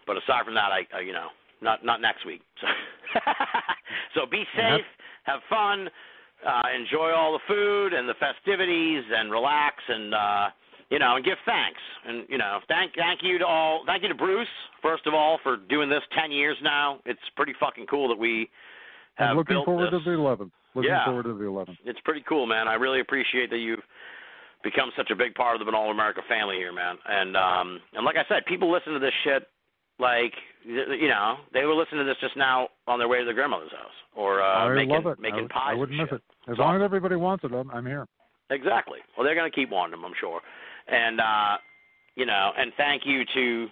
but 0.06 0.16
aside 0.16 0.44
from 0.44 0.55
that, 0.55 0.72
I, 0.72 0.86
I 0.96 1.00
you 1.00 1.12
know, 1.12 1.28
not 1.60 1.84
not 1.84 2.00
next 2.00 2.24
week. 2.26 2.40
So, 2.60 2.66
so 4.14 4.26
be 4.26 4.44
safe, 4.56 4.84
have 5.24 5.40
fun, 5.50 5.88
uh, 6.46 6.62
enjoy 6.74 7.12
all 7.12 7.32
the 7.32 7.44
food 7.46 7.92
and 7.92 8.09
the 8.09 8.14
festivities, 8.18 9.05
and 9.14 9.30
relax 9.30 9.76
and. 9.88 10.14
Uh, 10.14 10.48
you 10.90 10.98
know, 10.98 11.16
and 11.16 11.24
give 11.24 11.36
thanks. 11.44 11.80
And 12.06 12.24
you 12.30 12.38
know, 12.38 12.60
thank 12.66 12.94
thank 12.96 13.20
you 13.22 13.36
to 13.36 13.46
all. 13.46 13.82
Thank 13.84 14.05
you 14.05 14.09
to 14.09 14.14
Bruce 14.14 14.48
first 14.80 15.06
of 15.06 15.12
all 15.12 15.38
for 15.42 15.59
doing 15.68 15.90
this 15.90 16.00
ten 16.18 16.32
years 16.32 16.56
now. 16.62 17.00
It's 17.05 17.20
pretty 17.36 17.52
fucking 17.60 17.84
cool 17.90 18.09
that 18.09 18.18
we 18.18 18.48
have 19.16 19.32
I'm 19.32 19.36
looking 19.36 19.56
built 19.56 19.66
forward 19.66 19.92
this. 19.92 20.02
to 20.02 20.10
the 20.10 20.16
11th. 20.16 20.50
Looking 20.74 20.90
Yeah. 20.90 21.05
forward 21.05 21.24
to 21.24 21.34
the 21.34 21.44
11th. 21.44 21.76
It's 21.84 22.00
pretty 22.06 22.24
cool, 22.26 22.46
man. 22.46 22.68
I 22.68 22.74
really 22.74 23.00
appreciate 23.00 23.50
that 23.50 23.59
you've 23.59 23.82
become 24.64 24.90
such 24.97 25.10
a 25.10 25.16
big 25.16 25.35
part 25.35 25.60
of 25.60 25.66
the 25.66 25.72
All 25.72 25.90
America 25.90 26.20
family 26.28 26.56
here, 26.56 26.72
man. 26.72 26.97
And 27.06 27.36
um 27.36 27.80
and 27.94 28.05
like 28.05 28.16
I 28.16 28.24
said, 28.28 28.44
people 28.47 28.70
listen 28.70 28.93
to 28.93 28.98
this 28.98 29.14
shit 29.24 29.47
like 29.98 30.32
you 30.64 31.09
know 31.09 31.36
they 31.52 31.64
were 31.64 31.74
listening 31.74 32.01
to 32.01 32.05
this 32.05 32.16
just 32.20 32.36
now 32.36 32.68
on 32.86 32.98
their 32.98 33.09
way 33.09 33.18
to 33.18 33.24
their 33.24 33.35
grandmother's 33.35 33.72
house 33.72 33.98
or 34.14 34.43
uh, 34.43 34.66
I 34.66 34.74
making 34.74 34.90
love 34.90 35.06
it. 35.06 35.20
making 35.20 35.48
I, 35.51 35.52
pies. 35.52 35.70
I 35.70 35.74
wouldn't 35.74 35.98
miss 35.98 36.09
shit. 36.10 36.20
it. 36.47 36.51
As 36.52 36.59
long 36.59 36.76
as 36.76 36.82
everybody 36.82 37.16
wants 37.16 37.44
it, 37.44 37.52
I'm, 37.52 37.70
I'm 37.70 37.86
here. 37.86 38.06
Exactly. 38.51 38.98
Well, 39.16 39.24
they're 39.24 39.35
going 39.35 39.51
to 39.51 39.55
keep 39.55 39.70
wanting 39.70 39.93
them, 39.93 40.05
I'm 40.05 40.14
sure. 40.18 40.40
And 40.89 41.20
uh, 41.20 41.56
you 42.16 42.26
know, 42.26 42.51
and 42.59 42.72
thank 42.76 43.02
you 43.05 43.22
to, 43.35 43.66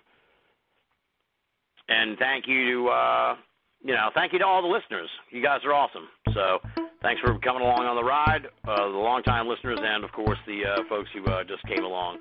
and 1.89 2.19
thank 2.19 2.47
you 2.47 2.85
to, 2.85 2.89
uh, 2.89 3.37
you 3.83 3.95
know, 3.95 4.11
thank 4.15 4.33
you 4.33 4.39
to 4.39 4.47
all 4.47 4.63
the 4.63 4.69
listeners. 4.69 5.09
You 5.31 5.43
guys 5.43 5.61
are 5.65 5.73
awesome. 5.73 6.09
So 6.35 6.59
thanks 7.07 7.23
for 7.23 7.39
coming 7.39 7.63
along 7.63 7.87
on 7.87 7.95
the 7.95 8.03
ride, 8.03 8.51
uh, 8.67 8.91
the 8.91 8.99
longtime 8.99 9.47
listeners, 9.47 9.79
and 9.81 10.03
of 10.03 10.11
course 10.11 10.39
the 10.45 10.67
uh, 10.67 10.83
folks 10.89 11.09
who 11.15 11.23
uh, 11.31 11.45
just 11.47 11.63
came 11.71 11.85
along 11.85 12.19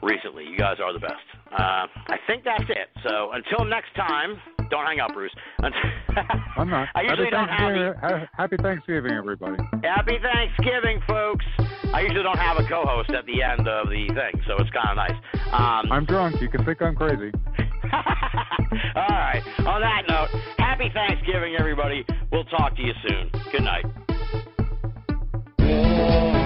recently. 0.00 0.44
You 0.46 0.56
guys 0.56 0.78
are 0.78 0.92
the 0.92 1.02
best. 1.02 1.26
Uh, 1.50 1.90
I 2.06 2.22
think 2.28 2.44
that's 2.44 2.70
it. 2.70 2.86
So 3.02 3.34
until 3.34 3.66
next 3.66 3.90
time, 3.96 4.38
don't 4.70 4.86
hang 4.86 5.00
up, 5.00 5.12
Bruce. 5.12 5.34
I'm 5.58 6.70
not. 6.70 6.86
I 6.94 7.02
usually 7.02 7.34
happy 7.34 7.82
don't 7.82 7.98
have 7.98 8.28
Happy 8.36 8.56
Thanksgiving, 8.62 9.10
everybody. 9.10 9.58
Happy 9.82 10.22
Thanksgiving, 10.22 11.02
folks. 11.08 11.44
I 11.92 12.02
usually 12.06 12.22
don't 12.22 12.38
have 12.38 12.58
a 12.58 12.68
co-host 12.68 13.10
at 13.10 13.26
the 13.26 13.42
end 13.42 13.66
of 13.66 13.90
the 13.90 14.06
thing, 14.14 14.40
so 14.46 14.54
it's 14.62 14.70
kind 14.70 14.94
of 14.94 14.96
nice. 15.02 15.18
Um, 15.50 15.90
I'm 15.90 16.04
drunk. 16.04 16.40
You 16.40 16.48
can 16.48 16.64
think 16.64 16.80
I'm 16.80 16.94
crazy. 16.94 17.32
All 18.94 19.18
right. 19.18 19.42
On 19.66 19.80
that 19.80 20.06
note, 20.06 20.28
happy 20.58 20.92
Thanksgiving, 20.94 21.56
everybody. 21.58 22.04
We'll 22.30 22.44
talk 22.44 22.76
to 22.76 22.82
you 22.82 22.92
soon. 23.02 23.30
Good 23.50 23.62
night. 23.62 23.84
Senhor. 25.68 26.37